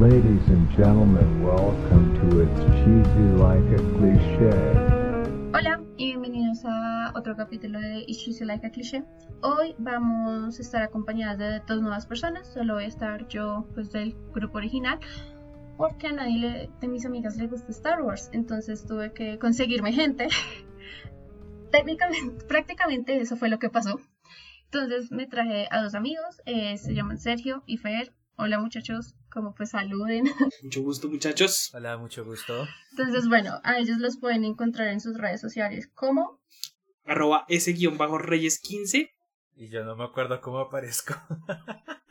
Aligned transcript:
Ladies 0.00 0.48
and 0.48 0.70
gentlemen, 0.70 1.44
welcome 1.44 2.14
to 2.14 2.40
It's 2.40 2.60
Cheesy 2.80 3.28
Like 3.36 3.74
a 3.74 3.82
Cliché. 3.92 5.52
Hola 5.52 5.82
y 5.98 6.06
bienvenidos 6.12 6.64
a 6.64 7.12
otro 7.14 7.36
capítulo 7.36 7.78
de 7.78 8.04
It's 8.06 8.24
Cheesy 8.24 8.46
Like 8.46 8.66
a 8.66 8.70
Cliché. 8.70 9.04
Hoy 9.42 9.74
vamos 9.76 10.58
a 10.58 10.62
estar 10.62 10.82
acompañadas 10.82 11.36
de 11.36 11.60
dos 11.66 11.82
nuevas 11.82 12.06
personas, 12.06 12.48
solo 12.48 12.72
voy 12.74 12.84
a 12.84 12.86
estar 12.86 13.28
yo 13.28 13.66
pues 13.74 13.92
del 13.92 14.16
grupo 14.32 14.56
original 14.56 14.98
porque 15.76 16.06
a 16.06 16.12
nadie 16.12 16.70
de 16.80 16.88
mis 16.88 17.04
amigas 17.04 17.36
le 17.36 17.48
gusta 17.48 17.70
Star 17.70 18.00
Wars, 18.00 18.30
entonces 18.32 18.86
tuve 18.86 19.12
que 19.12 19.38
conseguirme 19.38 19.92
gente. 19.92 20.28
Técnicamente, 21.70 22.46
prácticamente 22.46 23.20
eso 23.20 23.36
fue 23.36 23.50
lo 23.50 23.58
que 23.58 23.68
pasó. 23.68 24.00
Entonces 24.64 25.12
me 25.12 25.26
traje 25.26 25.68
a 25.70 25.82
dos 25.82 25.94
amigos, 25.94 26.40
eh, 26.46 26.78
se 26.78 26.94
llaman 26.94 27.18
Sergio 27.18 27.62
y 27.66 27.76
Fer. 27.76 28.14
Hola 28.44 28.58
muchachos, 28.58 29.14
como 29.30 29.54
pues 29.54 29.70
saluden. 29.70 30.24
Mucho 30.64 30.82
gusto, 30.82 31.08
muchachos. 31.08 31.70
Hola, 31.74 31.96
mucho 31.96 32.24
gusto. 32.24 32.66
Entonces 32.90 33.28
bueno, 33.28 33.60
a 33.62 33.78
ellos 33.78 33.98
los 33.98 34.16
pueden 34.18 34.44
encontrar 34.44 34.88
en 34.88 35.00
sus 35.00 35.16
redes 35.16 35.40
sociales 35.40 35.88
como 35.94 36.40
Arroba 37.04 37.44
S-Reyes15. 37.48 39.10
Y 39.54 39.68
yo 39.68 39.84
no 39.84 39.94
me 39.94 40.02
acuerdo 40.02 40.40
cómo 40.40 40.58
aparezco. 40.58 41.14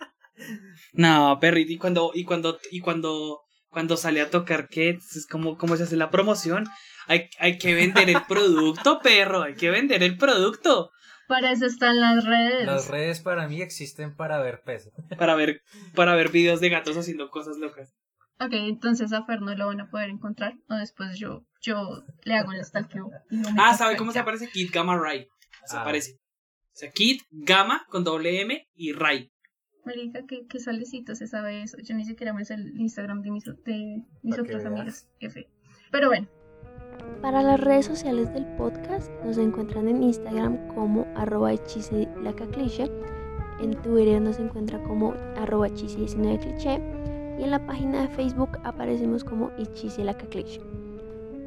No, 0.93 1.37
perrito, 1.39 1.71
y 1.71 1.77
cuando, 1.77 2.11
y 2.15 2.23
cuando, 2.23 2.57
y 2.71 2.79
cuando, 2.79 3.41
cuando 3.69 3.95
sale 3.95 4.21
a 4.21 4.31
tocar, 4.31 4.69
¿qué? 4.69 4.89
Es 4.89 5.27
como, 5.29 5.55
¿cómo 5.55 5.77
se 5.77 5.83
hace 5.83 5.95
la 5.95 6.09
promoción? 6.09 6.67
Hay, 7.05 7.29
hay 7.37 7.59
que 7.59 7.75
vender 7.75 8.09
el 8.09 8.23
producto, 8.23 8.99
perro, 8.99 9.43
hay 9.43 9.53
que 9.53 9.69
vender 9.69 10.01
el 10.01 10.17
producto. 10.17 10.89
Para 11.31 11.53
eso 11.53 11.65
están 11.65 11.97
las 11.97 12.25
redes. 12.25 12.65
Las 12.65 12.89
redes 12.89 13.21
para 13.21 13.47
mí 13.47 13.61
existen 13.61 14.13
para 14.17 14.39
ver 14.41 14.63
peso. 14.65 14.91
Para 15.17 15.33
ver, 15.35 15.61
para 15.95 16.13
ver 16.13 16.29
videos 16.29 16.59
de 16.59 16.67
gatos 16.67 16.97
haciendo 16.97 17.29
cosas 17.29 17.57
locas. 17.57 17.95
Ok, 18.41 18.51
entonces 18.51 19.13
a 19.13 19.23
Fer 19.23 19.39
no 19.41 19.55
lo 19.55 19.67
van 19.67 19.79
a 19.79 19.89
poder 19.89 20.09
encontrar. 20.09 20.55
O 20.67 20.75
después 20.75 21.17
yo, 21.17 21.45
yo 21.61 22.03
le 22.23 22.35
hago 22.35 22.51
el 22.51 22.61
stalkeo. 22.65 23.09
Ah, 23.57 23.73
¿sabe 23.77 23.95
cómo 23.95 24.11
se 24.11 24.19
aparece? 24.19 24.49
Kid 24.49 24.71
Gamma 24.73 24.97
Ray. 24.99 25.29
Se 25.67 25.77
Ah. 25.77 25.83
aparece. 25.83 26.19
O 26.73 26.73
sea, 26.73 26.91
Kid 26.91 27.21
Gamma 27.31 27.85
con 27.87 28.03
doble 28.03 28.41
M 28.41 28.67
y 28.75 28.91
Ray. 28.91 29.31
Marica, 29.85 30.25
qué, 30.27 30.45
qué 30.49 30.59
solecito 30.59 31.15
se 31.15 31.27
sabe 31.27 31.63
eso. 31.63 31.77
Yo 31.81 31.95
ni 31.95 32.03
siquiera 32.03 32.33
me 32.33 32.43
sé 32.43 32.55
el 32.55 32.77
Instagram 32.77 33.21
de 33.21 33.31
mis, 33.31 33.45
de 33.45 34.03
mis 34.21 34.35
que 34.35 34.41
otras 34.41 34.65
amigas. 34.65 35.07
F. 35.21 35.47
Pero 35.91 36.09
bueno, 36.09 36.27
Para 37.21 37.43
las 37.43 37.59
redes 37.59 37.85
sociales 37.85 38.33
del 38.33 38.45
podcast 38.57 39.11
nos 39.23 39.37
encuentran 39.37 39.87
en 39.87 40.03
Instagram 40.03 40.57
como 40.73 41.05
arroba 41.15 41.53
hechisilacacliche, 41.53 42.91
en 43.61 43.75
Twitter 43.81 44.21
nos 44.21 44.39
encuentra 44.39 44.81
como 44.83 45.13
arroba 45.37 45.67
hechisi19cliché 45.67 46.81
y 47.39 47.43
en 47.43 47.51
la 47.51 47.65
página 47.65 48.01
de 48.01 48.07
Facebook 48.07 48.57
aparecemos 48.63 49.23
como 49.23 49.51
hechisilacacliche. 49.57 50.61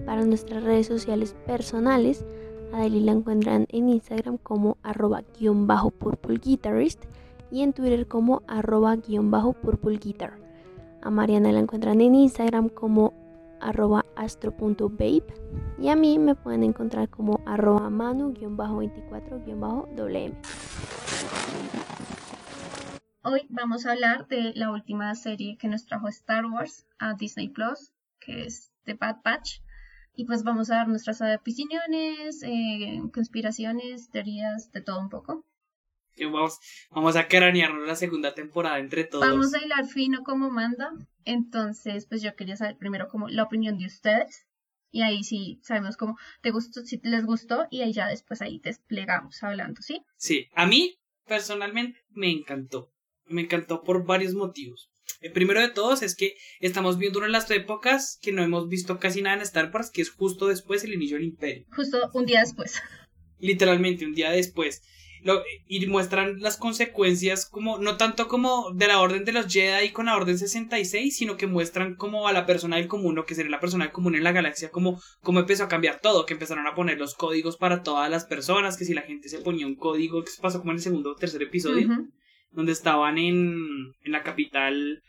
Para 0.06 0.24
nuestras 0.24 0.62
redes 0.62 0.86
sociales 0.86 1.34
personales, 1.46 2.24
a 2.72 2.88
la 2.88 3.12
encuentran 3.12 3.66
en 3.70 3.88
Instagram 3.88 4.38
como 4.38 4.76
arroba 4.82 5.22
guion 5.38 5.66
bajo 5.66 5.90
purple 5.90 6.38
guitarist 6.38 7.04
y 7.50 7.62
en 7.62 7.72
Twitter 7.72 8.08
como 8.08 8.42
arroba 8.48 8.96
guion 8.96 9.30
bajo 9.30 9.52
purple 9.52 9.98
guitar. 9.98 10.34
A 11.02 11.10
Mariana 11.10 11.52
la 11.52 11.60
encuentran 11.60 12.00
en 12.00 12.14
Instagram 12.14 12.68
como 12.68 13.12
arroba 13.64 14.04
astro.babe 14.14 15.24
y 15.78 15.88
a 15.88 15.96
mí 15.96 16.18
me 16.18 16.34
pueden 16.34 16.62
encontrar 16.62 17.08
como 17.08 17.40
arroba 17.46 17.88
manu-24-wm. 17.90 20.34
hoy 23.22 23.46
vamos 23.48 23.86
a 23.86 23.92
hablar 23.92 24.28
de 24.28 24.52
la 24.54 24.70
última 24.70 25.14
serie 25.14 25.56
que 25.58 25.68
nos 25.68 25.86
trajo 25.86 26.08
Star 26.08 26.44
Wars 26.46 26.86
a 26.98 27.14
Disney 27.14 27.48
Plus, 27.48 27.92
que 28.20 28.44
es 28.44 28.70
The 28.84 28.94
Bad 28.94 29.22
Batch. 29.24 29.62
Y 30.14 30.26
pues 30.26 30.44
vamos 30.44 30.70
a 30.70 30.76
dar 30.76 30.88
nuestras 30.88 31.20
opiniones, 31.20 32.42
eh, 32.44 33.02
conspiraciones, 33.12 34.10
teorías, 34.10 34.70
de 34.70 34.80
todo 34.80 35.00
un 35.00 35.08
poco. 35.08 35.44
Vamos, 36.20 36.58
vamos 36.90 37.16
a 37.16 37.28
cranearnos 37.28 37.86
la 37.86 37.96
segunda 37.96 38.34
temporada 38.34 38.78
entre 38.78 39.04
todos. 39.04 39.26
Vamos 39.26 39.54
a 39.54 39.64
hilar 39.64 39.86
fino 39.86 40.22
como 40.22 40.50
manda. 40.50 40.92
Entonces, 41.24 42.06
pues 42.06 42.22
yo 42.22 42.34
quería 42.34 42.56
saber 42.56 42.76
primero 42.76 43.08
como 43.08 43.28
la 43.28 43.42
opinión 43.42 43.78
de 43.78 43.86
ustedes. 43.86 44.46
Y 44.90 45.02
ahí 45.02 45.24
sí 45.24 45.58
sabemos 45.64 45.96
cómo 45.96 46.16
te 46.40 46.52
gustó, 46.52 46.82
si 46.82 47.00
les 47.02 47.24
gustó, 47.24 47.66
y 47.68 47.82
ahí 47.82 47.92
ya 47.92 48.06
después 48.06 48.40
ahí 48.40 48.60
desplegamos 48.62 49.42
hablando, 49.42 49.82
¿sí? 49.82 50.02
Sí, 50.16 50.46
a 50.54 50.66
mí 50.66 50.96
personalmente 51.26 52.00
me 52.10 52.30
encantó. 52.30 52.92
Me 53.26 53.42
encantó 53.42 53.82
por 53.82 54.06
varios 54.06 54.34
motivos. 54.34 54.90
El 55.20 55.32
primero 55.32 55.60
de 55.60 55.70
todos 55.70 56.02
es 56.02 56.14
que 56.14 56.34
estamos 56.60 56.98
viendo 56.98 57.18
una 57.18 57.26
de 57.26 57.32
las 57.32 57.50
épocas 57.50 58.18
que 58.20 58.30
no 58.30 58.42
hemos 58.42 58.68
visto 58.68 58.98
casi 58.98 59.22
nada 59.22 59.36
en 59.36 59.42
Star 59.42 59.70
Wars, 59.72 59.90
que 59.90 60.02
es 60.02 60.10
justo 60.10 60.46
después 60.46 60.82
del 60.82 60.92
inicio 60.92 61.16
del 61.16 61.26
Imperio. 61.26 61.66
Justo 61.74 62.10
un 62.12 62.26
día 62.26 62.40
después. 62.40 62.80
Literalmente, 63.38 64.06
un 64.06 64.14
día 64.14 64.30
después. 64.30 64.82
Lo- 65.24 65.42
y 65.66 65.84
muestran 65.86 66.38
las 66.40 66.56
consecuencias 66.58 67.46
como, 67.46 67.78
no 67.78 67.96
tanto 67.96 68.28
como 68.28 68.70
de 68.74 68.86
la 68.86 69.00
orden 69.00 69.24
de 69.24 69.32
los 69.32 69.52
Jedi 69.52 69.90
con 69.90 70.06
la 70.06 70.16
orden 70.16 70.38
66, 70.38 71.16
sino 71.16 71.36
que 71.36 71.46
muestran 71.46 71.96
como 71.96 72.28
a 72.28 72.32
la 72.32 72.44
persona 72.46 72.76
del 72.76 72.88
común, 72.88 73.18
o 73.18 73.24
que 73.24 73.34
sería 73.34 73.50
la 73.50 73.58
persona 73.58 73.84
del 73.86 73.92
común 73.92 74.14
en 74.14 74.22
la 74.22 74.32
galaxia, 74.32 74.70
como, 74.70 75.00
como 75.22 75.40
empezó 75.40 75.64
a 75.64 75.68
cambiar 75.68 76.00
todo, 76.00 76.26
que 76.26 76.34
empezaron 76.34 76.66
a 76.66 76.74
poner 76.74 76.98
los 76.98 77.14
códigos 77.14 77.56
para 77.56 77.82
todas 77.82 78.10
las 78.10 78.26
personas, 78.26 78.76
que 78.76 78.84
si 78.84 78.92
la 78.94 79.02
gente 79.02 79.28
se 79.30 79.38
ponía 79.38 79.66
un 79.66 79.76
código, 79.76 80.22
que 80.22 80.30
se 80.30 80.42
pasó 80.42 80.58
como 80.60 80.72
en 80.72 80.76
el 80.76 80.82
segundo 80.82 81.12
o 81.12 81.16
tercer 81.16 81.42
episodio, 81.42 81.88
donde 82.50 82.72
estaban 82.72 83.16
en, 83.18 83.56
en 84.02 84.12
la 84.12 84.22
capital, 84.22 85.02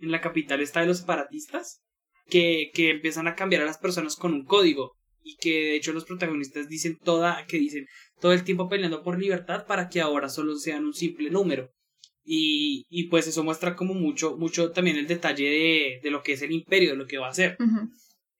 en 0.00 0.10
la 0.10 0.20
capital 0.20 0.60
está 0.60 0.80
de 0.80 0.86
los 0.88 0.98
separatistas, 0.98 1.80
que, 2.28 2.70
que 2.74 2.90
empiezan 2.90 3.26
a 3.28 3.34
cambiar 3.36 3.62
a 3.62 3.66
las 3.66 3.78
personas 3.78 4.16
con 4.16 4.34
un 4.34 4.44
código 4.44 4.92
y 5.22 5.36
que 5.36 5.50
de 5.50 5.76
hecho 5.76 5.92
los 5.92 6.04
protagonistas 6.04 6.68
dicen 6.68 6.98
toda, 7.02 7.46
que 7.46 7.58
dicen 7.58 7.86
todo 8.20 8.32
el 8.32 8.44
tiempo 8.44 8.68
peleando 8.68 9.02
por 9.02 9.18
libertad 9.18 9.66
para 9.66 9.88
que 9.88 10.00
ahora 10.00 10.28
solo 10.28 10.56
sean 10.56 10.84
un 10.84 10.94
simple 10.94 11.30
número. 11.30 11.70
Y, 12.22 12.84
y 12.88 13.08
pues 13.08 13.26
eso 13.26 13.42
muestra 13.42 13.74
como 13.74 13.94
mucho, 13.94 14.36
mucho 14.36 14.70
también 14.70 14.96
el 14.96 15.06
detalle 15.06 15.48
de, 15.48 16.00
de 16.02 16.10
lo 16.10 16.22
que 16.22 16.32
es 16.32 16.42
el 16.42 16.52
imperio, 16.52 16.90
de 16.90 16.96
lo 16.96 17.06
que 17.06 17.18
va 17.18 17.28
a 17.28 17.34
ser. 17.34 17.56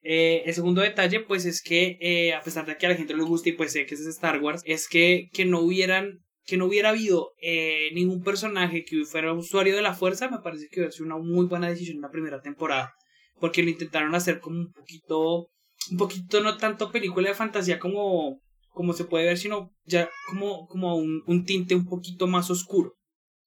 Eh, 0.03 0.43
el 0.47 0.55
segundo 0.55 0.81
detalle, 0.81 1.21
pues, 1.21 1.45
es 1.45 1.63
que 1.63 1.99
eh, 2.01 2.33
a 2.33 2.43
pesar 2.43 2.67
de 2.67 2.77
que 2.77 2.87
a 2.87 2.91
la 2.91 2.95
gente 2.95 3.13
no 3.13 3.23
le 3.23 3.29
guste 3.29 3.51
y 3.51 3.53
pues 3.53 3.73
sé 3.73 3.87
que 3.87 3.95
es 3.95 4.07
Star 4.07 4.41
Wars, 4.41 4.63
es 4.65 4.89
que, 4.89 5.29
que 5.33 5.45
no 5.45 5.61
hubieran, 5.61 6.21
que 6.45 6.57
no 6.57 6.67
hubiera 6.67 6.91
habido 6.91 7.33
eh, 7.43 7.91
ningún 7.95 8.23
personaje 8.23 8.85
que 8.85 9.05
fuera 9.05 9.33
usuario 9.33 9.77
de 9.77 9.83
la 9.83 9.95
fuerza, 9.95 10.31
me 10.31 10.39
parece 10.39 10.69
que 10.71 10.81
hubiera 10.81 10.93
sido 10.93 11.07
una 11.07 11.19
muy 11.19 11.47
buena 11.47 11.69
decisión 11.69 11.97
en 11.97 12.03
la 12.03 12.11
primera 12.11 12.41
temporada. 12.41 12.93
Porque 13.39 13.63
lo 13.63 13.71
intentaron 13.71 14.15
hacer 14.15 14.41
como 14.41 14.59
un 14.59 14.73
poquito, 14.73 15.49
un 15.91 15.97
poquito 15.97 16.41
no 16.41 16.57
tanto 16.57 16.91
película 16.93 17.29
de 17.29 17.35
fantasía 17.35 17.79
como, 17.79 18.41
como 18.69 18.93
se 18.93 19.05
puede 19.05 19.27
ver, 19.27 19.39
sino 19.39 19.73
ya 19.85 20.11
como, 20.29 20.67
como 20.69 20.97
un, 20.97 21.23
un 21.27 21.45
tinte 21.45 21.75
un 21.75 21.87
poquito 21.87 22.27
más 22.27 22.51
oscuro. 22.51 22.95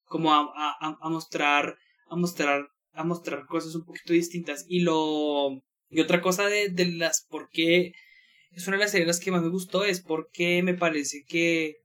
Como 0.06 0.34
a, 0.34 0.42
a, 0.42 0.98
a 1.02 1.10
mostrar, 1.10 1.78
a 2.10 2.16
mostrar, 2.16 2.68
a 2.94 3.04
mostrar 3.04 3.46
cosas 3.48 3.76
un 3.76 3.86
poquito 3.86 4.14
distintas. 4.14 4.66
Y 4.68 4.82
lo, 4.82 5.62
y 5.90 6.02
otra 6.02 6.22
cosa 6.22 6.48
de, 6.48 6.70
de 6.70 6.86
las 6.94 7.26
por 7.30 7.50
qué 7.50 7.94
es 8.52 8.68
una 8.68 8.78
de 8.78 8.84
las 8.84 8.92
series 8.92 9.20
que 9.20 9.32
más 9.32 9.42
me 9.42 9.50
gustó 9.50 9.84
es 9.86 10.02
porque 10.02 10.62
me 10.64 10.74
parece 10.76 11.24
que, 11.28 11.78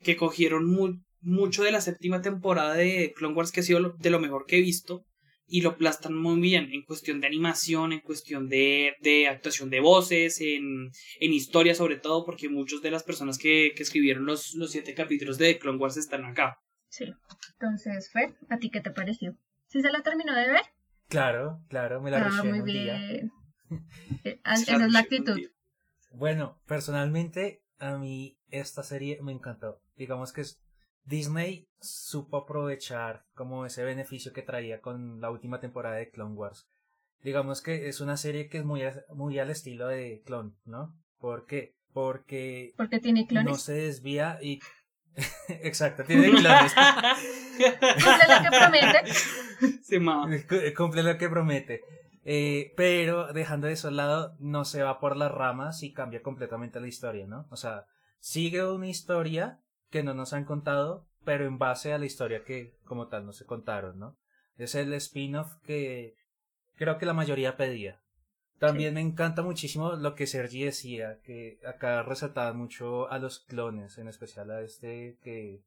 que 0.00 0.16
cogieron 0.16 0.66
mu- 0.70 1.00
mucho 1.20 1.62
de 1.62 1.72
la 1.72 1.80
séptima 1.80 2.20
temporada 2.22 2.74
de 2.74 3.12
Clone 3.16 3.34
Wars 3.34 3.52
que 3.52 3.60
ha 3.60 3.62
sido 3.62 3.94
de 3.98 4.10
lo 4.10 4.20
mejor 4.20 4.46
que 4.46 4.58
he 4.58 4.62
visto 4.62 5.04
y 5.48 5.60
lo 5.60 5.76
plastan 5.76 6.14
muy 6.16 6.40
bien 6.40 6.72
en 6.72 6.82
cuestión 6.82 7.20
de 7.20 7.26
animación, 7.28 7.92
en 7.92 8.00
cuestión 8.00 8.48
de, 8.48 8.94
de 9.00 9.28
actuación 9.28 9.70
de 9.70 9.80
voces, 9.80 10.40
en, 10.40 10.90
en 11.20 11.32
historia 11.32 11.74
sobre 11.74 11.96
todo, 11.96 12.24
porque 12.24 12.48
muchas 12.48 12.82
de 12.82 12.90
las 12.90 13.02
personas 13.04 13.38
que, 13.38 13.72
que 13.76 13.82
escribieron 13.82 14.26
los, 14.26 14.54
los 14.54 14.70
siete 14.72 14.94
capítulos 14.94 15.38
de 15.38 15.58
Clone 15.58 15.78
Wars 15.78 15.96
están 15.96 16.24
acá. 16.24 16.58
Sí. 16.88 17.04
Entonces, 17.52 18.10
Fer, 18.12 18.34
¿a 18.48 18.58
ti 18.58 18.70
qué 18.70 18.80
te 18.80 18.90
pareció? 18.90 19.36
¿Sí 19.68 19.80
se 19.80 19.90
la 19.90 20.02
terminó 20.02 20.34
de 20.34 20.46
ver? 20.48 20.62
Claro, 21.08 21.60
claro, 21.68 22.00
me 22.02 22.10
la 22.10 22.26
Ah, 22.26 22.42
muy 22.42 22.60
un 22.60 22.64
día. 22.64 22.98
bien. 22.98 23.30
Eh, 24.24 24.40
ah, 24.44 24.54
Esa 24.54 24.76
es 24.84 24.92
la 24.92 25.00
actitud. 25.00 25.40
Bueno, 26.12 26.60
personalmente, 26.66 27.62
a 27.78 27.98
mí 27.98 28.38
esta 28.50 28.82
serie 28.84 29.18
me 29.22 29.32
encantó. 29.32 29.80
Digamos 29.96 30.32
que 30.32 30.42
es 30.42 30.60
Disney 31.06 31.68
supo 31.80 32.36
aprovechar 32.38 33.24
como 33.34 33.64
ese 33.66 33.84
beneficio 33.84 34.32
que 34.32 34.42
traía 34.42 34.80
con 34.80 35.20
la 35.20 35.30
última 35.30 35.60
temporada 35.60 35.96
de 35.96 36.10
Clone 36.10 36.34
Wars. 36.34 36.66
Digamos 37.22 37.62
que 37.62 37.88
es 37.88 38.00
una 38.00 38.16
serie 38.16 38.48
que 38.48 38.58
es 38.58 38.64
muy, 38.64 38.82
a- 38.82 39.02
muy 39.14 39.38
al 39.38 39.50
estilo 39.50 39.88
de 39.88 40.22
Clone, 40.26 40.52
¿no? 40.64 40.94
¿Por 41.18 41.46
qué? 41.46 41.74
Porque 41.92 42.72
Porque 42.76 42.98
tiene 43.00 43.26
clones. 43.26 43.50
no 43.50 43.56
se 43.56 43.72
desvía 43.72 44.38
y... 44.42 44.60
Exacto, 45.48 46.04
tiene 46.04 46.28
clones. 46.30 46.74
Cumple 47.56 48.34
lo 48.34 48.42
que 48.42 48.58
promete. 48.58 49.12
Sí, 49.82 49.98
ma. 49.98 50.28
Cu- 50.48 50.74
Cumple 50.76 51.02
lo 51.02 51.16
que 51.16 51.28
promete. 51.30 51.80
Eh, 52.24 52.72
pero 52.76 53.32
dejando 53.32 53.68
eso 53.68 53.88
al 53.88 53.96
lado, 53.96 54.34
no 54.40 54.64
se 54.64 54.82
va 54.82 54.98
por 55.00 55.16
las 55.16 55.30
ramas 55.32 55.82
y 55.82 55.92
cambia 55.92 56.22
completamente 56.22 56.80
la 56.80 56.88
historia, 56.88 57.26
¿no? 57.26 57.46
O 57.50 57.56
sea, 57.56 57.86
sigue 58.18 58.64
una 58.68 58.88
historia 58.88 59.60
que 59.96 60.02
no 60.02 60.12
nos 60.12 60.34
han 60.34 60.44
contado, 60.44 61.08
pero 61.24 61.46
en 61.46 61.56
base 61.56 61.94
a 61.94 61.98
la 61.98 62.04
historia 62.04 62.44
que 62.44 62.76
como 62.84 63.08
tal 63.08 63.24
no 63.24 63.32
se 63.32 63.46
contaron, 63.46 63.98
¿no? 63.98 64.18
Es 64.58 64.74
el 64.74 64.92
spin-off 64.92 65.54
que 65.64 66.16
creo 66.74 66.98
que 66.98 67.06
la 67.06 67.14
mayoría 67.14 67.56
pedía. 67.56 68.02
También 68.58 68.92
me 68.92 69.00
encanta 69.00 69.40
muchísimo 69.40 69.92
lo 69.92 70.14
que 70.14 70.26
Sergi 70.26 70.64
decía, 70.64 71.18
que 71.24 71.58
acá 71.66 72.02
resaltaban 72.02 72.58
mucho 72.58 73.10
a 73.10 73.18
los 73.18 73.40
clones, 73.40 73.96
en 73.96 74.08
especial 74.08 74.50
a 74.50 74.60
este 74.60 75.18
que 75.22 75.62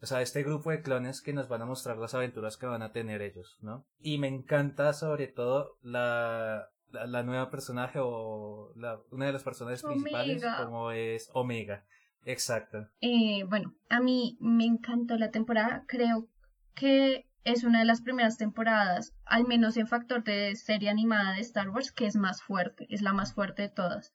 o 0.00 0.06
sea, 0.06 0.22
este 0.22 0.42
grupo 0.42 0.70
de 0.70 0.80
clones 0.80 1.20
que 1.20 1.34
nos 1.34 1.48
van 1.48 1.60
a 1.60 1.66
mostrar 1.66 1.98
las 1.98 2.14
aventuras 2.14 2.56
que 2.56 2.64
van 2.66 2.82
a 2.82 2.92
tener 2.92 3.20
ellos, 3.20 3.58
¿no? 3.60 3.86
Y 4.00 4.16
me 4.16 4.28
encanta 4.28 4.94
sobre 4.94 5.28
todo 5.28 5.76
la, 5.82 6.70
la, 6.90 7.06
la 7.06 7.22
nueva 7.22 7.50
personaje 7.50 7.98
o 8.02 8.72
la, 8.76 8.98
una 9.10 9.26
de 9.26 9.32
las 9.34 9.44
personajes 9.44 9.82
principales 9.82 10.42
como 10.56 10.90
es 10.90 11.28
Omega. 11.34 11.84
Exacto. 12.24 12.88
Eh, 13.00 13.44
bueno, 13.48 13.74
a 13.88 14.00
mí 14.00 14.36
me 14.40 14.64
encantó 14.64 15.16
la 15.16 15.30
temporada. 15.30 15.84
Creo 15.86 16.28
que 16.74 17.26
es 17.44 17.64
una 17.64 17.80
de 17.80 17.84
las 17.84 18.02
primeras 18.02 18.36
temporadas, 18.36 19.12
al 19.24 19.46
menos 19.46 19.76
en 19.76 19.88
factor 19.88 20.22
de 20.22 20.54
serie 20.54 20.90
animada 20.90 21.32
de 21.32 21.40
Star 21.40 21.70
Wars, 21.70 21.90
que 21.90 22.06
es 22.06 22.16
más 22.16 22.42
fuerte, 22.42 22.86
es 22.90 23.02
la 23.02 23.12
más 23.12 23.34
fuerte 23.34 23.62
de 23.62 23.68
todas. 23.68 24.12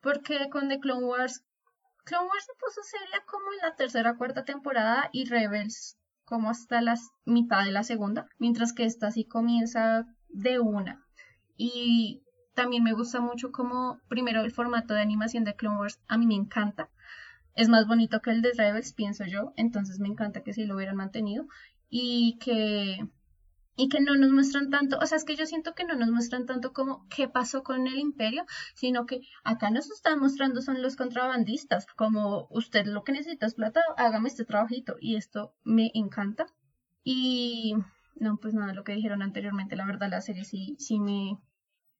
Porque 0.00 0.48
con 0.50 0.68
The 0.68 0.78
Clone 0.78 1.04
Wars, 1.04 1.44
Clone 2.04 2.28
Wars 2.28 2.46
se 2.46 2.52
puso 2.54 2.82
seria 2.82 3.24
como 3.26 3.52
en 3.52 3.68
la 3.68 3.74
tercera 3.74 4.12
o 4.12 4.16
cuarta 4.16 4.44
temporada 4.44 5.10
y 5.12 5.24
Rebels 5.24 5.98
como 6.24 6.50
hasta 6.50 6.80
la 6.82 6.94
mitad 7.24 7.64
de 7.64 7.72
la 7.72 7.82
segunda, 7.82 8.28
mientras 8.38 8.72
que 8.72 8.84
esta 8.84 9.10
sí 9.10 9.24
comienza 9.24 10.06
de 10.28 10.60
una. 10.60 11.04
Y 11.56 12.22
también 12.54 12.84
me 12.84 12.92
gusta 12.92 13.20
mucho 13.20 13.50
como, 13.50 13.98
primero, 14.08 14.42
el 14.42 14.52
formato 14.52 14.94
de 14.94 15.00
animación 15.00 15.44
de 15.44 15.56
Clone 15.56 15.78
Wars, 15.78 16.00
a 16.06 16.18
mí 16.18 16.26
me 16.26 16.34
encanta 16.34 16.90
es 17.58 17.68
más 17.68 17.88
bonito 17.88 18.20
que 18.20 18.30
el 18.30 18.40
de 18.40 18.52
Rebels, 18.56 18.92
pienso 18.92 19.24
yo, 19.26 19.52
entonces 19.56 19.98
me 19.98 20.06
encanta 20.06 20.44
que 20.44 20.52
sí 20.52 20.64
lo 20.64 20.76
hubieran 20.76 20.94
mantenido. 20.94 21.48
Y 21.90 22.38
que 22.38 23.00
y 23.74 23.88
que 23.88 24.00
no 24.00 24.14
nos 24.14 24.30
muestran 24.30 24.70
tanto, 24.70 24.98
o 24.98 25.06
sea, 25.06 25.16
es 25.16 25.24
que 25.24 25.34
yo 25.34 25.44
siento 25.44 25.74
que 25.74 25.84
no 25.84 25.96
nos 25.96 26.10
muestran 26.10 26.46
tanto 26.46 26.72
como 26.72 27.06
qué 27.08 27.28
pasó 27.28 27.64
con 27.64 27.88
el 27.88 27.98
imperio, 27.98 28.44
sino 28.74 29.06
que 29.06 29.22
acá 29.42 29.70
nos 29.70 29.90
están 29.90 30.20
mostrando 30.20 30.62
son 30.62 30.82
los 30.82 30.94
contrabandistas, 30.94 31.86
como 31.96 32.46
usted 32.50 32.86
lo 32.86 33.02
que 33.02 33.12
necesita 33.12 33.46
es 33.46 33.54
plata, 33.54 33.80
hágame 33.96 34.28
este 34.28 34.44
trabajito 34.44 34.94
y 35.00 35.16
esto 35.16 35.54
me 35.64 35.90
encanta. 35.94 36.46
Y 37.02 37.74
no, 38.14 38.36
pues 38.38 38.54
nada, 38.54 38.72
lo 38.72 38.84
que 38.84 38.94
dijeron 38.94 39.22
anteriormente, 39.22 39.74
la 39.74 39.86
verdad 39.86 40.10
la 40.10 40.20
serie 40.20 40.44
sí 40.44 40.76
sí 40.78 41.00
me 41.00 41.38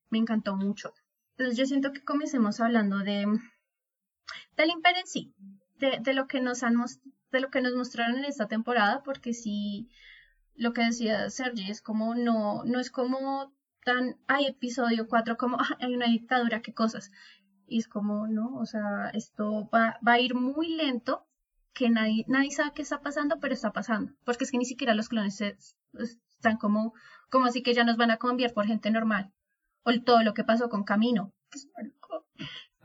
me 0.09 0.19
encantó 0.19 0.55
mucho. 0.55 0.93
Entonces 1.37 1.57
yo 1.57 1.65
siento 1.65 1.91
que 1.91 2.03
comencemos 2.03 2.61
hablando 2.61 2.99
de 2.99 3.25
del 4.57 4.69
imperio 4.69 5.01
en 5.01 5.07
sí, 5.07 5.33
de, 5.77 5.99
de 6.01 6.13
lo 6.13 6.27
que 6.27 6.41
nos 6.41 6.63
han 6.63 6.75
de 7.31 7.39
lo 7.39 7.49
que 7.49 7.61
nos 7.61 7.75
mostraron 7.75 8.17
en 8.17 8.25
esta 8.25 8.47
temporada, 8.47 9.03
porque 9.03 9.33
sí, 9.33 9.89
lo 10.55 10.73
que 10.73 10.83
decía 10.83 11.29
Sergi 11.29 11.69
es 11.69 11.81
como 11.81 12.15
no, 12.15 12.63
no 12.65 12.79
es 12.79 12.91
como 12.91 13.53
tan, 13.83 14.17
hay 14.27 14.47
episodio 14.47 15.07
4 15.07 15.37
como 15.37 15.57
"Ah, 15.59 15.77
hay 15.79 15.93
una 15.93 16.07
dictadura, 16.07 16.61
qué 16.61 16.73
cosas. 16.73 17.11
Y 17.67 17.77
es 17.79 17.87
como, 17.87 18.27
no, 18.27 18.55
o 18.57 18.65
sea, 18.65 19.09
esto 19.13 19.69
va, 19.73 19.99
va 20.05 20.13
a 20.13 20.19
ir 20.19 20.33
muy 20.33 20.75
lento, 20.75 21.27
que 21.73 21.89
nadie, 21.89 22.25
nadie 22.27 22.51
sabe 22.51 22.71
qué 22.73 22.81
está 22.81 23.01
pasando, 23.01 23.39
pero 23.39 23.53
está 23.53 23.71
pasando. 23.71 24.11
Porque 24.25 24.43
es 24.43 24.51
que 24.51 24.57
ni 24.57 24.65
siquiera 24.65 24.95
los 24.95 25.07
clones 25.07 25.39
están 25.39 26.57
como, 26.57 26.93
como 27.29 27.45
así 27.45 27.61
que 27.61 27.73
ya 27.73 27.83
nos 27.83 27.95
van 27.97 28.11
a 28.11 28.17
cambiar 28.17 28.53
por 28.53 28.65
gente 28.65 28.89
normal. 28.91 29.31
O 29.83 29.91
todo 30.01 30.23
lo 30.23 30.33
que 30.33 30.43
pasó 30.43 30.69
con 30.69 30.83
Camino. 30.83 31.31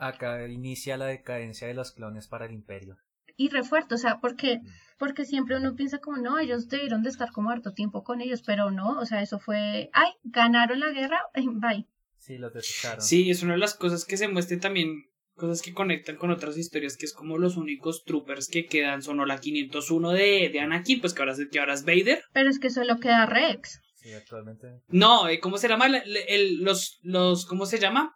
Acá 0.06 0.46
inicia 0.48 0.96
la 0.96 1.06
decadencia 1.06 1.66
de 1.66 1.74
los 1.74 1.92
clones 1.92 2.28
para 2.28 2.46
el 2.46 2.52
imperio. 2.52 2.96
y 3.36 3.48
refuerzo, 3.48 3.96
o 3.96 3.98
sea, 3.98 4.18
porque, 4.20 4.60
porque 4.98 5.24
siempre 5.24 5.56
uno 5.56 5.74
piensa 5.74 5.98
como, 5.98 6.18
no, 6.18 6.38
ellos 6.38 6.68
debieron 6.68 7.02
de 7.02 7.08
estar 7.10 7.32
como 7.32 7.50
harto 7.50 7.72
tiempo 7.72 8.04
con 8.04 8.20
ellos, 8.20 8.42
pero 8.46 8.70
no, 8.70 8.98
o 9.00 9.06
sea, 9.06 9.22
eso 9.22 9.40
fue, 9.40 9.90
ay, 9.92 10.12
ganaron 10.22 10.78
la 10.78 10.90
guerra, 10.90 11.20
bye. 11.34 11.86
Sí, 12.18 12.38
los 12.38 12.52
desecharon. 12.52 13.00
Sí, 13.02 13.30
es 13.30 13.42
una 13.42 13.54
de 13.54 13.58
las 13.58 13.74
cosas 13.74 14.04
que 14.04 14.16
se 14.16 14.28
muestran 14.28 14.60
también, 14.60 14.88
cosas 15.34 15.62
que 15.62 15.74
conectan 15.74 16.14
con 16.16 16.30
otras 16.30 16.56
historias, 16.56 16.96
que 16.96 17.06
es 17.06 17.12
como 17.12 17.38
los 17.38 17.56
únicos 17.56 18.04
troopers 18.04 18.46
que 18.48 18.66
quedan 18.66 19.02
son 19.02 19.18
o 19.18 19.26
la 19.26 19.38
501 19.40 20.12
de, 20.12 20.48
de 20.52 20.60
Anakin, 20.60 21.00
pues 21.00 21.12
que 21.12 21.22
ahora, 21.22 21.32
es- 21.32 21.48
que 21.50 21.58
ahora 21.58 21.74
es 21.74 21.84
Vader. 21.84 22.22
Pero 22.32 22.50
es 22.50 22.60
que 22.60 22.70
solo 22.70 22.98
queda 23.00 23.26
Rex. 23.26 23.80
Sí, 23.96 24.12
actualmente. 24.12 24.80
No, 24.88 25.28
eh, 25.28 25.40
¿cómo 25.40 25.58
se 25.58 25.66
llama? 25.68 25.86
El- 25.86 26.16
el- 26.28 26.62
los, 26.62 27.00
los, 27.02 27.46
¿cómo 27.46 27.66
se 27.66 27.80
llama? 27.80 28.14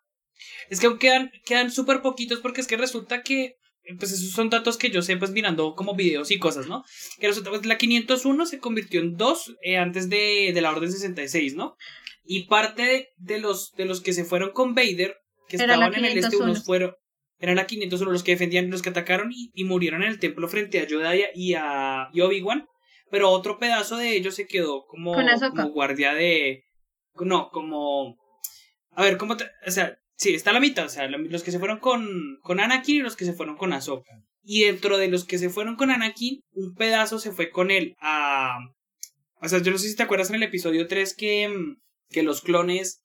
Es 0.68 0.80
que 0.80 0.86
aún 0.86 0.98
quedan, 0.98 1.30
quedan 1.44 1.70
súper 1.70 2.02
poquitos 2.02 2.40
porque 2.40 2.60
es 2.60 2.66
que 2.66 2.76
resulta 2.76 3.22
que, 3.22 3.56
pues 3.98 4.12
esos 4.12 4.30
son 4.30 4.50
datos 4.50 4.76
que 4.76 4.90
yo 4.90 5.02
sé, 5.02 5.16
pues 5.16 5.30
mirando 5.30 5.74
como 5.74 5.94
videos 5.94 6.30
y 6.30 6.38
cosas, 6.38 6.66
¿no? 6.66 6.84
Que 7.18 7.28
resulta, 7.28 7.50
pues 7.50 7.64
la 7.66 7.78
501 7.78 8.46
se 8.46 8.58
convirtió 8.58 9.00
en 9.00 9.16
dos 9.16 9.56
eh, 9.62 9.78
antes 9.78 10.08
de, 10.08 10.52
de 10.54 10.60
la 10.60 10.70
Orden 10.70 10.92
66, 10.92 11.54
¿no? 11.54 11.76
Y 12.24 12.46
parte 12.46 12.82
de, 12.82 13.08
de 13.16 13.38
los, 13.38 13.72
de 13.72 13.86
los 13.86 14.00
que 14.00 14.12
se 14.12 14.24
fueron 14.24 14.52
con 14.52 14.74
Vader, 14.74 15.16
que 15.48 15.56
Era 15.56 15.74
estaban 15.74 15.94
en 15.94 16.04
el 16.04 16.18
este, 16.18 16.30
501. 16.30 16.44
unos 16.52 16.64
fueron, 16.64 16.94
eran 17.38 17.56
la 17.56 17.66
501 17.66 18.12
los 18.12 18.22
que 18.22 18.32
defendían, 18.32 18.70
los 18.70 18.82
que 18.82 18.90
atacaron 18.90 19.32
y, 19.32 19.50
y 19.54 19.64
murieron 19.64 20.02
en 20.02 20.08
el 20.08 20.18
templo 20.18 20.48
frente 20.48 20.80
a 20.80 20.86
Yoda 20.86 21.14
y 21.34 21.54
a, 21.54 22.08
y 22.12 22.20
Obi-Wan. 22.20 22.66
Pero 23.10 23.30
otro 23.30 23.58
pedazo 23.58 23.96
de 23.96 24.14
ellos 24.14 24.34
se 24.34 24.46
quedó 24.46 24.84
como, 24.86 25.14
como 25.14 25.70
guardia 25.70 26.12
de, 26.12 26.64
no, 27.24 27.50
como. 27.50 28.16
A 28.92 29.02
ver, 29.02 29.16
¿cómo 29.16 29.36
te.? 29.36 29.44
O 29.66 29.70
sea, 29.70 29.98
sí, 30.18 30.34
está 30.34 30.50
a 30.50 30.54
la 30.54 30.60
mitad. 30.60 30.84
O 30.84 30.90
sea, 30.90 31.08
los 31.08 31.42
que 31.42 31.50
se 31.50 31.58
fueron 31.58 31.78
con, 31.78 32.38
con 32.42 32.60
Anakin 32.60 32.96
y 32.96 33.00
los 33.00 33.16
que 33.16 33.24
se 33.24 33.32
fueron 33.32 33.56
con 33.56 33.72
Ahsoka. 33.72 34.12
Y 34.42 34.64
dentro 34.64 34.98
de 34.98 35.08
los 35.08 35.24
que 35.24 35.38
se 35.38 35.48
fueron 35.48 35.76
con 35.76 35.90
Anakin, 35.90 36.40
un 36.52 36.74
pedazo 36.74 37.18
se 37.18 37.32
fue 37.32 37.50
con 37.50 37.70
él 37.70 37.94
a. 38.00 38.58
O 39.40 39.48
sea, 39.48 39.60
yo 39.60 39.70
no 39.70 39.78
sé 39.78 39.88
si 39.88 39.96
te 39.96 40.02
acuerdas 40.02 40.30
en 40.30 40.36
el 40.36 40.42
episodio 40.42 40.88
3 40.88 41.14
que, 41.16 41.48
mm, 41.48 41.80
que 42.10 42.22
los 42.22 42.42
clones. 42.42 43.02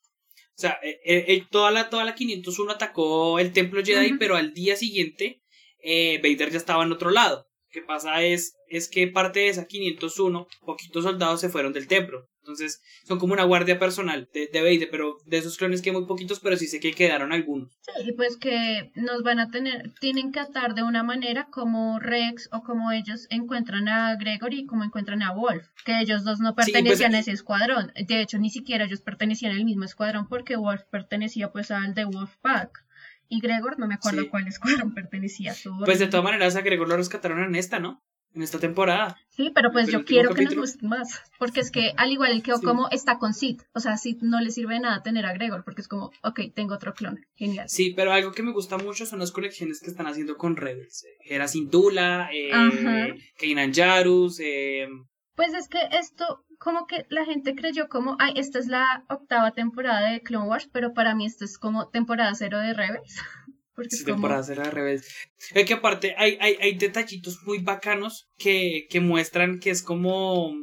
O 0.55 0.62
sea, 0.62 0.77
eh, 0.84 1.00
eh, 1.05 1.46
toda, 1.50 1.72
la, 1.72 1.89
toda 1.89 2.05
la 2.05 2.15
501 2.15 2.72
atacó 2.72 3.39
el 3.39 3.53
templo 3.53 3.84
Jedi, 3.84 4.17
pero 4.17 4.36
al 4.36 4.53
día 4.53 4.75
siguiente 4.75 5.41
eh, 5.84 6.20
Vader 6.22 6.51
ya 6.51 6.58
estaba 6.58 6.84
en 6.84 6.91
otro 6.91 7.10
lado. 7.10 7.48
Lo 7.67 7.82
que 7.82 7.82
pasa 7.82 8.22
es, 8.24 8.55
es 8.67 8.88
que 8.88 9.08
parte 9.08 9.41
de 9.41 9.50
esa 9.50 9.65
501, 9.65 10.48
poquitos 10.62 11.03
soldados 11.03 11.41
se 11.41 11.50
fueron 11.50 11.74
del 11.74 11.88
templo. 11.88 12.27
Entonces, 12.43 12.81
son 13.05 13.19
como 13.19 13.31
una 13.31 13.45
guardia 13.45 13.79
personal 13.79 14.27
de, 14.33 14.50
de 14.51 14.88
pero 14.91 15.17
de 15.25 15.38
esos 15.38 15.57
clones 15.57 15.81
que 15.81 15.93
muy 15.93 16.05
poquitos, 16.05 16.41
pero 16.41 16.57
sí 16.57 16.67
sé 16.67 16.81
que 16.81 16.91
quedaron 16.91 17.31
algunos. 17.31 17.71
Sí, 17.79 18.09
y 18.09 18.12
pues 18.12 18.35
que 18.35 18.91
nos 18.95 19.23
van 19.23 19.39
a 19.39 19.50
tener, 19.50 19.93
tienen 20.01 20.33
que 20.33 20.41
atar 20.41 20.75
de 20.75 20.83
una 20.83 21.03
manera 21.03 21.47
como 21.50 22.00
Rex 22.00 22.50
o 22.51 22.62
como 22.63 22.91
ellos 22.91 23.27
encuentran 23.29 23.88
a 23.88 24.17
Gregory 24.17 24.59
y 24.59 24.65
como 24.65 24.83
encuentran 24.83 25.23
a 25.23 25.31
Wolf, 25.31 25.65
que 25.85 26.01
ellos 26.01 26.25
dos 26.25 26.41
no 26.41 26.50
Sí, 26.50 26.55
pues, 26.55 26.65
pertenecían 26.71 27.15
a 27.15 27.17
eh, 27.17 27.21
ese 27.21 27.31
escuadrón. 27.31 27.93
De 27.95 28.21
hecho, 28.21 28.38
ni 28.39 28.50
siquiera 28.50 28.83
ellos 28.83 29.00
pertenecían 29.00 29.53
al 29.53 29.63
mismo 29.63 29.85
escuadrón 29.85 30.27
porque 30.27 30.57
Wolf 30.57 30.83
pertenecía 30.91 31.50
pues 31.53 31.71
al 31.71 31.93
de 31.93 32.03
Wolfpack. 32.03 32.83
Y 33.29 33.39
Gregor, 33.39 33.79
no 33.79 33.88
me 33.88 33.95
acuerdo 33.95 34.23
Sí. 34.23 34.27
cuál 34.27 34.47
escuadrón 34.50 34.93
pertenecía 34.95 35.51
a 35.53 35.55
su 35.55 35.73
Pues 35.85 36.00
de 36.00 36.07
todas 36.07 36.25
maneras 36.25 36.57
a 36.57 36.62
Gregor 36.62 36.89
lo 36.89 36.97
rescataron 36.97 37.41
en 37.41 37.55
esta, 37.55 37.79
¿no? 37.79 38.03
En 38.35 38.41
esta 38.41 38.57
temporada. 38.59 39.15
Sí, 39.29 39.51
pero 39.53 39.71
pues 39.71 39.91
yo 39.91 40.05
quiero 40.05 40.33
que 40.33 40.43
nos 40.43 40.55
muestren 40.55 40.89
más, 40.89 41.21
porque 41.37 41.59
es 41.59 41.69
que 41.69 41.93
al 41.97 42.11
igual 42.11 42.41
que 42.41 42.53
Sí. 42.55 42.61
como 42.65 42.89
está 42.89 43.19
con 43.19 43.33
Sid, 43.33 43.61
o 43.73 43.79
sea, 43.79 43.95
Sid 43.97 44.17
no 44.21 44.41
le 44.41 44.49
sirve 44.49 44.73
de 44.75 44.79
nada 44.81 45.03
tener 45.03 45.25
a 45.27 45.33
Gregor, 45.33 45.63
porque 45.63 45.81
es 45.81 45.87
como, 45.87 46.11
ok, 46.23 46.39
tengo 46.55 46.73
otro 46.75 46.93
clon, 46.95 47.19
genial. 47.35 47.69
Sí, 47.69 47.93
pero 47.95 48.11
algo 48.11 48.31
que 48.31 48.41
me 48.43 48.51
gusta 48.51 48.77
mucho 48.77 49.05
son 49.05 49.19
las 49.19 49.31
conexiones 49.31 49.79
que 49.81 49.89
están 49.91 50.07
haciendo 50.07 50.35
con 50.37 50.55
Rebels. 50.55 51.03
Eh, 51.03 51.35
Hera 51.35 51.47
Syndulla, 51.47 52.29
eh, 52.31 52.51
Ajá. 52.51 53.07
Kanan 53.39 53.73
Jarus, 53.73 54.39
eh, 54.39 54.87
Pues 55.35 55.53
es 55.55 55.67
que 55.67 55.79
esto, 55.99 56.43
como 56.59 56.85
que 56.87 57.05
la 57.09 57.25
gente 57.25 57.55
creyó 57.55 57.89
como, 57.89 58.15
ay, 58.19 58.33
esta 58.35 58.59
es 58.59 58.67
la 58.67 59.03
octava 59.09 59.51
temporada 59.51 60.11
de 60.11 60.21
Clone 60.21 60.47
Wars, 60.47 60.69
pero 60.71 60.93
para 60.93 61.15
mí 61.15 61.25
esto 61.25 61.43
es 61.45 61.57
como 61.57 61.89
temporada 61.89 62.33
cero 62.35 62.59
de 62.59 62.73
Rebels. 62.73 63.15
Porque 63.75 63.96
Sí, 63.96 64.03
es 64.03 64.10
como, 64.10 64.44
será 64.44 64.70
Rebels. 64.70 65.08
Es 65.53 65.65
que 65.65 65.74
aparte 65.74 66.15
hay, 66.18 66.38
hay, 66.39 66.58
hay 66.62 66.74
detallitos 66.75 67.39
muy 67.44 67.60
bacanos 67.60 68.30
que, 68.38 68.86
que 68.89 69.00
muestran 69.00 69.60
que 69.60 69.72
es 69.72 69.82
como 69.82 70.53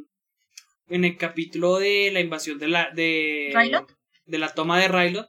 en 0.87 1.05
el 1.05 1.17
capítulo 1.17 1.77
de 1.79 2.11
la 2.11 2.19
invasión 2.19 2.59
de 2.59 2.67
la 2.67 2.91
de, 2.91 3.51
¿Rylot? 3.53 3.91
de 4.25 4.37
la 4.37 4.53
toma 4.53 4.79
de 4.79 4.87
Rylot 4.87 5.27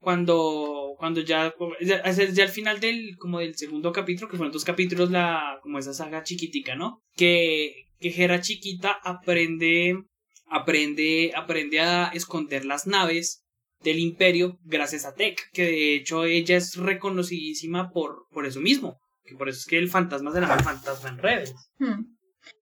cuando 0.00 0.94
cuando 0.98 1.20
ya 1.20 1.54
ya, 1.80 2.10
ya 2.10 2.42
al 2.42 2.48
final 2.48 2.80
del 2.80 3.16
como 3.18 3.40
del 3.40 3.54
segundo 3.56 3.92
capítulo 3.92 4.30
que 4.30 4.38
fueron 4.38 4.52
dos 4.52 4.64
capítulos 4.64 5.10
la 5.10 5.58
como 5.62 5.78
esa 5.78 5.92
saga 5.92 6.22
chiquitica 6.22 6.74
no 6.74 7.02
que 7.14 7.86
que 8.00 8.08
Hera 8.08 8.40
chiquita 8.40 8.98
aprende 9.02 10.02
aprende 10.46 11.32
aprende 11.36 11.80
a 11.80 12.10
esconder 12.14 12.64
las 12.64 12.86
naves 12.86 13.44
del 13.82 13.98
imperio 13.98 14.58
gracias 14.64 15.04
a 15.06 15.14
Tech 15.14 15.38
que 15.52 15.64
de 15.64 15.94
hecho 15.96 16.24
ella 16.24 16.56
es 16.56 16.76
reconocidísima 16.76 17.90
por 17.90 18.26
por 18.30 18.46
eso 18.46 18.60
mismo 18.60 18.98
que 19.24 19.34
por 19.36 19.48
eso 19.48 19.58
es 19.60 19.66
que 19.66 19.78
el 19.78 19.88
fantasma 19.88 20.32
se 20.32 20.40
llama 20.40 20.54
el 20.54 20.64
fantasma 20.64 21.08
en 21.10 21.18
redes 21.18 21.54
Hmm. 21.78 22.04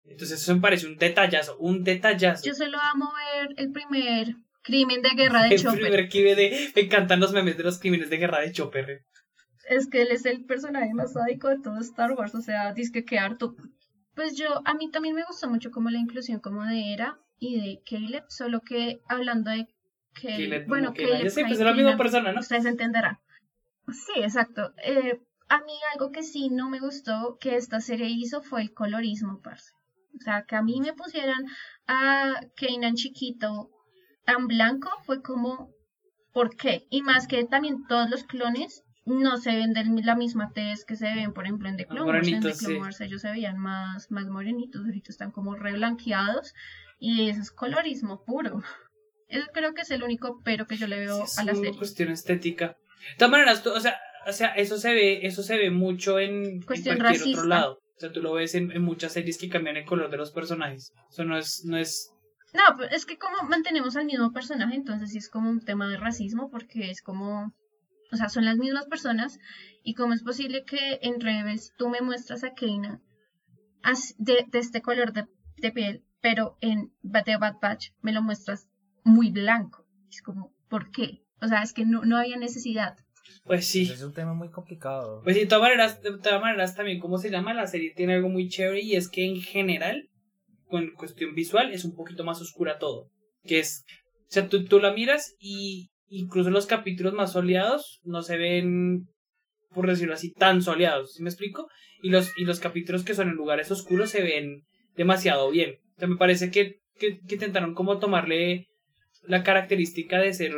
entonces 0.06 0.42
eso 0.42 0.54
me 0.56 0.62
parece 0.62 0.88
un 0.88 0.98
detallazo 0.98 1.58
un 1.60 1.84
detallazo 1.84 2.44
Yo 2.46 2.54
solo 2.54 2.78
amo 2.94 3.10
ver 3.36 3.50
el 3.58 3.72
primer 3.72 4.36
crimen 4.64 5.02
de 5.02 5.10
guerra 5.16 5.44
de 5.44 5.56
el 5.56 5.62
Chopper. 5.62 5.80
primer 5.82 6.10
que 6.10 6.36
de 6.36 6.72
me 6.76 6.82
encantan 6.84 7.20
los 7.20 7.32
memes 7.34 7.58
de 7.58 7.64
los 7.64 7.80
crímenes 7.80 8.10
de 8.10 8.18
guerra 8.18 8.42
de 8.42 8.52
Chopper 8.52 9.02
Es 9.70 9.88
que 9.90 10.02
él 10.04 10.10
es 10.12 10.26
el 10.26 10.46
personaje 10.46 10.94
más 10.94 11.14
sádico 11.14 11.48
de 11.50 11.60
todo 11.60 11.80
Star 11.80 12.12
Wars, 12.14 12.34
o 12.36 12.42
sea, 12.42 12.74
dice 12.74 13.04
que 13.04 13.20
harto. 13.20 13.54
Pues 14.16 14.36
yo, 14.38 14.62
a 14.66 14.74
mí 14.76 14.90
también 14.90 15.14
me 15.16 15.26
gustó 15.28 15.50
mucho 15.50 15.72
como 15.72 15.90
la 15.90 16.00
inclusión 16.00 16.40
como 16.40 16.64
de 16.66 16.94
Era 16.94 17.18
y 17.38 17.60
de 17.60 17.80
Caleb, 17.90 18.24
solo 18.30 18.62
que 18.62 19.00
hablando 19.10 19.52
de 19.52 19.68
Caleb, 20.22 20.68
bueno, 20.68 20.94
pues 20.94 21.36
Kai 21.36 21.52
es 21.52 21.60
la 21.60 21.74
misma 21.74 21.98
persona, 21.98 22.32
¿no? 22.32 22.40
Ustedes 22.40 22.66
entenderán. 22.66 23.20
Sí, 23.90 24.22
exacto. 24.22 24.74
Eh, 24.84 25.22
a 25.50 25.60
mí 25.60 25.74
algo 25.94 26.12
que 26.12 26.24
sí 26.24 26.50
no 26.50 26.70
me 26.70 26.80
gustó 26.80 27.38
que 27.40 27.56
esta 27.56 27.80
serie 27.80 28.08
hizo 28.08 28.42
fue 28.42 28.62
el 28.62 28.74
colorismo, 28.74 29.42
parce. 29.42 29.72
O 30.16 30.20
sea, 30.20 30.44
que 30.44 30.56
a 30.56 30.62
mí 30.62 30.82
me 30.82 30.94
pusieran 30.94 31.46
a 31.88 32.42
Kanan 32.56 32.96
chiquito 32.96 33.70
tan 34.26 34.48
blanco 34.48 34.90
fue 35.06 35.22
como, 35.22 35.72
¿por 36.34 36.56
qué? 36.56 36.86
Y 36.90 37.02
más 37.02 37.28
que 37.28 37.46
también 37.46 37.86
todos 37.88 38.10
los 38.10 38.24
clones 38.24 38.84
no 39.06 39.38
se 39.38 39.56
ven 39.56 39.72
de 39.72 39.86
la 40.04 40.16
misma 40.16 40.52
tez 40.52 40.84
que 40.84 40.98
se 40.98 41.06
ven, 41.06 41.34
por 41.34 41.46
ejemplo, 41.46 41.70
en 41.70 41.78
The 41.78 41.86
Clone 41.86 42.12
Wars. 42.12 42.28
En 42.28 42.42
The 42.42 42.54
Clone 42.54 42.76
sí. 42.76 42.80
Wars 42.82 43.02
ellos 43.02 43.22
se 43.22 43.32
veían 43.32 43.58
más, 43.58 44.12
más 44.12 44.28
morenitos, 44.28 44.84
ahorita 44.84 45.12
están 45.12 45.32
como 45.32 45.56
reblanqueados 45.56 46.54
y 47.00 47.30
eso 47.30 47.42
es 47.42 47.52
colorismo 47.52 48.26
puro. 48.26 48.64
Eso 49.30 49.48
creo 49.54 49.74
que 49.74 49.82
es 49.82 49.92
el 49.92 50.04
único 50.04 50.42
pero 50.44 50.68
que 50.68 50.78
yo 50.78 50.88
le 50.88 51.00
veo 51.00 51.26
Sí, 51.28 51.42
a 51.42 51.44
la 51.44 51.52
es 51.52 51.58
una 51.58 51.66
serie. 51.68 51.78
cuestión 51.80 52.10
estética. 52.12 52.68
De 52.68 53.16
todas 53.18 53.32
maneras, 53.32 53.64
tú- 53.64 53.72
o 53.72 53.80
sea, 53.80 53.98
o 54.26 54.32
sea, 54.34 54.50
eso 54.50 54.78
se 54.78 54.94
ve, 54.94 55.26
eso 55.26 55.44
se 55.44 55.58
ve 55.58 55.70
mucho 55.72 56.20
en, 56.20 56.46
en 56.46 56.62
Cuestión 56.62 56.98
cualquier 56.98 57.20
racista. 57.22 57.40
otro 57.40 57.50
lado. 57.50 57.74
O 57.96 58.00
sea, 58.00 58.12
tú 58.12 58.22
lo 58.22 58.34
ves 58.34 58.54
en, 58.56 58.72
en 58.72 58.82
muchas 58.84 59.14
series 59.14 59.38
que 59.38 59.50
cambian 59.50 59.78
el 59.78 59.86
color 59.86 60.10
de 60.12 60.18
los 60.18 60.32
personajes. 60.32 60.92
Eso 61.10 61.24
no 61.24 61.38
es, 61.38 61.64
no 61.66 61.78
es, 61.78 62.12
No, 62.54 62.62
pero 62.78 62.90
es 62.96 63.06
que 63.06 63.18
como 63.18 63.38
mantenemos 63.50 63.96
al 63.96 64.06
mismo 64.06 64.32
personaje, 64.32 64.76
entonces 64.76 65.12
sí 65.12 65.18
es 65.18 65.30
como 65.30 65.50
un 65.50 65.62
tema 65.64 65.88
de 65.90 65.98
racismo, 65.98 66.50
porque 66.52 66.92
es 66.92 67.02
como, 67.02 67.54
o 68.12 68.16
sea, 68.16 68.30
son 68.30 68.46
las 68.46 68.58
mismas 68.58 68.86
personas, 68.86 69.40
y 69.84 69.94
cómo 69.96 70.14
es 70.14 70.24
posible 70.24 70.64
que 70.64 71.00
en 71.02 71.20
Rebels 71.20 71.74
tú 71.78 71.90
me 71.90 72.02
muestras 72.02 72.44
a 72.44 72.54
Kaina 72.54 73.02
as- 73.84 74.16
de, 74.18 74.46
de 74.48 74.60
este 74.60 74.82
color 74.82 75.12
de, 75.14 75.26
de 75.58 75.72
piel, 75.72 76.04
pero 76.22 76.58
en 76.62 76.92
The 77.02 77.38
Bad 77.38 77.56
Batch 77.62 77.92
me 78.02 78.12
lo 78.12 78.22
muestras 78.22 78.68
muy 79.08 79.32
blanco. 79.32 79.86
Es 80.10 80.22
como, 80.22 80.54
¿por 80.70 80.92
qué? 80.92 81.24
O 81.42 81.48
sea, 81.48 81.62
es 81.64 81.74
que 81.74 81.86
no, 81.86 82.04
no 82.04 82.18
había 82.18 82.38
necesidad. 82.38 82.98
pues 83.46 83.68
sí. 83.68 83.90
Es 83.92 84.02
un 84.02 84.14
tema 84.14 84.34
muy 84.34 84.50
complicado. 84.50 85.22
Pues 85.24 85.36
sí, 85.36 85.44
de 85.44 85.48
todas 85.48 85.64
maneras, 85.64 86.02
de 86.02 86.18
todas 86.18 86.42
maneras 86.42 86.76
también, 86.76 87.00
¿cómo 87.00 87.18
se 87.18 87.30
llama? 87.30 87.54
La 87.54 87.68
serie 87.68 87.94
tiene 87.96 88.16
algo 88.16 88.30
muy 88.30 88.50
chévere 88.50 88.82
y 88.82 88.96
es 88.96 89.10
que 89.10 89.26
en 89.26 89.42
general, 89.42 90.10
con 90.68 90.92
cuestión 90.92 91.34
visual, 91.36 91.72
es 91.72 91.86
un 91.86 91.96
poquito 91.96 92.24
más 92.24 92.42
oscura 92.42 92.80
todo. 92.80 93.10
Que 93.44 93.60
es, 93.60 93.86
o 94.28 94.32
sea, 94.32 94.48
tú, 94.48 94.66
tú 94.66 94.80
la 94.80 94.92
miras 94.94 95.36
y 95.40 95.90
incluso 96.10 96.50
los 96.50 96.66
capítulos 96.66 97.14
más 97.14 97.34
soleados 97.34 98.00
no 98.04 98.22
se 98.22 98.38
ven, 98.38 99.08
por 99.74 99.88
decirlo 99.88 100.14
así, 100.14 100.34
tan 100.34 100.62
soleados, 100.62 101.14
¿sí 101.14 101.24
me 101.24 101.30
explico? 101.30 101.68
Y 102.02 102.10
los, 102.10 102.32
y 102.38 102.46
los 102.46 102.60
capítulos 102.60 103.04
que 103.04 103.14
son 103.14 103.30
en 103.30 103.36
lugares 103.36 103.72
oscuros 103.72 104.10
se 104.10 104.22
ven 104.22 104.64
demasiado 104.96 105.50
bien. 105.52 105.76
O 105.96 106.00
sea, 106.00 106.08
me 106.08 106.18
parece 106.18 106.52
que, 106.52 106.80
que, 107.00 107.20
que 107.20 107.36
intentaron 107.36 107.74
como 107.74 108.00
tomarle 108.00 108.67
la 109.28 109.44
característica 109.44 110.20
de 110.20 110.34
ser 110.34 110.54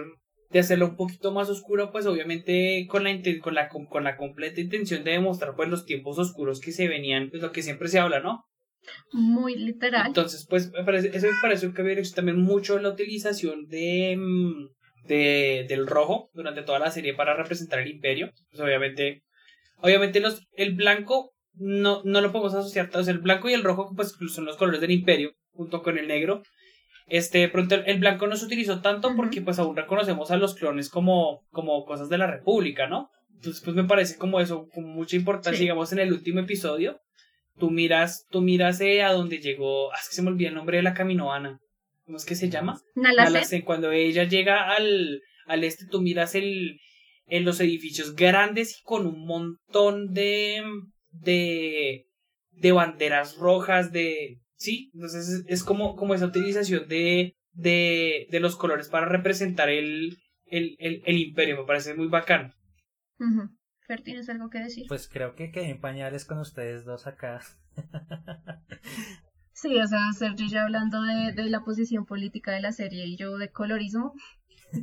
de 0.49 0.59
hacerlo 0.59 0.87
un 0.87 0.95
poquito 0.95 1.31
más 1.31 1.49
oscuro, 1.49 1.91
pues 1.91 2.05
obviamente 2.05 2.87
con 2.89 3.03
la, 3.03 3.19
con 3.41 3.53
la, 3.53 3.69
con, 3.69 4.03
la 4.03 4.17
completa 4.17 4.61
intención 4.61 5.03
de 5.03 5.11
demostrar 5.11 5.55
pues 5.55 5.69
los 5.69 5.85
tiempos 5.85 6.17
oscuros 6.17 6.59
que 6.59 6.71
se 6.71 6.87
venían, 6.87 7.29
pues 7.29 7.41
lo 7.41 7.51
que 7.51 7.61
siempre 7.61 7.87
se 7.87 7.99
habla, 7.99 8.19
¿no? 8.19 8.45
Muy 9.11 9.55
literal. 9.55 10.07
Entonces, 10.07 10.47
pues 10.49 10.71
me 10.71 10.83
parece, 10.83 11.15
eso 11.15 11.27
me 11.27 11.41
parece 11.41 11.67
un 11.67 11.73
cambio 11.73 11.95
también 12.15 12.39
mucho 12.39 12.79
la 12.79 12.89
utilización 12.89 13.67
de, 13.67 14.17
mm, 14.17 15.07
de 15.07 15.65
del 15.67 15.85
rojo 15.85 16.29
durante 16.33 16.63
toda 16.63 16.79
la 16.79 16.89
serie 16.89 17.13
para 17.13 17.35
representar 17.35 17.79
el 17.79 17.89
imperio. 17.89 18.31
Pues 18.49 18.61
obviamente, 18.61 19.23
obviamente 19.77 20.19
los, 20.19 20.47
el 20.53 20.73
blanco 20.75 21.33
no, 21.53 22.01
no 22.05 22.21
lo 22.21 22.31
podemos 22.31 22.55
asociar, 22.55 22.89
o 22.93 23.03
sea, 23.03 23.13
el 23.13 23.19
blanco 23.19 23.49
y 23.49 23.53
el 23.53 23.63
rojo 23.63 23.91
pues 23.95 24.15
son 24.33 24.45
los 24.45 24.57
colores 24.57 24.81
del 24.81 24.91
imperio, 24.91 25.33
junto 25.51 25.83
con 25.83 25.97
el 25.97 26.07
negro. 26.07 26.41
Este, 27.09 27.47
pronto 27.49 27.75
el, 27.75 27.83
el 27.87 27.99
blanco 27.99 28.27
no 28.27 28.35
se 28.35 28.45
utilizó 28.45 28.81
tanto 28.81 29.15
porque 29.15 29.41
pues 29.41 29.57
aún 29.59 29.75
reconocemos 29.75 30.31
a 30.31 30.37
los 30.37 30.55
clones 30.55 30.89
como, 30.89 31.41
como 31.51 31.83
cosas 31.85 32.09
de 32.09 32.17
la 32.17 32.27
república, 32.27 32.87
¿no? 32.87 33.09
Entonces 33.35 33.61
pues 33.63 33.75
me 33.75 33.83
parece 33.85 34.17
como 34.17 34.39
eso, 34.39 34.67
con 34.73 34.85
mucha 34.85 35.15
importancia, 35.15 35.57
Sí. 35.57 35.63
digamos, 35.63 35.91
en 35.93 35.99
el 35.99 36.13
último 36.13 36.39
episodio, 36.41 36.99
tú 37.57 37.71
miras, 37.71 38.25
tú 38.29 38.41
miras 38.41 38.79
eh, 38.81 39.01
a 39.01 39.11
donde 39.13 39.39
llegó, 39.39 39.91
ah, 39.91 39.97
es 40.01 40.09
que 40.09 40.15
se 40.15 40.21
me 40.21 40.29
olvida 40.29 40.49
el 40.49 40.55
nombre 40.55 40.77
de 40.77 40.83
la 40.83 40.93
caminoana, 40.93 41.59
¿cómo 42.05 42.17
es 42.17 42.25
que 42.25 42.35
se 42.35 42.49
llama? 42.49 42.79
Cuando 43.63 43.91
ella 43.91 44.23
llega 44.25 44.69
al, 44.75 45.21
al 45.47 45.63
este, 45.63 45.85
tú 45.87 46.01
miras 46.01 46.35
el, 46.35 46.79
en 47.27 47.45
los 47.45 47.59
edificios 47.59 48.15
grandes 48.15 48.79
y 48.79 48.83
con 48.83 49.07
un 49.07 49.25
montón 49.25 50.13
de, 50.13 50.61
de, 51.11 52.05
de 52.51 52.71
banderas 52.71 53.35
rojas, 53.37 53.91
de, 53.91 54.37
sí, 54.59 54.91
entonces 54.93 55.29
es, 55.29 55.45
es 55.47 55.63
como, 55.63 55.95
como 55.95 56.13
esa 56.13 56.27
utilización 56.27 56.87
de, 56.87 57.35
de, 57.53 58.27
de 58.29 58.39
los 58.39 58.55
colores 58.55 58.89
para 58.89 59.07
representar 59.07 59.69
el, 59.69 60.17
el, 60.45 60.75
el, 60.79 61.01
el 61.05 61.17
imperio, 61.17 61.57
me 61.57 61.65
parece 61.65 61.95
muy 61.95 62.07
bacano. 62.07 62.53
Ujú. 63.19 63.49
Fer, 63.87 64.03
¿tienes 64.03 64.29
algo 64.29 64.49
que 64.49 64.59
decir? 64.59 64.85
Pues 64.87 65.09
creo 65.09 65.33
que 65.35 65.51
quedé 65.51 65.69
en 65.69 65.81
pañales 65.81 66.25
con 66.25 66.37
ustedes 66.37 66.85
dos 66.85 67.07
acá. 67.07 67.41
Sí, 69.61 69.77
o 69.77 69.85
sea, 69.87 69.99
Sergio 70.17 70.47
ya 70.47 70.63
hablando 70.63 71.01
de, 71.01 71.33
de 71.33 71.49
la 71.49 71.65
posición 71.65 72.05
política 72.05 72.53
de 72.53 72.61
la 72.61 72.71
serie 72.71 73.05
y 73.05 73.17
yo 73.17 73.37
de 73.37 73.51
colorismo, 73.51 74.13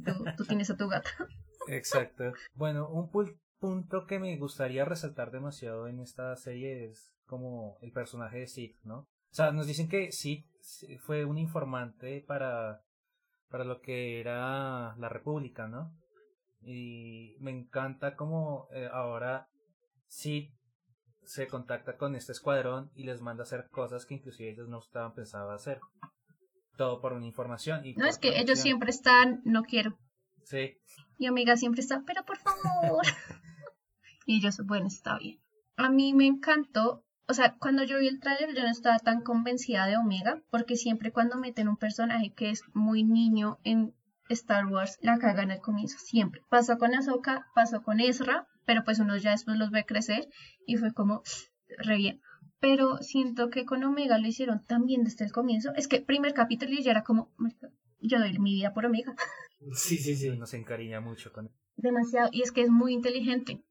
tú, 0.04 0.12
tú 0.37 0.45
tienes 0.45 0.68
a 0.68 0.76
tu 0.76 0.87
gata. 0.87 1.09
Exacto. 1.68 2.35
Bueno, 2.52 2.87
un 2.90 3.11
punto 3.59 4.04
que 4.06 4.18
me 4.18 4.37
gustaría 4.37 4.85
resaltar 4.85 5.30
demasiado 5.30 5.88
en 5.88 6.00
esta 6.00 6.37
serie 6.37 6.90
es 6.90 7.14
como 7.25 7.78
el 7.80 7.90
personaje 7.90 8.40
de 8.40 8.49
Sid, 8.49 8.75
¿no? 8.85 9.09
O 9.37 9.43
sea, 9.45 9.52
nos 9.52 9.66
dicen 9.66 9.87
que 9.87 10.12
Sid 10.12 10.45
fue 11.00 11.26
un 11.26 11.37
informante 11.37 12.25
para, 12.26 12.81
para 13.50 13.64
lo 13.64 13.83
que 13.83 14.19
era 14.19 14.97
la 14.97 15.11
República, 15.11 15.69
¿no? 15.69 15.95
Y 16.62 17.37
me 17.40 17.50
encanta 17.50 18.16
como 18.16 18.66
eh, 18.73 18.88
ahora 18.90 19.47
Sid 20.07 20.49
se 21.23 21.49
contacta 21.49 21.99
con 21.99 22.16
este 22.16 22.33
escuadrón 22.33 22.90
y 22.95 23.05
les 23.05 23.21
manda 23.21 23.43
a 23.43 23.45
hacer 23.45 23.69
cosas 23.71 24.07
que 24.07 24.14
inclusive 24.14 24.52
ellos 24.52 24.71
no 24.71 24.78
estaban 24.78 25.12
pensados 25.12 25.52
hacer. 25.52 25.81
Todo 26.78 27.02
por 27.02 27.12
una 27.12 27.26
información. 27.26 27.85
Y 27.85 27.93
No, 27.93 28.07
es 28.07 28.16
que 28.16 28.40
ellos 28.40 28.59
siempre 28.59 28.88
están, 28.88 29.43
no 29.45 29.64
quiero. 29.64 29.99
Sí, 30.45 30.78
Y 31.19 31.28
Omega 31.28 31.59
siempre 31.59 31.83
está, 31.83 32.02
pero 32.07 32.25
por 32.25 32.38
favor. 32.38 33.05
y 34.25 34.38
ellos, 34.38 34.62
bueno, 34.64 34.87
está 34.87 35.19
bien. 35.19 35.43
A 35.76 35.90
mí 35.90 36.14
me 36.14 36.26
encantó, 36.26 37.05
o 37.28 37.35
sea, 37.35 37.56
cuando 37.59 37.83
yo 37.85 37.99
vi 37.99 38.09
el 38.09 38.21
tráiler 38.21 38.54
yo 38.54 38.62
no 38.62 38.71
estaba 38.71 38.99
tan 38.99 39.23
convencida 39.23 39.87
de 39.87 39.97
Omega, 39.97 40.42
porque 40.50 40.76
siempre 40.76 41.12
cuando 41.12 41.37
meten 41.37 41.68
un 41.68 41.76
personaje 41.76 42.33
que 42.35 42.50
es 42.50 42.62
muy 42.75 43.04
niño 43.04 43.59
en 43.64 43.95
Star 44.28 44.66
Wars, 44.66 44.99
la 45.02 45.18
cagan 45.18 45.50
al 45.50 45.61
comienzo, 45.61 45.99
siempre. 45.99 46.42
Pasó 46.49 46.78
con 46.78 46.95
Ahsoka, 46.95 47.47
pasó 47.54 47.83
con 47.83 48.00
Ezra, 48.00 48.47
pero 48.64 48.83
pues 48.85 48.99
uno 48.99 49.16
ya 49.16 49.30
después 49.30 49.56
los 49.56 49.71
ve 49.71 49.85
crecer 49.85 50.28
y 50.66 50.76
fue 50.76 50.92
como, 50.92 51.23
re 51.78 51.97
bien. 51.97 52.21
Pero 52.59 52.99
siento 52.99 53.50
que 53.50 53.64
con 53.64 53.85
Omega 53.85 54.18
lo 54.18 54.26
hicieron 54.26 54.64
tan 54.64 54.87
bien 54.87 55.04
desde 55.04 55.25
el 55.25 55.33
comienzo. 55.33 55.73
Es 55.76 55.88
que 55.88 56.00
primer 56.00 56.33
capítulo 56.33 56.73
y 56.73 56.83
ya 56.83 56.92
era 56.92 57.02
como, 57.02 57.30
"Marica, 57.37 57.68
yo 58.00 58.18
doy 58.18 58.38
mi 58.38 58.54
vida 58.54 58.73
por 58.73 58.87
Omega. 58.87 59.14
Sí, 59.73 59.97
sí, 59.97 60.14
sí. 60.14 60.30
nos 60.37 60.52
encariña 60.52 61.00
mucho 61.00 61.33
con 61.33 61.50
Demasiado. 61.76 62.28
Y 62.30 62.42
es 62.42 62.52
que 62.52 62.61
es 62.61 62.68
muy 62.68 62.92
inteligente. 62.92 63.62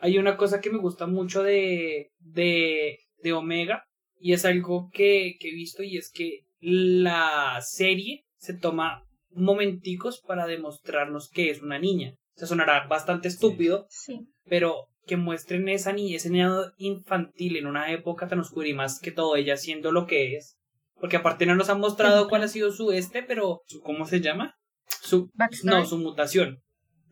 Hay 0.00 0.18
una 0.18 0.36
cosa 0.36 0.60
que 0.60 0.70
me 0.70 0.78
gusta 0.78 1.06
mucho 1.06 1.42
de, 1.42 2.10
de, 2.18 2.98
de 3.22 3.32
Omega 3.32 3.84
y 4.20 4.32
es 4.32 4.44
algo 4.44 4.90
que, 4.92 5.36
que 5.38 5.48
he 5.50 5.54
visto 5.54 5.82
y 5.82 5.96
es 5.96 6.10
que 6.12 6.40
la 6.60 7.58
serie 7.62 8.24
se 8.36 8.54
toma 8.54 9.04
momenticos 9.32 10.20
para 10.26 10.46
demostrarnos 10.46 11.28
que 11.30 11.50
es 11.50 11.62
una 11.62 11.78
niña. 11.78 12.14
O 12.34 12.38
sea, 12.38 12.48
sonará 12.48 12.86
bastante 12.86 13.28
estúpido, 13.28 13.86
Sí. 13.90 14.20
pero 14.44 14.86
que 15.06 15.16
muestren 15.16 15.68
esa 15.68 15.92
niña, 15.92 16.16
ese 16.16 16.30
niño 16.30 16.54
infantil 16.76 17.56
en 17.56 17.66
una 17.66 17.92
época 17.92 18.28
tan 18.28 18.40
oscura 18.40 18.68
y 18.68 18.74
más 18.74 19.00
que 19.00 19.10
todo 19.10 19.36
ella 19.36 19.56
siendo 19.56 19.90
lo 19.92 20.06
que 20.06 20.36
es. 20.36 20.56
Porque 21.00 21.16
aparte 21.16 21.46
no 21.46 21.54
nos 21.54 21.70
han 21.70 21.80
mostrado 21.80 22.28
cuál 22.28 22.42
ha 22.42 22.48
sido 22.48 22.72
su 22.72 22.90
este, 22.92 23.22
pero 23.22 23.62
su, 23.66 23.80
¿cómo 23.80 24.04
se 24.06 24.20
llama? 24.20 24.54
Su, 25.00 25.30
Backstory. 25.34 25.76
no, 25.80 25.86
su 25.86 25.98
mutación. 25.98 26.58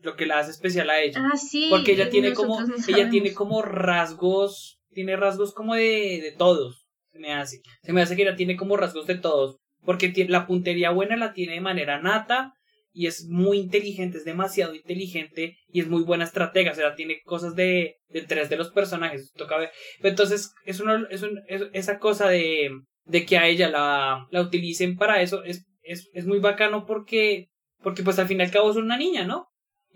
Lo 0.01 0.15
que 0.15 0.25
la 0.25 0.39
hace 0.39 0.51
especial 0.51 0.89
a 0.89 1.01
ella. 1.01 1.21
Ah, 1.33 1.37
sí. 1.37 1.67
Porque 1.69 1.93
ella 1.93 2.09
tiene 2.09 2.33
como, 2.33 2.59
no 2.61 2.75
ella 2.87 3.09
tiene 3.09 3.33
como 3.33 3.61
rasgos, 3.61 4.79
tiene 4.91 5.15
rasgos 5.15 5.53
como 5.53 5.75
de, 5.75 6.19
de 6.21 6.33
todos, 6.37 6.87
se 7.11 7.19
me 7.19 7.33
hace. 7.33 7.61
Se 7.83 7.93
me 7.93 8.01
hace 8.01 8.15
que 8.15 8.21
ella 8.23 8.35
tiene 8.35 8.55
como 8.55 8.77
rasgos 8.77 9.07
de 9.07 9.15
todos, 9.15 9.57
porque 9.83 10.13
la 10.29 10.47
puntería 10.47 10.91
buena 10.91 11.15
la 11.17 11.33
tiene 11.33 11.53
de 11.53 11.61
manera 11.61 12.01
nata 12.01 12.53
y 12.93 13.05
es 13.07 13.25
muy 13.29 13.59
inteligente, 13.59 14.17
es 14.17 14.25
demasiado 14.25 14.73
inteligente 14.73 15.57
y 15.67 15.81
es 15.81 15.87
muy 15.87 16.03
buena 16.03 16.23
estratega, 16.23 16.71
o 16.71 16.75
sea, 16.75 16.95
tiene 16.95 17.19
cosas 17.25 17.55
de, 17.55 17.97
de 18.09 18.21
tres 18.23 18.49
de 18.49 18.57
los 18.57 18.71
personajes, 18.71 19.31
toca 19.35 19.57
ver. 19.57 19.69
Pero 19.99 20.09
entonces, 20.09 20.51
es, 20.65 20.79
uno, 20.79 21.05
es, 21.09 21.21
un- 21.21 21.41
es- 21.47 21.67
esa 21.73 21.99
cosa 21.99 22.27
de, 22.29 22.71
de 23.05 23.25
que 23.25 23.37
a 23.37 23.47
ella 23.47 23.69
la, 23.69 24.25
la 24.31 24.41
utilicen 24.41 24.95
para 24.97 25.21
eso 25.21 25.43
es, 25.43 25.65
es, 25.83 26.09
es 26.13 26.25
muy 26.25 26.39
bacano 26.39 26.85
porque, 26.87 27.49
porque 27.83 28.01
pues 28.03 28.17
al 28.19 28.27
fin 28.27 28.39
y 28.39 28.43
al 28.43 28.51
cabo 28.51 28.71
es 28.71 28.77
una 28.77 28.97
niña, 28.97 29.25
¿no? 29.25 29.47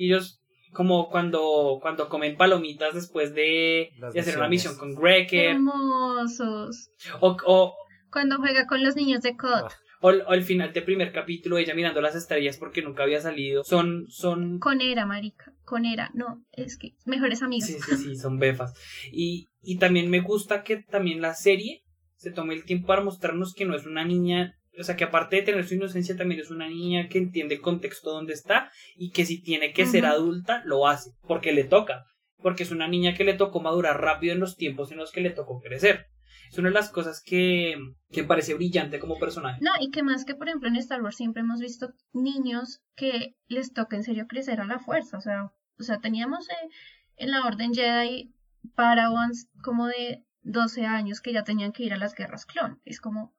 Y 0.02 0.08
ellos 0.08 0.42
como 0.74 1.10
cuando, 1.10 1.78
cuando 1.80 2.10
comen 2.10 2.36
palomitas 2.38 2.96
después 2.96 3.36
de, 3.36 3.92
de 4.14 4.20
hacer 4.20 4.38
una 4.38 4.48
misión 4.48 4.76
con 4.76 4.96
Wrecker. 4.96 5.52
Hermosos. 5.52 6.90
O, 7.20 7.38
o, 7.46 7.76
Cuando 8.10 8.38
juega 8.38 8.66
con 8.66 8.84
los 8.84 8.96
niños 8.96 9.22
de 9.22 9.38
COD. 9.38 9.66
Ah. 9.66 9.70
o, 10.02 10.08
o 10.10 10.34
el 10.34 10.42
final 10.44 10.74
del 10.74 10.84
primer 10.86 11.12
capítulo, 11.12 11.60
ella 11.60 11.76
mirando 11.76 12.02
las 12.02 12.16
estrellas 12.16 12.58
porque 12.58 12.82
nunca 12.82 13.04
había 13.04 13.22
salido. 13.22 13.64
Son, 13.64 14.06
son, 14.08 14.58
Con 14.58 14.82
Era, 14.82 15.06
marica. 15.06 15.54
Con 15.66 15.86
Era. 15.86 16.10
No, 16.16 16.44
es 16.52 16.80
que 16.80 16.96
mejores 17.06 17.44
amigos. 17.44 17.68
sí, 17.68 17.78
sí, 17.80 17.96
sí, 17.98 18.16
son 18.16 18.40
befas. 18.40 18.74
Y, 19.12 19.52
y 19.62 19.78
también 19.78 20.10
me 20.10 20.22
gusta 20.22 20.64
que 20.64 20.78
también 20.78 21.22
la 21.22 21.36
serie 21.36 21.84
se 22.16 22.32
tome 22.32 22.56
el 22.56 22.66
tiempo 22.66 22.88
para 22.88 23.04
mostrarnos 23.04 23.54
que 23.54 23.66
no 23.66 23.76
es 23.76 23.86
una 23.86 24.04
niña, 24.04 24.56
o 24.80 24.84
sea, 24.84 24.96
que 24.96 25.04
aparte 25.04 25.38
de 25.38 25.42
tener 25.42 25.68
su 25.68 25.76
inocencia, 25.76 26.16
también 26.16 26.40
es 26.40 26.50
una 26.50 26.68
niña 26.68 27.08
que 27.10 27.18
entiende 27.18 27.56
el 27.56 27.62
contexto 27.62 28.12
donde 28.12 28.34
está 28.34 28.72
y 28.96 29.12
que 29.12 29.26
si 29.26 29.42
tiene 29.42 29.74
que 29.74 29.86
ser 29.86 30.06
adulta, 30.06 30.62
lo 30.66 30.88
hace, 30.88 31.12
porque 31.28 31.52
le 31.52 31.64
toca. 31.64 32.06
Porque 32.38 32.64
es 32.64 32.72
una 32.72 32.88
niña 32.88 33.14
que 33.14 33.24
le 33.24 33.34
tocó 33.34 33.60
madurar 33.62 34.02
rápido 34.02 34.34
en 34.34 34.40
los 34.40 34.56
tiempos 34.56 34.92
en 34.92 34.98
los 34.98 35.12
que 35.12 35.22
le 35.22 35.30
tocó 35.30 35.60
crecer. 35.60 36.08
Es 36.50 36.58
una 36.58 36.70
de 36.70 36.74
las 36.74 36.90
cosas 36.90 37.22
que, 37.24 37.78
que 38.12 38.24
parece 38.24 38.54
brillante 38.54 39.00
como 39.00 39.20
personaje. 39.20 39.60
No, 39.62 39.72
y 39.80 39.90
que 39.90 40.04
más 40.04 40.26
que, 40.26 40.36
por 40.36 40.48
ejemplo, 40.48 40.68
en 40.68 40.76
Star 40.78 41.02
Wars 41.02 41.16
siempre 41.16 41.42
hemos 41.42 41.60
visto 41.60 41.94
niños 42.14 42.82
que 42.96 43.36
les 43.48 43.72
toca 43.74 43.96
en 43.96 44.04
serio 44.04 44.28
crecer 44.28 44.60
a 44.60 44.66
la 44.66 44.80
fuerza. 44.80 45.18
O 45.18 45.22
sea, 45.22 45.54
o 45.80 45.84
sea 45.84 46.00
teníamos 46.00 46.50
eh, 46.50 46.70
en 47.18 47.32
la 47.32 47.46
Orden 47.46 47.74
Jedi 47.74 48.34
Padawans 48.76 49.50
como 49.64 49.88
de 49.88 50.26
12 50.42 50.86
años 50.86 51.22
que 51.22 51.34
ya 51.34 51.44
tenían 51.44 51.72
que 51.72 51.84
ir 51.84 51.94
a 51.94 51.98
las 51.98 52.16
guerras 52.16 52.46
clon. 52.46 52.82
Es 52.84 53.00
como, 53.00 53.34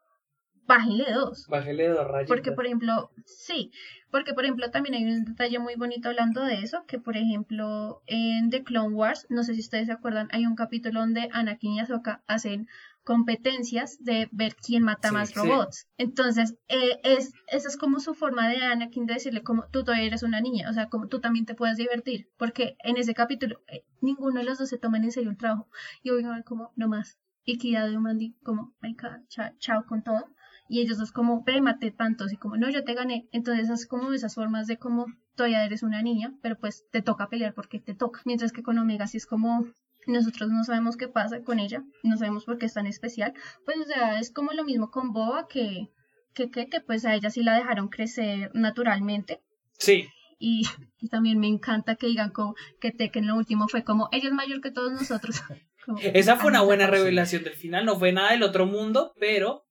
bájenle 0.67 1.13
dos. 1.13 1.47
Bájele 1.49 1.89
dos 1.89 2.07
rayitas. 2.07 2.29
Porque, 2.29 2.53
por 2.53 2.67
ejemplo, 2.67 3.11
sí, 3.25 3.71
porque, 4.11 4.35
por 4.35 4.45
ejemplo, 4.45 4.71
también 4.71 4.95
hay 4.95 5.05
un 5.05 5.25
detalle 5.25 5.59
muy 5.59 5.75
bonito 5.77 6.09
hablando 6.09 6.45
de 6.45 6.61
eso, 6.63 6.85
que, 6.87 6.99
por 6.99 7.17
ejemplo, 7.17 8.03
en 8.07 8.51
The 8.51 8.63
Clone 8.63 8.95
Wars, 8.95 9.27
no 9.31 9.43
sé 9.43 9.55
si 9.55 9.61
ustedes 9.61 9.87
se 9.87 9.93
acuerdan, 9.93 10.29
hay 10.33 10.47
un 10.47 10.55
capítulo 10.55 11.01
donde 11.01 11.29
Anakin 11.33 11.73
y 11.73 11.81
Ahsoka 11.81 12.23
hacen 12.27 12.69
competencias 13.05 13.99
de 14.05 14.29
ver 14.31 14.55
quién 14.55 14.85
mata 14.85 15.09
Sí, 15.09 15.15
más 15.15 15.31
sí. 15.31 15.35
robots. 15.35 15.89
Entonces, 15.97 16.55
eh, 16.69 17.01
es, 17.03 17.33
esa 17.49 17.69
es 17.69 17.77
como 17.77 17.99
su 17.99 18.15
forma 18.15 18.49
de 18.49 18.59
Anakin 18.59 19.07
de 19.07 19.15
decirle 19.15 19.43
como 19.43 19.67
tú 19.73 19.83
todavía 19.85 20.07
eres 20.07 20.23
una 20.23 20.41
niña, 20.41 20.71
o 20.71 20.73
sea, 20.73 20.89
como 20.89 21.09
tú 21.09 21.21
también 21.21 21.45
te 21.45 21.55
puedes 21.55 21.77
divertir, 21.77 22.29
porque 22.37 22.77
en 22.85 22.97
ese 22.97 23.15
capítulo 23.15 23.61
eh, 23.67 23.85
ninguno 24.01 24.41
de 24.41 24.47
los 24.47 24.59
dos 24.59 24.69
se 24.69 24.79
toman 24.79 25.05
en 25.05 25.11
serio 25.13 25.31
el 25.31 25.37
trabajo. 25.37 25.69
Y 26.03 26.11
oigan 26.11 26.43
como, 26.43 26.73
no 26.77 26.89
más. 26.89 27.19
Y 27.45 27.59
Kira 27.59 27.87
de 27.87 27.99
Mandy 27.99 28.37
como, 28.45 28.73
venga, 28.81 29.21
chao, 29.29 29.51
chao 29.59 29.85
con 29.87 30.05
todo 30.05 30.27
y 30.73 30.81
ellos 30.81 30.97
dos 30.97 31.13
como, 31.13 31.45
ve, 31.45 31.61
maté 31.61 31.91
tantos, 31.91 32.33
y 32.33 32.39
como, 32.39 32.57
no, 32.57 32.71
yo 32.71 32.83
te 32.83 32.95
gané. 32.95 33.29
Entonces 33.31 33.69
es 33.69 33.87
como 33.87 34.11
esas 34.15 34.35
formas 34.35 34.67
de 34.67 34.79
como, 34.79 35.05
todavía 35.37 35.67
eres 35.67 35.83
una 35.83 36.01
niña, 36.01 36.33
pero 36.41 36.59
pues 36.59 36.87
te 36.91 37.03
toca 37.03 37.29
pelear 37.29 37.53
porque 37.53 37.79
te 37.79 37.93
toca. 37.93 38.23
Mientras 38.25 38.53
que 38.53 38.63
con 38.63 38.79
Omega 38.79 39.07
sí 39.07 39.19
es 39.19 39.27
como, 39.27 39.67
nosotros 40.07 40.51
no 40.51 40.65
sabemos 40.65 40.97
qué 40.97 41.09
pasa 41.09 41.43
con 41.43 41.59
ella, 41.59 41.85
no 42.03 42.17
sabemos 42.17 42.47
por 42.47 42.57
qué 42.57 42.65
es 42.65 42.73
tan 42.73 42.87
especial. 42.87 43.35
Pues 43.67 43.77
o 43.81 43.85
sea, 43.85 44.19
es 44.19 44.31
como 44.31 44.53
lo 44.53 44.65
mismo 44.65 44.91
con 44.91 45.13
Boba, 45.13 45.47
que, 45.47 45.91
que, 46.33 46.51
que, 46.51 46.71
que 46.71 46.81
pues 46.81 47.05
a 47.05 47.15
ella 47.15 47.29
sí 47.29 47.43
la 47.43 47.55
dejaron 47.55 47.89
crecer 47.89 48.51
naturalmente. 48.55 49.43
Sí, 49.77 50.09
Y, 50.39 50.67
y 51.01 51.09
también 51.11 51.39
me 51.39 51.49
encanta 51.49 51.97
que 51.97 52.07
digan 52.07 52.31
como 52.31 52.55
que 52.81 52.93
Tekken 52.93 53.27
lo 53.27 53.37
último 53.37 53.69
fue 53.69 53.85
como, 53.85 54.09
ella 54.11 54.29
es 54.29 54.35
mayor 54.35 54.63
que 54.63 54.71
todos 54.71 54.93
nosotros. 54.93 55.43
Como, 55.85 55.99
esa 55.99 56.37
fue 56.37 56.49
una 56.49 56.61
ah, 56.61 56.63
buena 56.63 56.87
revelación 56.87 57.43
del 57.43 57.55
final. 57.55 57.85
No 57.85 57.99
fue 57.99 58.13
nada 58.13 58.31
del 58.31 58.45
otro 58.45 58.67
mundo, 58.67 59.15
pero, 59.19 59.65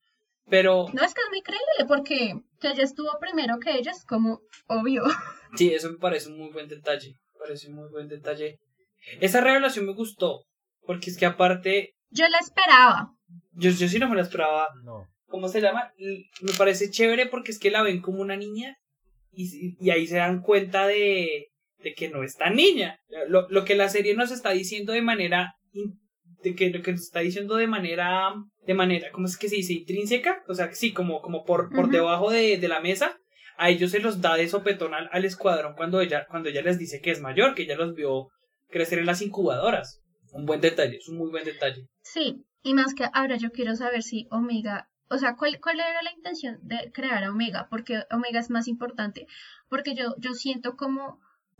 pero, 0.49 0.87
No, 0.93 1.03
es 1.03 1.13
que 1.13 1.21
es 1.21 1.29
muy 1.29 1.41
creíble 1.41 1.85
porque 1.87 2.33
que 2.59 2.67
ella 2.69 2.83
estuvo 2.83 3.09
primero 3.19 3.57
que 3.59 3.71
ella 3.71 3.91
es 3.91 4.03
como 4.05 4.41
obvio. 4.67 5.03
sí, 5.55 5.73
eso 5.73 5.91
me 5.91 5.97
parece 5.97 6.29
un 6.29 6.37
muy 6.37 6.51
buen 6.51 6.67
detalle. 6.67 7.15
Me 7.33 7.39
parece 7.39 7.67
un 7.69 7.75
muy 7.75 7.89
buen 7.89 8.07
detalle. 8.07 8.59
Esa 9.19 9.41
revelación 9.41 9.85
me 9.85 9.93
gustó, 9.93 10.43
porque 10.85 11.09
es 11.09 11.17
que 11.17 11.25
aparte, 11.25 11.93
Yo 12.09 12.27
la 12.27 12.37
esperaba. 12.39 13.11
yo, 13.53 13.71
yo 13.71 13.87
sí 13.87 13.97
no 13.99 14.09
me 14.09 14.15
la 14.15 14.21
esperaba. 14.23 14.67
No. 14.83 15.07
¿Cómo 15.27 15.47
se 15.47 15.61
llama? 15.61 15.91
Me 15.97 16.53
parece 16.57 16.89
chévere 16.91 17.25
porque 17.27 17.51
es 17.51 17.59
que 17.59 17.71
la 17.71 17.81
ven 17.83 18.01
como 18.01 18.21
una 18.21 18.35
niña 18.35 18.75
y, 19.31 19.77
y 19.79 19.89
ahí 19.91 20.05
se 20.05 20.17
dan 20.17 20.41
cuenta 20.41 20.85
de, 20.87 21.47
de 21.77 21.93
que 21.93 22.09
no 22.09 22.21
es 22.23 22.35
tan 22.35 22.55
niña. 22.57 22.99
Lo, 23.29 23.47
lo 23.49 23.63
que 23.63 23.75
la 23.75 23.87
serie 23.87 24.13
nos 24.13 24.29
está 24.31 24.49
diciendo 24.51 24.91
de 24.91 25.01
manera 25.01 25.53
in- 25.71 26.00
de 26.43 26.55
que 26.55 26.69
lo 26.69 26.81
que 26.81 26.91
nos 26.91 27.01
está 27.01 27.19
diciendo 27.19 27.55
de 27.55 27.67
manera 27.67 28.33
de 28.65 28.73
manera 28.73 29.11
¿cómo 29.11 29.27
es 29.27 29.37
que 29.37 29.49
se 29.49 29.57
dice? 29.57 29.73
intrínseca, 29.73 30.43
o 30.47 30.53
sea, 30.53 30.69
que 30.69 30.75
sí, 30.75 30.93
como 30.93 31.21
como 31.21 31.43
por 31.43 31.69
por 31.69 31.89
debajo 31.89 32.31
de, 32.31 32.57
de 32.57 32.67
la 32.67 32.81
mesa. 32.81 33.17
A 33.57 33.69
ellos 33.69 33.91
se 33.91 33.99
los 33.99 34.21
da 34.21 34.37
de 34.37 34.47
sopetón 34.47 34.95
al, 34.95 35.07
al 35.11 35.23
escuadrón 35.23 35.75
cuando 35.75 36.01
ella 36.01 36.25
cuando 36.29 36.49
ella 36.49 36.63
les 36.63 36.79
dice 36.79 36.99
que 36.99 37.11
es 37.11 37.21
mayor, 37.21 37.53
que 37.53 37.63
ella 37.63 37.75
los 37.75 37.93
vio 37.93 38.29
crecer 38.69 38.99
en 38.99 39.05
las 39.05 39.21
incubadoras. 39.21 40.01
Un 40.31 40.45
buen 40.45 40.61
detalle, 40.61 40.97
es 40.97 41.07
un 41.09 41.17
muy 41.17 41.29
buen 41.29 41.43
detalle. 41.43 41.85
Sí, 42.01 42.45
y 42.63 42.73
más 42.73 42.93
que 42.93 43.05
ahora 43.13 43.37
yo 43.37 43.51
quiero 43.51 43.75
saber 43.75 44.01
si 44.01 44.27
Omega, 44.31 44.87
o 45.09 45.17
sea, 45.17 45.35
¿cuál, 45.35 45.59
cuál 45.61 45.79
era 45.79 46.01
la 46.01 46.13
intención 46.13 46.57
de 46.61 46.91
crear 46.93 47.23
a 47.23 47.31
Omega? 47.31 47.67
Porque 47.69 48.03
Omega 48.11 48.39
es 48.39 48.49
más 48.49 48.67
importante. 48.67 49.27
Porque 49.67 49.93
yo, 49.95 50.15
yo 50.19 50.33
siento 50.33 50.75
como, 50.75 51.19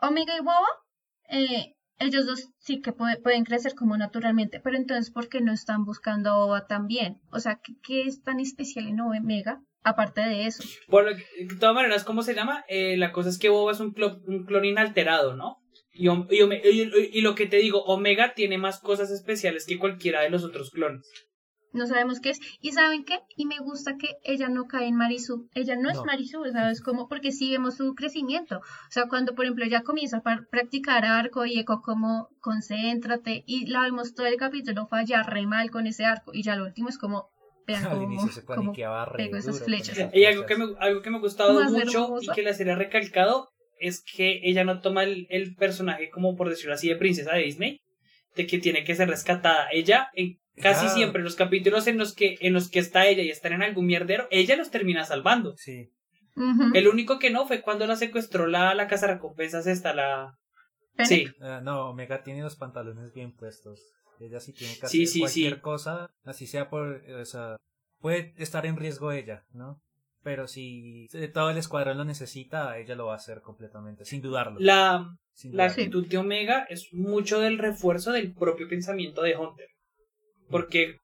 Omega 0.00 0.34
y 0.36 0.40
Boba, 0.42 0.66
eh, 1.30 1.74
ellos 1.98 2.26
dos 2.26 2.48
sí 2.58 2.80
que 2.80 2.92
puede- 2.92 3.16
pueden 3.18 3.44
crecer 3.44 3.74
como 3.74 3.96
naturalmente, 3.96 4.60
pero 4.60 4.76
entonces, 4.76 5.10
¿por 5.10 5.28
qué 5.28 5.40
no 5.40 5.52
están 5.52 5.84
buscando 5.84 6.30
a 6.30 6.36
Boba 6.36 6.66
también? 6.66 7.20
O 7.32 7.38
sea, 7.40 7.60
¿qué, 7.82 8.02
es 8.02 8.22
tan 8.22 8.38
especial 8.40 8.86
en 8.86 9.00
Omega, 9.00 9.60
aparte 9.82 10.20
de 10.20 10.46
eso? 10.46 10.62
Por 10.88 11.14
de 11.16 11.56
todas 11.58 11.74
maneras, 11.74 12.04
¿cómo 12.04 12.22
se 12.22 12.34
llama? 12.34 12.64
Eh, 12.68 12.96
la 12.96 13.12
cosa 13.12 13.30
es 13.30 13.38
que 13.38 13.48
Boba 13.48 13.72
es 13.72 13.80
un, 13.80 13.94
clo- 13.94 14.20
un 14.26 14.44
clon 14.44 14.64
inalterado, 14.64 15.34
¿no? 15.36 15.56
Y, 15.92 16.10
y- 16.10 17.10
y 17.18 17.20
lo 17.22 17.34
que 17.34 17.46
te 17.46 17.56
digo, 17.56 17.82
Omega 17.84 18.34
tiene 18.34 18.58
más 18.58 18.80
cosas 18.80 19.10
especiales 19.10 19.64
que 19.66 19.78
cualquiera 19.78 20.20
de 20.20 20.28
los 20.28 20.44
otros 20.44 20.70
clones. 20.70 21.10
No 21.76 21.86
sabemos 21.86 22.20
qué 22.20 22.30
es. 22.30 22.40
¿Y 22.60 22.72
saben 22.72 23.04
qué? 23.04 23.20
Y 23.36 23.46
me 23.46 23.58
gusta 23.58 23.96
que 23.98 24.16
ella 24.24 24.48
no 24.48 24.64
cae 24.66 24.86
en 24.88 24.96
Marisu. 24.96 25.48
Ella 25.54 25.76
no, 25.76 25.88
es 25.90 25.96
No. 25.96 26.04
Marisu, 26.04 26.42
¿sabes 26.52 26.80
cómo? 26.80 27.06
Porque 27.08 27.32
sí 27.32 27.50
vemos 27.50 27.76
su 27.76 27.94
crecimiento. 27.94 28.58
O 28.58 28.90
sea, 28.90 29.04
cuando, 29.08 29.34
por 29.34 29.44
ejemplo, 29.44 29.64
ella 29.64 29.82
comienza 29.82 30.18
a 30.18 30.22
par- 30.22 30.46
practicar 30.50 31.04
arco 31.04 31.46
y 31.46 31.58
eco 31.58 31.82
como 31.82 32.28
concéntrate 32.40 33.44
y 33.46 33.66
la 33.66 33.82
vemos 33.82 34.14
todo 34.14 34.26
el 34.26 34.36
capítulo 34.36 34.86
falla 34.86 35.22
re 35.22 35.46
mal 35.46 35.70
con 35.70 35.86
ese 35.86 36.04
arco 36.04 36.32
y 36.34 36.42
ya 36.42 36.56
lo 36.56 36.64
último 36.64 36.88
es 36.88 36.98
como, 36.98 37.28
vean 37.66 37.84
Al 37.84 37.90
cómo, 37.92 38.02
inicio 38.04 38.32
se 38.32 38.42
paniqueaba 38.42 39.04
re 39.04 39.24
pego 39.24 39.36
esas 39.36 39.62
flechas. 39.62 39.98
Y 40.14 40.24
algo 40.24 40.46
que 40.46 40.56
me, 40.56 40.66
algo 40.80 41.02
que 41.02 41.10
me 41.10 41.16
ha 41.18 41.20
gustado 41.20 41.54
Más 41.54 41.70
mucho 41.72 42.04
hermosa. 42.04 42.32
y 42.32 42.34
que 42.34 42.42
la 42.42 42.54
serie 42.54 42.72
ha 42.72 42.76
recalcado 42.76 43.50
es 43.78 44.02
que 44.02 44.40
ella 44.44 44.64
no 44.64 44.80
toma 44.80 45.02
el, 45.04 45.26
el 45.28 45.54
personaje 45.54 46.08
como 46.10 46.34
por 46.36 46.48
decirlo 46.48 46.74
así 46.74 46.88
de 46.88 46.96
princesa 46.96 47.34
de 47.34 47.42
Disney, 47.42 47.80
de 48.34 48.46
que 48.46 48.58
tiene 48.58 48.84
que 48.84 48.94
ser 48.94 49.08
rescatada. 49.08 49.68
Ella, 49.72 50.08
en 50.14 50.38
casi 50.60 50.86
Ah. 50.86 50.90
siempre 50.90 51.22
los 51.22 51.36
capítulos 51.36 51.86
en 51.86 51.98
los 51.98 52.14
que 52.14 52.36
en 52.40 52.52
los 52.52 52.68
que 52.70 52.78
está 52.78 53.06
ella 53.06 53.22
y 53.22 53.30
están 53.30 53.52
en 53.52 53.62
algún 53.62 53.86
mierdero, 53.86 54.26
ella 54.30 54.56
los 54.56 54.70
termina 54.70 55.04
salvando. 55.04 55.54
Sí. 55.56 55.90
El 56.74 56.86
único 56.88 57.18
que 57.18 57.30
no 57.30 57.46
fue 57.46 57.62
cuando 57.62 57.86
la 57.86 57.96
secuestró 57.96 58.46
la, 58.46 58.74
la 58.74 58.88
casa 58.88 59.06
recompensas 59.06 59.66
esta, 59.66 59.94
la... 59.94 60.34
Sí, 61.04 61.26
Ah, 61.40 61.60
no, 61.62 61.90
Omega 61.90 62.22
tiene 62.22 62.42
los 62.42 62.56
pantalones 62.56 63.12
bien 63.14 63.34
puestos. 63.34 63.80
Ella 64.20 64.38
sí 64.40 64.52
tiene 64.52 64.74
que 64.74 64.80
hacer 64.86 64.90
Sí, 64.90 65.06
sí, 65.06 65.20
cualquier 65.20 65.54
sí. 65.54 65.60
cosa, 65.60 66.10
así 66.24 66.46
sea 66.46 66.68
por, 66.68 67.02
o 67.10 67.24
sea, 67.24 67.56
puede 68.00 68.34
estar 68.36 68.66
en 68.66 68.76
riesgo 68.76 69.12
ella, 69.12 69.44
¿no? 69.52 69.80
Pero 70.22 70.46
si 70.48 71.06
todo 71.32 71.50
el 71.50 71.56
escuadrón 71.56 71.96
lo 71.98 72.04
necesita, 72.04 72.76
ella 72.78 72.94
lo 72.96 73.06
va 73.06 73.12
a 73.14 73.16
hacer 73.16 73.40
completamente, 73.40 74.04
sin 74.04 74.20
dudarlo. 74.20 74.56
La, 74.60 75.06
sin 75.32 75.56
la 75.56 75.64
dudarlo. 75.68 75.82
actitud 75.84 76.06
de 76.06 76.18
Omega 76.18 76.66
es 76.68 76.88
mucho 76.92 77.40
del 77.40 77.58
refuerzo 77.58 78.12
del 78.12 78.34
propio 78.34 78.68
pensamiento 78.68 79.22
de 79.22 79.36
Hunter. 79.36 79.68
Porque 80.50 80.96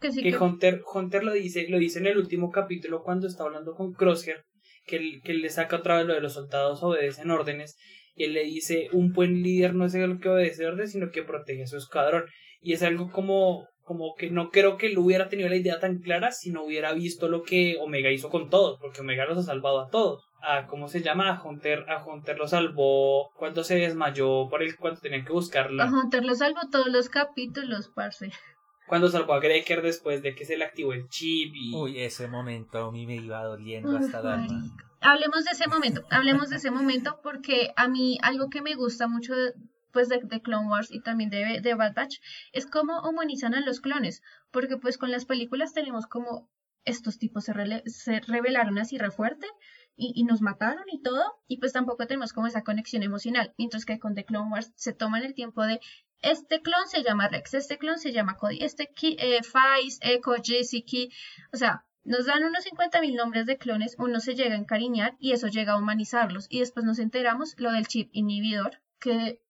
Que 0.00 0.12
sí 0.12 0.22
que 0.22 0.30
que- 0.30 0.36
Hunter, 0.38 0.82
Hunter 0.92 1.24
lo 1.24 1.32
dice, 1.32 1.66
lo 1.68 1.78
dice 1.78 1.98
en 1.98 2.06
el 2.06 2.18
último 2.18 2.50
capítulo 2.50 3.02
cuando 3.02 3.26
está 3.26 3.44
hablando 3.44 3.74
con 3.74 3.92
Crosshair, 3.92 4.42
que, 4.86 4.96
él- 4.96 5.20
que 5.24 5.34
le 5.34 5.48
saca 5.48 5.76
otra 5.76 5.96
vez 5.98 6.06
lo 6.06 6.14
de 6.14 6.20
los 6.20 6.34
soldados 6.34 6.82
obedecen 6.82 7.30
órdenes, 7.30 7.76
y 8.14 8.24
él 8.24 8.34
le 8.34 8.44
dice, 8.44 8.88
un 8.92 9.12
buen 9.12 9.42
líder 9.42 9.74
no 9.74 9.86
es 9.86 9.94
el 9.94 10.18
que 10.20 10.28
obedece 10.28 10.66
órdenes, 10.66 10.92
sino 10.92 11.10
que 11.10 11.22
protege 11.22 11.62
a 11.62 11.66
su 11.66 11.76
escuadrón. 11.76 12.24
Y 12.60 12.74
es 12.74 12.82
algo 12.82 13.10
como, 13.10 13.66
como 13.82 14.14
que 14.18 14.30
no 14.30 14.50
creo 14.50 14.76
que 14.76 14.88
él 14.88 14.98
hubiera 14.98 15.28
tenido 15.28 15.48
la 15.48 15.56
idea 15.56 15.78
tan 15.80 15.98
clara 16.00 16.30
si 16.32 16.50
no 16.50 16.64
hubiera 16.64 16.92
visto 16.92 17.28
lo 17.28 17.42
que 17.42 17.78
Omega 17.80 18.10
hizo 18.10 18.28
con 18.28 18.50
todos, 18.50 18.78
porque 18.80 19.00
Omega 19.00 19.24
los 19.26 19.38
ha 19.38 19.42
salvado 19.42 19.80
a 19.80 19.88
todos. 19.88 20.24
A, 20.42 20.66
¿cómo 20.66 20.88
se 20.88 21.02
llama? 21.02 21.30
A 21.30 21.42
Hunter, 21.42 21.84
a 21.88 22.04
Hunter 22.04 22.36
lo 22.38 22.46
salvó 22.48 23.30
cuando 23.36 23.62
se 23.64 23.76
desmayó 23.76 24.48
por 24.50 24.62
el 24.62 24.76
cuando 24.76 25.00
tenían 25.00 25.24
que 25.24 25.32
buscarla. 25.32 25.84
A 25.84 25.90
Hunter 25.90 26.24
lo 26.24 26.34
salvo 26.34 26.60
todos 26.70 26.88
los 26.88 27.08
capítulos, 27.08 27.90
parce. 27.94 28.30
Cuando 28.90 29.08
salvó 29.08 29.32
a 29.32 29.40
Greker 29.40 29.80
después 29.80 30.22
de 30.22 30.34
que 30.34 30.44
se 30.44 30.58
le 30.58 30.64
activó 30.64 30.92
el 30.92 31.08
chip 31.08 31.54
y... 31.54 31.74
Uy, 31.74 31.98
ese 32.00 32.28
momento 32.28 32.84
a 32.84 32.92
mí 32.92 33.06
me 33.06 33.16
iba 33.16 33.42
doliendo 33.42 33.96
Uf, 33.96 34.04
hasta 34.04 34.20
el 34.20 34.26
alma. 34.26 34.76
Hablemos 35.00 35.44
de 35.44 35.52
ese 35.52 35.66
momento, 35.66 36.04
hablemos 36.10 36.50
de 36.50 36.56
ese 36.56 36.70
momento 36.70 37.20
porque 37.22 37.72
a 37.76 37.88
mí 37.88 38.18
algo 38.22 38.50
que 38.50 38.60
me 38.60 38.74
gusta 38.74 39.08
mucho 39.08 39.34
de, 39.34 39.54
pues 39.92 40.10
de, 40.10 40.18
de 40.22 40.42
Clone 40.42 40.68
Wars 40.68 40.90
y 40.90 41.00
también 41.00 41.30
de, 41.30 41.60
de 41.62 41.74
Bad 41.74 41.94
Batch 41.94 42.18
es 42.52 42.66
cómo 42.66 43.00
humanizan 43.08 43.54
a 43.54 43.60
los 43.62 43.80
clones, 43.80 44.22
porque 44.50 44.76
pues 44.76 44.98
con 44.98 45.10
las 45.10 45.24
películas 45.24 45.72
tenemos 45.72 46.06
como 46.06 46.50
estos 46.84 47.18
tipos 47.18 47.44
se, 47.44 47.54
rele- 47.54 47.82
se 47.86 48.20
revelaron 48.20 48.76
así 48.78 48.98
re 48.98 49.10
fuerte 49.10 49.46
y, 49.96 50.12
y 50.14 50.24
nos 50.24 50.42
mataron 50.42 50.84
y 50.92 51.00
todo, 51.00 51.22
y 51.46 51.58
pues 51.60 51.72
tampoco 51.72 52.06
tenemos 52.06 52.32
como 52.32 52.46
esa 52.46 52.62
conexión 52.62 53.02
emocional, 53.02 53.54
mientras 53.56 53.84
que 53.86 53.98
con 53.98 54.14
The 54.14 54.24
Clone 54.24 54.50
Wars 54.50 54.72
se 54.74 54.92
toman 54.92 55.22
el 55.22 55.34
tiempo 55.34 55.62
de 55.62 55.80
este 56.22 56.60
clon 56.62 56.86
se 56.88 57.02
llama 57.02 57.28
Rex, 57.28 57.54
este 57.54 57.78
clon 57.78 57.98
se 57.98 58.12
llama 58.12 58.36
Cody, 58.36 58.58
este 58.62 58.90
eh, 59.02 59.42
Faiz, 59.42 59.98
Echo, 60.02 60.34
Jesse, 60.42 60.84
Ki, 60.84 61.10
o 61.52 61.56
sea, 61.56 61.84
nos 62.04 62.26
dan 62.26 62.44
unos 62.44 62.64
50.000 62.64 63.14
nombres 63.14 63.46
de 63.46 63.58
clones, 63.58 63.94
uno 63.98 64.20
se 64.20 64.34
llega 64.34 64.54
a 64.54 64.58
encariñar 64.58 65.16
y 65.18 65.32
eso 65.32 65.48
llega 65.48 65.74
a 65.74 65.78
humanizarlos. 65.78 66.46
Y 66.48 66.60
después 66.60 66.84
nos 66.86 66.98
enteramos 66.98 67.54
lo 67.58 67.72
del 67.72 67.86
chip 67.86 68.10
inhibidor, 68.12 68.82
que... 68.98 69.42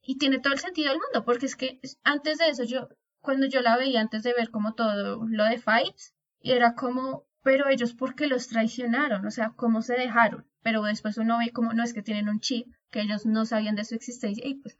Y 0.00 0.18
tiene 0.18 0.40
todo 0.40 0.52
el 0.52 0.58
sentido 0.58 0.90
del 0.90 1.00
mundo, 1.00 1.24
porque 1.24 1.46
es 1.46 1.54
que 1.54 1.80
antes 2.02 2.38
de 2.38 2.48
eso, 2.48 2.64
yo, 2.64 2.88
cuando 3.20 3.46
yo 3.46 3.60
la 3.60 3.76
veía, 3.76 4.00
antes 4.00 4.22
de 4.22 4.32
ver 4.32 4.50
como 4.50 4.74
todo 4.74 5.24
lo 5.26 5.44
de 5.44 5.58
Fights, 5.58 6.14
era 6.40 6.74
como, 6.74 7.24
pero 7.42 7.68
ellos, 7.68 7.94
¿por 7.94 8.16
qué 8.16 8.26
los 8.26 8.48
traicionaron? 8.48 9.24
O 9.26 9.30
sea, 9.30 9.52
¿cómo 9.54 9.80
se 9.82 9.94
dejaron? 9.94 10.48
Pero 10.62 10.82
después 10.82 11.18
uno 11.18 11.38
ve 11.38 11.52
como, 11.52 11.72
no 11.72 11.84
es 11.84 11.94
que 11.94 12.02
tienen 12.02 12.28
un 12.28 12.40
chip, 12.40 12.66
que 12.90 13.00
ellos 13.00 13.26
no 13.26 13.44
sabían 13.44 13.76
de 13.76 13.84
su 13.84 13.94
existencia, 13.94 14.44
y 14.46 14.54
pues, 14.54 14.76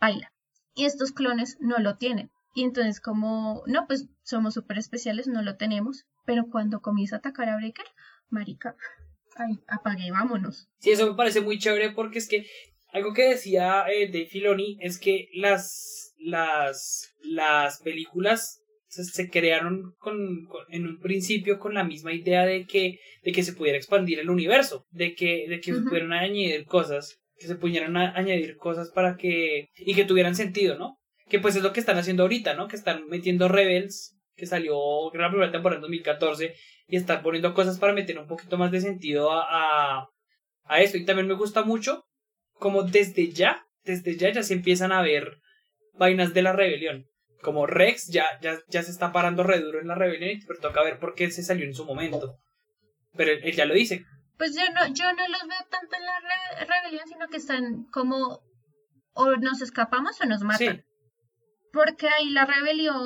baila. 0.00 0.32
Y 0.78 0.84
estos 0.86 1.12
clones 1.12 1.56
no 1.60 1.78
lo 1.78 1.96
tienen. 1.96 2.30
Y 2.54 2.62
entonces 2.62 3.00
como, 3.00 3.62
no, 3.66 3.86
pues 3.86 4.06
somos 4.22 4.54
súper 4.54 4.78
especiales, 4.78 5.26
no 5.26 5.42
lo 5.42 5.56
tenemos. 5.56 6.04
Pero 6.24 6.46
cuando 6.50 6.80
comienza 6.80 7.16
a 7.16 7.18
atacar 7.18 7.48
a 7.48 7.56
Breaker, 7.56 7.86
marica, 8.30 8.76
ay, 9.36 9.58
apague 9.66 10.06
y 10.06 10.10
vámonos. 10.10 10.68
Sí, 10.78 10.90
eso 10.90 11.06
me 11.10 11.16
parece 11.16 11.40
muy 11.40 11.58
chévere 11.58 11.90
porque 11.92 12.18
es 12.18 12.28
que 12.28 12.46
algo 12.92 13.12
que 13.12 13.28
decía 13.28 13.84
eh, 13.92 14.06
Dave 14.06 14.26
Filoni 14.26 14.78
es 14.80 14.98
que 14.98 15.28
las, 15.34 16.14
las, 16.18 17.12
las 17.22 17.80
películas 17.82 18.62
se, 18.88 19.04
se 19.04 19.28
crearon 19.30 19.94
con, 19.98 20.46
con- 20.46 20.64
en 20.70 20.86
un 20.86 20.98
principio 21.00 21.58
con 21.58 21.74
la 21.74 21.84
misma 21.84 22.12
idea 22.12 22.44
de 22.46 22.66
que, 22.66 22.98
de 23.22 23.32
que 23.32 23.42
se 23.42 23.52
pudiera 23.52 23.76
expandir 23.78 24.18
el 24.18 24.30
universo, 24.30 24.86
de 24.90 25.14
que, 25.14 25.46
de 25.48 25.60
que 25.60 25.74
se 25.74 25.80
pudieran 25.82 26.12
añadir 26.12 26.64
cosas, 26.66 27.18
que 27.38 27.46
se 27.46 27.54
pudieran 27.54 27.96
añadir 27.96 28.56
cosas 28.56 28.90
para 28.90 29.16
que, 29.16 29.70
y 29.76 29.94
que 29.94 30.04
tuvieran 30.04 30.34
sentido, 30.34 30.76
¿no? 30.76 30.98
Que 31.28 31.38
pues 31.38 31.56
es 31.56 31.62
lo 31.62 31.72
que 31.72 31.80
están 31.80 31.98
haciendo 31.98 32.24
ahorita, 32.24 32.54
¿no? 32.54 32.68
Que 32.68 32.76
están 32.76 33.06
metiendo 33.08 33.48
Rebels, 33.48 34.16
que 34.34 34.46
salió 34.46 34.76
creo, 35.10 35.22
la 35.22 35.30
primera 35.30 35.52
temporada 35.52 35.76
en 35.76 35.82
2014, 35.82 36.54
y 36.88 36.96
están 36.96 37.22
poniendo 37.22 37.54
cosas 37.54 37.78
para 37.78 37.92
meter 37.92 38.18
un 38.18 38.26
poquito 38.26 38.56
más 38.56 38.70
de 38.72 38.80
sentido 38.80 39.30
a, 39.32 40.08
a, 40.64 40.80
esto. 40.80 40.96
Y 40.96 41.04
también 41.04 41.28
me 41.28 41.34
gusta 41.34 41.62
mucho 41.62 42.04
como 42.54 42.82
desde 42.82 43.30
ya, 43.30 43.66
desde 43.84 44.16
ya 44.16 44.32
ya 44.32 44.42
se 44.42 44.54
empiezan 44.54 44.90
a 44.90 45.02
ver 45.02 45.38
vainas 45.94 46.34
de 46.34 46.42
la 46.42 46.52
rebelión. 46.52 47.06
Como 47.40 47.66
Rex 47.66 48.08
ya, 48.08 48.26
ya, 48.42 48.58
ya 48.68 48.82
se 48.82 48.90
está 48.90 49.12
parando 49.12 49.44
re 49.44 49.60
duro 49.60 49.80
en 49.80 49.86
la 49.86 49.94
rebelión, 49.94 50.40
pero 50.46 50.58
toca 50.58 50.82
ver 50.82 50.98
por 50.98 51.14
qué 51.14 51.30
se 51.30 51.44
salió 51.44 51.64
en 51.66 51.74
su 51.74 51.84
momento. 51.84 52.36
Pero 53.16 53.32
él 53.32 53.54
ya 53.54 53.64
lo 53.64 53.74
dice. 53.74 54.04
Pues 54.38 54.54
yo 54.54 54.62
no, 54.72 54.86
yo 54.94 55.04
no 55.12 55.28
los 55.28 55.42
veo 55.48 55.58
tanto 55.70 55.96
en 55.96 56.02
la 56.06 56.20
re- 56.20 56.64
rebelión, 56.64 57.06
sino 57.08 57.26
que 57.28 57.36
están 57.36 57.84
como 57.92 58.40
o 59.12 59.36
nos 59.36 59.60
escapamos 59.60 60.20
o 60.20 60.26
nos 60.26 60.42
matan. 60.42 60.76
Sí, 60.76 60.82
Porque 61.72 62.08
ahí 62.08 62.30
la 62.30 62.46
rebelión, 62.46 63.04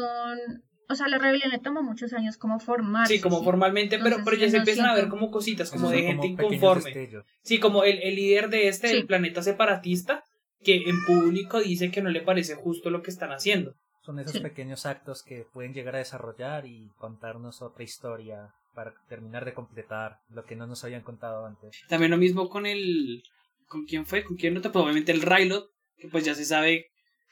o 0.88 0.94
sea, 0.94 1.08
la 1.08 1.18
rebelión 1.18 1.50
le 1.50 1.58
toma 1.58 1.80
muchos 1.80 2.12
años 2.12 2.36
como 2.36 2.60
formarse. 2.60 3.14
sí, 3.14 3.20
como 3.20 3.42
formalmente, 3.42 3.96
pero, 3.98 4.16
Entonces, 4.18 4.24
pero 4.26 4.36
ya 4.40 4.46
se 4.50 4.56
no 4.56 4.58
empiezan 4.58 4.86
a 4.86 4.94
ver 4.94 5.08
como 5.08 5.30
cositas, 5.30 5.70
como 5.70 5.90
de 5.90 6.02
gente 6.02 6.26
inconforme. 6.26 7.08
Sí, 7.42 7.58
como 7.58 7.84
el, 7.84 7.98
el 8.02 8.14
líder 8.14 8.50
de 8.50 8.68
este, 8.68 8.88
Sí. 8.88 9.02
planeta 9.04 9.42
separatista, 9.42 10.24
que 10.62 10.76
en 10.86 11.04
público 11.06 11.60
dice 11.60 11.90
que 11.90 12.02
no 12.02 12.10
le 12.10 12.20
parece 12.20 12.54
justo 12.54 12.90
lo 12.90 13.02
que 13.02 13.10
están 13.10 13.32
haciendo. 13.32 13.74
Son 14.04 14.18
esos 14.18 14.34
Sí. 14.34 14.40
pequeños 14.40 14.84
actos 14.86 15.22
que 15.22 15.44
pueden 15.52 15.72
llegar 15.74 15.94
a 15.94 15.98
desarrollar 15.98 16.66
y 16.66 16.90
contarnos 16.98 17.62
otra 17.62 17.84
historia 17.84 18.50
para 18.74 18.94
terminar 19.08 19.44
de 19.44 19.54
completar 19.54 20.18
lo 20.28 20.44
que 20.44 20.56
no 20.56 20.66
nos 20.66 20.84
habían 20.84 21.02
contado 21.02 21.46
antes. 21.46 21.80
También 21.88 22.10
lo 22.10 22.16
mismo 22.16 22.48
con 22.48 22.66
el. 22.66 23.22
¿Con 23.66 23.84
quién 23.86 24.06
fue? 24.06 24.24
¿Con 24.24 24.36
quién 24.36 24.54
no? 24.54 24.60
Pues 24.60 24.74
obviamente 24.76 25.12
el 25.12 25.22
Rylot, 25.22 25.70
que 25.96 26.08
pues 26.08 26.24
ya 26.24 26.34
se 26.34 26.44
sabe. 26.44 26.90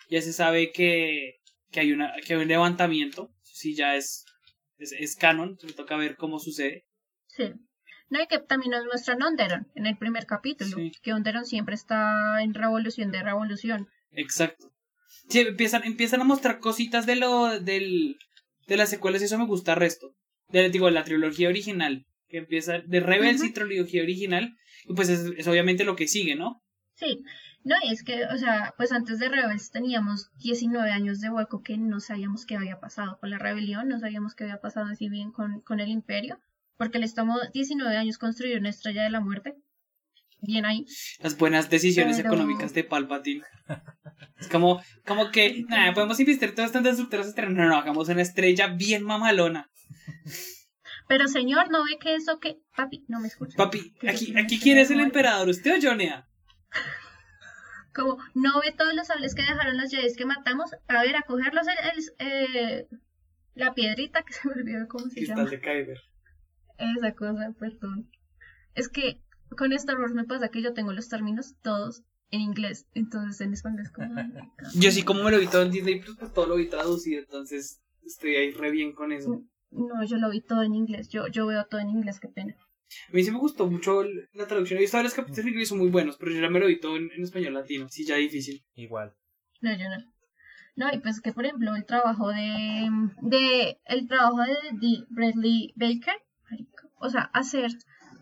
Ya 0.08 0.22
se 0.22 0.32
sabe 0.32 0.72
que, 0.72 1.40
que 1.70 1.80
hay 1.80 1.92
una 1.92 2.12
que 2.26 2.34
hay 2.34 2.40
un 2.40 2.48
levantamiento. 2.48 3.30
Sí, 3.42 3.74
ya 3.74 3.96
es, 3.96 4.24
es, 4.78 4.92
es 4.92 5.16
canon. 5.16 5.58
Me 5.62 5.72
toca 5.72 5.96
ver 5.96 6.16
cómo 6.16 6.38
sucede. 6.38 6.86
Sí. 7.26 7.52
No, 8.08 8.20
y 8.20 8.26
que 8.26 8.40
también 8.40 8.72
nos 8.72 8.84
muestran 8.86 9.22
Onderon 9.22 9.68
en 9.76 9.86
el 9.86 9.96
primer 9.96 10.26
capítulo, 10.26 10.76
Sí. 10.76 10.90
que 11.02 11.12
Onderon 11.12 11.44
siempre 11.44 11.76
está 11.76 12.42
en 12.42 12.54
revolución 12.54 13.12
de 13.12 13.22
revolución. 13.22 13.88
Exacto. 14.10 14.72
Sí, 15.28 15.40
empiezan, 15.40 15.84
empiezan 15.84 16.20
a 16.20 16.24
mostrar 16.24 16.58
cositas 16.58 17.06
de 17.06 17.14
lo 17.14 17.60
del, 17.60 18.18
de 18.66 18.76
las 18.76 18.90
secuelas 18.90 19.22
y 19.22 19.26
eso 19.26 19.38
me 19.38 19.46
gusta 19.46 19.76
resto. 19.76 20.16
De, 20.52 20.68
digo, 20.70 20.90
la 20.90 21.04
trilogía 21.04 21.48
original. 21.48 22.06
Que 22.28 22.38
empieza 22.38 22.78
de 22.78 23.00
Rebels 23.00 23.40
y 23.42 23.46
Ujú. 23.46 23.54
trilogía 23.54 24.02
original. 24.02 24.56
Y 24.84 24.94
pues 24.94 25.08
es, 25.08 25.32
es 25.36 25.46
obviamente 25.48 25.84
lo 25.84 25.96
que 25.96 26.06
sigue, 26.08 26.36
¿no? 26.36 26.62
Sí, 26.94 27.22
no, 27.64 27.74
y 27.82 27.92
es 27.92 28.02
que, 28.04 28.24
o 28.26 28.36
sea, 28.38 28.74
pues 28.76 28.92
antes 28.92 29.18
de 29.18 29.28
Rebels 29.28 29.70
teníamos 29.70 30.30
19 30.42 30.90
años 30.90 31.20
de 31.20 31.30
hueco 31.30 31.62
que 31.62 31.76
no 31.76 31.98
sabíamos 32.00 32.46
qué 32.46 32.56
había 32.56 32.78
pasado 32.78 33.18
con 33.20 33.30
la 33.30 33.38
rebelión, 33.38 33.88
no 33.88 33.98
sabíamos 33.98 34.34
qué 34.34 34.44
había 34.44 34.60
pasado 34.60 34.86
así 34.86 35.08
bien 35.08 35.32
con, 35.32 35.60
con 35.62 35.80
el 35.80 35.88
imperio, 35.88 36.38
porque 36.76 36.98
les 36.98 37.14
tomó 37.14 37.36
19 37.52 37.96
años 37.96 38.16
construir 38.18 38.58
una 38.58 38.68
estrella 38.70 39.02
de 39.02 39.10
la 39.10 39.20
muerte. 39.20 39.54
Bien 40.42 40.64
ahí. 40.64 40.86
Las 41.20 41.36
buenas 41.36 41.68
decisiones 41.68 42.16
Pero- 42.16 42.28
económicas 42.30 42.72
de 42.72 42.84
Palpatine. 42.84 43.42
Es 44.38 44.48
como, 44.48 44.80
como 45.04 45.30
que, 45.30 45.64
nada, 45.68 45.92
podemos 45.92 46.18
invertir 46.18 46.54
todas 46.54 46.74
estas 46.74 46.86
estructuras. 46.98 47.34
No, 47.50 47.66
no, 47.68 47.76
hagamos 47.76 48.08
una 48.08 48.22
estrella 48.22 48.68
bien 48.68 49.04
mamalona. 49.04 49.68
Pero 51.08 51.26
señor, 51.28 51.70
¿no 51.70 51.84
ve 51.84 51.98
que 52.00 52.14
eso 52.14 52.38
que... 52.38 52.60
Papi, 52.76 53.04
no 53.08 53.20
me 53.20 53.28
escucha. 53.28 53.56
Papi, 53.56 53.94
aquí, 54.08 54.34
aquí 54.38 54.60
quién 54.60 54.78
es 54.78 54.90
el 54.90 55.00
emperador, 55.00 55.48
usted 55.48 55.78
o 55.78 55.80
Jonea. 55.82 56.28
Como, 57.94 58.18
¿no 58.34 58.60
ve 58.60 58.72
todos 58.76 58.94
los 58.94 59.08
sables 59.08 59.34
que 59.34 59.42
dejaron 59.42 59.76
los 59.76 59.90
Jedi 59.90 60.14
que 60.14 60.24
matamos? 60.24 60.70
A 60.86 61.02
ver, 61.02 61.16
a 61.16 61.22
cogerlos 61.22 61.66
el, 61.66 61.74
el- 61.98 62.12
eh, 62.18 62.88
la 63.54 63.74
piedrita 63.74 64.22
que 64.22 64.32
se 64.34 64.48
me 64.48 64.54
olvidó 64.54 64.86
cómo 64.88 65.08
se 65.10 65.26
llama. 65.26 65.46
Cristal 65.46 65.50
de 65.50 65.84
Kyber. 65.84 65.98
Esa 66.78 67.14
cosa, 67.14 67.52
perdón. 67.58 68.08
Es 68.74 68.88
que 68.88 69.20
con 69.56 69.72
Star 69.72 69.98
Wars 69.98 70.14
me 70.14 70.24
pasa 70.24 70.48
que 70.48 70.62
yo 70.62 70.72
tengo 70.72 70.92
los 70.92 71.08
términos 71.08 71.56
todos 71.62 72.02
en 72.30 72.40
inglés, 72.42 72.86
entonces 72.94 73.40
en 73.40 73.52
español 73.52 73.80
es 73.80 73.90
como... 73.90 74.14
Yo 74.76 74.92
sí, 74.92 75.02
como 75.02 75.24
me 75.24 75.32
lo 75.32 75.40
vi 75.40 75.48
todo 75.48 75.62
en 75.62 75.72
Disney, 75.72 75.98
Plus, 76.00 76.16
pues 76.16 76.32
todo 76.32 76.46
lo 76.46 76.54
vi 76.54 76.68
traducido, 76.68 77.18
entonces 77.20 77.82
estoy 78.04 78.36
ahí 78.36 78.52
re 78.52 78.70
bien 78.70 78.92
con 78.92 79.10
eso. 79.10 79.42
No, 79.70 80.04
yo 80.04 80.16
lo 80.16 80.30
vi 80.30 80.40
todo 80.40 80.62
en 80.62 80.74
inglés, 80.74 81.08
yo, 81.08 81.28
yo 81.28 81.46
veo 81.46 81.64
todo 81.66 81.80
en 81.80 81.90
inglés, 81.90 82.18
qué 82.20 82.28
pena. 82.28 82.56
A 83.08 83.12
mí 83.12 83.22
sí 83.22 83.30
me 83.30 83.38
gustó 83.38 83.68
mucho 83.68 84.02
el- 84.02 84.28
la 84.32 84.46
traducción. 84.48 84.78
He 84.78 84.80
visto 84.82 84.96
varios 84.96 85.14
capítulos 85.14 85.38
en 85.44 85.48
inglés 85.48 85.68
son 85.68 85.78
muy 85.78 85.90
buenos, 85.90 86.16
pero 86.16 86.32
yo 86.32 86.40
ya 86.40 86.50
me 86.50 86.58
lo 86.58 86.66
vi 86.66 86.80
todo 86.80 86.96
en, 86.96 87.10
en 87.12 87.22
español 87.22 87.54
latino. 87.54 87.88
Sí, 87.88 88.04
ya 88.04 88.16
difícil. 88.16 88.64
Igual. 88.74 89.14
No, 89.60 89.72
yo 89.72 89.88
no. 89.88 90.12
No, 90.76 90.92
y 90.92 90.98
pues 90.98 91.20
que 91.20 91.32
por 91.32 91.44
ejemplo 91.44 91.74
el 91.76 91.84
trabajo 91.84 92.30
de, 92.30 92.88
de 93.22 93.78
el 93.84 94.08
trabajo 94.08 94.38
de, 94.42 94.54
de 94.72 95.04
Bradley 95.10 95.72
Baker, 95.76 96.14
o 96.96 97.08
sea, 97.10 97.22
hacer, 97.34 97.70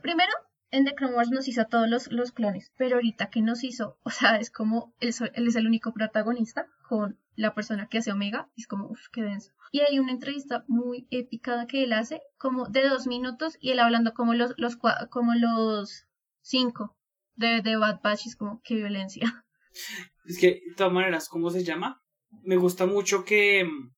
primero, 0.02 0.32
en 0.70 0.84
The 0.84 0.94
Clone 0.94 1.14
Wars 1.14 1.30
nos 1.30 1.46
hizo 1.48 1.64
todos 1.66 1.88
los, 1.88 2.11
los 2.12 2.32
clones, 2.32 2.72
pero 2.76 2.96
ahorita 2.96 3.30
que 3.30 3.40
nos 3.42 3.64
hizo, 3.64 3.96
o 4.02 4.11
sea, 4.11 4.37
es 4.37 4.50
como 4.50 4.92
él, 5.00 5.14
él 5.34 5.46
es 5.48 5.56
el 5.56 5.66
único 5.66 5.92
protagonista 5.92 6.66
con 6.88 7.18
la 7.38 7.55
persona 7.55 7.88
que 7.88 7.98
hace 7.98 8.12
Omega, 8.12 8.51
y 8.57 8.62
es 8.62 8.66
como, 8.66 8.88
uff, 8.88 9.09
qué 9.12 9.22
denso. 9.22 9.53
Y 9.70 9.81
hay 9.81 9.98
una 9.98 10.12
entrevista 10.12 10.64
muy 10.66 11.07
épica 11.11 11.66
que 11.66 11.85
él 11.85 11.92
hace, 11.92 12.20
como 12.37 12.66
de 12.68 12.88
dos 12.88 13.07
minutos, 13.07 13.57
y 13.61 13.70
él 13.70 13.79
hablando 13.79 14.12
como 14.12 14.35
los, 14.35 14.55
los, 14.57 14.77
como 15.11 15.35
los 15.35 16.07
cinco 16.42 16.96
de, 17.37 17.62
de 17.62 17.77
Bad 17.77 18.01
Batch, 18.03 18.27
es 18.27 18.37
como, 18.37 18.61
qué 18.64 18.74
violencia. 18.74 19.44
Es 20.27 20.38
que, 20.38 20.62
de 20.66 20.74
todas 20.77 20.92
maneras, 20.92 21.29
¿cómo 21.29 21.51
se 21.51 21.62
llama? 21.64 22.03
Me 22.42 22.57
gusta 22.57 22.87
mucho 22.87 23.24
que. 23.24 23.64
mm, 23.64 23.92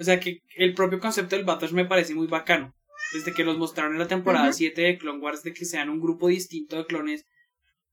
O 0.00 0.04
sea, 0.04 0.18
que 0.18 0.40
el 0.56 0.72
propio 0.74 0.98
concepto 0.98 1.36
del 1.36 1.44
Battle 1.44 1.72
me 1.72 1.84
parece 1.84 2.14
muy 2.14 2.26
bacano. 2.26 2.74
Desde 3.12 3.34
que 3.34 3.44
los 3.44 3.58
mostraron 3.58 3.92
en 3.92 3.98
la 3.98 4.08
temporada 4.08 4.48
Ujú. 4.48 4.54
7 4.54 4.80
de 4.82 4.98
Clone 4.98 5.20
Wars, 5.20 5.42
de 5.42 5.52
que 5.52 5.66
sean 5.66 5.90
un 5.90 6.00
grupo 6.00 6.28
distinto 6.28 6.76
de 6.76 6.86
clones, 6.86 7.26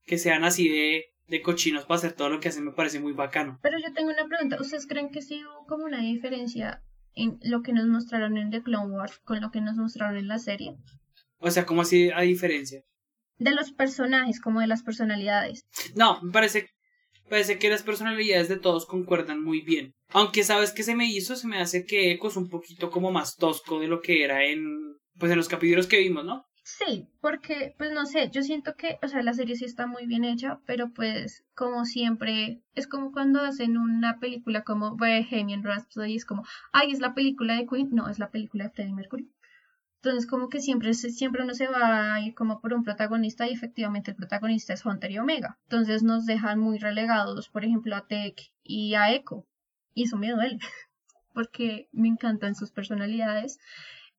que 0.06 0.16
sean 0.16 0.44
así 0.44 0.68
de, 0.68 1.04
de 1.30 1.42
cochinos 1.42 1.86
para 1.86 1.98
hacer 1.98 2.12
todo 2.12 2.28
lo 2.28 2.40
que 2.40 2.48
hacen, 2.48 2.64
me 2.64 2.72
parece 2.72 2.98
muy 2.98 3.12
bacano. 3.12 3.58
Pero 3.62 3.78
yo 3.78 3.92
tengo 3.94 4.10
una 4.10 4.26
pregunta, 4.26 4.60
¿ustedes 4.60 4.86
creen 4.86 5.10
que 5.10 5.22
sí 5.22 5.42
hubo 5.44 5.64
como 5.66 5.84
una 5.84 6.00
diferencia 6.00 6.82
en 7.14 7.38
lo 7.42 7.62
que 7.62 7.72
nos 7.72 7.86
mostraron 7.86 8.36
en 8.36 8.50
The 8.50 8.62
Clone 8.62 8.92
Wars 8.92 9.18
con 9.24 9.40
lo 9.40 9.50
que 9.50 9.60
nos 9.60 9.76
mostraron 9.76 10.16
en 10.16 10.26
la 10.26 10.38
serie? 10.38 10.76
O 11.38 11.50
sea, 11.50 11.66
¿cómo 11.66 11.82
así 11.82 12.10
a 12.10 12.22
diferencia? 12.22 12.82
De 13.38 13.52
los 13.52 13.72
personajes, 13.72 14.40
como 14.40 14.60
de 14.60 14.66
las 14.66 14.82
personalidades. 14.82 15.64
No, 15.94 16.20
me 16.20 16.32
parece, 16.32 16.68
parece 17.28 17.58
que 17.58 17.70
las 17.70 17.84
personalidades 17.84 18.48
de 18.48 18.58
todos 18.58 18.84
concuerdan 18.84 19.42
muy 19.42 19.62
bien. 19.62 19.94
Aunque 20.08 20.42
sabes 20.42 20.72
que 20.72 20.82
se 20.82 20.96
me 20.96 21.06
hizo, 21.06 21.36
se 21.36 21.46
me 21.46 21.60
hace 21.60 21.86
que 21.86 22.10
Echo 22.10 22.26
es 22.26 22.36
un 22.36 22.48
poquito 22.48 22.90
como 22.90 23.12
más 23.12 23.36
tosco 23.36 23.78
de 23.78 23.86
lo 23.86 24.00
que 24.00 24.24
era 24.24 24.44
en, 24.44 24.66
pues 25.16 25.30
en 25.30 25.38
los 25.38 25.48
capítulos 25.48 25.86
que 25.86 26.00
vimos, 26.00 26.24
¿no? 26.24 26.44
Sí, 26.62 27.08
porque, 27.20 27.74
pues 27.78 27.92
no 27.92 28.06
sé, 28.06 28.30
yo 28.30 28.42
siento 28.42 28.76
que, 28.76 28.98
o 29.02 29.08
sea, 29.08 29.22
la 29.22 29.32
serie 29.34 29.56
sí 29.56 29.64
está 29.64 29.86
muy 29.86 30.06
bien 30.06 30.24
hecha, 30.24 30.60
pero 30.66 30.92
pues, 30.92 31.44
como 31.54 31.84
siempre, 31.84 32.62
es 32.74 32.86
como 32.86 33.12
cuando 33.12 33.40
hacen 33.40 33.76
una 33.76 34.18
película 34.20 34.62
como 34.62 34.96
Bohemian 34.96 35.64
Rhapsody, 35.64 36.16
es 36.16 36.24
como, 36.24 36.44
ay, 36.72 36.92
es 36.92 37.00
la 37.00 37.14
película 37.14 37.54
de 37.54 37.66
Queen, 37.66 37.90
no, 37.92 38.08
es 38.08 38.18
la 38.18 38.30
película 38.30 38.64
de 38.64 38.70
Freddie 38.70 38.94
Mercury. 38.94 39.30
Entonces, 40.02 40.26
como 40.26 40.48
que 40.48 40.60
siempre, 40.60 40.94
siempre 40.94 41.42
uno 41.42 41.54
se 41.54 41.68
va 41.68 42.14
a 42.14 42.20
ir 42.22 42.34
como 42.34 42.60
por 42.60 42.72
un 42.72 42.84
protagonista 42.84 43.46
y 43.46 43.52
efectivamente 43.52 44.12
el 44.12 44.16
protagonista 44.16 44.72
es 44.72 44.84
Hunter 44.86 45.10
y 45.10 45.18
Omega. 45.18 45.58
Entonces 45.64 46.02
nos 46.02 46.24
dejan 46.24 46.58
muy 46.58 46.78
relegados, 46.78 47.50
por 47.50 47.64
ejemplo, 47.64 47.94
a 47.96 48.06
Tech 48.06 48.50
y 48.64 48.94
a 48.94 49.12
Echo. 49.12 49.46
Y 49.94 50.04
eso 50.04 50.16
me 50.16 50.30
duele, 50.30 50.58
porque 51.34 51.88
me 51.92 52.08
encantan 52.08 52.54
sus 52.54 52.70
personalidades, 52.70 53.58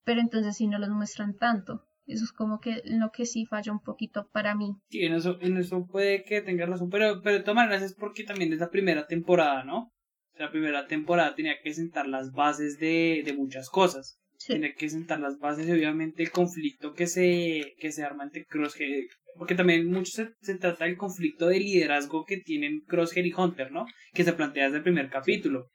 pero 0.04 0.22
entonces 0.22 0.56
sí 0.58 0.68
no 0.68 0.78
los 0.78 0.90
muestran 0.90 1.36
tanto. 1.36 1.84
Eso 2.06 2.24
es 2.24 2.32
como 2.32 2.60
que 2.60 2.82
lo 2.86 3.12
que 3.12 3.26
sí 3.26 3.46
falla 3.46 3.72
un 3.72 3.82
poquito 3.82 4.28
para 4.32 4.56
mí. 4.56 4.74
Sí, 4.90 5.02
en 5.04 5.14
eso, 5.14 5.38
en 5.42 5.58
eso 5.58 5.86
puede 5.86 6.24
que 6.24 6.42
tengas 6.42 6.70
razón, 6.70 6.90
pero, 6.90 7.22
pero 7.22 7.38
de 7.38 7.42
todas 7.42 7.56
maneras 7.56 7.84
es 7.84 7.94
porque 7.94 8.24
también 8.24 8.52
es 8.54 8.60
la 8.60 8.70
primera 8.70 9.08
temporada, 9.08 9.64
¿no? 9.64 9.92
La 10.38 10.50
primera 10.50 10.88
temporada 10.88 11.36
tenía 11.36 11.62
que 11.62 11.74
sentar 11.74 12.08
las 12.08 12.32
bases 12.32 12.80
de, 12.80 13.22
de 13.26 13.34
muchas 13.34 13.70
cosas. 13.70 14.18
Sí. 14.38 14.54
Tiene 14.54 14.74
que 14.74 14.90
sentar 14.90 15.20
las 15.20 15.38
bases 15.38 15.68
y 15.68 15.72
obviamente 15.72 16.24
el 16.24 16.32
conflicto 16.32 16.94
que 16.94 17.06
se, 17.06 17.76
que 17.78 17.92
se 17.92 18.04
arma 18.04 18.24
entre 18.24 18.46
Crosshair. 18.46 19.08
Porque 19.38 19.54
también 19.54 19.88
mucho 19.88 20.12
se, 20.12 20.34
se 20.42 20.56
trata 20.56 20.86
del 20.86 20.98
conflicto 20.98 21.48
de 21.48 21.60
liderazgo 21.60 22.26
que 22.26 22.38
tienen 22.38 22.82
Crosshair 22.88 23.28
y 23.28 23.34
Hunter, 23.34 23.72
¿no? 23.72 23.86
Que 24.14 24.24
se 24.24 24.34
plantea 24.34 24.66
desde 24.66 24.78
el 24.78 24.84
primer 24.84 25.10
capítulo. 25.10 25.70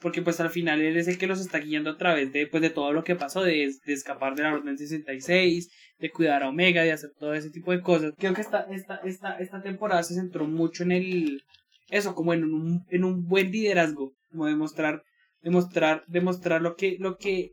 Porque 0.00 0.22
pues 0.22 0.40
al 0.40 0.50
final 0.50 0.80
él 0.80 0.96
es 0.96 1.08
el 1.08 1.18
que 1.18 1.26
los 1.26 1.40
está 1.40 1.58
guiando 1.58 1.90
a 1.90 1.96
través 1.98 2.32
de, 2.32 2.46
pues, 2.46 2.62
de 2.62 2.70
todo 2.70 2.92
lo 2.92 3.04
que 3.04 3.16
pasó, 3.16 3.42
de, 3.42 3.70
de 3.84 3.92
escapar 3.92 4.34
de 4.34 4.42
la 4.42 4.54
Orden 4.54 4.78
66, 4.78 5.70
de 5.98 6.10
cuidar 6.10 6.42
a 6.42 6.48
Omega, 6.48 6.82
de 6.82 6.92
hacer 6.92 7.10
todo 7.18 7.34
ese 7.34 7.50
tipo 7.50 7.70
de 7.72 7.82
cosas. 7.82 8.14
Creo 8.18 8.32
que 8.32 8.40
esta, 8.40 8.66
esta, 8.70 8.96
esta, 9.04 9.38
esta 9.38 9.62
temporada 9.62 10.02
se 10.02 10.14
centró 10.14 10.46
mucho 10.46 10.84
en 10.84 10.92
el, 10.92 11.42
eso, 11.90 12.14
como 12.14 12.32
en 12.32 12.44
un, 12.44 12.84
en 12.88 13.04
un 13.04 13.26
buen 13.26 13.50
liderazgo, 13.50 14.12
como 14.30 14.46
demostrar, 14.46 15.02
demostrar, 15.42 16.04
demostrar 16.06 16.62
lo 16.62 16.76
que, 16.76 16.96
lo 16.98 17.16
que, 17.16 17.52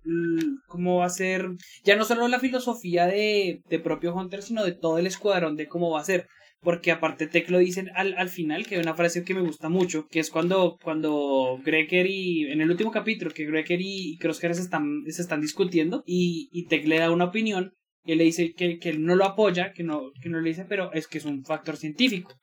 cómo 0.68 0.98
va 0.98 1.06
a 1.06 1.10
ser, 1.10 1.50
ya 1.84 1.96
no 1.96 2.06
solo 2.06 2.28
la 2.28 2.40
filosofía 2.40 3.08
de, 3.08 3.62
de 3.68 3.80
propio 3.80 4.16
Hunter, 4.16 4.42
sino 4.42 4.64
de 4.64 4.74
todo 4.74 5.00
el 5.00 5.08
escuadrón 5.08 5.56
de 5.56 5.68
cómo 5.68 5.92
va 5.92 6.02
a 6.02 6.06
ser. 6.06 6.28
Porque 6.62 6.92
aparte 6.92 7.28
Tech 7.28 7.50
lo 7.50 7.60
dicen 7.60 7.92
al, 7.94 8.16
al 8.18 8.30
final, 8.30 8.66
que 8.66 8.76
hay 8.76 8.82
una 8.82 8.96
frase 8.96 9.24
que 9.24 9.36
me 9.36 9.42
gusta 9.42 9.70
mucho, 9.70 10.08
que 10.08 10.20
es 10.20 10.32
cuando, 10.32 10.78
cuando 10.82 11.60
Greker 11.64 12.08
y, 12.08 12.46
en 12.52 12.62
el 12.62 12.72
último 12.72 12.92
capítulo, 12.92 13.32
que 13.32 13.46
Greker 13.46 13.80
y 13.80 14.18
Crosshair 14.18 14.56
se 14.56 14.62
están, 14.62 15.04
se 15.08 15.22
están 15.22 15.42
discutiendo 15.42 16.04
y, 16.06 16.50
y 16.52 16.66
Tech 16.66 16.86
le 16.86 17.00
da 17.00 17.12
una 17.12 17.26
opinión 17.26 17.74
y 18.04 18.14
él 18.14 18.18
le 18.20 18.24
dice 18.24 18.54
que, 18.54 18.80
que 18.80 18.90
él 18.90 19.04
no 19.04 19.16
lo 19.16 19.26
apoya, 19.26 19.74
que 19.74 19.84
no, 19.84 20.12
que 20.22 20.30
no 20.30 20.40
le 20.40 20.50
dice, 20.50 20.66
pero 20.68 20.92
es 20.94 21.08
que 21.08 21.20
es 21.20 21.26
un 21.26 21.44
factor 21.44 21.78
científico. 21.78 22.34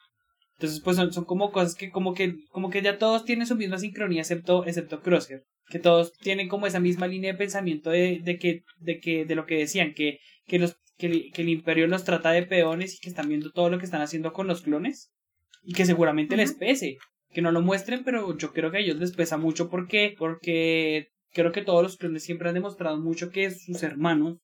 Entonces, 0.57 0.81
pues 0.81 0.97
son, 0.97 1.13
son 1.13 1.25
como 1.25 1.51
cosas 1.51 1.75
que 1.75 1.91
como 1.91 2.15
que 2.15 2.37
como 2.51 2.71
que 2.71 2.83
ya 2.83 2.99
todos 2.99 3.25
tienen 3.25 3.47
su 3.47 3.57
misma 3.57 3.79
sincronía 3.79 4.21
excepto 4.21 4.65
excepto 4.65 5.03
Crosshair, 5.03 5.43
que 5.69 5.81
todos 5.81 6.13
tienen 6.13 6.49
como 6.49 6.67
esa 6.67 6.79
misma 6.81 7.09
línea 7.09 7.33
de 7.33 7.39
pensamiento 7.39 7.91
de, 7.91 8.21
de 8.23 8.39
que 8.39 8.63
de 8.79 9.01
que 9.01 9.25
de 9.25 9.35
lo 9.35 9.47
que 9.47 9.57
decían 9.57 9.95
que 9.95 10.19
que 10.47 10.59
los 10.59 10.77
que 10.97 11.07
el, 11.07 11.33
que 11.33 11.43
el 11.43 11.49
imperio 11.49 11.87
los 11.87 12.05
trata 12.05 12.31
de 12.33 12.45
peones 12.45 12.95
y 12.95 12.99
que 13.01 13.09
están 13.09 13.29
viendo 13.29 13.51
todo 13.51 13.69
lo 13.71 13.79
que 13.79 13.85
están 13.85 14.03
haciendo 14.03 14.33
con 14.33 14.47
los 14.47 14.63
clones 14.63 15.11
y 15.63 15.73
que 15.75 15.87
seguramente 15.87 16.37
les 16.37 16.53
pese, 16.55 16.99
que 17.31 17.43
no 17.43 17.51
lo 17.53 17.63
muestren, 17.63 18.05
pero 18.05 18.37
yo 18.37 18.53
creo 18.53 18.71
que 18.71 18.77
a 18.79 18.81
ellos 18.81 18.97
les 18.97 19.13
pesa 19.13 19.37
mucho. 19.37 19.69
Porque 19.71 20.15
porque 20.19 21.09
creo 21.33 21.53
que 21.53 21.63
todos 21.63 21.83
los 21.83 21.97
clones 21.97 22.23
siempre 22.23 22.49
han 22.49 22.55
demostrado 22.55 22.99
mucho 23.01 23.31
que 23.31 23.51
sus 23.51 23.83
hermanos 23.83 24.39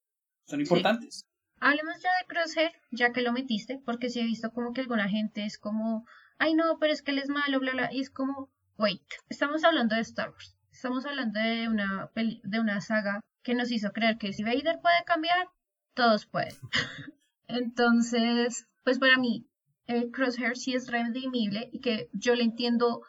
son 0.46 0.60
importantes. 0.60 1.24
Hablemos 1.60 1.94
ya 2.02 2.08
de 2.20 2.26
Crosshair, 2.26 2.72
ya 2.90 3.12
que 3.12 3.20
lo 3.20 3.32
metiste, 3.32 3.80
porque 3.84 4.08
sí 4.08 4.18
he 4.20 4.24
visto 4.24 4.50
como 4.50 4.72
que 4.72 4.80
alguna 4.80 5.08
gente 5.08 5.44
es 5.44 5.58
como, 5.58 6.06
ay 6.38 6.54
no, 6.54 6.78
pero 6.80 6.92
es 6.92 7.02
que 7.02 7.10
él 7.10 7.18
es 7.18 7.28
malo, 7.28 7.60
bla, 7.60 7.72
bla, 7.72 7.90
y 7.92 8.00
es 8.00 8.08
como, 8.10 8.50
wait, 8.78 9.02
estamos 9.28 9.62
hablando 9.62 9.94
de 9.94 10.00
Star 10.00 10.30
Wars, 10.30 10.56
estamos 10.72 11.04
hablando 11.04 11.38
de 11.38 11.68
una, 11.68 12.08
peli- 12.14 12.40
de 12.44 12.60
una 12.60 12.80
saga 12.80 13.20
que 13.42 13.54
nos 13.54 13.70
hizo 13.70 13.90
creer 13.92 14.16
que 14.16 14.32
si 14.32 14.42
Vader 14.42 14.78
puede 14.80 15.04
cambiar, 15.04 15.48
todos 15.94 16.26
pueden. 16.26 16.55
Entonces, 17.48 18.66
pues 18.85 18.98
para 18.98 19.16
mí, 19.16 19.46
eh, 19.87 20.11
Crosshair 20.11 20.57
sí 20.57 20.74
es 20.74 20.90
redimible 20.90 21.68
y 21.72 21.81
que 21.81 22.09
yo 22.12 22.35
le 22.35 22.44
entiendo, 22.44 23.03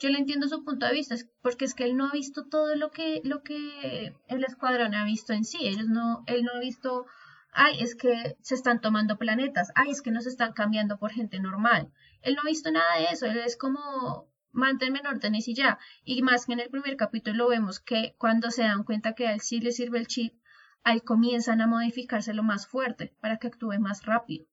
yo 0.00 0.08
le 0.08 0.18
entiendo 0.18 0.46
su 0.48 0.64
punto 0.64 0.86
de 0.86 0.92
vista, 0.92 1.16
porque 1.42 1.64
es 1.64 1.74
que 1.74 1.84
él 1.84 1.96
no 1.96 2.06
ha 2.06 2.12
visto 2.12 2.46
todo 2.46 2.76
lo 2.76 2.90
que, 2.90 3.20
lo 3.24 3.42
que 3.42 4.14
el 4.28 4.44
escuadrón 4.44 4.94
ha 4.94 5.04
visto 5.04 5.32
en 5.32 5.44
sí, 5.44 5.58
ellos 5.66 5.88
no, 5.88 6.22
él 6.26 6.44
no 6.44 6.52
ha 6.52 6.60
visto 6.60 7.06
ay, 7.52 7.80
es 7.80 7.96
que 7.96 8.36
se 8.40 8.54
están 8.54 8.80
tomando 8.80 9.18
planetas, 9.18 9.72
ay, 9.74 9.90
es 9.90 10.02
que 10.02 10.12
no 10.12 10.20
se 10.20 10.28
están 10.28 10.52
cambiando 10.52 10.98
por 10.98 11.10
gente 11.10 11.40
normal. 11.40 11.90
Él 12.22 12.34
no 12.34 12.42
ha 12.42 12.44
visto 12.44 12.70
nada 12.70 12.98
de 12.98 13.06
eso, 13.06 13.26
él 13.26 13.38
es 13.38 13.56
como 13.56 14.28
manténme 14.52 15.00
en 15.00 15.06
órdenes 15.06 15.48
y 15.48 15.54
ya. 15.54 15.78
Y 16.04 16.22
más 16.22 16.46
que 16.46 16.52
en 16.52 16.60
el 16.60 16.70
primer 16.70 16.96
capítulo 16.96 17.48
vemos 17.48 17.80
que 17.80 18.14
cuando 18.18 18.50
se 18.50 18.62
dan 18.62 18.84
cuenta 18.84 19.14
que 19.14 19.26
a 19.26 19.32
él 19.32 19.40
sí 19.40 19.60
le 19.60 19.72
sirve 19.72 19.98
el 19.98 20.06
chip, 20.06 20.34
ahí 20.84 21.00
comienzan 21.00 21.60
a 21.60 21.66
modificárselo 21.66 22.42
más 22.42 22.66
fuerte 22.66 23.12
para 23.20 23.38
que 23.38 23.46
actúe 23.48 23.78
más 23.80 24.04
rápido. 24.04 24.46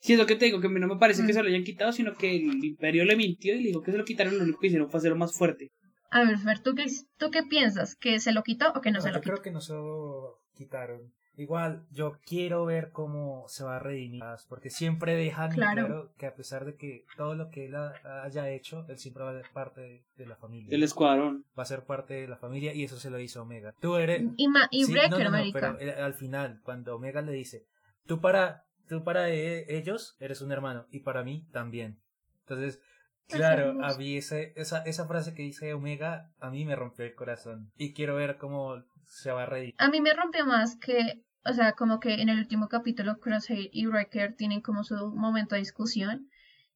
Sí, 0.00 0.14
es 0.14 0.18
lo 0.18 0.26
que 0.26 0.36
te 0.36 0.46
digo, 0.46 0.60
que 0.60 0.66
a 0.68 0.70
mí 0.70 0.80
no 0.80 0.86
me 0.88 0.96
parece 0.96 1.22
que 1.26 1.32
Mm. 1.32 1.34
se 1.36 1.42
lo 1.42 1.48
hayan 1.48 1.64
quitado, 1.64 1.92
sino 1.92 2.14
que 2.14 2.34
el 2.36 2.64
imperio 2.64 3.04
le 3.04 3.16
mintió 3.16 3.54
y 3.54 3.60
le 3.60 3.68
dijo 3.68 3.82
que 3.82 3.92
se 3.92 3.98
lo 3.98 4.04
quitaron, 4.04 4.38
lo 4.38 4.44
único 4.44 4.58
que 4.60 4.68
hicieron 4.68 4.88
fue 4.90 4.98
hacerlo 4.98 5.16
más 5.18 5.36
fuerte. 5.36 5.70
A 6.10 6.24
ver, 6.24 6.38
Fer, 6.38 6.60
¿tú 6.60 6.74
qué, 6.74 6.86
¿tú 7.18 7.30
qué 7.30 7.42
piensas? 7.42 7.96
¿Que 7.96 8.18
se 8.18 8.32
lo 8.32 8.42
quitó 8.42 8.72
o 8.74 8.80
que 8.80 8.90
no, 8.90 8.98
No, 8.98 9.02
se 9.02 9.08
lo 9.10 9.16
yo 9.16 9.20
quitó? 9.20 9.32
creo 9.34 9.42
que 9.42 9.50
no 9.50 9.60
se 9.60 9.74
lo 9.74 10.40
quitaron. 10.54 11.12
Igual, 11.40 11.86
yo 11.90 12.18
quiero 12.26 12.66
ver 12.66 12.90
cómo 12.92 13.44
se 13.48 13.64
va 13.64 13.76
a 13.76 13.78
redimir, 13.78 14.22
porque 14.48 14.68
siempre 14.68 15.14
dejan 15.16 15.50
Claro. 15.52 15.86
claro. 15.86 16.12
que 16.18 16.26
a 16.26 16.34
pesar 16.34 16.66
de 16.66 16.76
que 16.76 17.06
todo 17.16 17.34
lo 17.34 17.48
que 17.48 17.64
él 17.66 17.74
ha- 17.76 17.94
haya 18.24 18.50
hecho, 18.50 18.84
él 18.88 18.98
siempre 18.98 19.24
va 19.24 19.30
a 19.30 19.40
ser 19.42 19.50
parte 19.52 19.80
de, 19.80 20.04
de 20.16 20.26
la 20.26 20.36
familia. 20.36 20.68
Del 20.68 20.82
escuadrón. 20.82 21.46
Va 21.58 21.62
a 21.62 21.66
ser 21.66 21.84
parte 21.86 22.12
de 22.14 22.28
la 22.28 22.36
familia 22.36 22.74
y 22.74 22.84
eso 22.84 22.98
se 22.98 23.08
lo 23.10 23.18
hizo 23.18 23.40
Omega. 23.42 23.74
Tú 23.80 23.96
eres... 23.96 24.22
Y, 24.36 24.48
ma- 24.48 24.68
y 24.70 24.84
Sí, 24.84 24.92
Breaker, 24.92 25.10
no, 25.12 25.18
no, 25.18 25.24
no, 25.24 25.30
marica. 25.30 25.76
pero 25.78 25.80
eh, 25.80 25.94
al 26.02 26.12
final, 26.14 26.60
cuando 26.62 26.94
Omega 26.94 27.22
le 27.22 27.32
dice, 27.32 27.64
tú 28.06 28.20
para, 28.20 28.64
tú 28.86 29.02
para 29.02 29.30
e- 29.30 29.64
ellos 29.78 30.16
eres 30.20 30.42
un 30.42 30.52
hermano 30.52 30.86
y 30.90 31.00
para 31.00 31.24
mí 31.24 31.46
también. 31.52 32.00
Entonces, 32.40 32.80
claro, 33.28 33.82
a 33.82 33.96
mí 33.96 34.16
ese, 34.16 34.52
esa, 34.56 34.82
esa 34.82 35.06
frase 35.06 35.32
que 35.34 35.42
dice 35.42 35.72
Omega, 35.72 36.30
a 36.38 36.50
mí 36.50 36.64
me 36.64 36.76
rompió 36.76 37.04
el 37.06 37.14
corazón. 37.14 37.72
Y 37.76 37.94
quiero 37.94 38.14
ver 38.16 38.36
cómo 38.36 38.82
se 39.06 39.32
va 39.32 39.44
a 39.44 39.46
reír. 39.46 39.74
A 39.78 39.88
mí 39.88 40.00
me 40.00 40.12
rompió 40.14 40.44
más 40.46 40.76
que, 40.76 41.22
o 41.44 41.52
sea, 41.52 41.72
como 41.72 42.00
que 42.00 42.14
en 42.20 42.28
el 42.28 42.38
último 42.38 42.68
capítulo 42.68 43.18
Crosshair 43.18 43.70
y 43.72 43.86
Wrecker 43.86 44.34
tienen 44.36 44.60
como 44.60 44.84
su 44.84 44.94
momento 45.14 45.54
de 45.54 45.60
discusión 45.60 46.28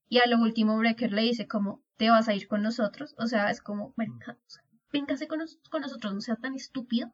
y 0.09 0.19
a 0.19 0.27
lo 0.27 0.39
último 0.39 0.77
Wrecker 0.77 1.13
le 1.13 1.23
dice 1.23 1.47
como, 1.47 1.83
te 1.97 2.11
vas 2.11 2.29
a 2.29 2.35
ir 2.35 2.49
con 2.49 2.63
nosotros, 2.63 3.15
o 3.19 3.27
sea, 3.27 3.51
es 3.51 3.61
como, 3.61 3.93
marica, 3.97 4.33
o 4.33 4.65
véngase 4.93 5.27
con, 5.29 5.41
con 5.71 5.83
nosotros, 5.83 6.15
no 6.15 6.21
sea 6.21 6.37
tan 6.37 6.55
estúpido, 6.55 7.13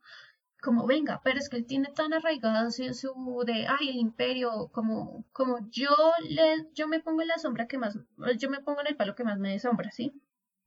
como 0.60 0.86
venga, 0.86 1.20
pero 1.24 1.38
es 1.38 1.48
que 1.48 1.56
él 1.56 1.66
tiene 1.66 1.88
tan 1.94 2.12
arraigado 2.12 2.70
su, 2.70 2.92
su 2.94 3.42
de, 3.46 3.66
ay, 3.66 3.88
el 3.88 3.96
imperio, 3.96 4.68
como, 4.72 5.24
como 5.32 5.58
yo 5.70 5.90
le, 6.28 6.68
yo 6.74 6.88
me 6.88 7.00
pongo 7.00 7.22
en 7.22 7.28
la 7.28 7.38
sombra 7.38 7.66
que 7.66 7.78
más, 7.78 7.98
yo 8.38 8.50
me 8.50 8.60
pongo 8.60 8.80
en 8.82 8.88
el 8.88 8.96
palo 8.96 9.14
que 9.14 9.24
más 9.24 9.38
me 9.38 9.52
desombra, 9.52 9.90
¿sí? 9.90 10.12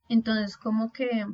Entonces 0.08 0.56
como 0.56 0.92
que 0.92 1.26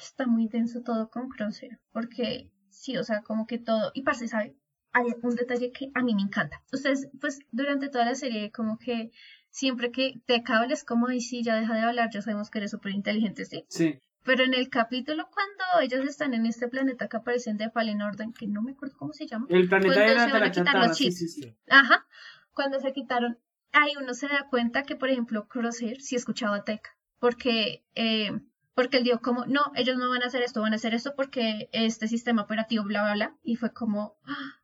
está 0.00 0.26
muy 0.26 0.44
intenso 0.44 0.82
todo 0.82 1.10
con 1.10 1.28
Crosshair, 1.28 1.80
porque 1.92 2.50
sí, 2.70 2.96
o 2.96 3.04
sea, 3.04 3.22
como 3.22 3.46
que 3.46 3.58
todo, 3.58 3.90
y 3.94 4.02
parce, 4.02 4.28
¿sabe? 4.28 4.56
Hay 4.92 5.06
un 5.22 5.34
detalle 5.34 5.72
que 5.72 5.90
a 5.94 6.02
mí 6.02 6.14
me 6.14 6.22
encanta. 6.22 6.62
Ustedes, 6.72 7.08
pues, 7.20 7.40
durante 7.52 7.88
toda 7.88 8.04
la 8.04 8.14
serie, 8.14 8.50
como 8.50 8.78
que 8.78 9.12
siempre 9.50 9.90
que 9.90 10.20
te 10.26 10.42
cables 10.42 10.84
como, 10.84 11.08
ay, 11.08 11.20
sí, 11.20 11.42
ya 11.42 11.56
deja 11.56 11.74
de 11.74 11.80
hablar, 11.80 12.10
ya 12.12 12.22
sabemos 12.22 12.50
que 12.50 12.58
eres 12.58 12.70
súper 12.70 12.92
inteligente, 12.92 13.44
¿sí? 13.44 13.64
Sí. 13.68 14.00
Pero 14.22 14.44
en 14.44 14.54
el 14.54 14.68
capítulo 14.68 15.28
cuando 15.32 15.80
ellos 15.82 16.08
están 16.08 16.34
en 16.34 16.44
este 16.44 16.68
planeta 16.68 17.08
que 17.08 17.16
aparecen 17.16 17.56
de 17.56 17.70
Fallen 17.70 18.02
Order, 18.02 18.28
que 18.38 18.46
no 18.46 18.62
me 18.62 18.72
acuerdo 18.72 18.96
cómo 18.98 19.12
se 19.12 19.26
llama. 19.26 19.46
El 19.48 19.68
planeta 19.68 20.06
la, 20.06 20.26
se 20.26 20.32
van 20.32 20.42
a 20.42 20.50
quitar 20.50 20.78
los 20.78 20.96
sí, 20.96 21.04
chips. 21.04 21.18
sí, 21.18 21.28
sí. 21.28 21.56
Ajá. 21.68 22.06
Cuando 22.52 22.78
se 22.80 22.92
quitaron, 22.92 23.38
ahí 23.72 23.92
uno 24.00 24.12
se 24.12 24.28
da 24.28 24.46
cuenta 24.50 24.82
que, 24.82 24.96
por 24.96 25.08
ejemplo, 25.08 25.48
Crosshair 25.48 26.02
sí 26.02 26.16
escuchaba 26.16 26.56
a 26.56 26.64
Tech. 26.64 26.82
Porque, 27.18 27.82
eh, 27.94 28.38
porque 28.74 28.98
él 28.98 29.04
dijo 29.04 29.20
como, 29.20 29.46
no, 29.46 29.72
ellos 29.74 29.96
no 29.96 30.10
van 30.10 30.22
a 30.22 30.26
hacer 30.26 30.42
esto, 30.42 30.60
van 30.60 30.74
a 30.74 30.76
hacer 30.76 30.94
esto 30.94 31.14
porque 31.14 31.68
este 31.72 32.06
sistema 32.06 32.42
operativo, 32.42 32.84
bla, 32.84 33.02
bla, 33.02 33.14
bla. 33.14 33.36
Y 33.42 33.56
fue 33.56 33.72
como, 33.72 34.16
ah, 34.24 34.59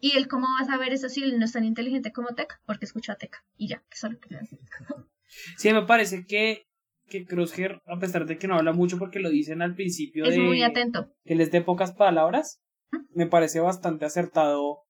¿y 0.00 0.16
él 0.16 0.28
cómo 0.28 0.46
va 0.46 0.62
a 0.64 0.66
saber 0.66 0.92
eso 0.92 1.08
si 1.08 1.22
él 1.22 1.38
no 1.38 1.44
es 1.44 1.52
tan 1.52 1.64
inteligente 1.64 2.12
como 2.12 2.34
Tech? 2.34 2.60
Porque 2.66 2.84
escucha 2.84 3.12
a 3.12 3.16
Tech. 3.16 3.34
Y 3.56 3.68
ya, 3.68 3.82
que 3.88 3.96
solo 3.96 4.18
quería 4.20 4.40
decir. 4.40 4.58
Sí, 5.56 5.72
me 5.72 5.86
parece 5.86 6.26
que, 6.26 6.66
que 7.08 7.24
Crosshair, 7.24 7.80
a 7.86 7.98
pesar 7.98 8.26
de 8.26 8.36
que 8.36 8.46
no 8.46 8.56
habla 8.56 8.74
mucho 8.74 8.98
porque 8.98 9.18
lo 9.18 9.30
dicen 9.30 9.62
al 9.62 9.74
principio 9.74 10.26
Es 10.26 10.34
de 10.34 10.40
muy 10.40 10.62
atento. 10.62 11.08
que 11.24 11.34
les 11.34 11.50
dé 11.50 11.62
pocas 11.62 11.92
palabras, 11.92 12.60
¿Mm? 12.90 12.98
me 13.14 13.26
parece 13.26 13.60
bastante 13.60 14.04
acertado 14.04 14.80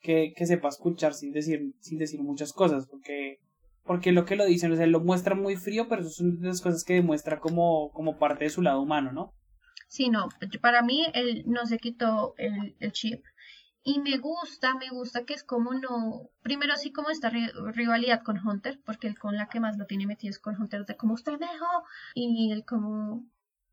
que, 0.00 0.32
que 0.36 0.46
sepa 0.46 0.68
escuchar 0.70 1.14
sin 1.14 1.30
decir, 1.30 1.60
sin 1.78 1.98
decir 1.98 2.20
muchas 2.20 2.52
cosas, 2.52 2.88
porque, 2.88 3.36
porque 3.84 4.10
lo 4.10 4.24
que 4.24 4.34
lo 4.34 4.44
dicen, 4.44 4.72
o 4.72 4.74
sea, 4.74 4.86
él 4.86 4.90
lo 4.90 4.98
muestra 4.98 5.36
muy 5.36 5.54
frío, 5.54 5.86
pero 5.88 6.00
eso 6.02 6.10
son 6.10 6.40
de 6.40 6.48
las 6.48 6.60
cosas 6.60 6.82
que 6.82 6.94
demuestra 6.94 7.38
como, 7.38 7.92
como 7.92 8.18
parte 8.18 8.42
de 8.42 8.50
su 8.50 8.60
lado 8.60 8.82
humano, 8.82 9.12
¿no? 9.12 9.34
Sí, 9.86 10.08
no, 10.08 10.30
para 10.60 10.82
mí 10.82 11.06
él 11.14 11.44
no 11.46 11.64
se 11.66 11.78
quitó 11.78 12.34
el, 12.38 12.74
el 12.80 12.90
chip. 12.90 13.22
Y 13.84 14.00
me 14.00 14.18
gusta, 14.18 14.74
me 14.74 14.88
gusta 14.90 15.24
que 15.24 15.34
es 15.34 15.44
como 15.44 15.72
no, 15.74 16.30
primero 16.42 16.76
sí 16.76 16.92
como 16.92 17.10
esta 17.10 17.30
ri- 17.30 17.52
rivalidad 17.74 18.22
con 18.22 18.38
Hunter, 18.44 18.80
porque 18.84 19.06
él 19.08 19.18
con 19.18 19.36
la 19.36 19.48
que 19.48 19.60
más 19.60 19.76
lo 19.78 19.86
tiene 19.86 20.06
metido 20.06 20.30
es 20.30 20.38
con 20.40 20.60
Hunter, 20.60 20.84
de 20.86 20.96
como 20.96 21.14
usted 21.14 21.38
dejó, 21.38 21.84
y 22.14 22.50
él 22.52 22.64
como, 22.64 23.24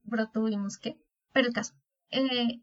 bro, 0.03 0.27
tuvimos 0.29 0.77
que, 0.77 0.97
pero 1.31 1.47
el 1.47 1.53
caso, 1.53 1.73
eh, 2.11 2.61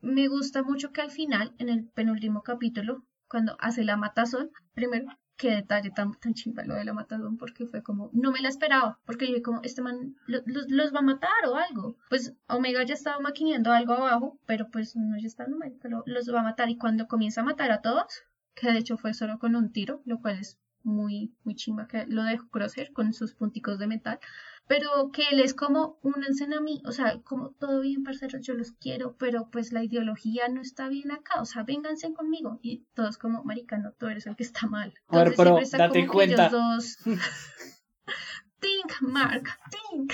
me 0.00 0.28
gusta 0.28 0.62
mucho 0.64 0.92
que 0.92 1.02
al 1.02 1.10
final, 1.12 1.54
en 1.58 1.68
el 1.70 1.86
penúltimo 1.88 2.42
capítulo, 2.42 3.04
cuando 3.28 3.56
hace 3.60 3.84
la 3.84 3.96
matazón, 3.96 4.50
primero, 4.74 5.06
qué 5.38 5.50
detalle 5.50 5.90
tan, 5.90 6.12
tan 6.20 6.34
chimba 6.34 6.64
lo 6.64 6.74
de 6.74 6.84
la 6.84 6.92
matazón, 6.92 7.38
porque 7.38 7.66
fue 7.66 7.82
como, 7.82 8.10
no 8.12 8.30
me 8.32 8.40
la 8.40 8.48
esperaba, 8.48 8.98
porque 9.06 9.30
yo 9.32 9.40
como, 9.42 9.60
este 9.62 9.80
man 9.80 10.16
lo- 10.26 10.42
los, 10.44 10.68
los 10.68 10.92
va 10.94 10.98
a 10.98 11.02
matar 11.02 11.40
o 11.48 11.54
algo. 11.54 11.96
Pues 12.10 12.34
Omega 12.48 12.82
ya 12.84 12.94
estaba 12.94 13.20
maquineando 13.20 13.72
algo 13.72 13.94
abajo, 13.94 14.38
pero 14.46 14.68
pues 14.70 14.94
no 14.96 15.16
ya 15.18 15.26
está 15.26 15.46
no, 15.46 15.56
pero 15.80 16.02
los 16.06 16.32
va 16.34 16.40
a 16.40 16.44
matar. 16.50 16.68
Y 16.68 16.76
cuando 16.76 17.06
comienza 17.08 17.40
a 17.40 17.44
matar 17.44 17.70
a 17.70 17.80
todos, 17.80 18.24
que 18.54 18.70
de 18.72 18.78
hecho 18.78 18.96
fue 18.98 19.14
solo 19.14 19.38
con 19.38 19.56
un 19.56 19.72
tiro, 19.72 20.02
lo 20.04 20.20
cual 20.20 20.38
es 20.40 20.58
muy, 20.88 21.32
muy 21.44 21.54
chimba 21.54 21.86
que 21.86 22.06
lo 22.06 22.22
dejó 22.24 22.48
Crosshair 22.48 22.92
con 22.92 23.12
sus 23.12 23.34
punticos 23.34 23.78
de 23.78 23.86
metal, 23.86 24.18
pero 24.66 25.10
que 25.12 25.22
él 25.30 25.40
es 25.40 25.54
como 25.54 25.98
únanse 26.02 26.44
a 26.44 26.60
mí, 26.60 26.82
o 26.84 26.92
sea, 26.92 27.20
como 27.22 27.50
todo 27.50 27.80
bien, 27.80 28.02
parceros, 28.02 28.44
yo 28.44 28.54
los 28.54 28.72
quiero, 28.72 29.16
pero 29.16 29.48
pues 29.50 29.72
la 29.72 29.84
ideología 29.84 30.48
no 30.48 30.60
está 30.60 30.88
bien 30.88 31.10
acá, 31.10 31.40
o 31.40 31.44
sea, 31.44 31.62
vénganse 31.62 32.12
conmigo. 32.12 32.58
Y 32.62 32.84
todos 32.94 33.16
como, 33.18 33.44
maricano, 33.44 33.92
tú 33.98 34.06
eres 34.06 34.26
el 34.26 34.36
que 34.36 34.42
está 34.42 34.66
mal. 34.66 34.94
A 35.08 35.18
ver, 35.18 35.28
Entonces, 35.28 35.36
pero 35.36 35.48
siempre 35.48 35.64
está 35.64 35.78
date 35.78 36.00
como 36.06 36.12
cuenta. 36.12 36.46
ellos 36.46 36.52
dos... 36.52 36.98
think, 38.60 39.00
Mark, 39.00 39.48
think. 39.70 40.12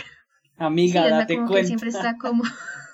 Amiga, 0.56 1.02
Sí, 1.02 1.10
date 1.10 1.37
cuenta. 1.37 1.66
siempre 1.66 1.88
está 1.88 2.16
como. 2.16 2.44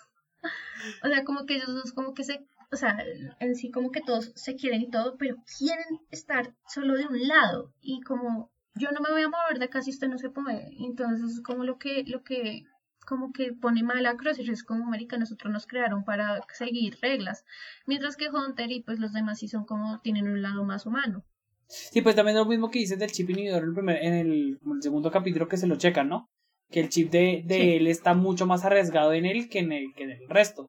o 1.04 1.08
sea, 1.08 1.24
como 1.24 1.46
que 1.46 1.56
ellos 1.56 1.68
dos, 1.68 1.92
como 1.92 2.14
que 2.14 2.24
se. 2.24 2.46
O 2.72 2.76
sea, 2.76 2.96
en 3.40 3.54
sí, 3.56 3.70
como 3.70 3.90
que 3.90 4.00
todos 4.00 4.32
se 4.36 4.54
quieren 4.54 4.82
y 4.82 4.90
todo, 4.90 5.16
pero 5.18 5.36
quieren 5.58 6.00
estar 6.10 6.54
solo 6.68 6.94
de 6.94 7.06
un 7.06 7.26
lado. 7.26 7.72
Y 7.80 8.00
como 8.02 8.52
yo 8.76 8.90
no 8.92 9.00
me 9.00 9.10
voy 9.10 9.22
a 9.22 9.28
mover 9.28 9.58
de 9.58 9.64
acá 9.64 9.82
si 9.82 9.90
usted 9.90 10.08
no 10.08 10.18
se 10.18 10.30
puede. 10.30 10.70
Entonces, 10.78 11.32
es 11.32 11.40
como 11.42 11.64
lo 11.64 11.78
que, 11.78 12.04
lo 12.06 12.22
que, 12.22 12.62
como 13.06 13.32
que 13.32 13.52
pone 13.52 13.82
mal 13.82 14.06
a 14.06 14.16
Crosshair. 14.16 14.50
Es 14.50 14.62
como, 14.62 14.84
marica, 14.84 15.18
nosotros 15.18 15.52
nos 15.52 15.66
crearon 15.66 16.04
para 16.04 16.40
seguir 16.52 16.96
reglas. 17.02 17.44
Mientras 17.86 18.16
que 18.16 18.28
Hunter 18.28 18.70
y 18.70 18.82
pues 18.82 19.00
los 19.00 19.12
demás 19.12 19.40
sí 19.40 19.48
son 19.48 19.64
como, 19.64 20.00
tienen 20.00 20.28
un 20.28 20.40
lado 20.40 20.64
más 20.64 20.86
humano. 20.86 21.24
Sí, 21.66 22.02
pues 22.02 22.14
también 22.16 22.36
es 22.36 22.42
lo 22.44 22.48
mismo 22.48 22.70
que 22.70 22.78
dices 22.80 22.98
del 22.98 23.10
chip 23.12 23.30
inhibidor 23.30 23.62
en 23.62 23.68
el, 23.68 23.74
primer, 23.74 24.04
en 24.04 24.14
el, 24.14 24.58
el 24.74 24.82
segundo 24.82 25.10
capítulo 25.10 25.48
que 25.48 25.56
se 25.56 25.66
lo 25.66 25.76
checan, 25.76 26.08
¿no? 26.08 26.26
Que 26.68 26.80
el 26.80 26.88
chip 26.88 27.10
de, 27.10 27.42
de 27.44 27.54
Sí. 27.56 27.72
él 27.74 27.86
está 27.88 28.14
mucho 28.14 28.46
más 28.46 28.64
arriesgado 28.64 29.12
en 29.12 29.24
él 29.26 29.48
que 29.48 29.58
en 29.60 29.72
el, 29.72 29.92
que 29.94 30.04
en 30.04 30.10
el 30.10 30.28
resto. 30.28 30.66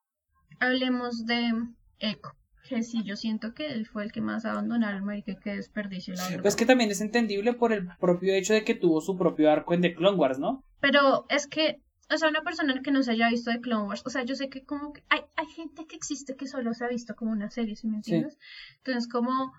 Hablemos 0.60 1.26
de 1.26 1.52
Echo. 2.02 2.32
Que 2.68 2.84
sí, 2.84 3.04
yo 3.04 3.16
siento 3.16 3.54
que 3.54 3.68
él 3.68 3.86
fue 3.86 4.04
el 4.04 4.12
que 4.12 4.22
más 4.22 4.46
abandonaron, 4.46 5.04
marica, 5.04 5.36
que 5.36 5.56
desperdicio, 5.56 6.14
la 6.14 6.24
verdad. 6.28 6.42
Pues 6.44 6.56
que 6.56 6.66
también 6.66 6.92
es 6.92 7.02
entendible 7.02 7.54
por 7.54 7.74
el 7.74 7.88
propio 8.00 8.34
hecho 8.34 8.54
de 8.54 8.64
que 8.64 8.76
tuvo 8.76 9.02
su 9.02 9.18
propio 9.18 9.52
arco 9.52 9.74
en 9.74 9.82
The 9.82 9.94
Clone 9.94 10.18
Wars, 10.18 10.40
¿no? 10.40 10.64
Pero 10.80 11.26
es 11.30 11.48
que, 11.48 11.82
o 12.14 12.18
sea, 12.18 12.30
una 12.30 12.44
persona 12.44 12.82
que 12.82 12.92
no 12.92 13.04
se 13.04 13.12
haya 13.12 13.30
visto 13.30 13.52
de 13.52 13.60
Clone 13.62 13.88
Wars, 13.88 14.04
o 14.06 14.10
sea, 14.10 14.24
yo 14.24 14.36
sé 14.36 14.50
que 14.50 14.64
como 14.64 14.94
que 14.94 15.04
hay, 15.10 15.22
hay 15.36 15.48
gente 15.48 15.86
que 15.86 15.96
existe 15.96 16.36
que 16.36 16.48
solo 16.48 16.74
se 16.74 16.86
ha 16.86 16.88
visto 16.88 17.16
como 17.16 17.32
una 17.32 17.50
serie, 17.50 17.76
¿sí 17.76 17.88
me 17.88 17.98
entiendes? 17.98 18.38
Entonces, 18.78 19.10
como, 19.12 19.52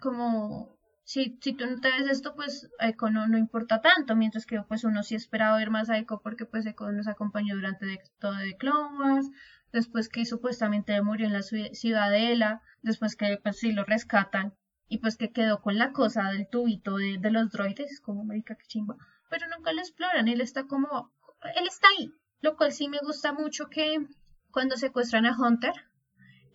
como, 0.00 0.76
si, 1.04 1.38
si 1.40 1.52
tú 1.54 1.66
no 1.66 1.80
te 1.80 1.88
ves 1.90 2.10
esto, 2.10 2.34
pues 2.34 2.68
a 2.78 2.88
Echo 2.88 3.10
no, 3.10 3.26
no 3.28 3.38
importa 3.38 3.80
tanto, 3.80 4.16
mientras 4.16 4.46
que 4.46 4.60
pues 4.62 4.84
uno 4.84 5.02
sí 5.02 5.14
esperaba 5.14 5.56
ver 5.58 5.70
más 5.70 5.90
a 5.90 5.98
Echo 5.98 6.20
porque 6.22 6.44
pues 6.46 6.66
Echo 6.66 6.90
nos 6.92 7.08
acompañó 7.08 7.54
durante 7.54 7.86
de- 7.86 8.00
todo 8.18 8.34
de 8.34 8.56
Clone 8.56 8.98
Wars, 8.98 9.30
después 9.74 10.08
que 10.08 10.24
supuestamente 10.24 11.00
murió 11.02 11.26
en 11.26 11.34
la 11.34 11.40
ci- 11.40 11.74
ciudadela, 11.74 12.62
después 12.80 13.14
que 13.16 13.38
pues 13.42 13.58
sí 13.58 13.72
lo 13.72 13.84
rescatan, 13.84 14.54
y 14.88 14.98
pues 14.98 15.16
que 15.18 15.30
quedó 15.32 15.60
con 15.60 15.76
la 15.76 15.92
cosa 15.92 16.30
del 16.30 16.48
tubito 16.48 16.96
de, 16.96 17.18
de 17.18 17.30
los 17.30 17.50
droides, 17.50 17.90
es 17.90 18.00
como, 18.00 18.24
marica, 18.24 18.54
qué 18.56 18.64
chimba 18.66 18.96
pero 19.30 19.46
nunca 19.48 19.72
lo 19.72 19.80
exploran. 19.80 20.28
Él 20.28 20.40
está 20.40 20.64
como, 20.68 21.10
él 21.56 21.66
está 21.66 21.88
ahí, 21.88 22.12
lo 22.40 22.56
cual 22.56 22.72
sí 22.72 22.88
me 22.88 22.98
gusta 23.02 23.32
mucho 23.32 23.68
que 23.68 24.06
cuando 24.52 24.76
secuestran 24.76 25.26
a 25.26 25.36
Hunter, 25.36 25.72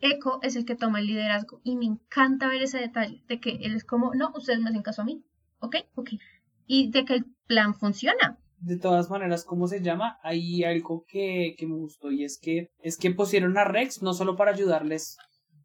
Echo 0.01 0.39
es 0.43 0.55
el 0.55 0.63
que 0.63 0.75
toma 0.77 0.99
el 0.99 1.07
liderazgo 1.07 1.59
y 1.65 1.75
me 1.75 1.85
encanta 1.85 2.47
ver 2.47 2.61
ese 2.61 2.77
detalle 2.79 3.21
de 3.27 3.41
que 3.41 3.49
él 3.63 3.75
es 3.75 3.83
como, 3.83 4.15
no, 4.15 4.31
ustedes 4.33 4.61
me 4.61 4.69
hacen 4.69 4.81
caso 4.81 5.01
a 5.01 5.05
mí, 5.05 5.25
¿ok? 5.59 5.75
Ok. 5.95 6.11
Y 6.67 6.89
de 6.89 7.03
que 7.03 7.15
el 7.15 7.25
plan 7.47 7.73
funciona. 7.75 8.37
De 8.61 8.77
todas 8.77 9.09
maneras, 9.09 9.45
¿cómo 9.45 9.67
se 9.67 9.81
llama? 9.81 10.19
Hay 10.23 10.63
algo 10.63 11.05
que, 11.07 11.55
que 11.57 11.65
me 11.67 11.75
gustó 11.75 12.11
y 12.11 12.23
es 12.25 12.37
que 12.41 12.71
es 12.79 12.97
que 12.97 13.11
pusieron 13.11 13.57
a 13.57 13.63
Rex 13.63 14.01
no 14.01 14.13
solo 14.13 14.35
para 14.35 14.51
ayudarles, 14.51 15.17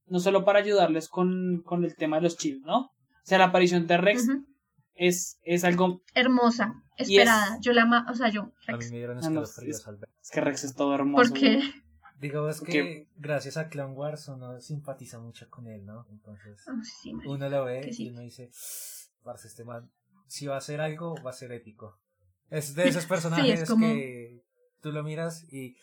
no 0.06 0.20
solo 0.20 0.44
para 0.44 0.60
ayudarles 0.60 1.08
con, 1.08 1.62
con 1.64 1.84
el 1.84 1.96
tema 1.96 2.16
de 2.16 2.22
los 2.22 2.36
chips, 2.36 2.60
¿no? 2.64 2.78
O 2.78 2.90
sea, 3.26 3.38
la 3.38 3.46
aparición 3.46 3.86
de 3.86 3.96
Rex 3.96 4.28
es, 4.94 5.38
es 5.42 5.64
algo, 5.64 6.02
Hermosa, 6.14 6.74
es- 6.96 7.08
esperada. 7.08 7.58
Yo 7.60 7.72
la 7.72 7.82
ama, 7.82 8.06
o 8.08 8.14
sea, 8.14 8.28
yo, 8.28 8.52
A 8.68 8.76
mí 8.76 8.84
me 8.90 8.96
dieron 8.98 9.18
Ah, 9.18 9.22
no, 9.30 9.42
escalofríos 9.42 9.80
es- 9.80 9.86
al 9.88 9.96
ver. 9.96 10.08
es 10.22 10.30
que 10.30 10.40
Rex 10.40 10.64
es 10.64 10.74
todo 10.74 10.94
hermoso. 10.94 11.30
Porque 11.30 11.56
güey. 11.56 11.72
Digo, 12.20 12.48
es 12.48 12.60
que 12.60 13.08
gracias 13.16 13.56
a 13.56 13.68
Clone 13.68 13.92
Wars 13.94 14.28
uno 14.28 14.60
simpatiza 14.60 15.18
mucho 15.18 15.50
con 15.50 15.66
él, 15.66 15.84
¿no? 15.84 16.06
Entonces, 16.10 16.62
Ah, 16.68 16.80
sí, 17.02 17.12
uno 17.26 17.48
lo 17.50 17.64
ve 17.64 17.92
sí. 17.92 18.04
y 18.04 18.10
uno 18.10 18.20
dice, 18.20 18.50
parce, 19.24 19.48
este 19.48 19.64
man, 19.64 19.90
si 20.28 20.46
va 20.46 20.54
a 20.54 20.58
hacer 20.58 20.80
algo, 20.80 21.16
va 21.26 21.30
a 21.30 21.34
ser 21.34 21.50
épico. 21.52 21.98
Es 22.50 22.74
de 22.74 22.88
esos 22.88 23.06
personajes 23.06 23.68
como- 23.68 23.86
que 23.86 24.42
tú 24.80 24.92
lo 24.92 25.02
miras 25.02 25.44
y 25.52 25.76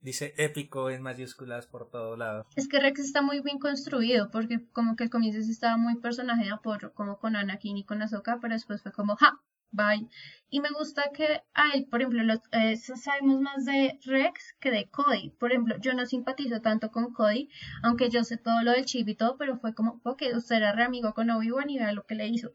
dice 0.00 0.34
épico 0.36 0.90
en 0.90 1.02
mayúsculas 1.02 1.66
por 1.66 1.88
todo 1.90 2.16
lado. 2.16 2.44
Es 2.56 2.68
que 2.68 2.80
Rex 2.80 3.00
está 3.00 3.22
muy 3.22 3.40
bien 3.40 3.58
construido, 3.58 4.30
porque 4.30 4.58
como 4.72 4.96
que 4.96 5.04
al 5.04 5.10
comienzo 5.10 5.38
estaba 5.38 5.76
muy 5.76 5.96
personaje 6.00 6.44
de 6.44 6.50
apoyo, 6.50 6.92
como 6.92 7.18
con 7.18 7.36
Anakin 7.36 7.76
y 7.76 7.84
con 7.84 8.02
Ahsoka, 8.02 8.38
pero 8.40 8.54
después 8.54 8.82
fue 8.82 8.92
como, 8.92 9.16
¡ja! 9.16 9.40
Bye. 9.74 10.06
Y 10.50 10.60
me 10.60 10.68
gusta 10.68 11.04
que 11.14 11.40
a 11.54 11.70
él, 11.72 11.86
por 11.90 12.02
ejemplo, 12.02 12.22
los, 12.24 12.40
eh, 12.52 12.76
sabemos 12.76 13.40
más 13.40 13.64
de 13.64 13.98
Rex 14.04 14.54
que 14.60 14.70
de 14.70 14.90
Cody. 14.90 15.30
Por 15.40 15.50
ejemplo, 15.50 15.76
yo 15.80 15.94
no 15.94 16.04
simpatizo 16.04 16.60
tanto 16.60 16.90
con 16.90 17.14
Cody, 17.14 17.48
aunque 17.82 18.10
yo 18.10 18.22
sé 18.22 18.36
todo 18.36 18.62
lo 18.62 18.72
del 18.72 18.84
chip 18.84 19.08
y 19.08 19.14
todo, 19.14 19.38
pero 19.38 19.56
fue 19.58 19.74
como, 19.74 19.98
ok, 20.04 20.24
usted 20.36 20.56
era 20.56 20.72
re 20.72 20.82
amigo 20.84 21.14
con 21.14 21.30
Obi-Wan 21.30 21.70
y 21.70 21.78
vea 21.78 21.92
lo 21.92 22.04
que 22.04 22.14
le 22.16 22.26
hizo. 22.26 22.50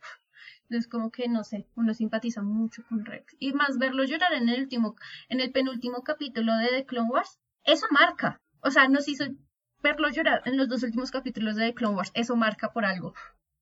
Entonces, 0.69 0.89
como 0.89 1.12
que 1.12 1.30
no 1.30 1.43
sé, 1.43 1.67
uno 1.75 1.93
simpatiza 1.93 2.41
mucho 2.41 2.84
con 2.89 3.06
Rex. 3.06 3.36
Y 3.39 3.53
más 3.53 3.77
verlo 3.77 4.03
llorar 4.03 4.34
en 4.34 4.49
el 4.49 4.62
último, 4.62 4.95
en 5.30 5.39
el 5.39 5.51
penúltimo 5.51 6.01
capítulo 6.03 6.56
de 6.58 6.67
The 6.69 6.86
Clone 6.86 7.10
Wars, 7.10 7.39
eso 7.63 7.86
marca. 7.91 8.41
O 8.62 8.69
sea, 8.69 8.88
nos 8.89 9.08
hizo 9.08 9.25
verlo 9.82 10.10
llorar 10.10 10.41
en 10.45 10.58
los 10.58 10.67
dos 10.67 10.84
últimos 10.84 11.12
capítulos 11.12 11.56
de 11.56 11.67
The 11.67 11.73
Clone 11.73 11.95
Wars. 11.95 12.12
Eso 12.13 12.36
marca 12.36 12.71
por 12.73 12.84
algo. 12.86 13.13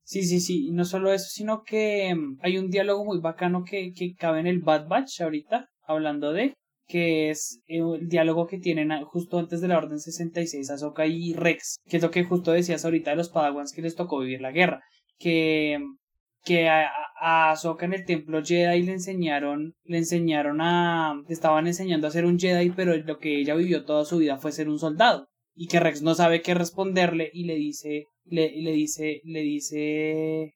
Sí, 0.03 0.23
sí, 0.23 0.39
sí, 0.39 0.67
y 0.67 0.71
no 0.71 0.85
solo 0.85 1.11
eso, 1.11 1.27
sino 1.29 1.63
que 1.63 2.13
mm, 2.13 2.39
hay 2.41 2.57
un 2.59 2.69
diálogo 2.69 3.05
muy 3.05 3.19
bacano 3.19 3.63
que, 3.63 3.91
que 3.93 4.13
cabe 4.15 4.39
en 4.39 4.47
el 4.47 4.59
Bad 4.59 4.87
Batch 4.87 5.21
ahorita, 5.21 5.67
hablando 5.87 6.31
de, 6.31 6.53
que 6.87 7.31
es 7.31 7.61
eh, 7.67 7.79
el 7.79 8.07
diálogo 8.07 8.45
que 8.45 8.59
tienen 8.59 8.91
justo 9.05 9.39
antes 9.39 9.61
de 9.61 9.67
la 9.67 9.77
Orden 9.77 9.99
66, 9.99 10.69
Ahsoka 10.69 11.08
y 11.08 11.33
Rex, 11.33 11.77
que 11.87 11.97
es 11.97 12.03
lo 12.03 12.12
que 12.12 12.23
justo 12.23 12.51
decías 12.51 12.85
ahorita 12.85 13.12
de 13.12 13.15
los 13.17 13.29
Padawans 13.29 13.73
que 13.73 13.81
les 13.81 13.95
tocó 13.95 14.19
vivir 14.19 14.41
la 14.41 14.51
guerra, 14.51 14.83
que, 15.17 15.79
que 16.46 16.69
a, 16.69 16.87
a 17.19 17.52
Ahsoka 17.52 17.85
en 17.85 17.93
el 17.93 18.06
templo 18.06 18.43
Jedi 18.43 18.83
le 18.83 18.93
enseñaron, 18.93 19.73
le 19.83 19.98
enseñaron 19.98 20.62
a, 20.62 21.21
le 21.27 21.33
estaban 21.33 21.67
enseñando 21.67 22.08
a 22.08 22.12
ser 22.12 22.25
un 22.25 22.39
Jedi, 22.39 22.69
pero 22.71 22.96
lo 22.96 23.17
que 23.19 23.39
ella 23.39 23.56
vivió 23.56 23.83
toda 23.85 24.06
su 24.06 24.17
vida 24.19 24.37
fue 24.37 24.52
ser 24.52 24.69
un 24.69 24.79
soldado. 24.79 25.27
y 25.58 25.67
que 25.67 25.79
Rex 25.79 26.02
no 26.02 26.13
sabe 26.15 26.41
qué 26.41 26.54
responderle 26.54 27.29
y 27.33 27.46
le 27.46 27.56
dice, 27.56 28.06
le, 28.25 28.52
le 28.62 28.71
dice, 28.73 29.21
le 29.23 29.41
dice, 29.41 30.54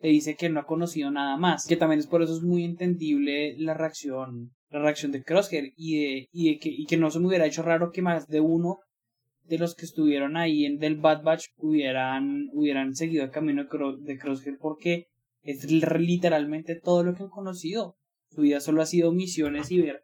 le 0.00 0.08
dice 0.08 0.36
que 0.36 0.48
no 0.48 0.60
ha 0.60 0.66
conocido 0.66 1.10
nada 1.10 1.36
más. 1.36 1.66
Que 1.66 1.76
también 1.76 2.00
es 2.00 2.06
por 2.06 2.22
eso 2.22 2.34
es 2.34 2.42
muy 2.42 2.64
entendible 2.64 3.54
la 3.58 3.74
reacción, 3.74 4.52
la 4.70 4.80
reacción 4.80 5.12
de 5.12 5.22
Crosshair 5.22 5.72
y 5.76 5.98
de, 5.98 6.28
y 6.32 6.52
de 6.52 6.58
que, 6.58 6.68
y 6.70 6.86
que 6.86 6.96
no 6.96 7.10
se 7.10 7.20
me 7.20 7.26
hubiera 7.28 7.46
hecho 7.46 7.62
raro 7.62 7.90
que 7.92 8.00
más 8.02 8.26
de 8.28 8.40
uno 8.40 8.78
de 9.44 9.58
los 9.58 9.74
que 9.74 9.84
estuvieron 9.86 10.36
ahí 10.36 10.64
en 10.64 10.78
del 10.78 10.96
Bad 10.96 11.22
Batch 11.22 11.46
hubieran, 11.58 12.48
hubieran 12.52 12.94
seguido 12.94 13.24
el 13.24 13.30
camino 13.30 13.64
de, 13.64 13.68
Cro- 13.68 13.98
de 13.98 14.18
Crosshair 14.18 14.56
porque 14.58 15.06
es 15.42 15.70
literalmente 15.70 16.74
todo 16.74 17.02
lo 17.04 17.14
que 17.14 17.22
han 17.24 17.30
conocido. 17.30 17.96
Su 18.30 18.42
vida 18.42 18.60
solo 18.60 18.82
ha 18.82 18.86
sido 18.86 19.12
misiones 19.12 19.70
y 19.70 19.80
ver, 19.80 20.02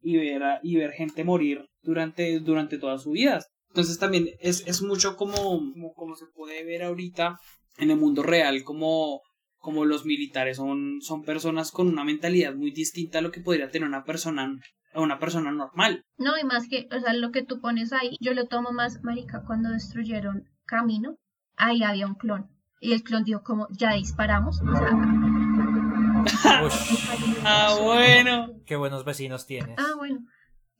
y 0.00 0.16
ver, 0.16 0.42
a- 0.42 0.60
y 0.62 0.76
ver 0.76 0.92
gente 0.92 1.24
morir 1.24 1.66
durante, 1.82 2.40
durante 2.40 2.78
toda 2.78 2.98
su 2.98 3.10
vida. 3.10 3.44
Entonces 3.68 3.98
también 3.98 4.28
es, 4.40 4.66
es 4.66 4.82
mucho 4.82 5.16
como, 5.16 5.36
como, 5.36 5.92
como 5.94 6.16
se 6.16 6.26
puede 6.34 6.64
ver 6.64 6.82
ahorita 6.82 7.38
en 7.78 7.90
el 7.90 7.98
mundo 7.98 8.22
real, 8.22 8.62
como, 8.64 9.20
como 9.58 9.84
los 9.84 10.06
militares 10.06 10.56
son, 10.56 11.02
son 11.02 11.22
personas 11.24 11.70
con 11.72 11.88
una 11.88 12.04
mentalidad 12.04 12.54
muy 12.54 12.70
distinta 12.70 13.18
a 13.18 13.22
lo 13.22 13.30
que 13.30 13.40
podría 13.42 13.70
tener 13.70 13.86
una 13.86 14.04
persona, 14.04 14.50
una 14.94 15.18
persona 15.18 15.52
normal. 15.52 16.02
No, 16.16 16.38
y 16.40 16.44
más 16.44 16.68
que, 16.68 16.88
o 16.96 17.00
sea, 17.00 17.12
lo 17.12 17.30
que 17.32 17.44
tú 17.44 17.60
pones 17.60 17.92
ahí, 17.92 18.16
yo 18.20 18.32
lo 18.32 18.46
tomo 18.46 18.72
más, 18.72 19.02
marica, 19.02 19.42
cuando 19.46 19.68
destruyeron 19.70 20.44
Camino, 20.64 21.18
ahí 21.56 21.82
había 21.82 22.06
un 22.06 22.14
clon. 22.14 22.48
Y 22.80 22.92
el 22.92 23.02
clon 23.02 23.24
dijo 23.24 23.42
como, 23.42 23.68
ya 23.70 23.92
disparamos. 23.94 24.60
O 24.60 24.76
sea, 24.76 26.62
Ush, 26.64 27.08
Ah, 27.44 27.76
bueno. 27.80 28.50
qué 28.66 28.76
buenos 28.76 29.04
vecinos 29.04 29.46
tienes. 29.46 29.78
ah, 29.78 29.94
bueno. 29.96 30.20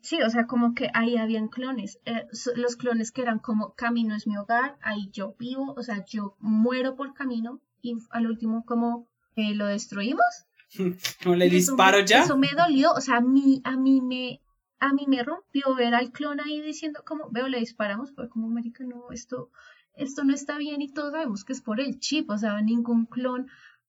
Sí, 0.01 0.21
o 0.23 0.31
sea, 0.31 0.47
como 0.47 0.75
que 0.75 0.89
ahí 0.95 1.17
habían 1.17 1.49
clones. 1.49 1.99
Eh, 2.05 2.27
los 2.55 2.77
clones 2.77 3.11
que 3.11 3.23
eran 3.23 3.39
como, 3.41 3.75
Camino 3.75 4.15
es 4.15 4.27
mi 4.29 4.37
hogar, 4.37 4.77
ahí 4.83 5.09
yo 5.13 5.35
vivo, 5.39 5.75
o 5.77 5.83
sea, 5.83 6.05
yo 6.05 6.37
muero 6.39 6.95
por 6.97 7.13
Camino. 7.15 7.61
Y 7.83 7.97
al 8.11 8.27
último, 8.27 8.65
como, 8.65 9.09
eh, 9.35 9.55
lo 9.55 9.67
destruimos. 9.67 10.25
¿No 11.25 11.35
le 11.35 11.47
eso 11.47 11.55
disparo 11.57 11.99
me- 11.99 12.07
ya? 12.07 12.23
Eso 12.23 12.37
me 12.37 12.49
dolió, 12.57 12.93
o 12.93 13.01
sea, 13.01 13.17
a 13.17 13.21
mí, 13.21 13.61
a 13.65 13.77
mí 13.77 14.01
me, 14.01 14.41
a 14.79 14.93
mí 14.93 15.07
me 15.09 15.23
rompió 15.25 15.75
ver 15.75 15.95
al 15.95 16.11
clon 16.13 16.41
ahí 16.41 16.61
diciendo 16.61 17.03
como, 17.05 17.29
veo, 17.31 17.49
le 17.49 17.59
disparamos, 17.59 18.13
fue 18.15 18.29
como, 18.29 18.49
marica, 18.49 18.85
no, 18.85 19.11
esto, 19.11 19.51
esto 19.97 20.25
no 20.25 20.35
está 20.35 20.59
bien 20.59 20.83
y 20.83 20.93
todos 20.93 21.13
sabemos 21.13 21.45
que 21.45 21.53
es 21.53 21.63
por 21.63 21.81
el 21.81 21.99
chip, 21.99 22.31
o 22.31 22.39
sea, 22.39 22.61
ningún 22.63 23.07
clon 23.07 23.49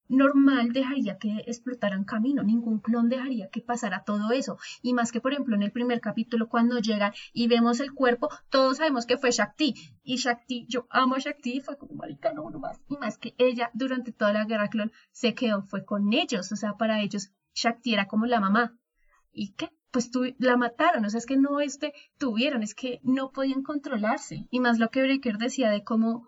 normal 0.09 0.71
dejaría 0.71 1.17
que 1.17 1.43
explotaran 1.45 2.05
camino, 2.05 2.43
ningún 2.43 2.79
clon 2.79 3.09
dejaría 3.09 3.49
que 3.49 3.61
pasara 3.61 4.03
todo 4.05 4.31
eso, 4.31 4.57
y 4.81 4.93
más 4.93 5.11
que 5.11 5.19
por 5.19 5.33
ejemplo 5.33 5.55
en 5.55 5.63
el 5.63 5.71
primer 5.71 5.99
capítulo 5.99 6.47
cuando 6.47 6.79
llegan 6.79 7.11
y 7.33 7.47
vemos 7.47 7.79
el 7.79 7.91
cuerpo, 7.91 8.29
todos 8.49 8.77
sabemos 8.77 9.05
que 9.05 9.17
fue 9.17 9.31
Shakti, 9.31 9.73
y 10.03 10.15
Shakti, 10.15 10.65
yo 10.69 10.87
amo 10.89 11.15
a 11.15 11.19
Shakti, 11.19 11.59
fue 11.59 11.77
como 11.77 11.95
marica, 11.95 12.31
no, 12.33 12.49
no 12.49 12.59
más, 12.59 12.79
y 12.87 12.97
más 12.97 13.17
que 13.17 13.35
ella 13.37 13.69
durante 13.73 14.11
toda 14.11 14.33
la 14.33 14.45
guerra 14.45 14.69
clon 14.69 14.91
se 15.11 15.33
quedó, 15.33 15.63
fue 15.63 15.83
con 15.83 16.13
ellos, 16.13 16.51
o 16.51 16.55
sea, 16.55 16.73
para 16.73 17.01
ellos 17.01 17.29
Shakti 17.53 17.93
era 17.93 18.07
como 18.07 18.25
la 18.25 18.39
mamá, 18.39 18.77
¿y 19.33 19.53
qué? 19.53 19.69
Pues 19.97 20.11
tu- 20.11 20.31
la 20.37 20.57
mataron, 20.57 21.05
o 21.05 21.09
sea, 21.09 21.17
es 21.17 21.25
que 21.25 21.37
no 21.37 21.59
este 21.59 21.91
tuvieron, 22.19 22.61
es 22.61 22.75
que 22.75 22.99
no 23.01 23.31
podían 23.31 23.63
controlarse, 23.63 24.45
y 24.51 24.59
más 24.59 24.77
lo 24.77 24.89
que 24.91 25.01
Breaker 25.01 25.39
decía 25.39 25.71
de 25.71 25.83
cómo 25.83 26.27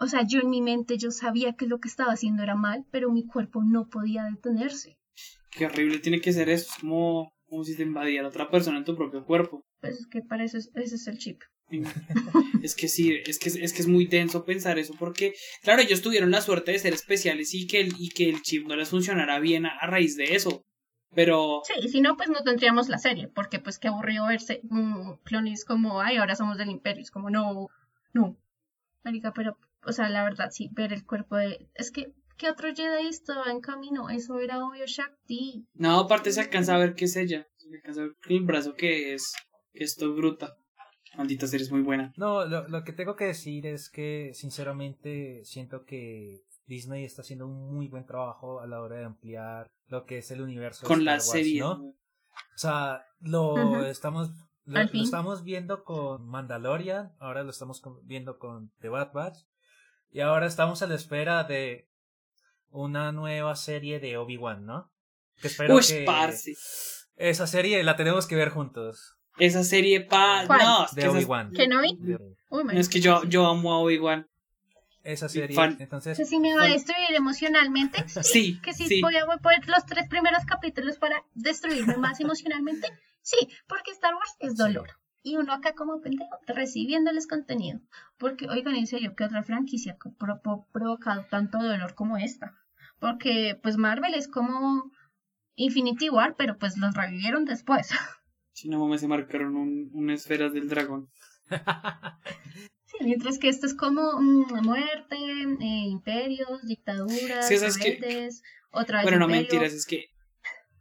O 0.00 0.06
sea, 0.06 0.26
yo 0.26 0.40
en 0.40 0.50
mi 0.50 0.62
mente 0.62 0.96
yo 0.98 1.10
sabía 1.10 1.54
que 1.54 1.66
lo 1.66 1.80
que 1.80 1.88
estaba 1.88 2.12
haciendo 2.12 2.42
era 2.42 2.54
mal, 2.54 2.84
pero 2.90 3.10
mi 3.10 3.26
cuerpo 3.26 3.62
no 3.64 3.88
podía 3.88 4.24
detenerse. 4.24 4.96
Qué 5.50 5.66
horrible 5.66 5.98
tiene 5.98 6.20
que 6.20 6.32
ser 6.32 6.48
eso. 6.48 6.70
Es 6.70 6.80
como, 6.80 7.32
como 7.48 7.64
si 7.64 7.76
te 7.76 7.82
invadiera 7.82 8.28
otra 8.28 8.50
persona 8.50 8.78
en 8.78 8.84
tu 8.84 8.94
propio 8.96 9.24
cuerpo. 9.24 9.62
Pues 9.80 9.98
es 10.00 10.06
que 10.06 10.22
para 10.22 10.44
eso 10.44 10.56
es- 10.58 10.70
ese 10.74 10.94
es 10.96 11.06
el 11.08 11.18
chip. 11.18 11.42
Es 12.62 12.74
que 12.74 12.88
sí, 12.88 13.14
es 13.26 13.38
que, 13.38 13.48
es 13.50 13.72
que 13.72 13.82
es 13.82 13.86
muy 13.88 14.06
denso 14.06 14.44
pensar 14.44 14.78
eso 14.78 14.94
porque, 14.98 15.34
claro, 15.62 15.82
ellos 15.82 16.02
tuvieron 16.02 16.30
la 16.30 16.40
suerte 16.40 16.72
de 16.72 16.78
ser 16.78 16.92
especiales 16.94 17.54
y 17.54 17.66
que 17.66 17.80
el, 17.80 17.94
y 17.98 18.08
que 18.08 18.28
el 18.28 18.42
chip 18.42 18.66
no 18.66 18.74
les 18.76 18.88
funcionara 18.88 19.38
bien 19.38 19.66
a, 19.66 19.76
a 19.78 19.86
raíz 19.86 20.16
de 20.16 20.34
eso. 20.34 20.64
Pero, 21.14 21.62
Sí, 21.64 21.74
y 21.82 21.88
si 21.88 22.00
no, 22.00 22.16
pues 22.16 22.28
no 22.30 22.42
tendríamos 22.42 22.88
la 22.88 22.98
serie, 22.98 23.28
porque 23.28 23.58
pues 23.60 23.78
qué 23.78 23.88
aburrido 23.88 24.26
verse 24.26 24.60
mm, 24.64 25.12
clones 25.24 25.64
como, 25.64 26.00
ay, 26.00 26.16
ahora 26.16 26.34
somos 26.36 26.58
del 26.58 26.70
imperio, 26.70 27.02
es 27.02 27.10
como, 27.10 27.30
no, 27.30 27.68
no. 28.12 28.36
Marica, 29.04 29.32
pero, 29.32 29.56
o 29.88 29.92
sea, 29.92 30.08
la 30.08 30.24
verdad, 30.24 30.50
sí, 30.50 30.68
ver 30.72 30.92
el 30.92 31.04
cuerpo 31.04 31.36
de... 31.36 31.68
Es 31.74 31.90
que, 31.90 32.12
¿qué 32.36 32.50
otro 32.50 32.68
Jedi 32.74 33.08
estaba 33.08 33.50
en 33.50 33.60
camino? 33.60 34.08
Eso 34.10 34.38
era 34.38 34.64
obvio 34.64 34.84
Shakti. 34.86 35.66
no, 35.74 36.00
aparte 36.00 36.30
se 36.32 36.40
alcanza 36.40 36.74
a 36.74 36.78
ver 36.78 36.94
que 36.94 37.06
es 37.06 37.16
ella. 37.16 37.46
Se 37.56 37.74
alcanza 37.74 38.00
a 38.02 38.04
ver 38.04 38.14
el 38.28 38.40
brazo 38.44 38.74
que 38.74 39.14
es, 39.14 39.32
que 39.72 39.84
esto 39.84 40.14
bruta. 40.14 40.54
Maldita 41.16 41.46
serie 41.46 41.64
es 41.64 41.72
muy 41.72 41.82
buena. 41.82 42.12
No, 42.16 42.44
lo, 42.44 42.68
lo 42.68 42.84
que 42.84 42.92
tengo 42.92 43.16
que 43.16 43.24
decir 43.24 43.66
es 43.66 43.90
que, 43.90 44.30
sinceramente, 44.34 45.40
siento 45.44 45.84
que 45.84 46.42
Disney 46.66 47.04
está 47.04 47.22
haciendo 47.22 47.46
un 47.48 47.74
muy 47.74 47.88
buen 47.88 48.04
trabajo 48.06 48.60
a 48.60 48.66
la 48.66 48.80
hora 48.80 48.96
de 48.96 49.04
ampliar 49.06 49.66
lo 49.86 50.04
que 50.04 50.18
es 50.18 50.30
el 50.30 50.42
universo 50.42 50.82
de 50.82 50.88
Con 50.94 51.04
la 51.04 51.16
Star 51.16 51.28
Wars, 51.36 51.44
serie. 51.46 51.60
¿no? 51.60 51.72
O 51.72 51.94
sea, 52.58 53.02
lo 53.20 53.84
estamos 53.86 54.30
lo, 54.64 54.82
lo 54.84 55.02
estamos 55.02 55.42
viendo 55.44 55.82
con 55.82 56.26
Mandalorian, 56.28 57.12
ahora 57.18 57.42
lo 57.42 57.50
estamos 57.50 57.80
con- 57.80 58.06
viendo 58.06 58.38
con 58.38 58.70
The 58.80 58.90
Bad 58.90 59.12
Batch 59.12 59.38
y 60.10 60.20
ahora 60.20 60.46
estamos 60.46 60.82
a 60.82 60.86
la 60.86 60.94
espera 60.94 61.44
de 61.44 61.86
una 62.70 63.12
nueva 63.12 63.56
serie 63.56 64.00
de 64.00 64.16
Obi-Wan, 64.16 64.66
¿no? 64.66 64.90
Que 65.40 65.48
espero 65.48 65.74
Uy, 65.74 65.82
que 65.86 66.02
parce. 66.04 66.54
esa 67.16 67.46
serie 67.46 67.82
la 67.84 67.96
tenemos 67.96 68.26
que 68.26 68.36
ver 68.36 68.50
juntos. 68.50 69.16
Esa 69.38 69.62
serie 69.62 70.00
pa... 70.00 70.44
¿Cuál? 70.46 70.60
No, 70.62 70.86
que, 70.88 70.94
De 70.96 71.06
esa- 71.06 71.10
Obi-Wan. 71.16 71.52
¿Que 71.52 71.68
no 71.68 71.80
vi? 71.80 71.96
No, 72.50 72.70
es 72.72 72.88
que 72.88 73.00
yo, 73.00 73.22
yo 73.24 73.46
amo 73.46 73.72
a 73.72 73.78
Obi-Wan. 73.78 74.28
Esa 75.04 75.28
serie, 75.28 75.54
fan. 75.56 75.76
entonces 75.80 76.16
sea, 76.18 76.26
si 76.26 76.38
me 76.38 76.54
va 76.54 76.64
a 76.64 76.68
destruir 76.68 77.14
emocionalmente, 77.16 78.04
sí, 78.08 78.20
Sí, 78.22 78.60
que 78.60 78.74
sí, 78.74 78.86
sí. 78.88 79.00
voy 79.00 79.16
a 79.16 79.24
voy 79.24 79.36
a 79.36 79.38
poner 79.38 79.66
los 79.68 79.86
tres 79.86 80.06
primeros 80.08 80.44
capítulos 80.44 80.98
para 80.98 81.24
destruirme 81.34 81.96
más 81.96 82.20
emocionalmente, 82.20 82.88
sí, 83.22 83.36
porque 83.68 83.92
Star 83.92 84.14
Wars 84.14 84.34
es 84.40 84.56
dolor. 84.56 84.97
Y 85.22 85.36
uno 85.36 85.52
acá 85.52 85.74
como 85.74 86.00
pendejo 86.00 86.38
recibiéndoles 86.46 87.26
contenido. 87.26 87.80
Porque, 88.18 88.48
oigan, 88.48 88.76
en 88.76 88.86
serio, 88.86 89.14
¿qué 89.16 89.24
otra 89.24 89.42
franquicia 89.42 89.92
ha 89.92 90.10
pro- 90.10 90.40
pro- 90.40 90.66
provocado 90.72 91.24
tanto 91.30 91.58
dolor 91.58 91.94
como 91.94 92.16
esta? 92.16 92.54
Porque, 92.98 93.58
pues, 93.62 93.76
Marvel 93.76 94.14
es 94.14 94.28
como 94.28 94.90
Infinity 95.56 96.08
War, 96.10 96.36
pero 96.36 96.56
pues 96.58 96.76
los 96.78 96.94
revivieron 96.94 97.44
después. 97.44 97.90
Si 98.52 98.68
no 98.68 98.80
mames, 98.80 99.02
se 99.02 99.06
marcaron 99.06 99.54
un, 99.54 99.88
un 99.92 100.10
esferas 100.10 100.52
del 100.52 100.68
dragón. 100.68 101.08
Sí, 102.86 102.96
mientras 103.02 103.38
que 103.38 103.48
esto 103.48 103.66
es 103.66 103.74
como 103.74 104.20
mm, 104.20 104.64
muerte, 104.64 105.14
eh, 105.16 105.84
imperios, 105.86 106.62
dictaduras, 106.66 107.46
Sí, 107.46 107.54
otra 108.72 108.98
vez 108.98 109.04
Bueno, 109.04 109.18
no 109.18 109.26
imperio. 109.26 109.42
mentiras, 109.42 109.72
es 109.72 109.86
que 109.86 110.06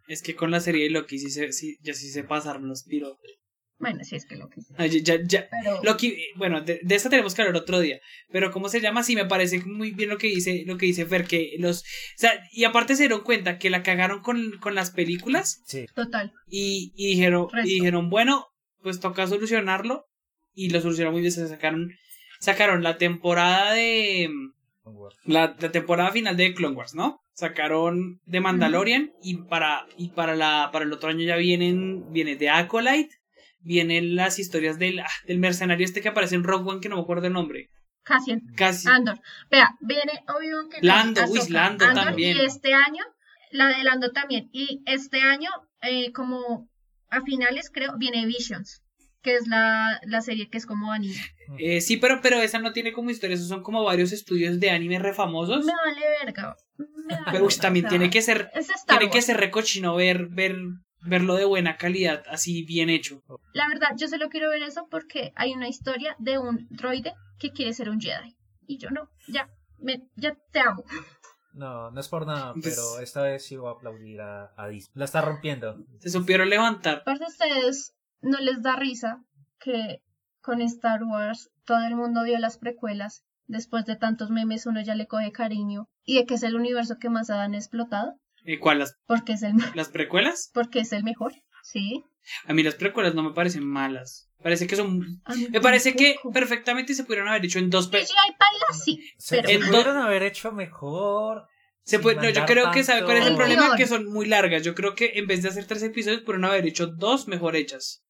es 0.07 0.23
que 0.23 0.35
con 0.35 0.49
la 0.49 0.59
serie 0.59 0.85
de 0.85 0.89
Loki 0.89 1.19
sí 1.19 1.29
se, 1.29 1.51
sí, 1.51 1.77
ya 1.81 1.93
sí 1.93 2.09
se 2.09 2.23
pasaron 2.23 2.67
los 2.67 2.83
piros. 2.83 3.17
Bueno, 3.79 4.03
sí, 4.03 4.15
es 4.15 4.25
que 4.25 4.35
lo 4.35 4.49
que 4.49 4.61
Ay, 4.77 5.01
ya, 5.03 5.17
ya, 5.23 5.47
Pero... 5.49 5.81
Loki, 5.83 6.17
bueno, 6.35 6.61
de, 6.61 6.79
de 6.81 6.95
esta 6.95 7.09
tenemos 7.09 7.35
que 7.35 7.41
hablar 7.43 7.61
otro 7.61 7.79
día. 7.79 7.99
Pero 8.31 8.51
cómo 8.51 8.69
se 8.69 8.81
llama, 8.81 9.03
sí 9.03 9.15
me 9.15 9.25
parece 9.25 9.59
muy 9.65 9.91
bien 9.91 10.09
lo 10.09 10.17
que 10.17 10.27
dice, 10.27 10.63
lo 10.65 10.77
que 10.77 10.87
dice 10.87 11.05
Fer, 11.05 11.25
que 11.25 11.55
los, 11.59 11.81
o 11.81 11.83
sea, 12.17 12.31
y 12.51 12.63
aparte 12.63 12.95
se 12.95 13.03
dieron 13.03 13.21
cuenta 13.21 13.59
que 13.59 13.69
la 13.69 13.83
cagaron 13.83 14.21
con, 14.21 14.57
con 14.59 14.73
las 14.75 14.89
películas 14.91 15.61
sí. 15.65 15.85
Total. 15.93 16.31
y, 16.47 16.91
y 16.95 17.07
dijeron, 17.11 17.47
Resto. 17.51 17.69
y 17.69 17.73
dijeron, 17.75 18.09
bueno, 18.09 18.47
pues 18.81 18.99
toca 18.99 19.27
solucionarlo. 19.27 20.05
y 20.55 20.69
lo 20.69 20.81
solucionaron 20.81 21.13
muy 21.13 21.21
bien. 21.21 21.31
Se 21.31 21.47
sacaron, 21.47 21.91
sacaron 22.39 22.81
la 22.83 22.97
temporada 22.97 23.73
de. 23.73 24.29
La, 25.25 25.55
la 25.59 25.71
temporada 25.71 26.11
final 26.11 26.37
de 26.37 26.53
Clone 26.53 26.75
Wars, 26.75 26.95
¿no? 26.95 27.19
Sacaron 27.33 28.21
de 28.25 28.39
Mandalorian 28.39 29.11
y 29.21 29.35
para, 29.35 29.85
y 29.97 30.09
para, 30.09 30.33
la, 30.35 30.69
para 30.71 30.85
el 30.85 30.93
otro 30.93 31.09
año 31.09 31.25
ya 31.25 31.35
vienen, 31.35 32.11
viene 32.11 32.37
de 32.37 32.49
Acolyte, 32.49 33.13
vienen 33.59 34.15
las 34.15 34.39
historias 34.39 34.79
del, 34.79 34.99
ah, 34.99 35.09
del 35.25 35.39
mercenario 35.39 35.85
este 35.85 36.01
que 36.01 36.09
aparece 36.09 36.35
en 36.35 36.43
Rogue 36.43 36.69
One, 36.69 36.81
que 36.81 36.89
no 36.89 36.97
me 36.97 37.01
acuerdo 37.01 37.27
el 37.27 37.33
nombre. 37.33 37.69
Cassian. 38.07 38.41
Casi. 38.55 38.87
Andor. 38.87 39.19
Vea, 39.51 39.75
viene 39.81 40.23
Obi-Wan 40.27 40.69
Kenobi, 40.69 40.87
Lando, 40.87 41.21
uy, 41.27 41.39
Lando 41.49 41.85
Andor, 41.85 42.05
también. 42.05 42.37
Y 42.37 42.45
este 42.45 42.73
año, 42.73 43.03
la 43.51 43.67
de 43.67 43.83
Lando 43.83 44.11
también. 44.11 44.49
Y 44.53 44.81
este 44.85 45.21
año, 45.21 45.49
eh, 45.81 46.11
como 46.13 46.69
a 47.09 47.21
finales 47.21 47.69
creo, 47.69 47.97
viene 47.97 48.25
Visions, 48.25 48.81
que 49.21 49.35
es 49.35 49.47
la, 49.47 49.99
la 50.03 50.21
serie 50.21 50.49
que 50.49 50.57
es 50.57 50.65
como 50.65 50.91
anime. 50.91 51.15
Eh, 51.59 51.81
sí, 51.81 51.97
pero, 51.97 52.19
pero 52.21 52.37
esa 52.37 52.59
no 52.59 52.71
tiene 52.71 52.93
como 52.93 53.09
historia, 53.09 53.35
esos 53.35 53.49
son 53.49 53.63
como 53.63 53.83
varios 53.83 54.11
estudios 54.11 54.59
de 54.59 54.69
anime 54.69 54.99
refamosos. 54.99 55.65
Me 55.65 55.73
vale 55.73 56.01
verga. 56.23 56.55
me 56.77 56.85
vale 57.15 57.23
Pero 57.25 57.43
uy, 57.43 57.49
verga, 57.49 57.61
también 57.61 57.87
tiene 57.87 58.09
que 58.09 58.21
ser, 58.21 58.49
es 58.53 58.67
tiene 58.85 59.09
que 59.09 59.21
ser 59.21 59.37
recochino 59.37 59.95
ver, 59.95 60.27
ver, 60.27 60.55
verlo 61.01 61.35
de 61.35 61.45
buena 61.45 61.77
calidad, 61.77 62.23
así 62.29 62.63
bien 62.63 62.89
hecho. 62.89 63.21
La 63.53 63.67
verdad, 63.67 63.89
yo 63.97 64.07
solo 64.07 64.29
quiero 64.29 64.49
ver 64.49 64.63
eso 64.63 64.87
porque 64.89 65.31
hay 65.35 65.53
una 65.53 65.67
historia 65.67 66.15
de 66.19 66.37
un 66.37 66.67
droide 66.69 67.13
que 67.39 67.51
quiere 67.51 67.73
ser 67.73 67.89
un 67.89 67.99
Jedi. 68.01 68.35
Y 68.65 68.77
yo 68.77 68.89
no, 68.89 69.09
ya, 69.27 69.49
me, 69.79 70.07
ya 70.15 70.35
te 70.51 70.59
amo. 70.59 70.83
No, 71.53 71.89
no 71.91 71.99
es 71.99 72.07
por 72.07 72.27
nada, 72.27 72.53
Pues- 72.53 72.65
pero 72.65 72.99
esta 73.01 73.21
vez 73.23 73.45
sí 73.45 73.55
voy 73.55 73.69
a 73.69 73.71
aplaudir 73.75 74.21
a, 74.21 74.51
a 74.57 74.67
Disney. 74.67 74.91
La 74.95 75.05
está 75.05 75.21
rompiendo. 75.21 75.77
Se 75.99 76.09
supieron 76.09 76.49
levantar. 76.49 76.97
Aparte 76.99 77.23
de 77.25 77.29
ustedes, 77.31 77.95
¿no 78.21 78.39
les 78.39 78.61
da 78.61 78.75
risa 78.75 79.23
que 79.59 80.01
con 80.41 80.61
Star 80.61 81.03
Wars 81.03 81.49
todo 81.65 81.85
el 81.87 81.95
mundo 81.95 82.23
vio 82.23 82.37
las 82.37 82.57
precuelas? 82.57 83.23
Después 83.47 83.85
de 83.85 83.95
tantos 83.95 84.29
memes 84.29 84.65
uno 84.65 84.81
ya 84.81 84.93
le 84.95 85.07
coge 85.07 85.31
cariño. 85.31 85.87
Y 86.03 86.15
de 86.17 86.25
que 86.25 86.35
es 86.35 86.43
el 86.43 86.55
universo 86.55 86.97
que 86.99 87.09
más 87.09 87.29
han 87.29 87.55
explotado. 87.55 88.13
Eh, 88.47 88.59
¿Cuál? 88.59 88.79
Las, 88.79 88.95
Porque 89.05 89.33
es 89.33 89.43
el, 89.43 89.53
¿Las 89.75 89.89
precuelas? 89.89 90.49
porque 90.53 90.79
es 90.79 90.93
el 90.93 91.03
mejor. 91.03 91.33
Sí. 91.63 92.03
A 92.45 92.53
mí 92.53 92.63
las 92.63 92.75
precuelas 92.75 93.13
no 93.13 93.21
me 93.23 93.33
parecen 93.33 93.65
malas. 93.67 94.29
Parece 94.41 94.67
que 94.67 94.75
son... 94.77 95.21
A 95.25 95.35
mí 95.35 95.47
Me 95.49 95.59
parece 95.59 95.95
que 95.95 96.15
perfectamente 96.33 96.93
se 96.93 97.03
pudieron 97.03 97.27
haber 97.27 97.43
hecho 97.43 97.59
en 97.59 97.69
dos... 97.69 97.87
pe- 97.89 98.03
CGI 98.03 98.13
baila, 98.39 98.83
sí. 98.85 99.03
Se, 99.17 99.41
Pero 99.43 99.65
pudieron 99.67 99.97
haber 99.97 100.23
hecho 100.23 100.51
mejor. 100.53 101.45
Se 101.83 101.99
puede, 101.99 102.17
no, 102.17 102.29
yo 102.29 102.45
creo 102.45 102.71
que 102.71 102.83
sabe 102.83 103.03
cuál 103.03 103.17
es 103.17 103.27
el 103.27 103.35
problema, 103.35 103.65
Peor. 103.67 103.77
que 103.77 103.87
son 103.87 104.05
muy 104.05 104.25
largas. 104.27 104.63
Yo 104.63 104.75
creo 104.75 104.93
que 104.95 105.13
en 105.15 105.27
vez 105.27 105.41
de 105.41 105.49
hacer 105.49 105.65
tres 105.65 105.83
episodios, 105.83 106.21
pudieron 106.21 106.45
haber 106.45 106.65
hecho 106.65 106.87
dos 106.87 107.27
mejor 107.27 107.55
hechas. 107.55 108.03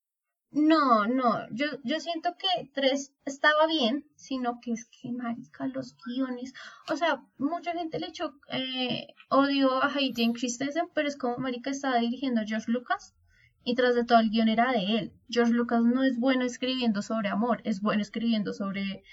No, 0.57 1.05
no, 1.05 1.47
yo, 1.51 1.67
yo 1.83 1.99
siento 1.99 2.35
que 2.35 2.71
tres 2.73 3.13
estaba 3.25 3.67
bien, 3.67 4.07
sino 4.15 4.59
que 4.59 4.71
es 4.71 4.85
que, 4.85 5.11
marica, 5.11 5.67
los 5.67 5.95
guiones, 6.03 6.55
o 6.89 6.95
sea, 6.95 7.23
mucha 7.37 7.73
gente 7.73 7.99
le 7.99 8.07
echó 8.07 8.33
eh, 8.49 9.13
odio 9.29 9.83
a 9.83 9.93
Hayden 9.93 10.33
Christensen, 10.33 10.89
pero 10.95 11.07
es 11.07 11.15
como, 11.15 11.37
marica, 11.37 11.69
estaba 11.69 11.99
dirigiendo 11.99 12.41
George 12.43 12.71
Lucas, 12.71 13.13
y 13.63 13.75
tras 13.75 13.93
de 13.93 14.03
todo 14.03 14.19
el 14.19 14.31
guion 14.31 14.49
era 14.49 14.71
de 14.71 14.97
él. 14.97 15.13
George 15.29 15.53
Lucas 15.53 15.83
no 15.83 16.03
es 16.03 16.17
bueno 16.17 16.43
escribiendo 16.43 17.03
sobre 17.03 17.29
amor, 17.29 17.61
es 17.63 17.79
bueno 17.79 18.01
escribiendo 18.01 18.51
sobre 18.51 19.03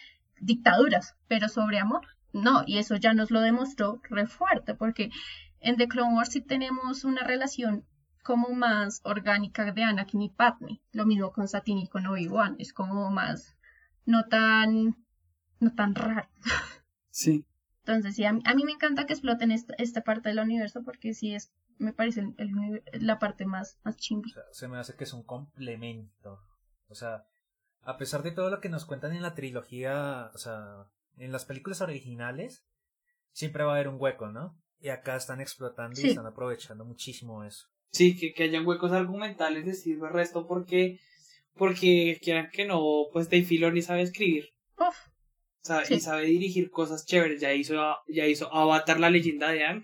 dictaduras, 0.40 1.14
pero 1.28 1.50
sobre 1.50 1.78
amor, 1.78 2.06
no, 2.32 2.62
y 2.66 2.78
eso 2.78 2.96
ya 2.96 3.12
nos 3.12 3.30
lo 3.30 3.42
demostró 3.42 4.00
re 4.08 4.26
fuerte, 4.26 4.74
porque 4.74 5.10
en 5.60 5.76
The 5.76 5.88
Clone 5.88 6.14
Wars 6.14 6.30
sí 6.30 6.40
tenemos 6.40 7.04
una 7.04 7.22
relación 7.22 7.84
como 8.24 8.48
más 8.54 9.00
orgánica 9.04 9.70
de 9.72 9.84
Anakin 9.84 10.22
y 10.22 10.28
Padme. 10.30 10.80
Lo 10.92 11.06
mismo 11.06 11.32
con 11.32 11.46
Satine 11.46 11.82
y 11.82 11.88
con 11.88 12.06
Obi-Wan. 12.06 12.56
Es 12.58 12.72
como 12.72 13.10
más, 13.10 13.56
no 14.06 14.24
tan, 14.26 14.96
no 15.60 15.74
tan 15.74 15.94
raro. 15.94 16.28
Sí. 17.10 17.46
Entonces, 17.80 18.16
sí, 18.16 18.24
a 18.24 18.32
mí, 18.32 18.40
a 18.46 18.54
mí 18.54 18.64
me 18.64 18.72
encanta 18.72 19.04
que 19.06 19.12
exploten 19.12 19.52
esta, 19.52 19.74
esta 19.78 20.00
parte 20.02 20.30
del 20.30 20.38
universo 20.40 20.82
porque 20.82 21.12
sí 21.14 21.34
es, 21.34 21.52
me 21.78 21.92
parece 21.92 22.20
el- 22.20 22.34
el- 22.38 23.06
la 23.06 23.18
parte 23.18 23.44
más, 23.46 23.78
más. 23.84 23.96
O 23.96 24.22
sea, 24.32 24.42
se 24.52 24.68
me 24.68 24.78
hace 24.78 24.96
que 24.96 25.04
es 25.04 25.12
un 25.12 25.22
complemento. 25.22 26.40
O 26.88 26.94
sea, 26.94 27.26
a 27.82 27.96
pesar 27.98 28.22
de 28.22 28.30
todo 28.32 28.48
lo 28.50 28.60
que 28.60 28.68
nos 28.70 28.86
cuentan 28.86 29.12
en 29.14 29.22
la 29.22 29.34
trilogía, 29.34 30.30
o 30.34 30.38
sea, 30.38 30.86
en 31.18 31.30
las 31.30 31.44
películas 31.44 31.82
originales, 31.82 32.64
siempre 33.32 33.64
va 33.64 33.72
a 33.72 33.74
haber 33.74 33.88
un 33.88 34.00
hueco, 34.00 34.28
¿no? 34.30 34.58
Y 34.80 34.88
acá 34.88 35.16
están 35.16 35.40
explotando 35.40 35.96
Sí. 35.96 36.06
y 36.06 36.10
están 36.10 36.26
aprovechando 36.26 36.84
muchísimo 36.84 37.44
eso. 37.44 37.68
Sí, 37.94 38.16
que, 38.16 38.32
que 38.34 38.42
hayan 38.42 38.66
huecos 38.66 38.92
argumentales 38.92 39.64
de 39.66 39.72
sirve 39.74 40.08
el 40.08 40.12
resto 40.12 40.46
porque, 40.46 40.98
porque 41.54 42.18
quieran 42.20 42.50
que 42.52 42.64
no, 42.66 42.82
pues 43.12 43.30
Dave 43.30 43.44
Filoni 43.44 43.82
sabe 43.82 44.02
escribir. 44.02 44.50
Uf, 44.78 44.96
Sabe, 45.62 45.86
Sí. 45.86 45.94
Y 45.94 46.00
sabe 46.00 46.26
dirigir 46.26 46.70
cosas 46.70 47.06
chéveres. 47.06 47.40
Ya 47.40 47.54
hizo, 47.54 47.74
ya 48.08 48.26
hizo 48.26 48.52
Avatar, 48.52 49.00
la 49.00 49.08
leyenda 49.08 49.48
de 49.50 49.64
Aang. 49.64 49.82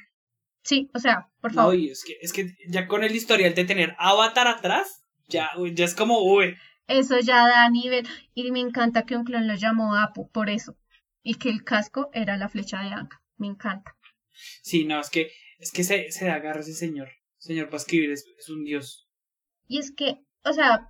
sí, 0.63 0.91
o 0.93 0.99
sea, 0.99 1.29
por 1.41 1.53
No, 1.53 1.63
favor. 1.63 1.77
y 1.77 1.89
es 1.91 2.05
que, 2.05 2.17
es 2.21 2.33
que 2.35 2.53
ya 2.69 2.87
con 2.87 3.03
el 3.05 3.15
historial 3.17 3.55
de 3.55 3.65
tener 3.65 3.95
Avatar 3.99 4.47
atrás, 4.49 5.05
ya, 5.29 5.49
ya 5.73 5.85
es 5.87 5.95
como, 5.95 6.19
uy. 6.23 6.55
Eso 6.89 7.19
ya 7.21 7.47
da 7.47 7.71
nivel. 7.71 8.07
Y 8.35 8.51
me 8.51 8.59
encanta 8.61 9.07
que 9.07 9.17
un 9.17 9.25
clon 9.25 9.47
lo 9.47 9.55
llamó 9.55 9.95
Apu 9.97 10.29
por 10.33 10.51
eso. 10.51 10.77
Y 11.23 11.37
que 11.37 11.49
el 11.49 11.63
casco 11.63 12.11
era 12.13 12.37
la 12.37 12.49
flecha 12.49 12.83
de 12.83 12.89
Anka. 12.89 13.23
Me 13.39 13.47
encanta. 13.47 13.97
Sí, 14.63 14.85
no, 14.85 15.01
es 15.01 15.09
que, 15.09 15.31
es 15.61 15.71
que 15.71 15.85
se, 15.85 16.11
se 16.11 16.29
agarra 16.29 16.61
ese 16.61 16.75
señor. 16.75 17.09
Señor 17.41 17.67
para 17.67 17.79
escribir 17.79 18.11
es, 18.13 18.25
es 18.39 18.49
un 18.49 18.65
dios. 18.65 19.09
Y 19.67 19.79
es 19.79 19.93
que, 19.95 20.17
o 20.45 20.53
sea, 20.53 20.89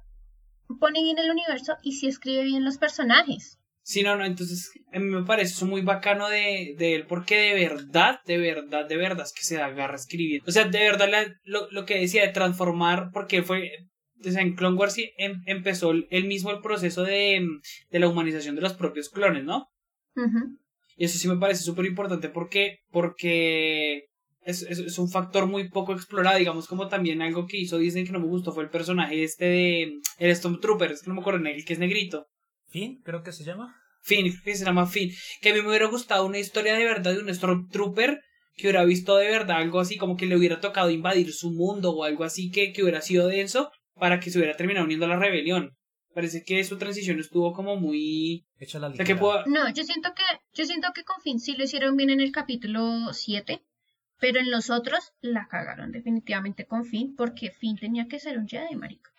pone 0.81 1.03
bien 1.03 1.19
el 1.19 1.31
universo 1.31 1.77
y 1.83 1.93
sí 1.93 2.09
escribe 2.09 2.43
bien 2.45 2.65
los 2.65 2.79
personajes. 2.79 3.59
Sí, 3.83 4.03
no, 4.03 4.17
no, 4.17 4.25
entonces 4.25 4.71
a 4.93 4.99
mí 4.99 5.07
me 5.07 5.25
parece 5.25 5.53
eso 5.55 5.67
muy 5.67 5.81
bacano 5.81 6.29
de, 6.29 6.75
de 6.77 6.95
él, 6.95 7.07
porque 7.07 7.37
de 7.37 7.55
verdad, 7.55 8.21
de 8.27 8.39
verdad, 8.39 8.87
de 8.87 8.97
verdad 8.97 9.25
es 9.27 9.33
que 9.33 9.43
se 9.43 9.61
agarra 9.61 9.97
escribiendo. 9.97 10.45
O 10.47 10.53
sea, 10.53 10.67
de 10.67 10.79
verdad 10.79 11.09
la- 11.11 11.35
lo, 11.45 11.71
lo 11.71 11.87
que 11.87 11.99
decía 11.99 12.23
de 12.27 12.33
transformar, 12.33 13.11
porque 13.13 13.43
fue, 13.43 13.71
o 14.25 14.31
sea, 14.31 14.43
en 14.43 14.55
Clone 14.55 14.77
Wars 14.77 14.93
sí 14.95 15.11
em- 15.19 15.43
empezó 15.47 15.93
él 15.93 16.25
mismo 16.27 16.51
el 16.51 16.61
proceso 16.61 17.03
de, 17.05 17.41
de 17.91 17.99
la 17.99 18.09
humanización 18.09 18.55
de 18.55 18.61
los 18.63 18.75
propios 18.75 19.09
clones, 19.09 19.45
¿no? 19.45 19.67
Y 20.97 21.05
eso 21.07 21.19
sí 21.19 21.27
me 21.29 21.39
parece 21.39 21.63
súper 21.65 21.87
importante 21.87 22.29
porque, 22.29 22.81
porque 22.91 24.05
es, 24.43 24.63
es, 24.63 24.79
es 24.79 24.99
un 24.99 25.11
factor 25.11 25.47
muy 25.47 25.69
poco 25.69 25.93
explorado, 25.93 26.39
digamos, 26.39 26.67
como 26.67 26.89
también 26.89 27.23
algo 27.23 27.47
que 27.47 27.59
hizo 27.59 27.79
Disney 27.79 28.05
que 28.05 28.13
no 28.13 28.21
me 28.21 28.27
gustó 28.27 28.53
fue 28.53 28.65
el 28.65 28.71
personaje 28.71 29.23
este 29.23 29.45
de 29.45 30.01
el 30.19 30.37
Stormtrooper, 30.37 30.93
es 30.93 31.03
que 31.03 31.09
no 31.09 31.15
me 31.15 31.21
acuerdo, 31.21 31.47
el 31.47 31.65
que 31.65 31.73
es 31.73 31.79
negrito. 31.79 32.27
Finn, 32.69 33.01
creo 33.03 33.23
que 33.23 33.33
se 33.33 33.45
llama. 33.45 33.77
Finn, 34.03 34.31
creo 34.31 34.43
que 34.45 34.57
se 34.57 34.65
llama 34.65 34.87
Finn. 34.87 35.11
Que 35.41 35.51
a 35.51 35.55
mí 35.55 35.61
me 35.61 35.69
hubiera 35.69 35.87
gustado 35.87 36.25
una 36.25 36.39
historia 36.39 36.75
de 36.75 36.85
verdad 36.85 37.13
de 37.13 37.21
un 37.21 37.35
Stormtrooper 37.35 38.21
que 38.57 38.67
hubiera 38.67 38.85
visto 38.85 39.17
de 39.17 39.31
verdad 39.31 39.59
algo 39.59 39.81
así, 39.81 39.97
como 39.97 40.17
que 40.17 40.27
le 40.27 40.37
hubiera 40.37 40.61
tocado 40.61 40.91
invadir 40.91 41.33
su 41.33 41.51
mundo 41.51 41.91
o 41.91 42.05
algo 42.05 42.25
así 42.25 42.51
que, 42.51 42.73
que 42.73 42.83
hubiera 42.83 43.01
sido 43.01 43.27
denso 43.27 43.71
para 43.95 44.21
que 44.21 44.31
se 44.31 44.39
hubiera 44.39 44.57
terminado 44.57 44.85
uniendo 44.85 45.07
a 45.07 45.11
la 45.11 45.19
rebelión. 45.19 45.77
Parece 46.15 46.43
que 46.45 46.63
su 46.65 46.77
transición 46.77 47.21
estuvo 47.21 47.53
como 47.53 47.77
muy... 47.77 48.45
Hecha 48.59 48.81
la 48.81 48.89
O 48.89 48.95
sea, 48.95 49.05
que 49.05 49.15
puedo... 49.15 49.45
No, 49.47 49.73
yo 49.73 49.85
siento 49.85 50.11
que, 50.15 50.25
yo 50.55 50.65
siento 50.65 50.89
que 50.93 51.05
con 51.05 51.21
Finn 51.23 51.39
sí 51.39 51.55
lo 51.57 51.65
hicieron 51.65 51.97
bien 51.97 52.11
en 52.11 52.21
el 52.21 52.33
capítulo 52.33 53.13
7, 53.13 53.63
pero 54.21 54.39
en 54.41 54.51
los 54.51 54.71
otros 54.71 55.13
la 55.21 55.49
cagaron 55.49 55.91
definitivamente 55.93 56.67
con 56.67 56.85
Finn, 56.85 57.15
porque 57.17 57.51
Finn 57.51 57.77
tenía 57.79 58.07
que 58.07 58.21
ser 58.21 58.39
un 58.39 58.47
Jedi, 58.49 58.77
marica. 58.77 59.11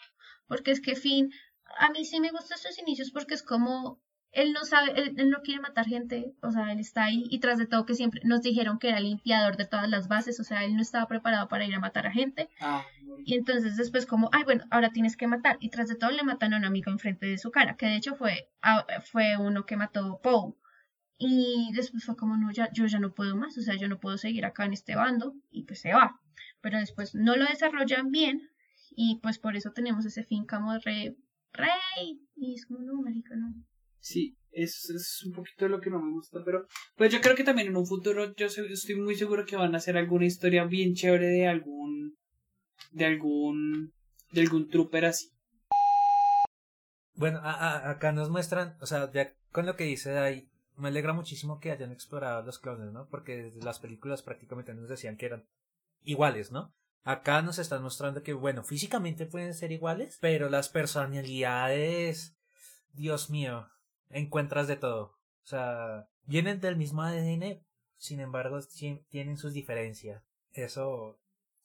Porque 0.47 0.71
es 0.71 0.79
que 0.81 0.95
Finn, 0.95 1.31
a 1.79 1.89
mí 1.89 2.05
sí 2.05 2.19
me 2.19 2.31
gustan 2.31 2.57
sus 2.57 2.77
inicios 2.79 3.11
porque 3.11 3.33
es 3.33 3.43
como, 3.43 3.99
él 4.31 4.53
no 4.53 4.63
sabe, 4.63 4.91
él, 4.99 5.13
él 5.17 5.29
no 5.29 5.41
quiere 5.41 5.59
matar 5.61 5.85
gente, 5.85 6.33
o 6.41 6.51
sea, 6.51 6.71
él 6.71 6.79
está 6.79 7.05
ahí 7.05 7.25
y 7.29 7.39
tras 7.39 7.57
de 7.57 7.65
todo 7.67 7.85
que 7.85 7.95
siempre 7.95 8.21
nos 8.23 8.41
dijeron 8.41 8.79
que 8.79 8.89
era 8.89 8.99
limpiador 8.99 9.57
de 9.57 9.65
todas 9.65 9.89
las 9.89 10.07
bases, 10.07 10.39
o 10.39 10.43
sea, 10.43 10.63
él 10.63 10.75
no 10.75 10.81
estaba 10.81 11.07
preparado 11.07 11.47
para 11.49 11.65
ir 11.65 11.73
a 11.75 11.79
matar 11.79 12.07
a 12.07 12.11
gente. 12.11 12.49
Ah, 12.61 12.83
Y 13.25 13.35
entonces 13.35 13.75
después 13.77 14.05
como, 14.05 14.29
ay, 14.31 14.43
bueno, 14.45 14.63
ahora 14.71 14.91
tienes 14.91 15.17
que 15.17 15.27
matar. 15.27 15.57
Y 15.59 15.69
tras 15.69 15.89
de 15.89 15.95
todo 15.95 16.11
le 16.11 16.23
matan 16.23 16.53
a 16.53 16.57
un 16.57 16.65
amigo 16.65 16.91
enfrente 16.91 17.25
de 17.25 17.37
su 17.37 17.51
cara, 17.51 17.75
que 17.75 17.85
de 17.87 17.95
hecho 17.97 18.15
fue, 18.15 18.49
a- 18.61 18.85
fue 19.11 19.35
uno 19.37 19.65
que 19.65 19.75
mató 19.77 20.19
Poe. 20.23 20.53
Y 21.23 21.69
después 21.75 22.03
fue 22.03 22.15
como, 22.15 22.35
no, 22.35 22.51
ya, 22.51 22.69
yo 22.73 22.87
ya 22.87 22.97
no 22.99 23.13
puedo 23.13 23.35
más, 23.35 23.55
o 23.57 23.61
sea, 23.61 23.75
yo 23.75 23.87
no 23.87 23.99
puedo 23.99 24.17
seguir 24.17 24.43
acá 24.43 24.65
en 24.65 24.73
este 24.73 24.95
bando. 24.95 25.35
Y 25.51 25.63
pues 25.65 25.81
se 25.81 25.93
va. 25.93 26.19
Pero 26.61 26.79
después 26.79 27.13
no 27.13 27.35
lo 27.35 27.45
desarrollan 27.45 28.09
bien. 28.09 28.49
Y 28.95 29.19
pues 29.21 29.37
por 29.37 29.55
eso 29.55 29.71
tenemos 29.71 30.03
ese 30.05 30.23
fin 30.23 30.45
como 30.45 30.73
de 30.73 30.79
re, 30.79 31.15
rey. 31.53 32.19
Y 32.35 32.55
es 32.55 32.65
como, 32.65 32.79
no, 32.79 33.01
marica, 33.01 33.35
no. 33.35 33.53
Sí, 33.99 34.35
eso 34.51 34.95
es 34.95 35.23
un 35.23 35.33
poquito 35.33 35.65
de 35.65 35.69
lo 35.69 35.79
que 35.79 35.91
no 35.91 36.01
me 36.01 36.11
gusta, 36.11 36.39
pero 36.43 36.65
pues 36.95 37.13
yo 37.13 37.21
creo 37.21 37.35
que 37.35 37.43
también 37.43 37.67
en 37.67 37.77
un 37.77 37.85
futuro 37.85 38.33
yo 38.35 38.47
estoy 38.47 38.95
muy 38.95 39.13
seguro 39.15 39.45
que 39.45 39.55
van 39.55 39.75
a 39.75 39.77
hacer 39.77 39.95
alguna 39.95 40.25
historia 40.25 40.65
bien 40.65 40.95
chévere 40.95 41.27
de 41.27 41.47
algún 41.47 42.15
de 42.91 43.05
algún 43.05 43.93
de 44.31 44.41
algún 44.41 44.67
trooper 44.69 45.05
así. 45.05 45.29
Bueno, 47.13 47.39
a- 47.43 47.51
a- 47.53 47.91
acá 47.91 48.11
nos 48.11 48.29
muestran, 48.31 48.75
o 48.81 48.85
sea, 48.87 49.11
ya 49.11 49.31
con 49.51 49.65
lo 49.67 49.75
que 49.75 49.83
dice 49.83 50.17
ahí, 50.17 50.49
me 50.81 50.89
alegra 50.89 51.13
muchísimo 51.13 51.59
que 51.59 51.71
hayan 51.71 51.91
explorado 51.91 52.43
los 52.43 52.59
clones, 52.59 52.91
¿no? 52.91 53.07
Porque 53.07 53.37
desde 53.37 53.63
las 53.63 53.79
películas 53.79 54.21
prácticamente 54.21 54.73
nos 54.73 54.89
decían 54.89 55.15
que 55.15 55.27
eran 55.27 55.47
iguales, 56.03 56.51
¿no? 56.51 56.73
Acá 57.03 57.41
nos 57.41 57.57
están 57.57 57.81
mostrando 57.81 58.21
que, 58.21 58.33
bueno, 58.33 58.63
físicamente 58.63 59.25
pueden 59.25 59.53
ser 59.53 59.71
iguales, 59.71 60.17
pero 60.21 60.49
las 60.49 60.69
personalidades 60.69 62.35
Dios 62.93 63.29
mío, 63.29 63.69
encuentras 64.09 64.67
de 64.67 64.75
todo. 64.75 65.17
O 65.43 65.47
sea, 65.47 66.09
vienen 66.25 66.59
del 66.59 66.75
mismo 66.75 67.01
ADN, 67.01 67.63
sin 67.97 68.19
embargo, 68.19 68.59
tienen 69.09 69.37
sus 69.37 69.53
diferencias. 69.53 70.23
Eso, 70.51 71.20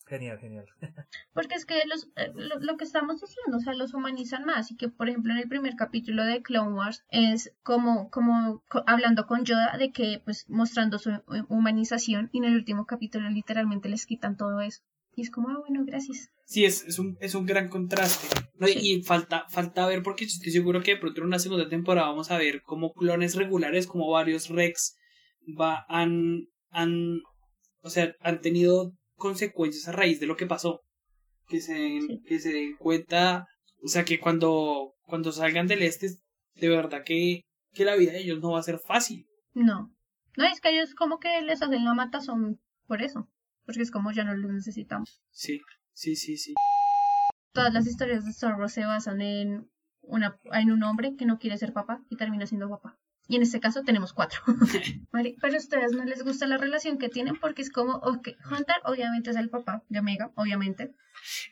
genial, 0.06 0.38
genial. 0.38 0.66
Porque 1.34 1.54
es 1.54 1.66
que 1.66 1.74
los, 1.86 2.08
eh, 2.16 2.32
lo, 2.34 2.58
lo 2.60 2.76
que 2.76 2.84
estamos 2.84 3.20
diciendo, 3.20 3.56
o 3.56 3.60
sea, 3.60 3.74
los 3.74 3.92
humanizan 3.94 4.44
más. 4.44 4.70
Y 4.70 4.76
que, 4.76 4.88
por 4.88 5.08
ejemplo, 5.08 5.32
en 5.32 5.38
el 5.38 5.48
primer 5.48 5.74
capítulo 5.76 6.24
de 6.24 6.42
Clone 6.42 6.72
Wars 6.74 7.04
es 7.10 7.52
como, 7.62 8.10
como 8.10 8.62
co- 8.68 8.84
hablando 8.86 9.26
con 9.26 9.44
Yoda 9.44 9.76
de 9.78 9.92
que, 9.92 10.20
pues, 10.24 10.44
mostrando 10.48 10.98
su 10.98 11.10
hu- 11.10 11.46
humanización. 11.48 12.30
Y 12.32 12.38
en 12.38 12.44
el 12.44 12.54
último 12.54 12.86
capítulo, 12.86 13.28
literalmente 13.30 13.88
les 13.88 14.06
quitan 14.06 14.36
todo 14.36 14.60
eso. 14.60 14.82
Y 15.14 15.22
es 15.22 15.30
como, 15.30 15.48
ah, 15.48 15.58
bueno, 15.66 15.84
gracias. 15.86 16.30
Sí, 16.44 16.64
es, 16.64 16.84
es, 16.86 16.98
un, 16.98 17.16
es 17.20 17.34
un 17.34 17.44
gran 17.46 17.68
contraste. 17.68 18.28
¿no? 18.58 18.66
Sí. 18.66 18.78
Y 18.80 19.02
falta, 19.02 19.46
falta 19.48 19.86
ver, 19.86 20.02
porque 20.02 20.24
yo 20.26 20.28
estoy 20.28 20.52
seguro 20.52 20.82
que 20.82 20.92
de 20.92 20.96
pronto 21.00 21.20
en 21.20 21.26
una 21.26 21.38
segunda 21.38 21.68
temporada 21.68 22.08
vamos 22.08 22.30
a 22.30 22.38
ver 22.38 22.62
como 22.62 22.92
clones 22.92 23.34
regulares, 23.34 23.86
como 23.86 24.08
varios 24.10 24.48
Rex, 24.50 24.94
va, 25.58 25.84
han, 25.88 26.46
han, 26.70 27.20
o 27.80 27.90
sea, 27.90 28.14
han 28.20 28.40
tenido 28.40 28.92
consecuencias 29.16 29.88
a 29.88 29.92
raíz 29.92 30.20
de 30.20 30.26
lo 30.26 30.36
que 30.36 30.46
pasó. 30.46 30.82
Que 31.48 31.60
se, 31.60 31.74
Sí. 32.00 32.22
que 32.26 32.38
se 32.40 32.52
den 32.52 32.76
cuenta, 32.76 33.46
o 33.82 33.88
sea, 33.88 34.04
que 34.04 34.18
cuando, 34.18 34.94
cuando 35.02 35.30
salgan 35.32 35.66
del 35.66 35.82
este, 35.82 36.08
de 36.54 36.68
verdad 36.68 37.02
que, 37.04 37.42
que 37.72 37.84
la 37.84 37.94
vida 37.96 38.12
de 38.12 38.18
ellos 38.20 38.40
no 38.40 38.52
va 38.52 38.58
a 38.60 38.64
ser 38.64 38.78
fácil. 38.78 39.26
No. 39.54 39.92
No, 40.36 40.44
es 40.44 40.60
que 40.60 40.70
ellos 40.70 40.94
como 40.94 41.18
que 41.18 41.40
les 41.42 41.62
hacen 41.62 41.84
la 41.84 41.94
matazón 41.94 42.60
por 42.86 43.02
eso. 43.02 43.28
Porque 43.64 43.82
es 43.82 43.90
como 43.90 44.12
ya 44.12 44.24
no 44.24 44.34
los 44.36 44.50
necesitamos. 44.52 45.20
Sí, 45.30 45.60
sí, 45.92 46.14
sí, 46.14 46.36
sí. 46.36 46.54
Todas 47.52 47.72
las 47.72 47.86
historias 47.86 48.24
de 48.24 48.46
Wars 48.48 48.72
se 48.72 48.84
basan 48.84 49.20
en, 49.22 49.70
una, 50.02 50.38
en 50.52 50.70
un 50.70 50.82
hombre 50.82 51.14
que 51.16 51.26
no 51.26 51.38
quiere 51.38 51.56
ser 51.58 51.72
papá 51.72 52.00
y 52.10 52.16
termina 52.16 52.46
siendo 52.46 52.68
papá. 52.68 52.98
Y 53.28 53.36
en 53.36 53.42
este 53.42 53.60
caso 53.60 53.82
tenemos 53.82 54.12
cuatro. 54.12 54.40
Vale, 55.12 55.36
Pero 55.40 55.54
a 55.54 55.58
ustedes 55.58 55.92
no 55.92 56.04
les 56.04 56.22
gusta 56.22 56.46
la 56.46 56.58
relación 56.58 56.98
que 56.98 57.08
tienen 57.08 57.36
porque 57.36 57.62
es 57.62 57.70
como, 57.70 57.94
ok, 57.96 58.28
Hunter 58.50 58.76
obviamente 58.84 59.30
es 59.30 59.36
el 59.36 59.50
papá 59.50 59.82
de 59.88 59.98
Omega, 59.98 60.30
obviamente. 60.36 60.94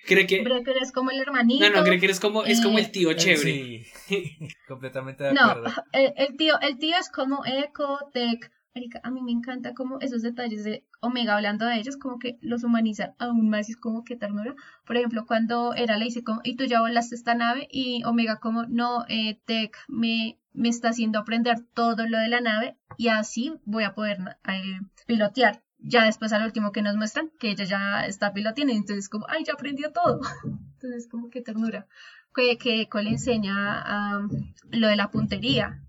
Cree 0.06 0.26
que, 0.26 0.42
Breaker 0.42 0.76
es 0.80 0.92
como 0.92 1.10
el 1.10 1.18
hermanito. 1.20 1.68
no, 1.68 1.76
no, 1.76 1.84
cree 1.84 1.98
que 1.98 2.04
eres 2.06 2.20
como, 2.20 2.44
es 2.44 2.60
como 2.60 2.78
el 2.78 2.90
tío 2.92 3.10
Eh, 3.10 3.16
chévere. 3.16 3.84
Sí, 4.06 4.38
completamente 4.68 5.24
de 5.24 5.32
No, 5.32 5.40
acuerdo. 5.46 5.82
el, 5.92 6.12
el 6.16 6.36
tío, 6.36 6.60
el 6.60 6.78
tío 6.78 6.96
es 7.00 7.10
como 7.10 7.44
Echo, 7.44 7.98
Tech. 8.12 8.52
Marica, 8.76 9.00
a 9.04 9.10
mí 9.12 9.22
me 9.22 9.30
encanta 9.30 9.72
como 9.72 10.00
esos 10.00 10.22
detalles 10.22 10.64
de 10.64 10.84
Omega 11.00 11.36
hablando 11.36 11.64
de 11.64 11.76
ellos, 11.76 11.96
como 11.96 12.18
que 12.18 12.38
los 12.40 12.64
humanizan 12.64 13.14
aún 13.20 13.48
más 13.48 13.68
y 13.68 13.72
es 13.72 13.76
como 13.78 14.02
que 14.02 14.16
ternura. 14.16 14.56
Por 14.84 14.96
ejemplo, 14.96 15.26
cuando 15.26 15.74
era 15.74 15.96
le 15.96 16.06
dice 16.06 16.24
como, 16.24 16.40
y 16.42 16.56
tú 16.56 16.64
ya 16.64 16.80
volaste 16.80 17.14
esta 17.14 17.36
nave, 17.36 17.68
y 17.70 18.02
Omega 18.04 18.40
como, 18.40 18.66
no, 18.66 19.04
eh, 19.08 19.38
Tech 19.44 19.76
me, 19.86 20.40
me 20.55 20.68
está 20.68 20.90
haciendo 20.90 21.18
aprender 21.18 21.61
todo 21.74 22.07
lo 22.07 22.18
de 22.18 22.28
la 22.28 22.40
nave 22.40 22.78
y 22.96 23.09
así 23.09 23.52
voy 23.64 23.84
a 23.84 23.94
poder 23.94 24.18
eh, 24.48 24.80
pilotear. 25.07 25.62
Ya 25.78 26.05
después 26.05 26.32
al 26.32 26.44
último 26.44 26.72
que 26.72 26.80
nos 26.80 26.96
muestran, 26.96 27.30
que 27.38 27.50
ella 27.50 27.64
ya 27.64 28.07
está 28.07 28.32
piloteando, 28.32 28.72
entonces 28.72 29.09
como, 29.11 29.26
ay, 29.28 29.44
ya 29.44 29.52
aprendió 29.52 29.92
todo. 29.92 30.20
Entonces 30.74 31.09
como 31.11 31.28
que 31.28 31.42
ternura. 31.42 31.86
Que, 32.34 32.57
que 32.57 32.80
Echo 32.80 33.00
le 33.00 33.11
enseña 33.11 33.55
a, 33.55 34.26
lo 34.70 34.88
de 34.88 34.96
la 34.96 35.11
puntería, 35.11 35.82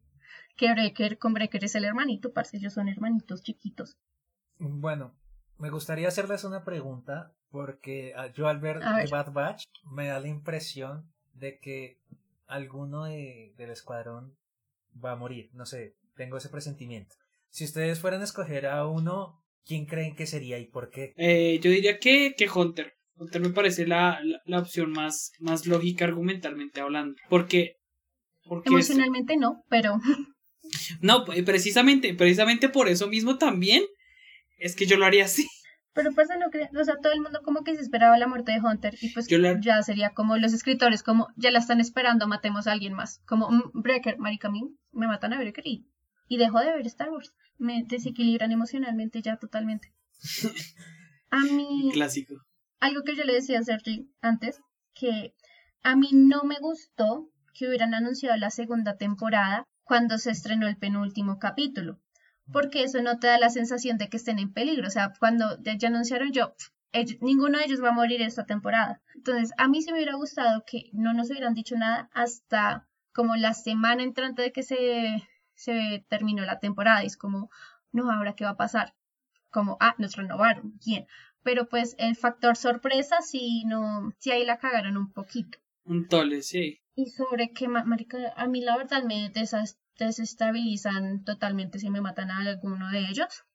que 0.57 0.71
Breaker 0.71 1.17
con 1.17 1.33
Breaker 1.33 1.63
es 1.63 1.75
el 1.75 1.85
hermanito, 1.85 2.33
parce, 2.33 2.57
ellos 2.57 2.73
son 2.73 2.89
hermanitos 2.89 3.41
chiquitos. 3.41 3.97
Bueno, 4.59 5.15
me 5.57 5.69
gustaría 5.69 6.07
hacerles 6.07 6.43
una 6.43 6.63
pregunta 6.63 7.33
porque 7.49 8.13
ah, 8.17 8.27
yo 8.27 8.47
al 8.47 8.59
ver 8.59 8.79
ver. 8.79 9.05
The 9.05 9.11
Bad 9.11 9.31
Batch 9.31 9.65
me 9.89 10.07
da 10.07 10.19
la 10.19 10.27
impresión 10.27 11.09
de 11.33 11.59
que 11.59 11.99
alguno 12.47 13.05
de, 13.05 13.53
del 13.57 13.71
escuadrón 13.71 14.35
va 15.03 15.11
a 15.11 15.15
morir. 15.15 15.49
No 15.53 15.65
sé, 15.65 15.93
tengo 16.15 16.37
ese 16.37 16.49
presentimiento. 16.49 17.13
Si 17.49 17.63
ustedes 17.63 17.99
fueran 17.99 18.21
a 18.21 18.25
escoger 18.25 18.65
a 18.67 18.85
uno, 18.87 19.41
¿quién 19.65 19.85
creen 19.85 20.15
que 20.15 20.27
sería 20.27 20.59
y 20.59 20.67
por 20.67 20.89
qué? 20.89 21.13
Eh, 21.17 21.59
yo 21.61 21.71
diría 21.71 21.99
que, 21.99 22.33
que 22.37 22.49
Hunter. 22.49 22.93
Hunter 23.17 23.41
me 23.41 23.49
parece 23.51 23.87
la, 23.87 24.19
la, 24.23 24.41
la 24.45 24.59
opción 24.59 24.91
más, 24.91 25.31
más 25.39 25.65
lógica 25.65 26.03
argumentalmente 26.05 26.81
hablando. 26.81 27.15
Porque. 27.29 27.75
porque 28.45 28.67
es- 28.67 28.73
Emocionalmente 28.73 29.37
no, 29.37 29.63
pero 29.69 29.97
no, 31.01 31.23
pues, 31.25 31.41
precisamente, 31.43 32.13
precisamente 32.15 32.69
por 32.69 32.89
eso 32.89 33.07
mismo 33.07 33.37
también 33.37 33.83
es 34.57 34.75
que 34.75 34.85
yo 34.85 34.97
lo 34.97 35.05
haría 35.05 35.25
así. 35.25 35.47
Pero 35.95 36.11
pues 36.13 36.27
no 36.37 36.49
creo, 36.51 36.67
o 36.79 36.83
sea, 36.83 36.97
todo 37.01 37.13
el 37.13 37.21
mundo 37.21 37.39
como 37.43 37.63
que 37.63 37.73
se 37.73 37.81
esperaba 37.81 38.17
la 38.17 38.27
muerte 38.27 38.51
de 38.51 38.59
Hunter 38.59 38.95
y 39.01 39.13
pues 39.13 39.31
la- 39.31 39.59
ya 39.59 39.81
sería 39.81 40.09
como 40.13 40.37
los 40.37 40.51
escritores, 40.53 41.01
como 41.03 41.29
ya 41.37 41.49
la 41.51 41.59
están 41.59 41.79
esperando, 41.79 42.27
matemos 42.27 42.67
a 42.67 42.73
alguien 42.73 42.93
más. 42.93 43.21
Como 43.25 43.49
mm, 43.49 43.71
Breaker, 43.73 44.17
marica, 44.19 44.49
mí 44.49 44.75
me 44.91 45.07
matan 45.07 45.31
a 45.33 45.37
Breaker 45.37 45.65
y, 45.65 45.87
y 46.27 46.37
dejo 46.37 46.59
de 46.59 46.73
ver 46.73 46.85
Star 46.85 47.09
Wars. 47.09 47.33
Me 47.57 47.83
desequilibran 47.87 48.51
emocionalmente 48.51 49.21
ya 49.21 49.37
totalmente. 49.37 49.93
A 51.31 51.39
mí, 51.43 51.89
Clásico. 51.93 52.35
algo 52.79 53.03
que 53.03 53.15
yo 53.15 53.23
le 53.23 53.33
decía 53.33 53.59
a 53.59 53.63
Sergi 53.63 54.11
antes, 54.21 54.59
que 54.93 55.33
a 55.83 55.95
mí 55.95 56.09
no 56.13 56.43
me 56.43 56.57
gustó 56.59 57.29
que 57.53 57.67
hubieran 57.69 57.93
anunciado 57.93 58.35
la 58.37 58.49
segunda 58.49 58.97
temporada 58.97 59.63
cuando 59.83 60.17
se 60.17 60.31
estrenó 60.31 60.67
el 60.67 60.75
penúltimo 60.77 61.37
capítulo, 61.39 62.01
porque 62.51 62.83
eso 62.83 63.01
no 63.01 63.19
te 63.19 63.27
da 63.27 63.37
la 63.39 63.49
sensación 63.49 63.97
de 63.97 64.09
que 64.09 64.17
estén 64.17 64.39
en 64.39 64.53
peligro. 64.53 64.87
O 64.87 64.91
sea, 64.91 65.13
cuando 65.19 65.57
ya 65.63 65.87
anunciaron 65.87 66.31
yo, 66.31 66.53
ellos- 66.91 67.17
ninguno 67.21 67.57
de 67.57 67.65
ellos 67.65 67.83
va 67.83 67.89
a 67.89 67.93
morir 67.93 68.21
esta 68.21 68.45
temporada. 68.45 69.01
Entonces, 69.15 69.51
a 69.57 69.67
mí 69.67 69.81
se 69.81 69.91
me 69.91 69.97
hubiera 69.97 70.15
gustado 70.15 70.63
que 70.65 70.89
no 70.93 71.13
nos 71.13 71.29
hubieran 71.29 71.53
dicho 71.53 71.75
nada 71.75 72.09
hasta 72.13 72.87
como 73.13 73.35
la 73.35 73.53
semana 73.53 74.03
entrante 74.03 74.41
de 74.41 74.51
que 74.51 74.63
se, 74.63 75.27
se 75.53 76.05
terminó 76.09 76.43
la 76.45 76.59
temporada. 76.59 77.03
Y 77.03 77.07
es 77.07 77.17
como, 77.17 77.49
no, 77.91 78.11
ahora 78.11 78.35
qué 78.35 78.43
va 78.45 78.51
a 78.51 78.57
pasar. 78.57 78.93
Como, 79.51 79.77
ah, 79.79 79.95
nos 79.97 80.15
renovaron, 80.15 80.77
bien 80.85 81.07
pero 81.43 81.69
pues 81.69 81.95
el 81.99 82.15
factor 82.15 82.55
sorpresa 82.57 83.21
sí 83.21 83.65
no, 83.67 84.11
sí 84.17 84.31
ahí 84.31 84.43
la 84.45 84.57
cagaron 84.57 84.97
un 84.97 85.13
poquito. 85.13 85.59
Un 85.83 86.07
tole, 86.07 86.41
sí. 86.41 86.81
Y 86.95 87.11
sobre 87.11 87.51
ma- 87.67 87.83
marica, 87.83 88.17
a 88.35 88.47
mí 88.47 88.61
la 88.61 88.75
verdad 88.75 89.03
me 89.03 89.29
desas- 89.29 89.77
desestabilizan 89.97 91.23
totalmente 91.23 91.79
si 91.79 91.89
me 91.89 92.01
matan 92.01 92.31
a 92.31 92.37
alguno 92.37 92.89
de 92.91 93.07
ellos, 93.09 93.45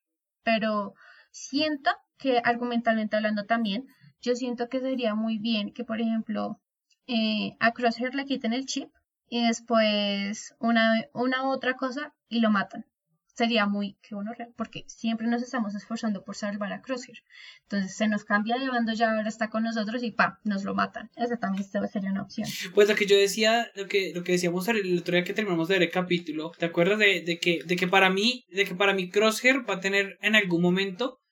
pero 0.43 0.95
siento 1.31 1.91
que 2.19 2.41
argumentalmente 2.45 3.17
hablando 3.17 3.45
también, 3.45 3.87
yo 4.21 4.35
siento 4.35 4.69
que 4.69 4.81
sería 4.81 5.15
muy 5.15 5.39
bien 5.39 5.73
que, 5.73 5.85
por 5.85 6.01
ejemplo, 6.01 6.61
eh, 7.07 7.57
a 7.61 7.73
Crosshair 7.73 8.15
le 8.15 8.25
quiten 8.25 8.53
el 8.53 8.67
chip 8.67 8.91
y 9.29 9.47
después 9.47 10.55
una, 10.59 10.93
una 11.15 11.49
otra 11.49 11.75
cosa 11.75 12.15
y 12.29 12.41
lo 12.41 12.51
matan. 12.51 12.85
Sería 13.41 13.65
muy, 13.65 13.97
que 14.03 14.15
bueno, 14.15 14.33
porque 14.55 14.85
siempre 14.87 15.27
nos 15.27 15.43
estamos 15.43 15.75
esforzando 15.75 16.23
por 16.25 16.37
salvar 16.37 16.75
a 16.75 16.83
Crosshair. 16.83 17.23
Entonces 17.63 17.97
se 17.97 18.07
nos 18.07 18.25
cambia 18.25 18.59
de 18.59 18.69
bando, 18.69 18.93
ya 18.93 19.17
ahora 19.17 19.31
está 19.31 19.49
con 19.49 19.63
nosotros 19.63 20.03
y 20.03 20.11
pa, 20.11 20.41
nos 20.45 20.63
lo 20.65 20.75
matan. 20.75 21.09
Esa 21.17 21.39
también 21.39 21.65
sería 21.65 22.11
una 22.11 22.21
opción. 22.21 22.47
Pues 22.75 22.91
lo 22.91 22.95
que 22.95 23.07
yo 23.07 23.17
decía, 23.17 23.71
lo 23.77 23.87
que, 23.87 24.13
lo 24.15 24.25
que 24.25 24.33
decíamos 24.33 24.69
el 24.69 24.99
otro 24.99 25.15
día 25.15 25.25
que 25.25 25.33
terminamos 25.33 25.69
de 25.69 25.77
ver 25.77 25.85
el 25.85 25.91
capítulo, 25.91 26.53
¿te 26.59 26.67
acuerdas 26.67 26.99
de, 26.99 27.23
de 27.23 27.39
que, 27.39 27.61
de 27.65 27.77
que 27.77 27.89
para 27.89 28.11
mí, 28.11 28.45
de 28.51 28.67
que 28.67 28.75
para 28.75 28.93
mí 28.93 29.09
Crosshair 29.09 29.65
va 29.67 29.77
a 29.77 29.81
tener 29.81 30.19
en 30.21 30.37
algún 30.37 30.61
momento 30.61 31.23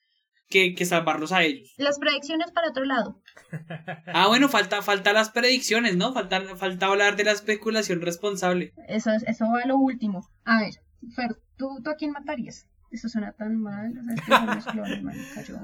que, 0.49 0.75
que 0.75 0.87
salvarlos 0.87 1.33
a 1.33 1.43
ellos? 1.43 1.75
Las 1.77 1.99
predicciones 1.99 2.53
para 2.53 2.71
otro 2.71 2.87
lado. 2.87 3.21
Ah, 4.07 4.29
bueno, 4.29 4.49
falta, 4.49 4.81
falta 4.81 5.13
las 5.13 5.29
predicciones, 5.29 5.99
¿no? 5.99 6.15
Falta, 6.15 6.57
falta 6.57 6.87
hablar 6.87 7.17
de 7.17 7.25
la 7.25 7.33
especulación 7.33 8.01
responsable. 8.01 8.73
Eso, 8.89 9.11
es, 9.11 9.23
eso 9.25 9.45
va 9.53 9.61
a 9.65 9.67
lo 9.67 9.77
último. 9.77 10.27
A 10.45 10.61
ver, 10.61 10.73
Fer, 11.15 11.37
¿tú, 11.59 11.83
¿tú 11.83 11.91
a 11.91 11.97
quién 11.97 12.13
matarías? 12.13 12.67
Eso 12.91 13.09
suena 13.09 13.33
tan 13.33 13.57
mal. 13.57 13.93
O 13.99 14.25
sea, 14.25 15.43
yo 15.43 15.59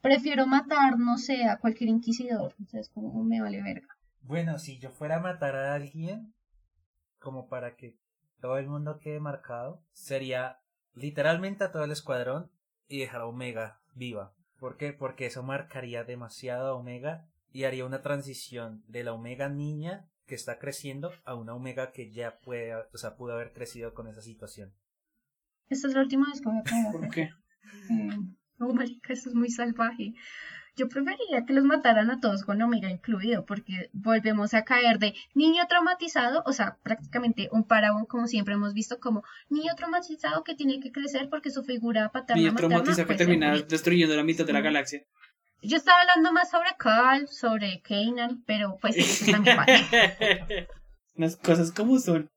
Prefiero 0.00 0.46
matar, 0.46 0.98
no 0.98 1.18
sé, 1.18 1.44
a 1.44 1.58
cualquier 1.58 1.90
inquisidor. 1.90 2.54
O 2.62 2.66
sea, 2.66 2.80
es 2.80 2.88
como 2.88 3.22
me 3.24 3.40
vale 3.40 3.62
verga. 3.62 3.88
Bueno, 4.22 4.58
si 4.58 4.78
yo 4.78 4.90
fuera 4.90 5.16
a 5.16 5.20
matar 5.20 5.56
a 5.56 5.74
alguien, 5.74 6.34
como 7.18 7.48
para 7.48 7.76
que 7.76 7.98
todo 8.40 8.58
el 8.58 8.68
mundo 8.68 8.98
quede 8.98 9.20
marcado, 9.20 9.84
sería 9.92 10.60
literalmente 10.94 11.64
a 11.64 11.72
todo 11.72 11.84
el 11.84 11.92
escuadrón 11.92 12.50
y 12.88 13.00
dejar 13.00 13.22
a 13.22 13.26
Omega 13.26 13.80
viva. 13.94 14.34
¿Por 14.58 14.76
qué? 14.76 14.92
Porque 14.92 15.26
eso 15.26 15.42
marcaría 15.42 16.04
demasiado 16.04 16.68
a 16.68 16.74
Omega 16.74 17.28
y 17.52 17.64
haría 17.64 17.84
una 17.84 18.02
transición 18.02 18.84
de 18.88 19.04
la 19.04 19.12
Omega 19.12 19.48
niña 19.48 20.08
que 20.26 20.34
está 20.34 20.58
creciendo 20.58 21.12
a 21.24 21.34
una 21.34 21.54
Omega 21.54 21.92
que 21.92 22.12
ya 22.12 22.38
puede, 22.38 22.74
o 22.74 22.98
sea, 22.98 23.16
pudo 23.16 23.34
haber 23.34 23.52
crecido 23.52 23.94
con 23.94 24.08
esa 24.08 24.22
situación. 24.22 24.72
Esta 25.68 25.88
es 25.88 25.94
la 25.94 26.00
última 26.00 26.28
vez 26.30 26.40
que 26.40 26.48
voy 26.48 26.58
a 26.58 26.62
caer. 26.62 26.92
¿Por 26.92 27.08
qué? 27.08 27.22
Eh, 27.90 28.18
oh, 28.60 28.72
marica, 28.72 29.12
eso 29.12 29.28
es 29.28 29.34
muy 29.34 29.50
salvaje. 29.50 30.14
Yo 30.76 30.88
preferiría 30.88 31.46
que 31.46 31.54
los 31.54 31.64
mataran 31.64 32.10
a 32.10 32.20
todos 32.20 32.44
con 32.44 32.60
Omega 32.60 32.90
incluido, 32.90 33.46
porque 33.46 33.88
volvemos 33.94 34.52
a 34.52 34.64
caer 34.64 34.98
de 34.98 35.14
niño 35.34 35.66
traumatizado, 35.68 36.42
o 36.44 36.52
sea, 36.52 36.76
prácticamente 36.82 37.48
un 37.50 37.64
paragon, 37.64 38.04
como 38.04 38.26
siempre 38.26 38.54
hemos 38.54 38.74
visto, 38.74 39.00
como 39.00 39.24
niño 39.48 39.72
traumatizado 39.74 40.44
que 40.44 40.54
tiene 40.54 40.78
que 40.78 40.92
crecer 40.92 41.30
porque 41.30 41.50
su 41.50 41.64
figura 41.64 42.10
paterna 42.12 42.42
Niño 42.42 42.54
traumatizado 42.54 43.08
que 43.08 43.14
termina 43.14 43.56
destruyendo 43.56 44.14
la 44.16 44.22
mitad 44.22 44.44
de 44.44 44.52
la 44.52 44.60
galaxia. 44.60 45.02
Yo 45.62 45.78
estaba 45.78 46.02
hablando 46.02 46.32
más 46.32 46.50
sobre 46.50 46.76
Cal, 46.78 47.26
sobre 47.28 47.80
Kanan, 47.80 48.44
pero 48.46 48.76
pues 48.80 48.96
eso 48.98 49.32
también 49.32 49.56
vale. 49.56 49.72
Las 51.14 51.36
cosas 51.36 51.72
como 51.72 51.98
son. 51.98 52.28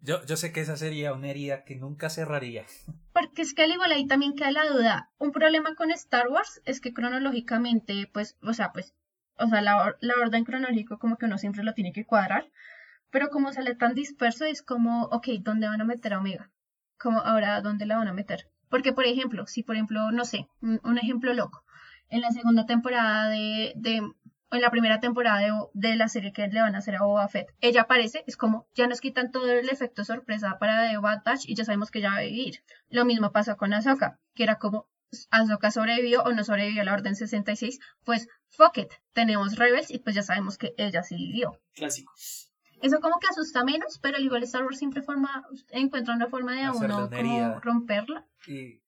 Yo, 0.00 0.24
yo 0.26 0.36
sé 0.36 0.52
que 0.52 0.60
esa 0.60 0.76
sería 0.76 1.12
una 1.12 1.28
herida 1.28 1.64
que 1.64 1.76
nunca 1.76 2.10
cerraría. 2.10 2.64
Porque 3.12 3.42
es 3.42 3.54
que 3.54 3.62
al 3.62 3.72
igual 3.72 3.92
ahí 3.92 4.06
también 4.06 4.34
queda 4.34 4.50
la 4.52 4.66
duda. 4.66 5.10
Un 5.18 5.32
problema 5.32 5.74
con 5.74 5.90
Star 5.90 6.28
Wars 6.28 6.60
es 6.64 6.80
que 6.80 6.92
cronológicamente, 6.92 8.08
pues, 8.12 8.36
o 8.42 8.52
sea, 8.52 8.72
pues, 8.72 8.94
o 9.38 9.46
sea, 9.48 9.62
la, 9.62 9.96
la 10.00 10.14
orden 10.22 10.44
cronológico 10.44 10.98
como 10.98 11.16
que 11.16 11.26
uno 11.26 11.38
siempre 11.38 11.64
lo 11.64 11.74
tiene 11.74 11.92
que 11.92 12.04
cuadrar. 12.04 12.50
Pero 13.10 13.28
como 13.28 13.52
sale 13.52 13.74
tan 13.74 13.94
disperso, 13.94 14.44
es 14.44 14.62
como, 14.62 15.04
ok, 15.04 15.28
¿dónde 15.40 15.68
van 15.68 15.80
a 15.80 15.84
meter 15.84 16.14
a 16.14 16.18
Omega? 16.18 16.50
Como 16.98 17.20
ahora, 17.20 17.60
¿dónde 17.60 17.86
la 17.86 17.96
van 17.96 18.08
a 18.08 18.12
meter? 18.12 18.50
Porque, 18.68 18.92
por 18.92 19.04
ejemplo, 19.04 19.46
si 19.46 19.62
por 19.62 19.76
ejemplo, 19.76 20.10
no 20.12 20.24
sé, 20.24 20.48
un, 20.60 20.80
un 20.84 20.98
ejemplo 20.98 21.32
loco, 21.32 21.64
en 22.08 22.20
la 22.20 22.30
segunda 22.30 22.66
temporada 22.66 23.28
de, 23.28 23.72
de 23.76 24.02
en 24.52 24.60
la 24.60 24.70
primera 24.70 25.00
temporada 25.00 25.40
de, 25.40 25.52
de 25.74 25.96
la 25.96 26.08
serie 26.08 26.32
que 26.32 26.46
le 26.48 26.60
van 26.60 26.74
a 26.74 26.78
hacer 26.78 26.96
a 26.96 27.02
Boba 27.02 27.26
Fett, 27.28 27.48
ella 27.60 27.82
aparece, 27.82 28.22
es 28.26 28.36
como, 28.36 28.66
ya 28.74 28.86
nos 28.86 29.00
quitan 29.00 29.30
todo 29.32 29.50
el 29.50 29.68
efecto 29.68 30.04
sorpresa 30.04 30.58
para 30.58 30.88
The 30.88 30.98
Bad 30.98 31.22
Batch 31.24 31.48
y 31.48 31.54
ya 31.54 31.64
sabemos 31.64 31.90
que 31.90 31.98
ella 31.98 32.10
va 32.10 32.18
a 32.18 32.22
vivir. 32.22 32.62
Lo 32.88 33.04
mismo 33.04 33.32
pasó 33.32 33.56
con 33.56 33.72
Ahsoka, 33.74 34.18
que 34.34 34.44
era 34.44 34.56
como, 34.56 34.88
Ahsoka 35.30 35.70
sobrevivió 35.70 36.22
o 36.22 36.32
no 36.32 36.44
sobrevivió 36.44 36.82
a 36.82 36.84
la 36.84 36.94
Orden 36.94 37.16
66, 37.16 37.80
pues, 38.04 38.28
fuck 38.48 38.78
it, 38.78 38.92
tenemos 39.12 39.56
Rebels 39.56 39.90
y 39.90 39.98
pues 39.98 40.14
ya 40.14 40.22
sabemos 40.22 40.58
que 40.58 40.74
ella 40.76 41.02
sí 41.02 41.16
vivió. 41.16 41.60
Clásico. 41.74 42.12
Eso 42.82 43.00
como 43.00 43.18
que 43.18 43.26
asusta 43.28 43.64
menos, 43.64 43.98
pero 44.02 44.16
al 44.18 44.22
igual 44.24 44.42
Star 44.42 44.62
Wars 44.64 44.78
siempre 44.78 45.02
forma, 45.02 45.46
encuentra 45.70 46.14
una 46.14 46.26
forma 46.28 46.52
de 46.54 46.62
a 46.62 46.70
Hacerle 46.70 46.94
uno 46.94 47.10
como 47.10 47.60
romperla. 47.60 48.26
Y, 48.46 48.80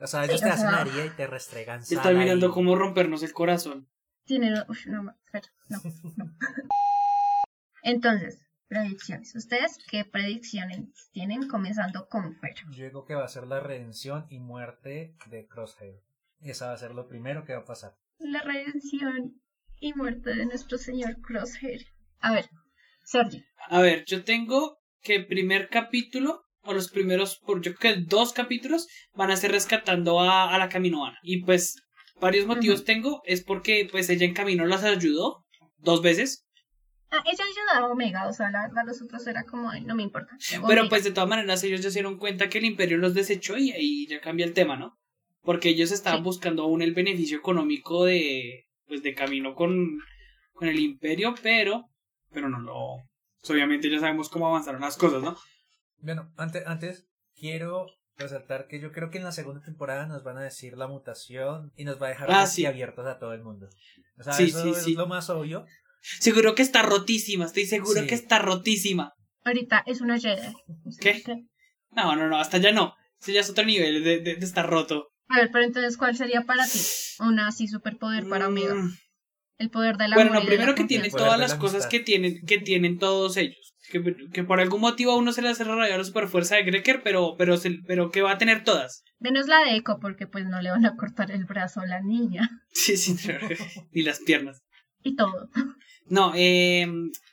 o 0.00 0.06
sea, 0.06 0.24
ellos 0.24 0.40
Sí, 0.40 0.44
te 0.44 0.50
o 0.50 0.52
hacen 0.52 0.68
sea- 0.68 0.82
una 0.82 0.90
herida 0.90 1.04
y 1.06 1.10
te 1.10 1.26
restregan 1.28 1.80
Está 1.80 2.10
mirando 2.10 2.46
ahí. 2.46 2.52
cómo 2.52 2.74
rompernos 2.74 3.22
el 3.22 3.32
corazón. 3.32 3.88
Tiene, 4.30 4.52
uf, 4.68 4.86
no, 4.86 5.12
espera, 5.24 5.48
no, 5.68 5.80
no. 6.16 6.36
Entonces, 7.82 8.38
predicciones. 8.68 9.34
¿Ustedes 9.34 9.76
qué 9.90 10.04
predicciones 10.04 11.10
tienen 11.10 11.48
comenzando 11.48 12.06
con 12.08 12.36
Fer? 12.36 12.54
Yo 12.70 12.84
digo 12.84 13.04
que 13.04 13.16
va 13.16 13.24
a 13.24 13.28
ser 13.28 13.48
la 13.48 13.58
redención 13.58 14.26
y 14.30 14.38
muerte 14.38 15.16
de 15.26 15.48
Crosshair. 15.48 15.98
Esa 16.42 16.68
va 16.68 16.74
a 16.74 16.76
ser 16.76 16.94
lo 16.94 17.08
primero 17.08 17.44
que 17.44 17.54
va 17.54 17.62
a 17.62 17.64
pasar. 17.64 17.96
La 18.20 18.40
redención 18.42 19.42
y 19.80 19.94
muerte 19.94 20.32
de 20.32 20.46
nuestro 20.46 20.78
señor 20.78 21.20
Crosshair. 21.22 21.88
A 22.20 22.30
ver, 22.30 22.48
Sergi. 23.02 23.44
A 23.68 23.80
ver, 23.80 24.04
yo 24.04 24.22
tengo 24.22 24.78
que 25.02 25.16
el 25.16 25.26
primer 25.26 25.68
capítulo, 25.70 26.44
o 26.60 26.72
los 26.72 26.88
primeros, 26.88 27.40
por 27.40 27.62
yo 27.62 27.74
creo 27.74 27.96
que 27.96 28.02
dos 28.02 28.32
capítulos, 28.32 28.86
van 29.12 29.32
a 29.32 29.36
ser 29.36 29.50
rescatando 29.50 30.20
a, 30.20 30.54
a 30.54 30.58
la 30.58 30.68
Caminoana. 30.68 31.18
Y 31.24 31.42
pues, 31.42 31.82
varios 32.20 32.46
motivos 32.46 32.84
tengo. 32.84 33.22
Es 33.24 33.42
porque, 33.42 33.88
pues, 33.90 34.08
ella 34.10 34.26
en 34.26 34.34
camino 34.34 34.66
las 34.66 34.84
ayudó 34.84 35.44
dos 35.78 36.02
veces. 36.02 36.46
Ah, 37.12 37.24
ella 37.26 37.44
ayudaba 37.44 37.88
a 37.88 37.90
Omega, 37.90 38.28
o 38.28 38.32
sea, 38.32 38.50
la, 38.52 38.68
la 38.72 38.84
los 38.84 39.02
otros 39.02 39.26
era 39.26 39.42
como, 39.44 39.68
"Ay, 39.70 39.80
no 39.80 39.96
me 39.96 40.04
importa. 40.04 40.36
Pero 40.50 40.62
Omega. 40.64 40.88
pues, 40.88 41.02
de 41.04 41.10
todas 41.10 41.28
maneras, 41.28 41.62
ellos 41.64 41.80
ya 41.80 41.90
se 41.90 41.94
dieron 41.98 42.18
cuenta 42.18 42.48
que 42.48 42.58
el 42.58 42.64
Imperio 42.66 42.98
los 42.98 43.14
desechó 43.14 43.56
y 43.58 43.72
ahí 43.72 44.06
ya 44.06 44.20
cambia 44.20 44.46
el 44.46 44.54
tema, 44.54 44.76
¿no? 44.76 44.96
Porque 45.42 45.70
ellos 45.70 45.90
estaban 45.90 46.20
Sí. 46.20 46.24
buscando 46.24 46.62
aún 46.62 46.82
el 46.82 46.94
beneficio 46.94 47.38
económico 47.38 48.04
de, 48.04 48.66
pues, 48.86 49.02
de 49.02 49.14
camino 49.14 49.54
con, 49.56 49.98
con 50.52 50.68
el 50.68 50.78
Imperio, 50.78 51.34
pero, 51.42 51.86
pero 52.30 52.48
no 52.48 52.60
lo... 52.60 52.96
pues, 53.40 53.50
obviamente 53.50 53.90
ya 53.90 53.98
sabemos 53.98 54.28
cómo 54.28 54.46
avanzaron 54.46 54.80
las 54.82 54.96
cosas, 54.96 55.20
¿no? 55.22 55.36
Bueno, 55.98 56.30
antes, 56.36 56.64
antes 56.66 57.06
quiero 57.34 57.86
resaltar 58.20 58.66
que 58.68 58.80
yo 58.80 58.92
creo 58.92 59.10
que 59.10 59.18
en 59.18 59.24
la 59.24 59.32
segunda 59.32 59.60
temporada 59.62 60.06
nos 60.06 60.22
van 60.22 60.36
a 60.38 60.42
decir 60.42 60.76
la 60.76 60.86
mutación 60.86 61.72
y 61.76 61.84
nos 61.84 62.00
va 62.00 62.06
a 62.06 62.10
dejar 62.10 62.30
Ah, 62.30 62.46
sí. 62.46 62.66
abiertos 62.66 63.06
a 63.06 63.18
todo 63.18 63.32
el 63.34 63.42
mundo. 63.42 63.68
O 64.18 64.22
sea, 64.22 64.32
Sí, 64.34 64.44
eso 64.44 64.62
sí, 64.62 64.70
es 64.70 64.82
sí. 64.84 64.94
lo 64.94 65.06
más 65.06 65.28
obvio. 65.30 65.66
Seguro 66.02 66.54
que 66.54 66.62
está 66.62 66.82
rotísima, 66.82 67.44
estoy 67.46 67.66
seguro 67.66 68.00
Sí. 68.00 68.06
que 68.06 68.14
está 68.14 68.38
rotísima. 68.38 69.12
Ahorita 69.44 69.82
es 69.86 70.00
una 70.00 70.18
Jedi. 70.18 70.54
¿Qué? 71.00 71.22
No, 71.90 72.14
no, 72.14 72.28
no, 72.28 72.38
hasta 72.38 72.58
ya 72.58 72.72
no. 72.72 72.94
Ese 73.20 73.32
ya 73.32 73.40
es 73.40 73.50
otro 73.50 73.64
nivel 73.64 74.04
de, 74.04 74.20
de, 74.20 74.36
de 74.36 74.46
estar 74.46 74.68
roto. 74.68 75.08
A 75.28 75.36
ver, 75.38 75.50
pero 75.52 75.64
entonces, 75.64 75.96
¿cuál 75.96 76.16
sería 76.16 76.42
para 76.42 76.64
ti? 76.66 76.78
Una 77.20 77.48
así 77.48 77.68
superpoder 77.68 78.28
para 78.28 78.48
Omega. 78.48 78.74
Mm. 78.74 78.96
El 79.58 79.70
poder 79.70 79.96
del 79.98 80.12
amor. 80.12 80.24
Bueno, 80.24 80.34
no, 80.34 80.40
de 80.40 80.46
primero 80.46 80.72
la 80.72 80.74
que 80.74 80.84
tiene 80.84 81.10
todas 81.10 81.32
de 81.34 81.38
las 81.38 81.50
la 81.52 81.58
cosas 81.58 81.86
que 81.86 82.00
tienen, 82.00 82.44
que 82.46 82.58
tienen 82.58 82.98
todos 82.98 83.36
ellos. 83.36 83.74
Que, 83.90 84.02
que 84.32 84.44
por 84.44 84.60
algún 84.60 84.80
motivo 84.80 85.12
a 85.12 85.16
uno 85.16 85.32
se 85.32 85.42
le 85.42 85.48
hace 85.48 85.64
rayar 85.64 85.98
la 85.98 86.04
superfuerza 86.04 86.56
de 86.56 86.62
Greker, 86.62 87.02
pero, 87.02 87.34
pero, 87.36 87.56
se- 87.56 87.80
pero 87.86 88.10
que 88.10 88.22
va 88.22 88.32
a 88.32 88.38
tener 88.38 88.62
todas. 88.64 89.02
Menos 89.18 89.48
la 89.48 89.58
de 89.64 89.76
Echo, 89.76 89.98
porque 90.00 90.26
pues 90.26 90.46
no 90.46 90.62
le 90.62 90.70
van 90.70 90.86
a 90.86 90.96
cortar 90.96 91.30
el 91.32 91.44
brazo 91.44 91.80
a 91.80 91.86
la 91.86 92.00
niña. 92.00 92.48
Sí, 92.72 92.96
sí, 92.96 93.16
ni 93.92 94.02
las 94.02 94.20
piernas. 94.20 94.62
Y 95.02 95.16
todo. 95.16 95.48
No, 96.06 96.32
eh, 96.34 96.86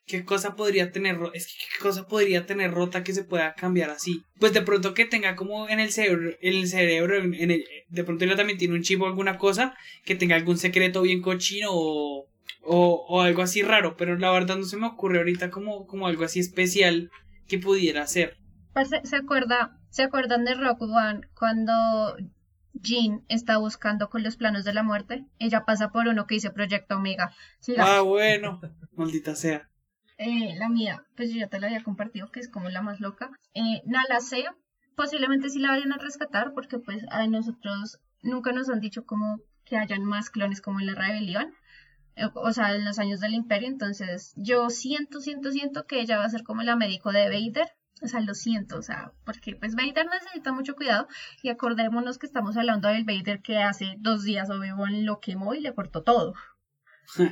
¿qué 0.06 0.24
cosa 0.24 0.56
podría 0.56 0.92
tener 0.92 1.18
Es 1.34 1.48
que 1.48 1.54
qué 1.74 1.80
cosa 1.84 2.08
podría 2.08 2.46
tener 2.46 2.72
rota 2.72 3.04
que 3.04 3.14
se 3.14 3.24
pueda 3.24 3.54
cambiar 3.54 3.90
así. 3.90 4.22
Pues 4.40 4.54
de 4.54 4.62
pronto 4.62 4.94
que 4.94 5.06
tenga 5.06 5.36
como 5.36 5.68
en 5.70 5.80
el 5.80 5.92
cerebro, 5.92 6.30
en 6.42 6.56
el 6.56 6.68
cerebro, 6.68 7.18
en 7.18 7.52
el- 7.52 7.66
de 7.90 8.04
pronto 8.04 8.24
ella 8.26 8.36
también 8.36 8.58
tiene 8.60 8.76
un 8.76 8.84
chip 8.84 9.02
o 9.02 9.08
alguna 9.08 9.38
cosa, 9.38 9.76
que 10.06 10.16
tenga 10.16 10.36
algún 10.36 10.58
secreto 10.58 11.02
bien 11.02 11.22
cochino 11.22 11.70
o, 11.72 12.28
o, 12.68 13.06
o 13.08 13.22
algo 13.22 13.42
así 13.42 13.64
raro, 13.64 13.96
pero 13.98 14.18
la 14.18 14.32
verdad 14.32 14.58
no 14.58 14.64
se 14.64 14.78
me 14.78 14.88
ocurre 14.88 15.20
ahorita 15.20 15.50
como, 15.50 15.88
como 15.88 16.08
algo 16.08 16.26
así 16.26 16.40
especial 16.40 17.10
que 17.48 17.58
pudiera 17.58 18.06
ser. 18.08 18.38
Parce, 18.74 19.02
¿Se 19.06 19.16
acuerda, 19.16 19.80
¿Se 19.90 20.04
acuerdan 20.04 20.44
de 20.44 20.54
Rock 20.54 20.82
One 20.82 21.22
cuando 21.34 21.74
Jean 22.74 23.24
está 23.30 23.58
buscando 23.58 24.10
con 24.10 24.22
los 24.22 24.36
planos 24.36 24.66
de 24.66 24.74
la 24.74 24.84
muerte? 24.84 25.26
Ella 25.40 25.66
pasa 25.66 25.92
por 25.92 26.08
uno 26.08 26.28
que 26.28 26.36
dice 26.36 26.52
Proyecto 26.52 26.98
Omega. 26.98 27.34
Ah, 27.78 28.02
bueno, 28.02 28.60
maldita 28.96 29.36
sea. 29.36 29.70
Eh, 30.18 30.56
la 30.58 30.68
mía, 30.70 31.06
pues 31.16 31.32
yo 31.32 31.40
ya 31.40 31.48
te 31.48 31.60
la 31.60 31.68
había 31.68 31.84
compartido, 31.84 32.32
que 32.32 32.40
es 32.40 32.50
como 32.50 32.70
la 32.70 32.82
más 32.82 33.00
loca. 33.00 33.32
Eh, 33.54 33.82
Nala 33.86 34.20
C, 34.20 34.44
posiblemente 34.96 35.50
sí 35.50 35.60
la 35.60 35.70
vayan 35.70 35.94
a 35.94 35.98
rescatar, 35.98 36.54
porque 36.54 36.80
pues 36.80 37.04
a 37.12 37.26
nosotros 37.28 38.00
nunca 38.24 38.52
nos 38.52 38.70
han 38.70 38.82
dicho 38.82 39.06
como 39.06 39.40
que 39.64 39.78
hayan 39.78 40.04
más 40.04 40.30
clones 40.30 40.62
como 40.62 40.80
en 40.80 40.88
la 40.88 40.96
rebelión, 40.96 41.54
o 42.34 42.52
sea, 42.52 42.76
en 42.76 42.86
los 42.86 43.00
años 43.00 43.20
del 43.20 43.34
imperio, 43.34 43.68
entonces 43.68 44.34
yo 44.36 44.70
siento, 44.70 45.20
siento, 45.20 45.52
siento 45.52 45.86
que 45.86 46.02
ella 46.02 46.18
va 46.18 46.26
a 46.26 46.30
ser 46.30 46.44
como 46.44 46.64
la 46.64 46.76
médico 46.76 47.12
de 47.12 47.30
Vader, 47.30 47.70
o 48.02 48.08
sea, 48.08 48.22
lo 48.22 48.34
siento, 48.34 48.78
o 48.78 48.82
sea, 48.82 49.14
porque 49.26 49.56
pues 49.56 49.76
Vader 49.76 50.06
necesita 50.06 50.52
mucho 50.52 50.76
cuidado. 50.76 51.08
Y 51.42 51.50
acordémonos 51.50 52.18
que 52.18 52.28
estamos 52.28 52.56
hablando 52.58 52.88
del 52.90 53.06
Vader 53.06 53.42
que 53.42 53.58
hace 53.58 53.96
dos 54.00 54.24
días 54.24 54.50
Obi-Wan 54.50 55.06
lo 55.06 55.20
quemó 55.20 55.54
y 55.54 55.62
le 55.62 55.74
cortó 55.74 56.04
todo. 56.04 56.34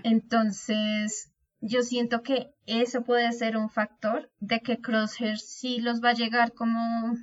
Entonces, 0.04 1.32
yo 1.60 1.84
siento 1.84 2.24
que 2.24 2.52
eso 2.66 3.04
puede 3.04 3.32
ser 3.32 3.58
un 3.58 3.70
factor 3.70 4.32
de 4.40 4.62
que 4.62 4.80
Crosshair 4.80 5.38
sí 5.38 5.80
los 5.80 6.02
va 6.02 6.12
a 6.12 6.14
llegar 6.14 6.54
como... 6.54 7.16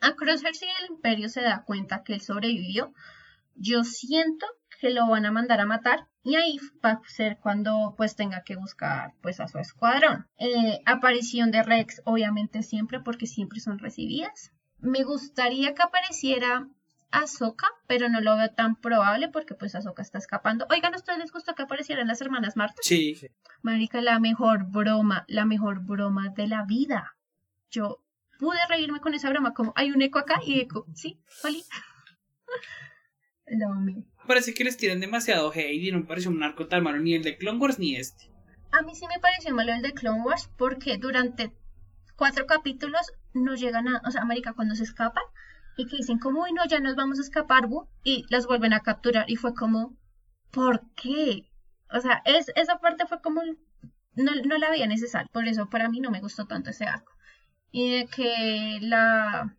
A 0.00 0.14
Crosshair 0.14 0.54
si 0.54 0.64
el 0.64 0.94
imperio 0.94 1.28
se 1.28 1.42
da 1.42 1.64
cuenta 1.64 2.02
que 2.04 2.14
él 2.14 2.20
sobrevivió, 2.20 2.92
yo 3.54 3.82
siento 3.82 4.46
que 4.78 4.90
lo 4.90 5.08
van 5.08 5.26
a 5.26 5.32
mandar 5.32 5.60
a 5.60 5.66
matar 5.66 6.06
y 6.22 6.36
ahí 6.36 6.58
va 6.84 6.92
a 6.92 7.00
ser 7.08 7.38
cuando 7.38 7.94
pues 7.96 8.16
tenga 8.16 8.42
que 8.42 8.56
buscar 8.56 9.14
pues 9.22 9.40
a 9.40 9.48
su 9.48 9.58
escuadrón. 9.58 10.26
Eh, 10.38 10.80
aparición 10.86 11.50
de 11.50 11.62
Rex 11.62 12.00
obviamente 12.04 12.62
siempre 12.62 13.00
porque 13.00 13.26
siempre 13.26 13.60
son 13.60 13.78
recibidas. 13.78 14.52
Me 14.78 15.02
gustaría 15.02 15.74
que 15.74 15.82
apareciera 15.82 16.68
Ahsoka, 17.10 17.66
pero 17.86 18.08
no 18.08 18.20
lo 18.20 18.36
veo 18.36 18.50
tan 18.50 18.76
probable 18.76 19.28
porque 19.28 19.54
pues 19.54 19.74
Ahsoka 19.74 20.02
está 20.02 20.18
escapando. 20.18 20.66
Oigan, 20.70 20.94
¿a 20.94 20.98
ustedes 20.98 21.18
les 21.18 21.32
gustó 21.32 21.54
que 21.54 21.62
aparecieran 21.62 22.06
las 22.06 22.20
hermanas 22.20 22.56
Marta? 22.56 22.76
Sí. 22.82 23.18
Marica, 23.62 24.00
la 24.00 24.20
mejor 24.20 24.64
broma, 24.64 25.24
la 25.26 25.44
mejor 25.44 25.80
broma 25.80 26.28
de 26.28 26.46
la 26.46 26.64
vida. 26.64 27.16
Yo 27.70 28.02
pude 28.38 28.58
reírme 28.68 29.00
con 29.00 29.14
esa 29.14 29.30
broma, 29.30 29.54
como 29.54 29.72
hay 29.74 29.90
un 29.90 30.02
eco 30.02 30.18
acá 30.18 30.40
y 30.44 30.60
eco, 30.60 30.86
sí, 30.94 31.20
Oli. 31.42 31.64
Lo 33.50 33.72
amé. 33.72 34.04
Parece 34.26 34.52
que 34.52 34.64
les 34.64 34.76
tiran 34.76 35.00
demasiado 35.00 35.50
hate 35.50 35.72
y 35.72 35.90
no 35.90 36.00
me 36.00 36.04
pareció 36.04 36.30
un 36.30 36.42
arco 36.42 36.66
tan 36.66 36.82
malo 36.82 36.98
ni 36.98 37.14
el 37.14 37.22
de 37.22 37.36
Clone 37.36 37.58
Wars 37.58 37.78
ni 37.78 37.96
este. 37.96 38.30
A 38.72 38.82
mí 38.82 38.94
sí 38.94 39.06
me 39.06 39.18
pareció 39.20 39.54
malo 39.54 39.72
el 39.72 39.82
de 39.82 39.92
Clone 39.92 40.22
Wars 40.22 40.50
porque 40.58 40.98
durante 40.98 41.52
cuatro 42.16 42.46
capítulos 42.46 43.12
no 43.32 43.54
llegan 43.54 43.88
a, 43.88 44.02
o 44.06 44.10
sea, 44.10 44.22
América 44.22 44.52
cuando 44.52 44.74
se 44.74 44.82
escapan 44.82 45.22
y 45.76 45.86
que 45.86 45.96
dicen 45.96 46.18
como, 46.18 46.42
uy, 46.42 46.52
no, 46.52 46.66
ya 46.66 46.80
nos 46.80 46.96
vamos 46.96 47.18
a 47.18 47.22
escapar, 47.22 47.68
bu", 47.68 47.88
y 48.02 48.26
las 48.28 48.46
vuelven 48.46 48.72
a 48.72 48.80
capturar 48.80 49.30
y 49.30 49.36
fue 49.36 49.54
como, 49.54 49.96
¿por 50.50 50.82
qué? 50.94 51.48
O 51.90 52.00
sea, 52.00 52.20
es, 52.24 52.50
esa 52.56 52.78
parte 52.80 53.06
fue 53.06 53.22
como, 53.22 53.42
no, 54.14 54.32
no 54.44 54.58
la 54.58 54.70
veía 54.70 54.88
necesaria, 54.88 55.30
por 55.32 55.46
eso 55.46 55.70
para 55.70 55.88
mí 55.88 56.00
no 56.00 56.10
me 56.10 56.20
gustó 56.20 56.46
tanto 56.46 56.70
ese 56.70 56.84
arco. 56.84 57.12
Y 57.70 57.92
de 57.92 58.06
que 58.06 58.78
la, 58.80 59.56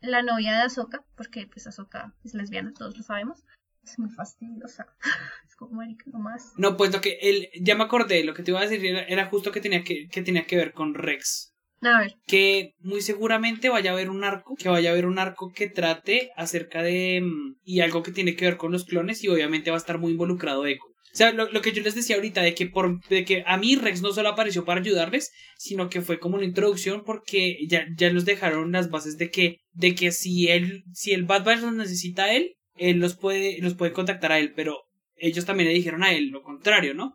la 0.00 0.22
novia 0.22 0.52
de 0.52 0.62
Ahsoka, 0.62 1.04
porque 1.16 1.46
pues 1.46 1.66
Ahsoka 1.66 2.14
es 2.24 2.34
lesbiana, 2.34 2.72
todos 2.72 2.96
lo 2.96 3.02
sabemos, 3.02 3.44
es 3.84 3.98
muy 3.98 4.10
fastidiosa. 4.10 4.86
Es 5.48 5.54
como, 5.56 5.76
marica, 5.76 6.10
nomás. 6.12 6.52
No, 6.56 6.76
pues 6.76 6.92
lo 6.92 7.00
que 7.00 7.18
él, 7.22 7.48
ya 7.60 7.76
me 7.76 7.84
acordé, 7.84 8.24
lo 8.24 8.34
que 8.34 8.42
te 8.42 8.50
iba 8.50 8.60
a 8.60 8.66
decir 8.66 8.84
era, 8.84 9.02
era 9.02 9.26
justo 9.26 9.52
que 9.52 9.60
tenía 9.60 9.84
que, 9.84 10.08
que 10.08 10.22
tenía 10.22 10.44
que 10.44 10.56
ver 10.56 10.72
con 10.72 10.94
Rex. 10.94 11.54
A 11.82 12.00
ver, 12.00 12.14
Que 12.26 12.74
muy 12.80 13.00
seguramente 13.00 13.68
vaya 13.68 13.90
a 13.90 13.94
haber 13.94 14.10
un 14.10 14.24
arco, 14.24 14.56
que 14.56 14.68
vaya 14.68 14.90
a 14.90 14.92
haber 14.92 15.06
un 15.06 15.18
arco 15.18 15.52
que 15.54 15.68
trate 15.68 16.30
acerca 16.36 16.82
de... 16.82 17.20
mm, 17.22 17.56
y 17.64 17.80
algo 17.80 18.02
que 18.02 18.12
tiene 18.12 18.34
que 18.34 18.46
ver 18.46 18.56
con 18.56 18.72
los 18.72 18.84
clones 18.84 19.22
y 19.22 19.28
obviamente 19.28 19.70
va 19.70 19.76
a 19.76 19.78
estar 19.78 19.98
muy 19.98 20.12
involucrado 20.12 20.66
Echo. 20.66 20.95
O 21.16 21.18
sea, 21.18 21.32
lo, 21.32 21.50
lo, 21.50 21.62
que 21.62 21.72
yo 21.72 21.82
les 21.82 21.94
decía 21.94 22.16
ahorita, 22.16 22.42
de 22.42 22.54
que, 22.54 22.66
por, 22.66 23.00
de 23.08 23.24
que 23.24 23.42
a 23.46 23.56
mí 23.56 23.74
Rex 23.74 24.02
no 24.02 24.12
solo 24.12 24.28
apareció 24.28 24.66
para 24.66 24.82
ayudarles, 24.82 25.32
sino 25.56 25.88
que 25.88 26.02
fue 26.02 26.18
como 26.18 26.36
una 26.36 26.44
introducción 26.44 27.04
porque 27.06 27.56
ya, 27.70 27.86
ya 27.96 28.12
nos 28.12 28.26
dejaron 28.26 28.70
las 28.70 28.90
bases 28.90 29.16
de 29.16 29.30
que, 29.30 29.60
de 29.72 29.94
que 29.94 30.12
si 30.12 30.48
él, 30.48 30.84
si 30.92 31.12
el 31.12 31.24
Bad 31.24 31.44
Batch 31.44 31.62
los 31.62 31.72
necesita 31.72 32.24
a 32.24 32.34
él, 32.34 32.56
él 32.74 32.98
los 32.98 33.16
puede, 33.16 33.56
los 33.62 33.72
puede 33.76 33.94
contactar 33.94 34.30
a 34.30 34.38
él, 34.38 34.52
pero 34.54 34.76
ellos 35.16 35.46
también 35.46 35.70
le 35.70 35.74
dijeron 35.74 36.04
a 36.04 36.12
él 36.12 36.28
lo 36.28 36.42
contrario, 36.42 36.92
¿no? 36.92 37.14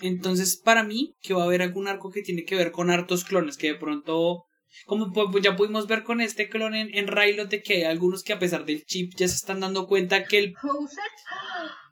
Entonces, 0.00 0.56
para 0.56 0.82
mí, 0.84 1.14
que 1.22 1.34
va 1.34 1.42
a 1.42 1.46
haber 1.46 1.62
algún 1.62 1.86
arco 1.88 2.10
que 2.10 2.22
tiene 2.22 2.44
que 2.44 2.56
ver 2.56 2.72
con 2.72 2.90
hartos 2.90 3.24
clones, 3.24 3.56
que 3.56 3.68
de 3.68 3.74
pronto, 3.78 4.44
como 4.86 5.12
pues 5.12 5.44
ya 5.44 5.54
pudimos 5.54 5.86
ver 5.86 6.02
con 6.02 6.20
este 6.20 6.48
clon 6.48 6.74
en, 6.74 6.94
en 6.94 7.06
Rylot, 7.06 7.50
de 7.50 7.62
que 7.62 7.74
hay 7.74 7.82
algunos 7.84 8.22
que 8.22 8.32
a 8.32 8.38
pesar 8.38 8.64
del 8.64 8.84
chip 8.84 9.12
ya 9.16 9.28
se 9.28 9.36
están 9.36 9.60
dando 9.60 9.86
cuenta 9.86 10.24
que 10.24 10.38
el... 10.38 10.54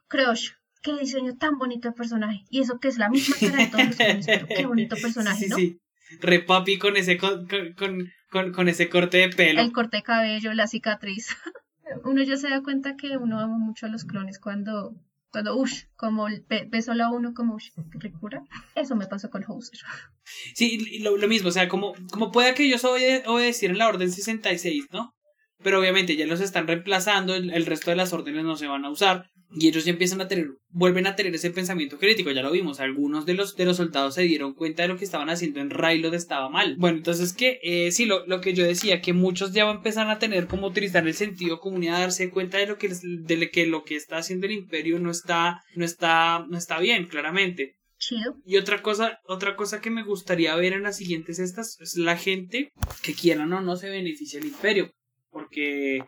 Crush, 0.09 0.51
qué 0.83 0.99
diseño 0.99 1.37
tan 1.37 1.59
bonito 1.59 1.89
de 1.89 1.95
personaje. 1.95 2.45
Y 2.51 2.61
eso 2.61 2.79
que 2.81 2.89
es 2.89 2.99
la 2.99 3.11
misma 3.11 3.37
cara 3.39 3.59
de 3.59 3.67
todos 3.69 3.87
los 3.87 3.97
clones, 3.97 4.27
pero 4.27 4.47
qué 4.49 4.67
bonito 4.67 4.97
personaje, 5.03 5.45
Sí, 5.45 5.49
¿no? 5.51 5.57
sí. 5.57 5.81
Re 6.21 6.41
papi 6.41 6.79
con 6.79 6.97
ese, 6.97 7.17
con, 7.19 7.47
con, 7.47 8.11
con, 8.31 8.53
con 8.53 8.69
ese 8.69 8.89
corte 8.89 9.19
de 9.19 9.29
pelo. 9.29 9.61
El 9.61 9.71
corte 9.73 9.99
de 9.99 10.03
cabello, 10.03 10.53
la 10.55 10.67
cicatriz. 10.67 11.29
uno 12.05 12.23
ya 12.23 12.37
se 12.37 12.49
da 12.49 12.63
cuenta 12.63 12.97
que 12.97 13.17
uno 13.17 13.39
ama 13.39 13.59
mucho 13.59 13.87
a 13.87 13.89
los 13.89 14.05
clones 14.05 14.41
cuando, 14.41 14.97
cuando, 15.31 15.57
uff, 15.57 15.85
como 15.97 16.27
ve, 16.49 16.67
ve 16.69 16.83
solo 16.83 17.11
uno 17.11 17.33
como, 17.35 17.59
ricura. 17.93 18.43
Eso 18.75 18.97
me 18.97 19.07
pasó 19.07 19.31
con 19.31 19.45
Hauser. 19.45 19.79
Sí, 20.55 20.99
lo, 21.01 21.17
lo 21.17 21.29
mismo, 21.29 21.49
o 21.49 21.53
sea, 21.53 21.69
como, 21.69 21.95
como 22.11 22.33
pueda 22.33 22.55
que 22.55 22.65
ellos 22.65 22.85
obede 22.85 23.23
obedecieran 23.27 23.79
la 23.79 23.89
orden 23.89 24.11
66, 24.11 24.87
¿no? 24.93 25.15
Pero 25.63 25.79
obviamente 25.79 26.17
ya 26.17 26.27
los 26.27 26.41
están 26.41 26.67
reemplazando, 26.67 27.35
el, 27.35 27.51
el 27.51 27.67
resto 27.67 27.91
de 27.91 27.97
las 27.97 28.13
órdenes 28.13 28.45
no 28.45 28.57
se 28.57 28.67
van 28.67 28.85
a 28.85 28.91
usar. 28.91 29.30
Y 29.53 29.69
ellos 29.69 29.85
ya 29.85 29.91
empiezan 29.91 30.21
a 30.21 30.29
tener, 30.29 30.51
vuelven 30.69 31.07
a 31.07 31.17
tener 31.17 31.35
ese 31.35 31.51
pensamiento 31.51 31.99
crítico, 31.99 32.31
ya 32.31 32.43
lo 32.43 32.53
vimos, 32.53 32.79
algunos 32.79 33.27
de 33.27 33.35
los, 33.35 33.57
de 33.57 33.65
los 33.65 33.79
soldados 33.79 34.15
se 34.15 34.23
dieron 34.23 34.55
cuenta 34.55 34.83
de 34.83 34.89
lo 34.89 34.97
que 34.97 35.05
estaban 35.05 35.29
haciendo 35.29 35.61
en 35.61 35.71
Railot 35.71 36.15
estaba 36.15 36.49
mal. 36.49 36.77
Bueno, 36.79 36.99
entonces 36.99 37.33
que, 37.33 37.59
eh, 37.63 37.91
sí, 37.91 38.07
lo, 38.07 38.27
lo 38.27 38.41
que 38.41 38.55
yo 38.55 38.65
decía, 38.65 39.01
que 39.01 39.13
muchos 39.13 39.53
ya 39.53 39.65
van 39.65 39.75
a 39.75 39.79
empezar 39.79 40.09
a 40.09 40.19
tener 40.19 40.47
como 40.47 40.69
utilizar 40.69 41.07
el 41.07 41.15
sentido 41.15 41.59
común 41.59 41.83
y 41.83 41.89
a 41.89 41.99
darse 41.99 42.31
cuenta 42.31 42.59
de 42.59 42.67
lo 42.67 42.79
que, 42.79 42.89
de 42.89 43.51
que 43.51 43.67
lo 43.67 43.85
que 43.85 43.97
está 43.97 44.19
haciendo 44.19 44.47
el 44.47 44.53
imperio 44.53 45.01
no 45.01 45.11
está, 45.11 45.63
no 45.75 45.85
está, 45.85 46.47
no 46.49 46.57
está 46.57 46.79
bien, 46.79 47.07
claramente. 47.07 47.77
Y 48.47 48.57
otra 48.57 48.83
cosa, 48.83 49.21
otra 49.27 49.57
cosa 49.57 49.81
que 49.81 49.91
me 49.91 50.03
gustaría 50.03 50.55
ver 50.57 50.73
en 50.73 50.83
las 50.83 50.97
siguientes 50.97 51.39
estas 51.39 51.79
es 51.81 51.97
la 51.97 52.17
gente 52.17 52.73
que 53.03 53.15
quieran 53.15 53.53
o 53.53 53.61
no 53.61 53.77
se 53.77 53.91
beneficia 53.91 54.41
del 54.41 54.49
imperio. 54.49 54.91
Porque, 55.31 56.03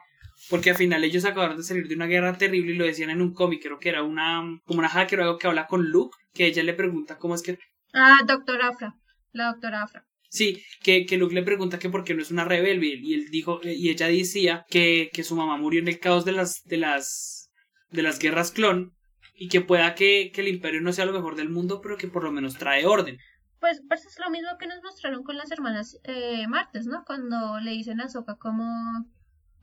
porque 0.50 0.70
al 0.70 0.76
final 0.76 1.04
ellos 1.04 1.24
acabaron 1.24 1.56
de 1.56 1.62
salir 1.62 1.88
de 1.88 1.94
una 1.94 2.06
guerra 2.06 2.36
terrible 2.38 2.72
y 2.72 2.76
lo 2.76 2.84
decían 2.84 3.10
en 3.10 3.22
un 3.22 3.32
cómic, 3.32 3.62
creo 3.62 3.78
que 3.78 3.88
era 3.88 4.02
una, 4.02 4.42
como 4.64 4.80
una 4.80 4.88
hacker 4.88 5.20
o 5.20 5.22
algo 5.22 5.38
que 5.38 5.46
habla 5.46 5.66
con 5.66 5.84
Luke, 5.90 6.16
que 6.34 6.46
ella 6.46 6.62
le 6.62 6.74
pregunta 6.74 7.18
cómo 7.18 7.34
es 7.34 7.42
que, 7.42 7.58
Ah, 7.94 8.20
doctor 8.26 8.62
Afra. 8.62 8.94
La 9.32 9.46
doctora 9.52 9.82
Afra. 9.82 10.04
sí, 10.28 10.62
que, 10.82 11.04
que 11.06 11.16
Luke 11.18 11.34
le 11.34 11.42
pregunta 11.42 11.78
que 11.78 11.90
por 11.90 12.04
qué 12.04 12.14
no 12.14 12.22
es 12.22 12.30
una 12.30 12.44
rebelde 12.44 12.86
y 13.00 13.14
él 13.14 13.26
dijo, 13.30 13.60
y 13.62 13.90
ella 13.90 14.06
decía 14.08 14.64
que, 14.68 15.10
que 15.12 15.24
su 15.24 15.36
mamá 15.36 15.56
murió 15.58 15.80
en 15.80 15.88
el 15.88 15.98
caos 16.00 16.24
de 16.24 16.32
las, 16.32 16.62
de 16.64 16.76
las, 16.78 17.50
de 17.90 18.02
las 18.02 18.18
guerras 18.18 18.50
clon 18.50 18.92
y 19.34 19.48
que 19.48 19.60
pueda 19.60 19.94
que, 19.94 20.30
que 20.34 20.40
el 20.42 20.48
imperio 20.48 20.80
no 20.80 20.92
sea 20.92 21.04
lo 21.06 21.12
mejor 21.12 21.36
del 21.36 21.48
mundo, 21.50 21.80
pero 21.82 21.96
que 21.96 22.08
por 22.08 22.24
lo 22.24 22.32
menos 22.32 22.56
trae 22.56 22.86
orden. 22.86 23.18
Pues, 23.60 23.80
pues 23.88 24.04
es 24.06 24.18
lo 24.18 24.30
mismo 24.30 24.50
que 24.58 24.66
nos 24.66 24.82
mostraron 24.82 25.22
con 25.22 25.36
las 25.36 25.50
hermanas 25.52 25.98
eh, 26.04 26.46
Martes, 26.48 26.86
¿no? 26.86 27.04
Cuando 27.06 27.60
le 27.60 27.70
dicen 27.72 28.00
a 28.00 28.08
Soka 28.08 28.36
como 28.36 28.64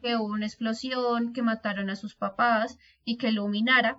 que 0.01 0.15
hubo 0.15 0.25
una 0.25 0.45
explosión, 0.45 1.33
que 1.33 1.41
mataron 1.41 1.89
a 1.89 1.95
sus 1.95 2.15
papás 2.15 2.77
y 3.03 3.17
que 3.17 3.31
Luminara, 3.31 3.97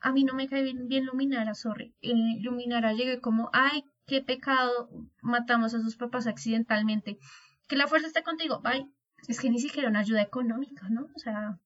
a 0.00 0.12
mí 0.12 0.24
no 0.24 0.34
me 0.34 0.48
cae 0.48 0.62
bien, 0.62 0.88
bien 0.88 1.06
Luminara, 1.06 1.54
sorry. 1.54 1.94
Eh, 2.02 2.12
Luminara 2.40 2.92
llegué 2.92 3.20
como, 3.20 3.50
ay, 3.52 3.84
qué 4.06 4.22
pecado, 4.22 4.88
matamos 5.22 5.74
a 5.74 5.80
sus 5.80 5.96
papás 5.96 6.26
accidentalmente. 6.26 7.18
Que 7.66 7.76
la 7.76 7.86
fuerza 7.86 8.06
esté 8.06 8.22
contigo, 8.22 8.60
bye. 8.60 8.86
Es 9.26 9.40
que 9.40 9.50
ni 9.50 9.58
siquiera 9.58 9.88
una 9.88 10.00
ayuda 10.00 10.22
económica, 10.22 10.88
¿no? 10.88 11.08
O 11.14 11.18
sea, 11.18 11.58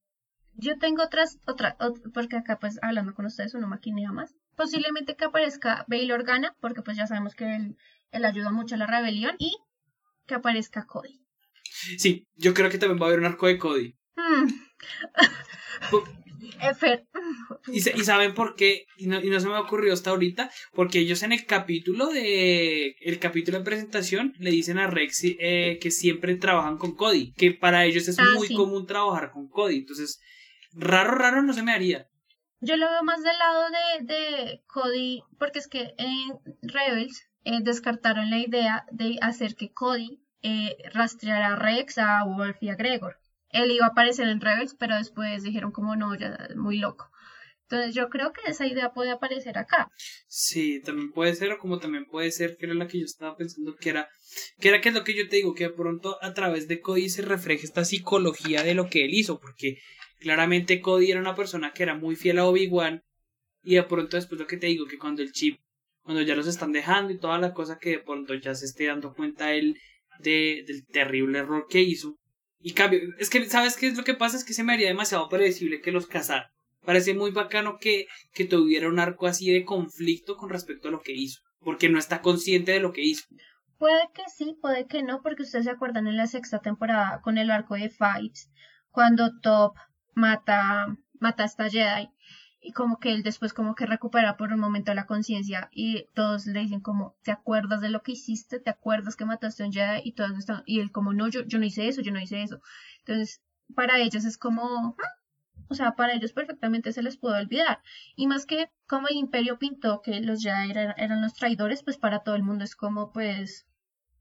yo 0.55 0.79
tengo 0.79 1.03
otras, 1.03 1.39
otra, 1.47 1.77
ot- 1.79 2.11
porque 2.13 2.37
acá 2.37 2.59
pues 2.59 2.79
hablando 2.83 3.15
con 3.15 3.27
ustedes 3.27 3.55
uno 3.55 3.69
maquinea 3.69 4.11
más. 4.13 4.35
Posiblemente 4.57 5.17
que 5.17 5.27
aparezca 5.27 5.85
Bail 5.89 6.13
Organa, 6.13 6.55
porque 6.61 6.83
pues 6.83 6.97
ya 6.97 7.07
sabemos 7.07 7.35
que 7.35 7.55
él, 7.57 7.77
él 8.11 8.25
ayuda 8.25 8.51
mucho 8.51 8.75
a 8.75 8.79
la 8.79 8.87
rebelión, 8.87 9.35
y 9.39 9.57
que 10.27 10.35
aparezca 10.35 10.87
Cody. 10.87 11.22
Sí, 11.99 12.27
yo 12.37 12.55
creo 12.55 12.71
que 12.71 12.79
también 12.79 13.01
va 13.01 13.07
a 13.07 13.09
haber 13.09 13.21
un 13.21 13.27
arco 13.27 13.47
de 13.47 13.59
Cody. 13.59 13.95
Mm. 14.17 14.49
¿Y, 17.73 17.81
se- 17.81 17.97
y 17.97 18.01
saben 18.05 18.35
por 18.35 18.55
qué? 18.55 18.87
Y 18.97 19.07
no, 19.07 19.21
y 19.21 19.29
no 19.31 19.41
se 19.41 19.49
me 19.49 19.57
ocurrió 19.57 19.93
hasta 19.93 20.11
ahorita. 20.11 20.51
Porque 20.73 21.01
ellos 21.01 21.23
en 21.23 21.33
el 21.33 21.47
capítulo 21.47 22.07
de. 22.09 22.95
El 23.01 23.19
capítulo 23.19 23.59
de 23.59 23.65
presentación 23.65 24.35
le 24.39 24.51
dicen 24.51 24.79
a 24.79 24.87
Rex 24.87 25.23
eh, 25.25 25.79
que 25.81 25.91
siempre 25.91 26.37
trabajan 26.37 26.79
con 26.79 26.95
Cody. 26.95 27.33
Que 27.33 27.53
para 27.53 27.85
ellos 27.85 28.09
es 28.09 28.19
Ah, 28.19 28.25
muy 28.35 28.49
sí. 28.49 28.55
común 28.55 28.87
trabajar 28.87 29.31
con 29.33 29.49
Cody. 29.49 29.77
Entonces, 29.79 30.21
raro, 30.73 31.15
raro 31.15 31.43
no 31.43 31.53
se 31.53 31.63
me 31.63 31.73
haría. 31.73 32.09
Yo 32.61 32.77
lo 32.77 32.89
veo 32.89 33.03
más 33.03 33.23
del 33.23 33.37
lado 33.39 33.65
de, 33.71 34.15
de 34.15 34.63
Cody, 34.67 35.23
porque 35.39 35.59
es 35.59 35.67
que 35.67 35.95
en 35.99 36.29
Rebels 36.63 37.25
eh, 37.45 37.59
descartaron 37.63 38.31
la 38.31 38.39
idea 38.39 38.85
de 38.93 39.19
hacer 39.21 39.57
que 39.57 39.73
Cody 39.73 40.21
eh, 40.43 40.77
rastreara 40.93 41.55
a 41.55 41.57
Rex, 41.57 41.99
a 41.99 42.25
Wolf 42.25 42.57
y 42.61 42.69
a 42.69 42.75
Gregor. 42.75 43.19
Él 43.51 43.71
iba 43.71 43.87
a 43.87 43.91
aparecer 43.91 44.29
en 44.29 44.41
Rebels, 44.41 44.75
pero 44.79 44.97
después 44.97 45.43
dijeron 45.43 45.73
como 45.73 45.95
no, 45.97 46.15
ya 46.15 46.49
muy 46.57 46.79
loco. 46.79 47.11
Entonces 47.73 47.95
yo 47.95 48.11
creo 48.11 48.33
que 48.33 48.51
esa 48.51 48.67
idea 48.67 48.93
puede 48.93 49.11
aparecer 49.11 49.57
acá. 49.57 49.89
Sí, 50.27 50.83
también 50.83 51.11
puede 51.11 51.35
ser, 51.35 51.53
o 51.53 51.59
como 51.59 51.79
también 51.79 52.05
puede 52.05 52.31
ser, 52.31 52.57
que 52.59 52.67
era 52.67 52.75
la 52.75 52.87
que 52.87 52.99
yo 52.99 53.07
estaba 53.07 53.35
pensando 53.35 53.77
que 53.77 53.91
era, 53.91 54.11
que 54.61 54.69
era 54.69 54.81
que 54.81 54.91
es 54.91 54.95
lo 54.95 55.05
que 55.05 55.15
yo 55.17 55.27
te 55.29 55.37
digo, 55.37 55.55
que 55.55 55.65
de 55.65 55.71
pronto 55.71 56.19
a 56.23 56.35
través 56.35 56.69
de 56.69 56.81
Cody 56.81 57.09
se 57.09 57.23
refleja 57.23 57.65
esta 57.65 57.85
psicología 57.85 58.63
de 58.63 58.75
lo 58.75 58.91
que 58.91 59.07
él 59.07 59.15
hizo, 59.15 59.41
porque 59.41 59.79
claramente 60.19 60.83
Cody 60.83 61.13
era 61.13 61.21
una 61.21 61.35
persona 61.35 61.73
que 61.73 61.83
era 61.83 61.95
muy 61.95 62.15
fiel 62.15 62.41
a 62.41 62.45
Obi-Wan, 62.45 63.03
y 63.63 63.77
de 63.77 63.83
pronto 63.85 64.17
después 64.17 64.39
lo 64.39 64.47
que 64.47 64.59
te 64.59 64.67
digo, 64.67 64.87
que 64.87 64.99
cuando 64.99 65.23
el 65.23 65.33
chip, 65.33 65.59
cuando 66.03 66.21
ya 66.23 66.37
los 66.37 66.47
están 66.47 66.73
dejando 66.73 67.13
y 67.13 67.19
toda 67.19 67.39
la 67.39 67.55
cosa, 67.55 67.79
que 67.79 67.91
de 67.91 67.99
pronto 68.01 68.35
ya 68.35 68.55
se 68.55 68.67
esté 68.67 68.87
dando 68.87 69.15
cuenta 69.15 69.55
él 69.55 69.79
de, 70.19 70.65
del 70.67 70.87
terrible 70.87 71.39
error 71.39 71.67
que 71.69 71.81
hizo, 71.81 72.19
y 72.65 72.73
cambio, 72.75 73.01
es 73.19 73.29
que, 73.29 73.45
¿sabes 73.47 73.77
qué 73.77 73.89
es 73.89 73.97
lo 73.97 74.05
que 74.05 74.15
pasa? 74.15 74.37
Es 74.37 74.45
que 74.45 74.55
se 74.55 74.63
me 74.63 74.73
haría 74.73 74.87
demasiado 74.87 75.29
predecible 75.29 75.81
que 75.81 75.91
los 75.91 76.07
casara. 76.07 76.53
Parece 76.85 77.13
muy 77.13 77.33
bacano 77.33 77.79
que, 77.79 78.07
que 78.33 78.45
tuviera 78.45 78.89
un 78.89 79.01
arco 79.01 79.27
así 79.27 79.51
de 79.51 79.65
conflicto 79.65 80.37
con 80.37 80.49
respecto 80.49 80.89
a 80.89 80.91
lo 80.93 81.01
que 81.01 81.13
hizo. 81.13 81.41
Porque 81.59 81.89
no 81.89 81.99
está 81.99 82.23
consciente 82.23 82.73
de 82.73 82.81
lo 82.81 82.93
que 82.93 83.03
hizo. 83.03 83.25
Puede 83.79 84.03
que 84.15 84.23
sí, 84.37 84.57
puede 84.61 84.87
que 84.87 85.03
no, 85.03 85.23
porque 85.23 85.43
ustedes 85.43 85.65
se 85.65 85.73
acuerdan 85.73 86.07
en 86.07 86.17
la 86.17 86.29
sexta 86.29 86.61
temporada 86.61 87.21
con 87.23 87.37
el 87.37 87.51
arco 87.51 87.75
de 87.75 87.91
Fights, 87.91 88.49
cuando 88.91 89.31
Top 89.41 89.75
mata, 90.15 90.87
mata 91.19 91.43
a 91.43 91.47
esta 91.47 91.69
Jedi 91.69 92.09
y 92.63 92.73
como 92.73 92.99
que 93.01 93.13
él 93.13 93.23
después 93.23 93.53
como 93.53 93.75
que 93.75 93.87
recupera 93.87 94.37
por 94.37 94.53
un 94.53 94.61
momento 94.61 94.95
la 94.95 95.07
conciencia 95.07 95.69
y 95.73 96.07
todos 96.15 96.47
le 96.47 96.61
dicen 96.61 96.81
como, 96.81 97.17
¿te 97.23 97.33
acuerdas 97.33 97.81
de 97.81 97.91
lo 97.91 98.03
que 98.03 98.13
hiciste? 98.13 98.61
¿Te 98.61 98.71
acuerdas 98.71 99.17
que 99.17 99.25
mataste 99.25 99.63
a 99.63 99.67
un 99.67 99.73
Jedi? 99.73 100.01
Y 100.05 100.13
todos 100.13 100.39
están, 100.39 100.63
y 100.67 100.81
él 100.81 100.93
como, 100.93 101.13
no, 101.13 101.29
yo, 101.29 101.43
yo 101.45 101.59
no 101.59 101.67
hice 101.67 101.89
eso, 101.89 102.01
yo 102.03 102.13
no 102.13 102.21
hice 102.21 102.43
eso. 102.43 102.61
Entonces, 103.01 103.43
para 103.75 103.99
ellos 104.01 104.25
es 104.25 104.39
como, 104.39 104.97
"Ah, 105.03 105.09
o 105.69 105.75
sea, 105.75 105.93
para 105.97 106.15
ellos 106.15 106.33
perfectamente 106.33 106.93
se 106.93 107.03
les 107.03 107.17
puede 107.17 107.41
olvidar. 107.41 107.81
Y 108.17 108.27
más 108.27 108.47
que 108.47 108.71
como 108.87 109.09
el 109.09 109.17
imperio 109.17 109.59
pintó 109.59 110.01
que 110.03 110.21
los 110.21 110.43
ya 110.43 110.65
eran, 110.67 110.95
eran 110.99 111.21
los 111.23 111.35
traidores, 111.35 111.83
pues 111.83 111.99
para 111.99 112.21
todo 112.21 112.37
el 112.37 112.43
mundo 112.45 112.65
es 112.65 112.77
como 112.77 113.11
pues, 113.13 113.67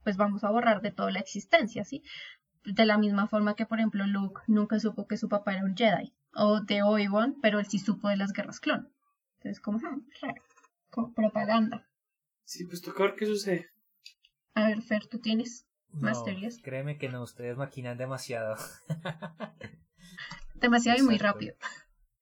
pues 0.04 0.18
vamos 0.18 0.44
a 0.44 0.50
borrar 0.52 0.82
de 0.82 0.92
toda 0.92 1.12
la 1.12 1.20
existencia, 1.20 1.84
¿sí? 1.84 2.04
De 2.66 2.86
la 2.86 2.98
misma 2.98 3.28
forma 3.28 3.56
que, 3.56 3.66
por 3.68 3.80
ejemplo, 3.80 4.08
Luke 4.08 4.42
nunca 4.48 4.80
supo 4.80 5.08
que 5.08 5.18
su 5.18 5.30
papá 5.30 5.54
era 5.54 5.66
un 5.66 5.76
Jedi, 5.78 6.14
o 6.34 6.62
de 6.62 6.84
Obi-Wan, 6.84 7.36
pero 7.42 7.60
él 7.60 7.66
sí 7.68 7.80
supo 7.80 8.10
de 8.10 8.18
las 8.18 8.34
guerras 8.34 8.60
clon. 8.60 8.90
Entonces, 9.38 9.60
como, 9.62 9.78
hmm, 9.80 10.06
raro, 10.22 10.42
como 10.90 11.14
propaganda. 11.14 11.88
Sí, 12.44 12.66
pues 12.66 12.82
toca 12.82 13.04
ver 13.04 13.16
qué 13.16 13.26
sucede. 13.26 13.70
A 14.54 14.68
ver, 14.68 14.82
Fer, 14.82 15.08
¿tú 15.08 15.20
tienes 15.20 15.66
más 15.94 16.18
No, 16.20 16.24
teorías? 16.26 16.60
créeme 16.62 16.98
que 16.98 17.10
no, 17.10 17.22
ustedes 17.24 17.58
maquinan 17.58 17.98
demasiado. 17.98 18.56
Demasiado 20.56 21.00
y 21.00 21.04
muy 21.04 21.18
rápido. 21.18 21.56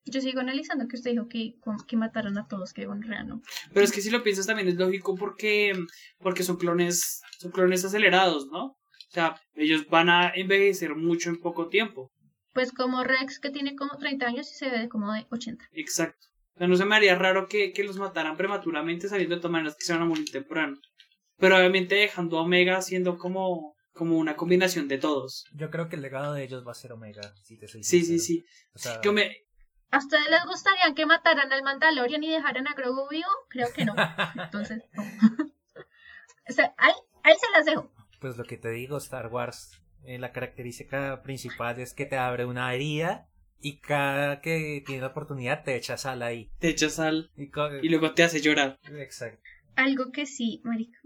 Yo 0.06 0.22
sigo 0.22 0.40
analizando 0.40 0.88
que 0.88 0.96
usted 0.96 1.12
dijo 1.12 1.28
que, 1.28 1.56
que 1.88 1.98
mataron 1.98 2.38
a 2.38 2.48
todos, 2.48 2.74
que 2.74 2.88
honra, 2.88 3.24
¿no? 3.24 3.42
Pero 3.74 3.84
es 3.84 3.92
que 3.92 4.02
si 4.02 4.10
lo 4.10 4.24
piensas 4.24 4.48
también 4.48 4.68
es 4.70 4.76
lógico 4.76 5.16
porque, 5.16 5.74
porque 6.20 6.44
son 6.44 6.58
clones, 6.58 7.22
son 7.38 7.52
clones 7.52 7.84
acelerados, 7.84 8.48
¿no? 8.48 8.66
O 8.66 9.12
sea, 9.12 9.40
ellos 9.56 9.88
van 9.90 10.10
a 10.10 10.32
envejecer 10.34 10.96
mucho 10.96 11.30
en 11.30 11.40
poco 11.40 11.68
tiempo. 11.68 12.12
Pues 12.60 12.74
como 12.74 13.06
Rex, 13.06 13.40
que 13.40 13.52
tiene 13.52 13.74
como 13.78 13.96
30 13.98 14.28
años 14.28 14.52
y 14.52 14.54
se 14.54 14.70
ve 14.70 14.90
como 14.90 15.14
de 15.14 15.26
80. 15.30 15.64
Exacto. 15.72 16.28
O 16.56 16.58
sea, 16.58 16.68
no 16.68 16.76
se 16.76 16.84
me 16.84 16.94
haría 16.98 17.16
raro 17.16 17.48
que, 17.48 17.72
que 17.72 17.86
los 17.86 17.96
mataran 17.96 18.36
prematuramente 18.36 19.08
sabiendo 19.08 19.36
de 19.36 19.42
todas 19.42 19.54
maneras 19.54 19.78
que 19.78 19.86
se 19.86 19.94
van 19.94 20.02
a 20.02 20.06
morir 20.06 20.30
temprano. 20.30 20.78
Pero 21.38 21.56
obviamente 21.56 21.96
dejando 21.96 22.38
a 22.38 22.42
Omega 22.42 22.82
siendo 22.82 23.18
como, 23.18 23.78
como 23.94 24.18
una 24.18 24.36
combinación 24.36 24.90
de 24.90 24.98
todos. 24.98 25.46
Yo 25.54 25.70
creo 25.70 25.88
que 25.88 25.96
el 25.96 26.02
legado 26.02 26.34
de 26.34 26.44
ellos 26.44 26.68
va 26.68 26.74
a 26.74 26.76
ser 26.76 26.92
Omega, 26.92 27.34
si 27.46 27.58
te 27.58 27.70
soy 27.70 27.82
Sí, 27.82 28.02
sí, 28.02 28.20
sincero. 28.20 28.24
sí. 28.26 28.46
O 28.76 28.78
sea, 28.80 29.00
Que 29.00 29.12
me- 29.14 29.38
¿A 29.92 30.00
ustedes 30.00 30.30
les 30.30 30.44
gustaría 30.46 30.94
que 30.94 31.06
mataran 31.06 31.54
al 31.54 31.64
Mandalorian 31.64 32.22
y 32.26 32.30
dejaran 32.30 32.68
a 32.68 32.74
Grogu 32.74 33.08
vivo? 33.10 33.30
Creo 33.48 33.72
que 33.74 33.86
no. 33.86 33.96
Entonces, 34.52 34.84
no. 34.96 35.04
o 36.50 36.52
sea, 36.52 36.74
ahí, 36.78 36.92
ahí 37.24 37.34
se 37.40 37.52
las 37.54 37.66
dejo. 37.66 37.90
Pues 38.20 38.36
lo 38.38 38.44
que 38.44 38.58
te 38.58 38.70
digo, 38.72 38.98
Star 38.98 39.28
Wars, 39.28 39.82
eh, 40.04 40.18
la 40.20 40.32
característica 40.32 41.22
principal 41.22 41.80
es 41.80 41.94
que 41.94 42.06
te 42.06 42.18
abre 42.18 42.46
una 42.46 42.74
herida 42.74 43.28
y 43.62 43.80
cada 43.80 44.42
que 44.42 44.84
tiene 44.86 45.02
la 45.02 45.08
oportunidad 45.08 45.64
te 45.64 45.76
echa 45.76 45.98
sal 45.98 46.22
ahí. 46.22 46.50
te 46.60 46.70
echas 46.70 46.94
sal 46.94 47.32
Y, 47.36 47.50
y 47.82 47.90
luego 47.90 48.14
te 48.14 48.24
hace 48.24 48.42
llorar. 48.42 48.80
Exacto. 48.92 49.42
Algo 49.76 50.12
que 50.12 50.26
sí, 50.26 50.62
marica. 50.64 51.00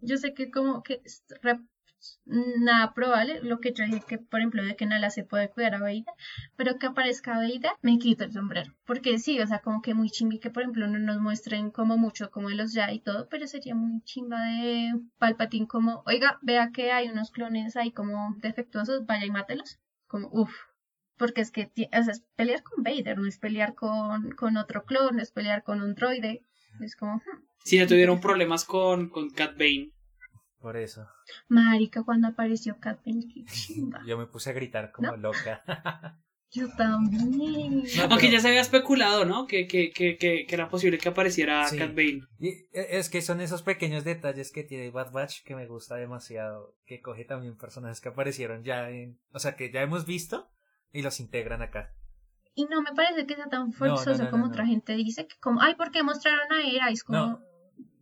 Yo 0.00 0.16
sé 0.16 0.32
que 0.34 0.50
como 0.50 0.82
que 0.82 1.02
nada 2.24 2.94
probable, 2.94 3.40
lo 3.42 3.60
que 3.60 3.72
yo 3.72 3.84
dije 3.84 4.02
que, 4.06 4.18
por 4.18 4.40
ejemplo, 4.40 4.64
de 4.64 4.76
que 4.76 4.86
Nala 4.86 5.10
se 5.10 5.24
puede 5.24 5.50
cuidar 5.50 5.74
a 5.74 5.80
Vader, 5.80 6.04
pero 6.56 6.78
que 6.78 6.86
aparezca 6.86 7.36
Vader, 7.36 7.72
me 7.82 7.98
quito 7.98 8.24
el 8.24 8.32
sombrero. 8.32 8.72
Porque 8.86 9.18
sí, 9.18 9.40
o 9.40 9.46
sea, 9.46 9.60
como 9.60 9.82
que 9.82 9.94
muy 9.94 10.10
chimbi 10.10 10.38
que, 10.38 10.50
por 10.50 10.62
ejemplo, 10.62 10.86
no 10.86 10.98
nos 10.98 11.20
muestren 11.20 11.70
como 11.70 11.98
mucho 11.98 12.30
como 12.30 12.48
de 12.48 12.54
los 12.54 12.72
ya 12.72 12.92
y 12.92 13.00
todo, 13.00 13.28
pero 13.28 13.46
sería 13.46 13.74
muy 13.74 14.02
chimba 14.02 14.40
de 14.42 14.92
Palpatine 15.18 15.66
como, 15.66 16.02
oiga, 16.06 16.38
vea 16.42 16.70
que 16.72 16.92
hay 16.92 17.08
unos 17.08 17.30
clones 17.30 17.76
ahí 17.76 17.92
como 17.92 18.36
defectuosos, 18.38 19.06
vaya 19.06 19.26
y 19.26 19.30
mátelos. 19.30 19.78
Como, 20.06 20.28
uff. 20.32 20.54
Porque 21.16 21.42
es 21.42 21.50
que, 21.50 21.70
o 21.92 22.02
sea, 22.02 22.12
es 22.12 22.22
pelear 22.34 22.62
con 22.62 22.82
Vader, 22.82 23.18
no 23.18 23.26
es 23.26 23.38
pelear 23.38 23.74
con, 23.74 24.30
con 24.32 24.56
otro 24.56 24.84
clon, 24.84 25.16
no 25.16 25.22
es 25.22 25.32
pelear 25.32 25.62
con 25.62 25.82
un 25.82 25.94
droide. 25.94 26.42
Es 26.80 26.96
como, 26.96 27.16
hmm. 27.16 27.50
Si 27.64 27.78
no 27.78 27.86
tuvieron 27.86 28.20
problemas 28.20 28.64
con, 28.64 29.10
con 29.10 29.30
Cat 29.30 29.52
Bane. 29.58 29.92
Por 30.60 30.76
eso. 30.76 31.06
Marica, 31.48 32.02
cuando 32.04 32.28
apareció 32.28 32.78
Cat 32.78 33.00
Bane, 33.04 33.24
qué 33.32 33.44
chimba. 33.46 34.02
Yo 34.06 34.18
me 34.18 34.26
puse 34.26 34.50
a 34.50 34.52
gritar 34.52 34.92
como 34.92 35.12
¿No? 35.12 35.16
loca. 35.16 35.62
Yo 36.52 36.68
también. 36.76 37.84
No, 37.96 38.02
Aunque 38.02 38.16
pero- 38.26 38.32
ya 38.32 38.40
se 38.40 38.48
había 38.48 38.60
especulado, 38.60 39.24
¿no? 39.24 39.46
Que, 39.46 39.68
que, 39.68 39.90
que, 39.92 40.18
que, 40.18 40.46
que 40.46 40.54
era 40.54 40.68
posible 40.68 40.98
que 40.98 41.08
apareciera 41.08 41.66
Sí. 41.68 41.78
Cat 41.78 41.90
Bane. 41.94 42.22
Y 42.40 42.48
e, 42.72 42.98
es 42.98 43.08
que 43.08 43.22
son 43.22 43.40
esos 43.40 43.62
pequeños 43.62 44.02
detalles 44.04 44.50
que 44.52 44.64
tiene 44.64 44.90
Bad 44.90 45.12
Batch 45.12 45.44
que 45.44 45.54
me 45.54 45.66
gusta 45.66 45.94
demasiado. 45.94 46.76
Que 46.84 47.00
coge 47.00 47.24
también 47.24 47.56
personajes 47.56 48.00
que 48.00 48.08
aparecieron 48.08 48.64
ya 48.64 48.90
en. 48.90 49.20
O 49.32 49.38
sea, 49.38 49.54
que 49.56 49.70
ya 49.72 49.80
hemos 49.82 50.06
visto 50.06 50.50
y 50.92 51.02
los 51.02 51.20
integran 51.20 51.62
acá. 51.62 51.94
Y 52.52 52.64
no 52.66 52.82
me 52.82 52.92
parece 52.94 53.26
que 53.26 53.36
sea 53.36 53.46
tan 53.46 53.68
no, 53.68 53.72
forzoso 53.72 54.18
no, 54.18 54.24
no, 54.24 54.30
como 54.30 54.44
no. 54.46 54.50
otra 54.50 54.66
gente 54.66 54.94
dice, 54.94 55.26
que 55.28 55.38
como, 55.38 55.62
ay, 55.62 55.76
¿por 55.76 55.92
qué 55.92 56.02
mostraron 56.02 56.52
a 56.52 56.68
Era? 56.68 56.90
Es 56.90 57.04
como, 57.04 57.18
No. 57.18 57.40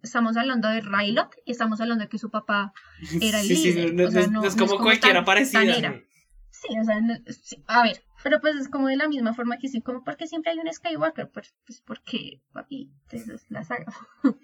Estamos 0.02 0.36
hablando 0.36 0.68
de 0.68 0.80
Rylock 0.80 1.36
y 1.44 1.52
estamos 1.52 1.80
hablando 1.80 2.04
de 2.04 2.08
que 2.08 2.18
su 2.18 2.30
papá 2.30 2.72
era 3.20 3.40
el 3.40 3.46
Sí, 3.46 3.56
sí, 3.56 3.72
líder. 3.72 3.94
no, 3.94 4.08
o 4.08 4.10
sea, 4.10 4.22
no- 4.26 4.32
no, 4.32 4.40
no 4.42 4.46
es 4.48 4.56
como 4.56 4.78
cualquiera 4.78 5.16
tan- 5.20 5.24
parecida. 5.24 5.80
tan. 5.80 6.04
Sí, 6.50 6.68
o 6.80 6.84
sea, 6.84 6.96
sí, 7.40 7.62
a 7.68 7.82
ver, 7.84 8.02
pero 8.24 8.40
pues 8.40 8.56
es 8.56 8.68
como 8.68 8.88
de 8.88 8.96
la 8.96 9.06
misma 9.08 9.32
forma 9.32 9.58
que 9.58 9.68
sí, 9.68 9.80
como 9.80 10.02
porque 10.02 10.26
siempre 10.26 10.50
hay 10.50 10.58
un 10.58 10.72
Skywalker, 10.72 11.30
pues, 11.30 11.54
pues 11.64 11.80
porque, 11.86 12.40
papi, 12.52 12.90
esa 13.12 13.34
es 13.34 13.46
la 13.48 13.62
saga. 13.62 13.86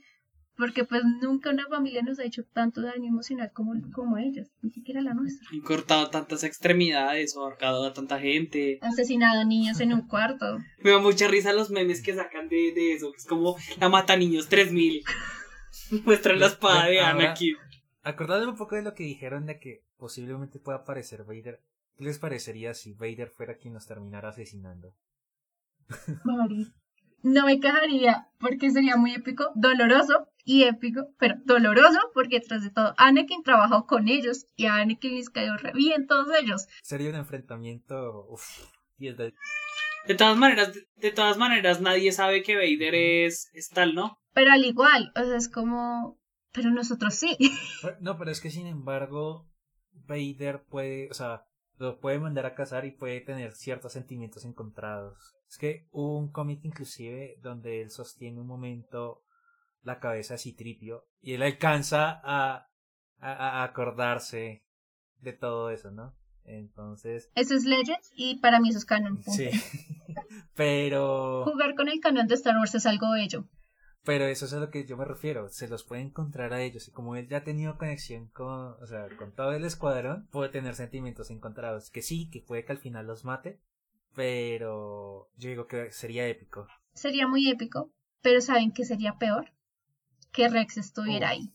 porque 0.57 0.84
pues 0.84 1.02
nunca 1.20 1.50
una 1.50 1.66
familia 1.66 2.02
nos 2.02 2.20
ha 2.20 2.24
hecho 2.24 2.44
tanto 2.44 2.80
daño 2.82 3.09
emocional 3.09 3.50
como, 3.52 3.72
como 3.92 4.16
ellos, 4.18 4.46
ni 4.62 4.70
siquiera 4.70 5.00
la 5.02 5.12
nuestra. 5.12 5.48
Han 5.52 5.62
cortado 5.62 6.09
tantas 6.11 6.44
extremidades, 6.44 7.34
ahorcado 7.36 7.84
a 7.84 7.92
tanta 7.92 8.20
gente. 8.20 8.78
Asesinado 8.80 9.44
niños 9.44 9.80
en 9.80 9.92
un 9.92 10.07
cuarto. 10.07 10.59
Me 10.84 10.92
da 10.92 11.00
mucha 11.00 11.26
risa 11.26 11.52
los 11.52 11.70
memes 11.70 12.00
que 12.00 12.14
sacan 12.14 12.48
de, 12.48 12.70
de 12.72 12.92
eso. 12.92 13.11
que 13.11 13.16
Es 13.18 13.26
como 13.26 13.57
la 13.80 13.88
mata 13.88 14.16
niños 14.16 14.48
3000. 14.48 15.02
Muestran 16.05 16.39
la 16.39 16.47
espada 16.47 16.87
de 16.87 17.01
Anakin. 17.01 17.57
Acordándome 18.03 18.53
un 18.53 18.59
poco 18.59 18.76
de 18.76 18.82
lo 18.82 18.95
que 18.95 19.05
dijeron 19.05 19.47
de 19.47 19.59
que 19.59 19.82
posiblemente 19.97 20.59
pueda 20.59 20.78
aparecer 20.78 21.24
Vader. 21.24 21.61
¿Qué 21.97 22.05
les 22.05 22.18
parecería 22.18 22.74
si 22.74 22.93
Vader 22.93 23.28
fuera 23.28 23.57
quien 23.57 23.74
nos 23.74 23.87
terminara 23.87 24.30
asesinando? 24.30 24.95
Mari. 26.24 26.72
No 27.22 27.47
me 27.47 27.59
quejaría 27.59 28.28
porque 28.39 28.70
sería 28.70 28.97
muy 28.97 29.14
épico, 29.14 29.51
doloroso 29.55 30.28
y 30.45 30.64
épico, 30.64 31.09
pero 31.18 31.37
doloroso 31.47 31.99
porque 32.12 32.41
tras 32.41 32.62
de 32.62 32.70
todo 32.70 32.93
Anakin 32.99 33.43
trabajó 33.43 33.87
con 33.87 34.09
ellos 34.09 34.47
y 34.57 34.66
a 34.66 34.74
Anakin 34.76 35.14
les 35.14 35.30
cayó 35.30 35.57
re 35.57 35.72
bien 35.72 36.07
todos 36.07 36.28
ellos. 36.39 36.66
Sería 36.82 37.09
un 37.09 37.16
enfrentamiento. 37.16 38.26
Uff, 38.28 38.66
10 38.99 39.16
de. 39.16 39.35
De 40.07 40.14
todas 40.14 40.36
maneras, 40.36 40.72
de 40.96 41.11
todas 41.12 41.38
maneras, 41.38 41.80
nadie 41.80 42.12
sabe 42.12 42.42
que 42.42 42.57
Vader 42.57 42.94
es, 42.94 43.50
es 43.55 43.70
tal, 43.70 43.94
¿no? 43.94 44.18
Pero 44.32 44.52
al 44.52 44.64
igual, 44.64 45.12
o 45.16 45.24
sea, 45.24 45.36
es 45.36 45.48
como, 45.48 46.20
pero 46.52 46.70
nosotros 46.70 47.14
sí. 47.14 47.36
No, 48.00 48.18
pero 48.18 48.30
es 48.30 48.40
que 48.40 48.50
sin 48.50 48.66
embargo, 48.66 49.48
Vader 49.92 50.64
puede, 50.64 51.09
o 51.11 51.14
sea, 51.14 51.46
lo 51.78 52.00
puede 52.00 52.18
mandar 52.18 52.46
a 52.46 52.55
cazar 52.55 52.84
y 52.84 52.90
puede 52.90 53.20
tener 53.20 53.52
ciertos 53.52 53.92
sentimientos 53.92 54.44
encontrados. 54.44 55.34
Es 55.48 55.59
que 55.59 55.88
hubo 55.90 56.18
un 56.18 56.30
cómic 56.30 56.61
inclusive 56.64 57.36
donde 57.40 57.82
él 57.82 57.90
sostiene 57.90 58.40
un 58.40 58.46
momento 58.46 59.24
la 59.82 60.00
cabeza 60.00 60.34
de 60.34 60.38
Citripio 60.38 61.07
y 61.20 61.34
él 61.34 61.42
alcanza 61.42 62.20
a, 62.24 62.68
a, 63.18 63.61
a 63.61 63.64
acordarse 63.64 64.64
de 65.18 65.32
todo 65.32 65.70
eso, 65.70 65.90
¿no? 65.90 66.14
Entonces, 66.45 67.30
Eso 67.34 67.55
es 67.55 67.64
Legends 67.64 68.12
y 68.14 68.36
para 68.40 68.61
mí 68.61 68.68
eso 68.68 68.78
es 68.78 68.84
canon. 68.84 69.16
punto. 69.16 69.32
sí. 69.32 69.49
pero, 70.55 71.45
Jugar 71.45 71.74
con 71.74 71.88
el 71.88 72.01
canon 72.01 72.26
de 72.26 72.34
Star 72.34 72.57
Wars 72.57 72.74
es 72.74 72.86
algo 72.86 73.12
bello. 73.12 73.49
pero 74.05 74.26
eso 74.26 74.45
es 74.45 74.53
a 74.53 74.61
lo 74.61 74.70
que 74.70 74.84
yo 74.86 74.97
me 74.97 75.05
refiero. 75.07 75.49
Se 75.49 75.68
los 75.68 75.84
puede 75.84 76.03
encontrar 76.03 76.53
a 76.53 76.61
ellos 76.62 76.86
y 76.88 76.92
como 76.92 77.16
él 77.16 77.28
ya 77.28 77.38
ha 77.38 77.45
tenido 77.45 77.78
conexión 77.78 78.28
con, 78.28 78.74
o 78.82 78.86
sea, 78.86 79.09
con 79.16 79.32
todo 79.34 79.53
el 79.53 79.64
escuadrón, 79.64 80.28
puede 80.30 80.51
tener 80.51 80.74
sentimientos 80.74 81.30
encontrados. 81.30 81.90
Que 81.90 82.03
sí, 82.03 82.28
que 82.30 82.40
puede 82.42 82.64
que 82.64 82.72
al 82.72 82.78
final 82.78 83.07
los 83.07 83.24
mate, 83.24 83.61
pero 84.14 85.28
yo 85.36 85.49
digo 85.49 85.66
que 85.66 85.90
sería 85.92 86.26
épico. 86.28 86.66
Sería 86.92 87.26
muy 87.26 87.49
épico, 87.51 87.90
pero 88.22 88.40
¿saben 88.40 88.72
qué 88.72 88.84
sería 88.84 89.16
peor? 89.18 89.53
Que 90.32 90.49
Rex 90.49 90.76
estuviera 90.76 91.28
Uf. 91.28 91.32
ahí. 91.32 91.55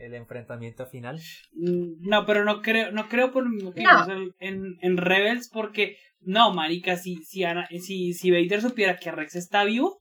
El 0.00 0.14
enfrentamiento 0.14 0.86
final. 0.86 1.20
Mm, 1.52 2.08
No, 2.08 2.24
pero 2.26 2.44
no 2.44 2.62
creo, 2.62 2.92
no 2.92 3.08
creo 3.08 3.32
por 3.32 3.44
lo 3.44 3.50
mismo 3.50 3.72
que 3.72 3.82
No. 3.82 4.06
en, 4.38 4.76
en, 4.80 4.96
Rebels, 4.96 5.48
porque, 5.52 5.96
no, 6.20 6.52
marica, 6.54 6.96
si, 6.96 7.16
si, 7.24 7.44
Ana- 7.44 7.68
si, 7.80 8.12
si 8.14 8.30
Vader 8.30 8.60
supiera 8.62 8.96
que 8.96 9.10
Rex 9.10 9.34
está 9.36 9.64
vivo, 9.64 10.00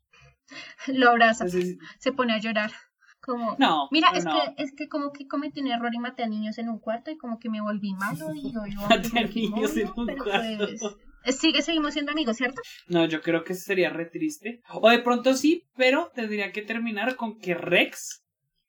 Lo 0.87 1.09
abraza, 1.09 1.45
entonces, 1.45 1.77
se 1.99 2.11
pone 2.13 2.33
a 2.33 2.39
llorar. 2.39 2.71
Como, 3.19 3.57
no. 3.59 3.89
Mira, 3.91 4.11
no, 4.11 4.17
es 4.17 4.25
no. 4.25 4.31
que 4.55 4.63
es 4.63 4.73
que 4.77 4.87
como 4.87 5.11
que 5.11 5.27
cometí 5.27 5.59
un 5.59 5.67
error 5.67 5.93
y 5.93 5.99
maté 5.99 6.23
a 6.23 6.27
niños 6.29 6.57
en 6.59 6.69
un 6.69 6.79
cuarto 6.79 7.11
y 7.11 7.17
como 7.17 7.39
que 7.39 7.49
me 7.49 7.59
volví 7.61 7.93
malo 7.93 8.33
y 8.33 8.55
hoy 8.55 8.71
yo 8.73 8.79
Maté 8.89 9.19
a 9.19 9.23
niños 9.23 9.75
en 9.75 9.89
un 9.95 10.05
pero 10.05 10.23
cuarto. 10.23 10.65
pues 10.67 10.81
eh, 11.25 11.31
sigue 11.33 11.61
seguimos 11.61 11.91
siendo 11.93 12.13
amigos, 12.13 12.37
¿cierto? 12.37 12.61
No, 12.87 13.05
yo 13.05 13.21
creo 13.21 13.43
que 13.43 13.53
sería 13.55 13.89
re 13.89 14.05
triste. 14.05 14.61
O 14.69 14.89
de 14.89 14.99
pronto 14.99 15.33
sí, 15.33 15.63
pero 15.75 16.09
tendría 16.15 16.53
que 16.53 16.61
terminar 16.61 17.17
con 17.17 17.37
que 17.37 17.53
Rex 17.53 18.23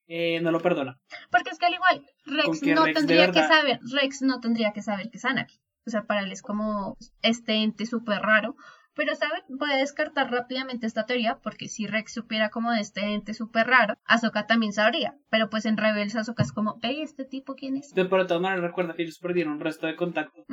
eh, 0.09 0.41
no 0.41 0.51
lo 0.51 0.61
perdona. 0.61 0.99
Porque 1.31 1.51
es 1.51 1.59
que 1.59 1.67
al 1.67 1.75
igual 1.75 2.07
Rex 2.25 2.63
no 2.63 2.85
Rex 2.85 2.99
tendría 2.99 3.31
que 3.31 3.43
saber, 3.43 3.79
Rex 3.93 4.23
no 4.23 4.41
tendría 4.41 4.73
que 4.73 4.83
saber 4.83 5.11
que 5.11 5.19
es 5.19 5.25
Anakin. 5.25 5.61
O 5.87 5.91
sea, 5.91 6.03
para 6.05 6.23
él 6.23 6.33
es 6.33 6.43
como 6.43 6.97
este 7.23 7.63
ente 7.63 7.87
súper 7.87 8.21
raro. 8.21 8.57
Pero, 8.95 9.15
¿saben? 9.15 9.43
Voy 9.49 9.71
a 9.71 9.77
descartar 9.77 10.29
rápidamente 10.31 10.87
esta 10.87 11.07
teoría 11.07 11.39
porque 11.41 11.69
si 11.69 11.87
Rex 11.87 12.13
supiera 12.13 12.51
como 12.51 12.73
de 12.73 12.81
este 12.81 13.15
ente 13.15 13.33
súper 13.33 13.69
raro, 13.69 13.95
Ahsoka 14.05 14.47
también 14.47 14.73
sabría. 14.73 15.15
Pero 15.31 15.49
pues 15.51 15.67
en 15.67 15.77
Rebels 15.77 16.17
Ahsoka 16.17 16.43
es 16.43 16.53
como, 16.53 16.79
hey, 16.83 17.01
¿este 17.03 17.25
tipo 17.25 17.55
quién 17.55 17.77
es? 17.77 17.93
Pero 17.95 18.09
de 18.09 18.25
todas 18.25 18.43
maneras 18.43 18.65
recuerda 18.65 18.95
que 18.95 19.05
ellos 19.05 19.21
perdieron 19.21 19.53
un 19.55 19.61
resto 19.61 19.87
de 19.87 19.95
contacto. 19.95 20.45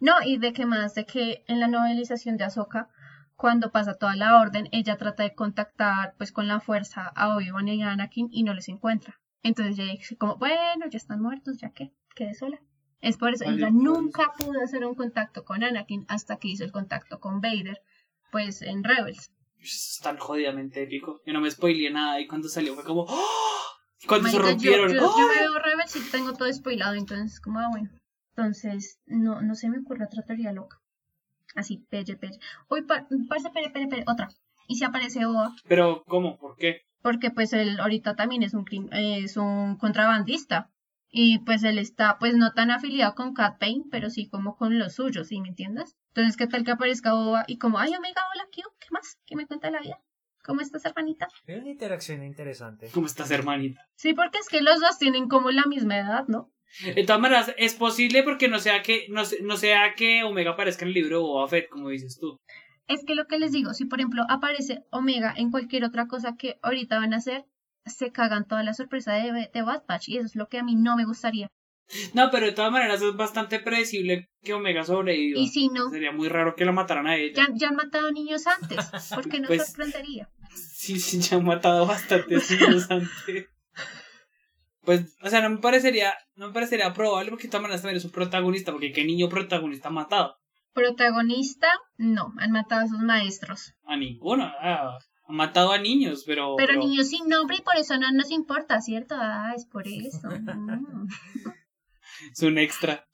No, 0.00 0.14
y 0.24 0.38
de 0.38 0.52
que 0.52 0.64
más, 0.64 0.94
de 0.94 1.04
que 1.04 1.44
en 1.46 1.60
la 1.60 1.68
novelización 1.68 2.36
de 2.36 2.44
Ahsoka, 2.44 2.88
cuando 3.42 3.72
pasa 3.72 3.94
toda 3.94 4.14
la 4.14 4.40
orden, 4.40 4.68
ella 4.70 4.96
trata 4.96 5.24
de 5.24 5.34
contactar 5.34 6.14
pues 6.16 6.30
con 6.30 6.46
la 6.46 6.60
fuerza 6.60 7.08
a 7.16 7.34
Obi-Wan 7.34 7.66
y 7.66 7.82
a 7.82 7.90
Anakin 7.90 8.28
y 8.30 8.44
no 8.44 8.54
les 8.54 8.68
encuentra. 8.68 9.20
Entonces 9.42 9.76
ella 9.76 9.90
dice 9.90 10.16
como, 10.16 10.36
bueno, 10.36 10.86
ya 10.88 10.96
están 10.96 11.20
muertos, 11.20 11.58
ya 11.58 11.70
que 11.70 11.92
quedé 12.14 12.34
sola. 12.34 12.62
Es 13.00 13.16
por 13.16 13.34
eso, 13.34 13.42
ella 13.44 13.68
pues. 13.68 13.72
nunca 13.72 14.32
pudo 14.38 14.62
hacer 14.62 14.84
un 14.84 14.94
contacto 14.94 15.44
con 15.44 15.64
Anakin 15.64 16.04
hasta 16.06 16.36
que 16.36 16.46
hizo 16.46 16.62
el 16.62 16.70
contacto 16.70 17.18
con 17.18 17.40
Vader, 17.40 17.82
pues 18.30 18.62
en 18.62 18.84
Rebels. 18.84 19.32
Es 19.58 19.98
tan 20.00 20.18
jodidamente 20.18 20.80
épico. 20.80 21.20
Yo 21.26 21.32
no 21.32 21.40
me 21.40 21.50
spoileé 21.50 21.90
nada 21.90 22.20
y 22.20 22.28
cuando 22.28 22.48
salió 22.48 22.76
fue 22.76 22.84
como 22.84 23.06
¡Oh! 23.08 23.62
Cuando 24.06 24.28
se 24.28 24.36
yo, 24.36 24.42
rompieron. 24.42 24.92
yo, 24.92 25.00
¡Oh! 25.04 25.18
yo 25.18 25.26
veo 25.26 25.58
Rebels 25.58 25.96
y 25.96 26.10
tengo 26.12 26.32
todo 26.34 26.52
spoilado, 26.52 26.94
entonces 26.94 27.40
como, 27.40 27.58
ah, 27.58 27.66
bueno. 27.72 27.90
Entonces, 28.36 29.00
no, 29.06 29.42
no 29.42 29.56
se 29.56 29.68
me 29.68 29.80
ocurre 29.80 30.04
otra 30.04 30.22
teoría 30.22 30.52
loca. 30.52 30.81
Así, 31.54 31.78
pelle, 31.90 32.16
pelle. 32.16 32.38
Uy, 32.68 32.82
pa, 32.82 33.06
parce, 33.28 33.50
pere, 33.50 33.70
pere, 33.70 33.86
pere, 33.88 34.04
otra. 34.06 34.28
Y 34.68 34.76
si 34.76 34.84
aparece 34.84 35.26
Oa, 35.26 35.54
Pero, 35.68 36.02
¿cómo? 36.06 36.38
¿Por 36.38 36.56
qué? 36.56 36.82
porque 37.02 37.32
pues 37.32 37.52
él 37.52 37.80
ahorita 37.80 38.14
también 38.14 38.44
es 38.44 38.54
un, 38.54 38.64
crim- 38.64 38.88
es 38.92 39.36
un 39.36 39.76
contrabandista. 39.76 40.70
Y 41.14 41.40
pues 41.40 41.62
él 41.64 41.78
está, 41.78 42.16
pues 42.18 42.36
no 42.36 42.52
tan 42.52 42.70
afiliado 42.70 43.14
con 43.14 43.34
Cat 43.34 43.60
Bane, 43.60 43.82
pero 43.90 44.08
sí 44.08 44.28
como 44.30 44.56
con 44.56 44.78
los 44.78 44.94
suyos, 44.94 45.28
¿sí 45.28 45.40
me 45.42 45.48
entiendes? 45.48 45.94
Entonces, 46.08 46.36
¿qué 46.38 46.46
tal 46.46 46.64
que 46.64 46.70
aparezca 46.70 47.14
Oa 47.14 47.44
y 47.46 47.58
como, 47.58 47.78
ay, 47.78 47.94
Omega, 47.94 48.22
hola, 48.34 48.44
Q, 48.54 48.62
¿qué 48.80 48.86
más? 48.92 49.18
¿Qué 49.26 49.36
me 49.36 49.46
cuenta 49.46 49.70
la 49.70 49.80
vida? 49.80 49.98
¿Cómo 50.44 50.60
estás, 50.60 50.84
hermanita? 50.86 51.26
Es 51.46 51.60
una 51.60 51.68
interacción 51.70 52.22
interesante. 52.22 52.88
¿Cómo 52.94 53.06
estás, 53.08 53.30
hermanita? 53.30 53.80
Sí, 53.96 54.14
porque 54.14 54.38
es 54.38 54.48
que 54.48 54.62
los 54.62 54.80
dos 54.80 54.96
tienen 54.98 55.28
como 55.28 55.50
la 55.50 55.64
misma 55.66 55.98
edad, 55.98 56.24
¿no? 56.28 56.50
De 56.94 57.04
todas 57.04 57.20
maneras, 57.20 57.54
es 57.58 57.74
posible 57.74 58.22
porque 58.22 58.48
no 58.48 58.58
sea 58.58 58.82
que, 58.82 59.06
no, 59.08 59.22
no 59.42 59.56
sea 59.56 59.94
que 59.94 60.22
Omega 60.24 60.52
aparezca 60.52 60.84
en 60.84 60.88
el 60.88 60.94
libro 60.94 61.16
de 61.18 61.22
Boba 61.22 61.48
Fett, 61.48 61.68
como 61.68 61.88
dices 61.90 62.18
tú. 62.18 62.36
Es 62.88 63.04
que 63.06 63.14
lo 63.14 63.26
que 63.26 63.38
les 63.38 63.52
digo, 63.52 63.74
si 63.74 63.84
por 63.84 64.00
ejemplo 64.00 64.24
aparece 64.28 64.82
Omega 64.90 65.32
en 65.36 65.50
cualquier 65.50 65.84
otra 65.84 66.08
cosa 66.08 66.36
que 66.36 66.58
ahorita 66.62 66.98
van 66.98 67.14
a 67.14 67.18
hacer, 67.18 67.44
se 67.86 68.10
cagan 68.12 68.46
toda 68.46 68.62
la 68.62 68.74
sorpresa 68.74 69.14
de, 69.14 69.50
de 69.52 69.62
Bad 69.62 69.82
Batch 69.88 70.08
y 70.08 70.16
eso 70.18 70.26
es 70.26 70.36
lo 70.36 70.48
que 70.48 70.58
a 70.58 70.62
mí 70.64 70.74
no 70.74 70.96
me 70.96 71.04
gustaría. 71.04 71.48
No, 72.14 72.30
pero 72.30 72.46
de 72.46 72.52
todas 72.52 72.72
maneras 72.72 73.02
es 73.02 73.14
bastante 73.16 73.58
predecible 73.60 74.26
que 74.42 74.54
Omega 74.54 74.82
sobreviva. 74.84 75.38
Y 75.38 75.48
si 75.48 75.68
no, 75.68 75.90
Sería 75.90 76.12
muy 76.12 76.28
raro 76.28 76.54
que 76.56 76.64
la 76.64 76.72
mataran 76.72 77.06
a 77.06 77.16
ella. 77.16 77.34
ya, 77.34 77.48
ya 77.54 77.68
han 77.68 77.76
matado 77.76 78.10
niños 78.12 78.46
antes, 78.46 78.78
porque 79.14 79.40
no 79.40 79.46
Pues- 79.48 79.66
sorprendería. 79.66 80.28
Sí, 80.54 80.98
sí, 80.98 81.20
ya 81.20 81.36
han 81.36 81.44
matado 81.44 81.86
bastantes 81.86 82.50
niños 82.50 82.90
antes. 82.90 83.46
Pues, 84.84 85.16
o 85.22 85.28
sea, 85.28 85.40
no 85.42 85.50
me 85.50 85.58
parecería, 85.58 86.12
no 86.34 86.48
me 86.48 86.52
parecería 86.52 86.92
probable 86.92 87.30
porque 87.30 87.44
de 87.44 87.50
todas 87.50 87.62
maneras 87.62 87.82
también 87.82 87.98
es 87.98 88.04
un 88.04 88.10
protagonista, 88.10 88.72
porque 88.72 88.92
qué 88.92 89.04
niño 89.04 89.28
protagonista 89.28 89.88
ha 89.88 89.92
matado. 89.92 90.36
Protagonista, 90.72 91.68
no, 91.98 92.32
han 92.38 92.50
matado 92.50 92.84
a 92.84 92.88
sus 92.88 92.98
maestros. 92.98 93.74
A 93.84 93.96
ninguno. 93.96 94.50
Ah, 94.60 94.98
ha 95.24 95.32
matado 95.32 95.72
a 95.72 95.78
niños, 95.78 96.24
pero. 96.26 96.56
Pero 96.56 96.78
niños 96.78 97.08
sin 97.08 97.28
nombre 97.28 97.56
y 97.58 97.62
por 97.62 97.76
eso 97.76 97.96
no 97.98 98.10
nos 98.10 98.30
importa, 98.30 98.80
¿cierto? 98.80 99.14
Ah, 99.18 99.52
es 99.56 99.66
por 99.66 99.86
eso. 99.86 100.28
Es 102.30 102.40
un 102.42 102.56
extra. 102.56 103.04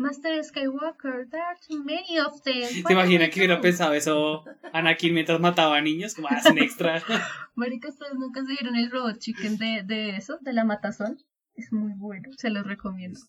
Master 0.00 0.42
Skywalker, 0.42 1.28
there 1.30 1.42
are 1.42 1.56
too 1.68 1.84
many 1.84 2.18
of 2.18 2.40
them. 2.42 2.84
¿Te 2.86 2.92
imaginas 2.94 3.28
que 3.28 3.40
hubiera 3.40 3.60
pensado 3.60 3.92
eso 3.92 4.44
Anakin 4.72 5.12
mientras 5.12 5.38
mataba 5.40 5.76
a 5.76 5.80
niños? 5.82 6.14
Como, 6.14 6.28
ah, 6.30 6.38
es 6.38 6.46
un 6.46 6.58
extra. 6.58 7.02
Marica, 7.54 7.88
¿ustedes 7.88 8.14
nunca 8.14 8.40
se 8.40 8.48
vieron 8.52 8.76
el 8.76 8.90
robot 8.90 9.18
chicken 9.18 9.58
de, 9.58 9.82
de 9.84 10.16
eso, 10.16 10.38
de 10.40 10.54
la 10.54 10.64
matazón? 10.64 11.18
Es 11.54 11.70
muy 11.70 11.92
bueno, 11.92 12.30
se 12.38 12.48
los 12.48 12.66
recomiendo. 12.66 13.20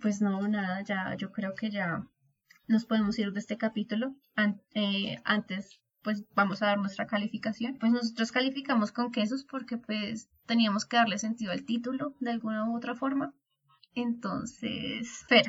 Pues 0.00 0.22
no, 0.22 0.46
nada, 0.46 0.82
ya, 0.82 1.16
yo 1.16 1.32
creo 1.32 1.54
que 1.54 1.70
ya 1.70 2.06
nos 2.68 2.84
podemos 2.86 3.18
ir 3.18 3.32
de 3.32 3.40
este 3.40 3.58
capítulo. 3.58 4.14
An- 4.36 4.62
eh, 4.74 5.16
antes, 5.24 5.80
pues 6.02 6.24
vamos 6.34 6.62
a 6.62 6.66
dar 6.66 6.78
nuestra 6.78 7.06
calificación. 7.08 7.78
Pues 7.78 7.90
nosotros 7.90 8.30
calificamos 8.30 8.92
con 8.92 9.10
quesos 9.10 9.44
porque 9.44 9.76
pues 9.76 10.28
teníamos 10.46 10.86
que 10.86 10.96
darle 10.98 11.18
sentido 11.18 11.50
al 11.50 11.64
título 11.64 12.14
de 12.20 12.30
alguna 12.30 12.68
u 12.70 12.76
otra 12.76 12.94
forma. 12.94 13.34
Entonces, 13.94 15.24
Fer, 15.28 15.44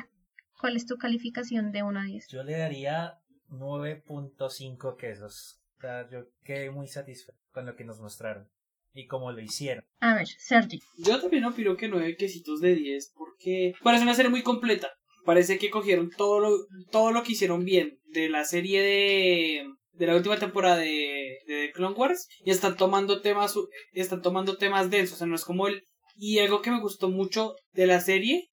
¿cuál 0.60 0.76
es 0.76 0.86
tu 0.86 0.96
calificación 0.96 1.72
de 1.72 1.82
1 1.82 2.00
a 2.00 2.04
10? 2.04 2.28
Yo 2.28 2.42
le 2.42 2.58
daría 2.58 3.18
9.5 3.48 4.96
quesos. 4.96 5.60
O 5.78 5.80
sea, 5.80 6.08
yo 6.10 6.26
quedé 6.44 6.70
muy 6.70 6.88
satisfecho 6.88 7.38
con 7.52 7.66
lo 7.66 7.76
que 7.76 7.84
nos 7.84 8.00
mostraron 8.00 8.48
y 8.94 9.06
cómo 9.06 9.32
lo 9.32 9.40
hicieron. 9.40 9.84
A 10.00 10.14
ver, 10.14 10.26
Sergi. 10.26 10.80
Yo 10.98 11.20
también 11.20 11.44
opino 11.44 11.76
que 11.76 11.88
nueve 11.88 12.16
quesitos 12.16 12.60
de 12.60 12.74
10 12.74 13.12
porque 13.16 13.74
parece 13.82 14.04
una 14.04 14.14
serie 14.14 14.30
muy 14.30 14.42
completa. 14.42 14.88
Parece 15.24 15.58
que 15.58 15.70
cogieron 15.70 16.10
todo 16.10 16.38
lo, 16.40 16.50
todo 16.90 17.10
lo 17.10 17.22
que 17.22 17.32
hicieron 17.32 17.64
bien 17.64 17.98
de 18.06 18.28
la 18.28 18.44
serie 18.44 18.82
de, 18.82 19.66
de 19.92 20.06
la 20.06 20.16
última 20.16 20.38
temporada 20.38 20.76
de, 20.76 21.38
de 21.46 21.66
The 21.66 21.72
Clone 21.72 21.96
Wars 21.96 22.28
y 22.44 22.50
están 22.50 22.76
tomando 22.76 23.20
temas 23.20 23.54
están 23.92 24.22
tomando 24.22 24.58
temas 24.58 24.90
densos, 24.90 25.14
o 25.14 25.18
sea, 25.18 25.26
no 25.26 25.34
es 25.34 25.44
como 25.44 25.66
el 25.66 25.86
y 26.16 26.38
algo 26.38 26.62
que 26.62 26.70
me 26.70 26.80
gustó 26.80 27.08
mucho 27.10 27.54
de 27.72 27.86
la 27.86 28.00
serie 28.00 28.48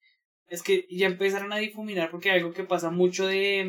es 0.48 0.62
que 0.62 0.86
ya 0.90 1.06
empezaron 1.06 1.52
a 1.52 1.58
difuminar 1.58 2.10
porque 2.10 2.30
algo 2.30 2.52
que 2.52 2.64
pasa 2.64 2.90
mucho 2.90 3.26
de 3.26 3.68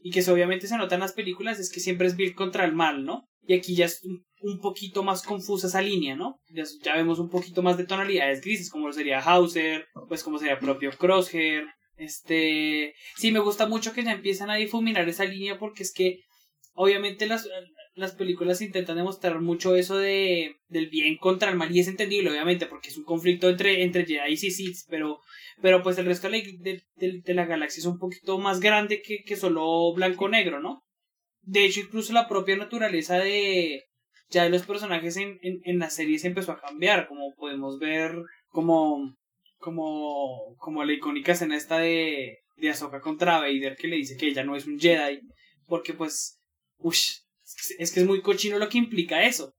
y 0.00 0.10
que 0.10 0.28
obviamente 0.30 0.66
se 0.66 0.76
nota 0.76 0.94
en 0.94 1.00
las 1.00 1.12
películas 1.12 1.58
es 1.58 1.70
que 1.72 1.80
siempre 1.80 2.06
es 2.06 2.16
bien 2.16 2.34
contra 2.34 2.64
el 2.64 2.72
mal, 2.72 3.04
¿no? 3.04 3.28
Y 3.42 3.54
aquí 3.54 3.74
ya 3.74 3.86
es 3.86 4.02
un, 4.40 4.60
poquito 4.60 5.02
más 5.02 5.22
confusa 5.22 5.66
esa 5.66 5.82
línea, 5.82 6.14
¿no? 6.14 6.38
Ya, 6.50 6.64
ya 6.82 6.94
vemos 6.94 7.18
un 7.18 7.30
poquito 7.30 7.62
más 7.62 7.76
de 7.76 7.86
tonalidades 7.86 8.40
grises, 8.40 8.70
como 8.70 8.92
sería 8.92 9.20
Hauser, 9.20 9.86
pues 10.08 10.22
como 10.22 10.38
sería 10.38 10.58
propio 10.58 10.90
Crosshair. 10.90 11.64
Este, 11.96 12.94
sí, 13.16 13.32
me 13.32 13.40
gusta 13.40 13.66
mucho 13.66 13.92
que 13.92 14.04
ya 14.04 14.12
empiezan 14.12 14.50
a 14.50 14.56
difuminar 14.56 15.08
esa 15.08 15.24
línea 15.24 15.58
porque 15.58 15.82
es 15.82 15.92
que 15.92 16.20
obviamente 16.74 17.26
las, 17.26 17.48
las 17.98 18.12
películas 18.12 18.60
intentan 18.60 18.96
demostrar 18.96 19.40
mucho 19.40 19.76
eso 19.76 19.96
de 19.98 20.56
del 20.68 20.88
bien 20.88 21.16
contra 21.16 21.50
el 21.50 21.56
mal 21.56 21.74
y 21.74 21.80
es 21.80 21.88
entendible 21.88 22.30
obviamente 22.30 22.66
porque 22.66 22.88
es 22.88 22.96
un 22.96 23.04
conflicto 23.04 23.48
entre 23.48 23.82
entre 23.82 24.06
Jedi 24.06 24.32
y 24.32 24.36
Sith 24.36 24.86
pero 24.88 25.20
pero 25.60 25.82
pues 25.82 25.98
el 25.98 26.06
resto 26.06 26.30
de 26.30 26.38
la, 26.38 26.82
de, 26.96 27.34
la 27.34 27.46
galaxia 27.46 27.80
es 27.80 27.86
un 27.86 27.98
poquito 27.98 28.38
más 28.38 28.60
grande 28.60 29.02
que, 29.02 29.24
que 29.24 29.36
solo 29.36 29.92
blanco 29.94 30.28
negro 30.28 30.60
no 30.60 30.84
de 31.42 31.64
hecho 31.64 31.80
incluso 31.80 32.12
la 32.12 32.28
propia 32.28 32.56
naturaleza 32.56 33.18
de 33.18 33.84
ya 34.30 34.44
de 34.44 34.50
los 34.50 34.62
personajes 34.62 35.16
en, 35.16 35.38
en, 35.42 35.60
en 35.64 35.78
la 35.78 35.90
serie 35.90 36.18
se 36.18 36.28
empezó 36.28 36.52
a 36.52 36.60
cambiar 36.60 37.08
como 37.08 37.34
podemos 37.34 37.78
ver 37.78 38.14
como 38.48 39.14
como 39.58 40.54
como 40.58 40.84
la 40.84 40.92
icónica 40.92 41.32
escena 41.32 41.56
esta 41.56 41.78
de 41.78 42.38
de 42.56 42.70
Ahsoka 42.70 43.00
contra 43.00 43.38
Vader 43.38 43.76
que 43.76 43.88
le 43.88 43.96
dice 43.96 44.16
que 44.16 44.28
ella 44.28 44.44
no 44.44 44.56
es 44.56 44.66
un 44.66 44.78
Jedi 44.78 45.20
porque 45.66 45.94
pues 45.94 46.38
ush, 46.78 47.18
es 47.78 47.92
que- 47.92 48.00
es 48.00 48.06
muy 48.06 48.20
cochino 48.22 48.58
lo 48.58 48.68
que 48.68 48.78
implica 48.78 49.24
eso 49.24 49.54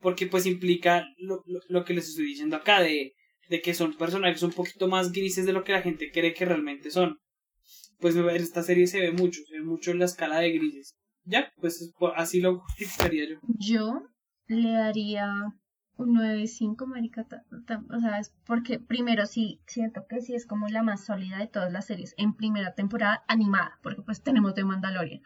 porque 0.00 0.26
pues 0.26 0.44
implica 0.46 1.06
lo, 1.18 1.42
lo, 1.46 1.60
lo 1.68 1.84
que 1.84 1.94
les 1.94 2.08
estoy 2.08 2.26
diciendo 2.26 2.56
acá 2.56 2.80
de, 2.82 3.14
de 3.48 3.62
que 3.62 3.72
son 3.74 3.94
personajes 3.96 4.42
un 4.42 4.52
poquito 4.52 4.86
más 4.88 5.12
grises 5.12 5.46
de 5.46 5.52
lo 5.52 5.64
que 5.64 5.72
la 5.72 5.82
gente 5.82 6.10
cree 6.12 6.34
que 6.34 6.44
realmente 6.44 6.90
son 6.90 7.18
pues 7.98 8.14
en 8.16 8.28
esta 8.28 8.62
serie 8.62 8.86
se 8.86 9.00
ve 9.00 9.12
mucho 9.12 9.40
se 9.48 9.58
ve 9.58 9.64
mucho 9.64 9.90
en 9.92 9.98
la 10.00 10.04
escala 10.06 10.40
de 10.40 10.52
grises 10.52 10.94
ya 11.24 11.52
pues 11.56 11.92
así 12.16 12.40
lo 12.40 12.60
justificaría 12.60 13.28
yo 13.30 13.38
Yo 13.58 14.02
le 14.46 14.72
daría 14.72 15.26
un 15.96 16.12
9.5, 16.14 16.86
marica. 16.86 17.24
O 17.96 18.00
sea, 18.00 18.18
es 18.18 18.34
porque 18.46 18.80
primero 18.80 19.26
sí 19.26 19.60
siento 19.66 20.06
que 20.08 20.20
sí 20.20 20.34
es 20.34 20.44
como 20.44 20.66
la 20.68 20.82
más 20.82 21.04
sólida 21.06 21.38
de 21.38 21.46
todas 21.46 21.72
las 21.72 21.86
series 21.86 22.14
en 22.18 22.34
primera 22.34 22.74
temporada 22.74 23.22
animada, 23.28 23.78
porque 23.82 24.02
pues 24.02 24.22
tenemos 24.22 24.54
de 24.54 24.64
Mandalorian. 24.64 25.22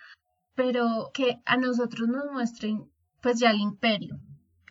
Pero 0.59 1.13
que 1.15 1.41
a 1.45 1.57
nosotros 1.57 2.09
nos 2.09 2.25
muestren 2.33 2.91
pues 3.23 3.39
ya 3.39 3.51
el 3.53 3.61
imperio. 3.61 4.19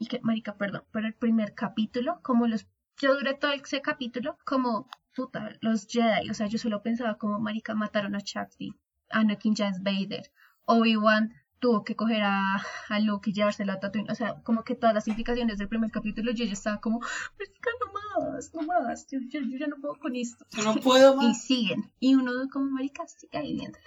Y 0.01 0.07
que, 0.07 0.19
marica, 0.21 0.57
perdón, 0.57 0.83
pero 0.91 1.07
el 1.07 1.13
primer 1.13 1.53
capítulo, 1.55 2.19
como 2.23 2.45
los... 2.45 2.67
Yo 2.97 3.13
duré 3.13 3.35
todo 3.35 3.51
ese 3.51 3.81
capítulo 3.81 4.37
como, 4.45 4.89
puta, 5.15 5.49
los 5.61 5.87
Jedi. 5.87 6.29
O 6.29 6.33
sea, 6.33 6.47
yo 6.47 6.57
solo 6.57 6.83
pensaba 6.83 7.17
como, 7.17 7.39
marica, 7.39 7.73
mataron 7.73 8.15
a 8.15 8.19
Shakti. 8.19 8.73
Anakin 9.09 9.55
ya 9.55 9.69
es 9.69 9.81
Vader. 9.81 10.29
Obi-Wan 10.65 11.33
tuvo 11.59 11.85
que 11.85 11.95
coger 11.95 12.21
a, 12.23 12.57
a 12.89 12.99
Luke 12.99 13.29
y 13.29 13.33
llevárselo 13.33 13.71
a 13.71 13.79
Tatooine. 13.79 14.11
O 14.11 14.15
sea, 14.15 14.41
como 14.43 14.63
que 14.65 14.75
todas 14.75 14.93
las 14.93 15.07
implicaciones 15.07 15.57
del 15.57 15.69
primer 15.69 15.89
capítulo 15.91 16.31
yo 16.33 16.43
ya 16.43 16.51
estaba 16.53 16.81
como, 16.81 16.99
marica, 16.99 17.69
no 17.79 17.93
más, 18.33 18.53
no 18.53 18.61
más. 18.63 19.07
Yo, 19.09 19.19
yo- 19.29 19.39
yo 19.39 19.57
ya 19.57 19.67
no 19.67 19.77
puedo 19.77 19.95
con 19.95 20.15
esto. 20.17 20.45
Yo 20.51 20.63
no 20.63 20.75
puedo 20.75 21.13
Y 21.21 21.27
más 21.27 21.41
siguen. 21.45 21.89
Y 22.01 22.15
uno 22.15 22.31
como 22.51 22.65
marica 22.71 23.07
sigue 23.07 23.37
ahí 23.37 23.53
viéndolo. 23.55 23.85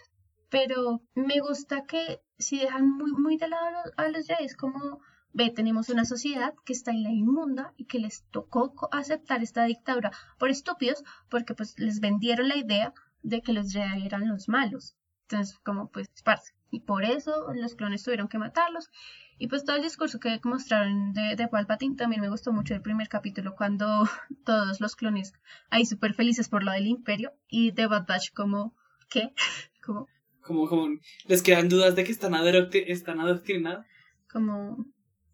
Pero 0.51 1.03
me 1.15 1.41
gusta 1.41 1.87
que 1.87 2.21
si 2.39 2.59
dejan 2.59 2.89
muy, 2.91 3.13
muy 3.13 3.37
de 3.37 3.49
lado 3.49 3.67
a 3.97 4.09
los, 4.09 4.29
a 4.31 4.41
los 4.43 4.57
como, 4.57 5.01
ve, 5.33 5.51
tenemos 5.51 5.89
una 5.89 6.05
sociedad 6.05 6.55
que 6.65 6.73
está 6.73 6.91
en 6.91 7.03
la 7.05 7.11
inmunda 7.11 7.73
y 7.77 7.85
que 7.87 8.01
les 8.01 8.25
tocó 8.31 8.89
aceptar 8.93 9.43
esta 9.43 9.65
dictadura 9.65 10.11
por 10.39 10.51
estúpidos, 10.51 11.05
porque 11.29 11.55
pues 11.55 11.79
les 11.79 12.01
vendieron 12.01 12.49
la 12.49 12.57
idea 12.57 12.93
de 13.23 13.43
que 13.43 13.53
los 13.53 13.73
Jedi 13.73 14.07
eran 14.07 14.29
los 14.29 14.49
malos. 14.49 14.97
Entonces, 15.29 15.59
como 15.61 15.91
pues, 15.91 16.09
parce. 16.25 16.53
Y 16.73 16.81
por 16.81 17.05
eso 17.05 17.53
los 17.55 17.75
clones 17.75 18.03
tuvieron 18.03 18.29
que 18.29 18.39
matarlos. 18.39 18.91
Y 19.39 19.49
pues 19.49 19.65
todo 19.65 19.77
el 19.77 19.83
discurso 19.83 20.21
que 20.21 20.41
mostraron 20.45 21.13
de, 21.13 21.35
de 21.35 21.49
Palpatine 21.49 21.97
también 21.97 22.21
me 22.21 22.29
gustó 22.29 22.53
mucho 22.53 22.75
el 22.75 22.83
primer 22.83 23.09
capítulo 23.09 23.55
cuando 23.57 23.87
todos 24.45 24.81
los 24.81 24.97
clones 24.97 25.33
ahí 25.71 25.87
súper 25.87 26.15
felices 26.15 26.49
por 26.49 26.63
lo 26.63 26.73
del 26.73 26.87
imperio 26.87 27.33
y 27.49 27.71
de 27.71 27.87
Bad 27.87 28.07
Batch 28.07 28.33
como 28.33 28.75
¿qué? 29.09 29.35
Como, 29.83 30.07
Como, 30.51 30.67
como 30.67 30.89
les 31.29 31.43
quedan 31.43 31.69
dudas 31.69 31.95
de 31.95 32.03
que 32.03 32.11
están, 32.11 32.35
están 32.73 33.21
adoctrinados. 33.21 33.87
como, 34.29 34.85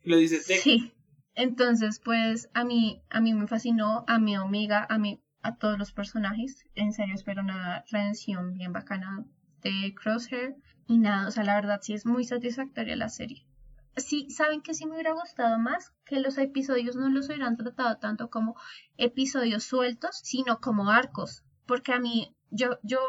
Lo 0.02 0.18
dice 0.18 0.42
Tech. 0.46 0.60
Sí. 0.60 0.92
Entonces, 1.34 2.02
pues 2.04 2.50
a 2.52 2.64
mí, 2.64 3.02
a 3.08 3.22
mí 3.22 3.32
me 3.32 3.46
fascinó, 3.46 4.04
a 4.08 4.18
mi 4.18 4.34
amiga, 4.34 4.86
a 4.90 4.98
mí, 4.98 5.22
a 5.40 5.56
todos 5.56 5.78
los 5.78 5.92
personajes. 5.92 6.66
En 6.74 6.92
serio, 6.92 7.14
espero 7.14 7.40
una 7.40 7.82
redención 7.90 8.52
bien 8.52 8.74
bacana 8.74 9.24
de 9.62 9.94
Crosshair. 9.94 10.56
Y 10.86 10.98
nada, 10.98 11.28
o 11.28 11.30
sea, 11.30 11.44
la 11.44 11.54
verdad 11.54 11.80
sí 11.80 11.94
es 11.94 12.04
muy 12.04 12.24
satisfactoria 12.24 12.94
la 12.94 13.08
serie. 13.08 13.46
Sí, 13.96 14.28
saben 14.28 14.60
que 14.60 14.74
sí 14.74 14.84
me 14.84 14.92
hubiera 14.92 15.14
gustado 15.14 15.58
más 15.58 15.94
que 16.04 16.20
los 16.20 16.36
episodios 16.36 16.94
no 16.94 17.08
los 17.08 17.28
hubieran 17.28 17.56
tratado 17.56 17.96
tanto 17.96 18.28
como 18.28 18.54
episodios 18.98 19.64
sueltos, 19.64 20.20
sino 20.22 20.60
como 20.60 20.90
arcos. 20.90 21.42
Porque 21.64 21.94
a 21.94 22.00
mí, 22.00 22.36
yo, 22.50 22.78
yo 22.82 23.00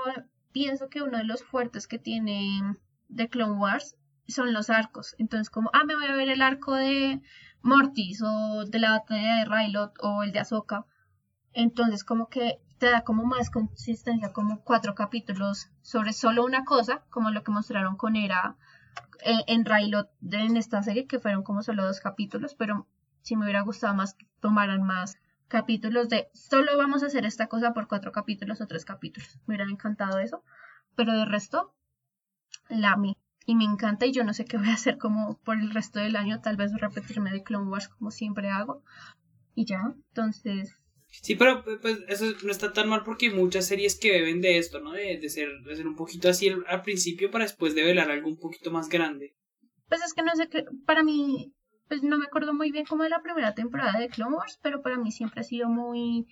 pienso 0.57 0.89
que 0.89 1.03
uno 1.03 1.17
de 1.19 1.23
los 1.23 1.43
fuertes 1.43 1.87
que 1.87 1.99
tiene 1.99 2.75
The 3.15 3.29
Clone 3.29 3.59
Wars 3.59 3.95
son 4.27 4.53
los 4.53 4.69
arcos. 4.71 5.15
Entonces, 5.19 5.49
como, 5.51 5.69
ah, 5.71 5.83
me 5.85 5.95
voy 5.95 6.05
a 6.05 6.15
ver 6.15 6.29
el 6.29 6.41
arco 6.41 6.73
de 6.73 7.21
Mortis 7.61 8.23
o 8.23 8.65
de 8.65 8.79
la 8.79 8.91
batalla 8.91 9.35
de 9.37 9.45
Rylot 9.45 9.93
o 10.01 10.23
el 10.23 10.31
de 10.31 10.39
Ahsoka. 10.39 10.85
Entonces, 11.53 12.03
como 12.03 12.27
que 12.27 12.59
te 12.79 12.89
da 12.89 13.01
como 13.03 13.23
más 13.23 13.51
consistencia, 13.51 14.33
como 14.33 14.63
cuatro 14.63 14.95
capítulos 14.95 15.69
sobre 15.83 16.11
solo 16.13 16.43
una 16.43 16.65
cosa, 16.65 17.03
como 17.11 17.29
lo 17.29 17.43
que 17.43 17.51
mostraron 17.51 17.95
con 17.95 18.15
Era 18.15 18.55
eh, 19.23 19.43
en 19.47 19.63
de- 19.63 20.39
en 20.45 20.57
esta 20.57 20.81
serie, 20.81 21.05
que 21.07 21.19
fueron 21.19 21.43
como 21.43 21.61
solo 21.61 21.85
dos 21.85 21.99
capítulos, 21.99 22.55
pero 22.55 22.87
sí 23.21 23.35
me 23.35 23.43
hubiera 23.45 23.61
gustado 23.61 23.93
más 23.93 24.15
que 24.15 24.25
tomaran 24.39 24.81
más 24.83 25.17
capítulos 25.47 26.09
de 26.09 26.27
solo 26.33 26.77
vamos 26.77 27.03
a 27.03 27.07
hacer 27.07 27.25
esta 27.25 27.47
cosa 27.47 27.73
por 27.73 27.87
cuatro 27.87 28.11
capítulos 28.11 28.61
o 28.61 28.67
tres 28.67 28.85
capítulos. 28.85 29.37
Me 29.47 29.55
hubiera 29.55 29.71
encantado 29.71 30.19
eso, 30.19 30.43
pero 30.95 31.13
de 31.13 31.25
resto, 31.25 31.73
la 32.69 32.93
amé 32.93 33.17
y 33.45 33.55
me 33.55 33.63
encanta 33.65 34.05
y 34.05 34.11
yo 34.13 34.23
no 34.23 34.33
sé 34.33 34.45
qué 34.45 34.57
voy 34.57 34.69
a 34.69 34.73
hacer 34.73 34.97
como 34.97 35.39
por 35.43 35.57
el 35.59 35.71
resto 35.73 35.99
del 35.99 36.15
año, 36.15 36.41
tal 36.41 36.57
vez 36.57 36.71
repetirme 36.79 37.31
de 37.31 37.43
Clone 37.43 37.69
Wars 37.69 37.87
como 37.89 38.11
siempre 38.11 38.49
hago 38.49 38.83
y 39.55 39.65
ya, 39.65 39.93
entonces 40.09 40.75
Sí, 41.09 41.35
pero 41.35 41.63
pues 41.81 41.99
eso 42.07 42.25
no 42.43 42.51
está 42.51 42.73
tan 42.73 42.89
mal 42.89 43.03
porque 43.03 43.27
hay 43.27 43.33
muchas 43.33 43.65
series 43.67 43.97
que 43.99 44.11
beben 44.11 44.41
de 44.41 44.57
esto, 44.57 44.79
¿no? 44.79 44.91
De, 44.91 45.17
de 45.17 45.29
ser, 45.29 45.49
de 45.63 45.75
ser 45.75 45.87
un 45.87 45.95
poquito 45.95 46.29
así 46.29 46.49
al, 46.49 46.63
al 46.67 46.81
principio 46.83 47.31
para 47.31 47.45
después 47.45 47.75
develar 47.75 48.11
algo 48.11 48.29
un 48.29 48.37
poquito 48.37 48.71
más 48.71 48.89
grande. 48.89 49.35
pues 49.87 50.01
es 50.03 50.13
que 50.13 50.23
no 50.23 50.35
sé 50.35 50.49
qué, 50.49 50.65
para 50.85 51.03
mí, 51.03 51.53
pues 51.87 52.03
no 52.03 52.17
me 52.17 52.25
acuerdo 52.25 52.53
muy 52.53 52.71
bien 52.71 52.85
como 52.85 53.03
de 53.03 53.09
la 53.09 53.21
primera 53.21 53.53
temporada 53.53 53.99
de 53.99 54.09
Clone 54.09 54.35
Wars, 54.35 54.59
pero 54.61 54.81
para 54.81 54.97
mí 54.97 55.11
siempre 55.11 55.41
ha 55.41 55.43
sido 55.43 55.69
muy 55.69 56.27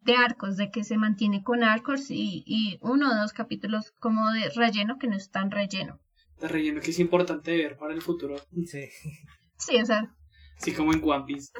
de 0.00 0.14
arcos, 0.14 0.56
de 0.56 0.70
que 0.70 0.84
se 0.84 0.98
mantiene 0.98 1.42
con 1.42 1.62
arcos 1.62 2.10
y, 2.10 2.42
y 2.46 2.78
uno 2.82 3.10
o 3.10 3.14
dos 3.14 3.32
capítulos 3.32 3.92
como 4.00 4.30
de 4.32 4.50
relleno 4.50 4.98
que 4.98 5.06
no 5.06 5.16
es 5.16 5.30
tan 5.30 5.50
relleno. 5.50 6.00
De 6.40 6.48
relleno 6.48 6.80
que 6.80 6.90
es 6.90 6.98
importante 6.98 7.56
ver 7.56 7.76
para 7.76 7.94
el 7.94 8.02
futuro. 8.02 8.36
Sí. 8.66 8.88
Sí, 9.56 9.76
o 9.80 9.86
sea, 9.86 10.12
Así 10.62 10.72
como 10.72 10.92
en 10.92 11.02
One 11.02 11.24
Piece. 11.26 11.50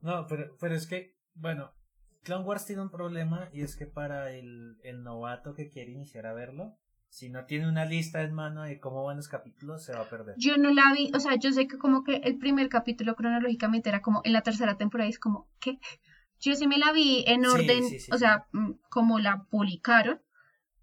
No, 0.00 0.26
pero, 0.28 0.56
pero 0.60 0.76
es 0.76 0.86
que, 0.86 1.16
bueno, 1.34 1.72
Clone 2.22 2.44
Wars 2.44 2.64
tiene 2.64 2.82
un 2.82 2.90
problema 2.90 3.48
y 3.52 3.62
es 3.62 3.74
que 3.74 3.86
para 3.86 4.32
el, 4.32 4.76
el 4.84 5.02
novato 5.02 5.54
que 5.54 5.68
quiere 5.68 5.90
iniciar 5.90 6.26
a 6.26 6.32
verlo, 6.32 6.78
si 7.16 7.30
no 7.30 7.46
tiene 7.46 7.66
una 7.66 7.86
lista 7.86 8.20
en 8.20 8.34
mano 8.34 8.64
de 8.64 8.78
cómo 8.78 9.02
van 9.02 9.16
los 9.16 9.28
capítulos, 9.28 9.82
se 9.82 9.94
va 9.94 10.00
a 10.00 10.10
perder. 10.10 10.34
yo 10.36 10.58
no 10.58 10.70
la 10.74 10.92
vi, 10.92 11.10
o 11.14 11.18
sea, 11.18 11.34
yo 11.36 11.50
sé 11.50 11.66
que 11.66 11.78
como 11.78 12.04
que 12.04 12.16
el 12.16 12.36
primer 12.36 12.68
capítulo 12.68 13.14
cronológicamente 13.14 13.88
era 13.88 14.02
como 14.02 14.20
en 14.24 14.34
la 14.34 14.42
tercera 14.42 14.76
temporada 14.76 15.08
y 15.08 15.12
es 15.12 15.18
como, 15.18 15.48
¿qué? 15.58 15.78
Yo 16.40 16.54
sí 16.54 16.66
me 16.66 16.76
la 16.76 16.92
vi 16.92 17.24
en 17.26 17.46
orden, 17.46 17.84
sí, 17.84 18.00
sí, 18.00 18.10
o 18.12 18.18
sea, 18.18 18.46
mm, 18.52 18.72
como 18.90 19.18
la 19.18 19.46
publicaron 19.50 20.20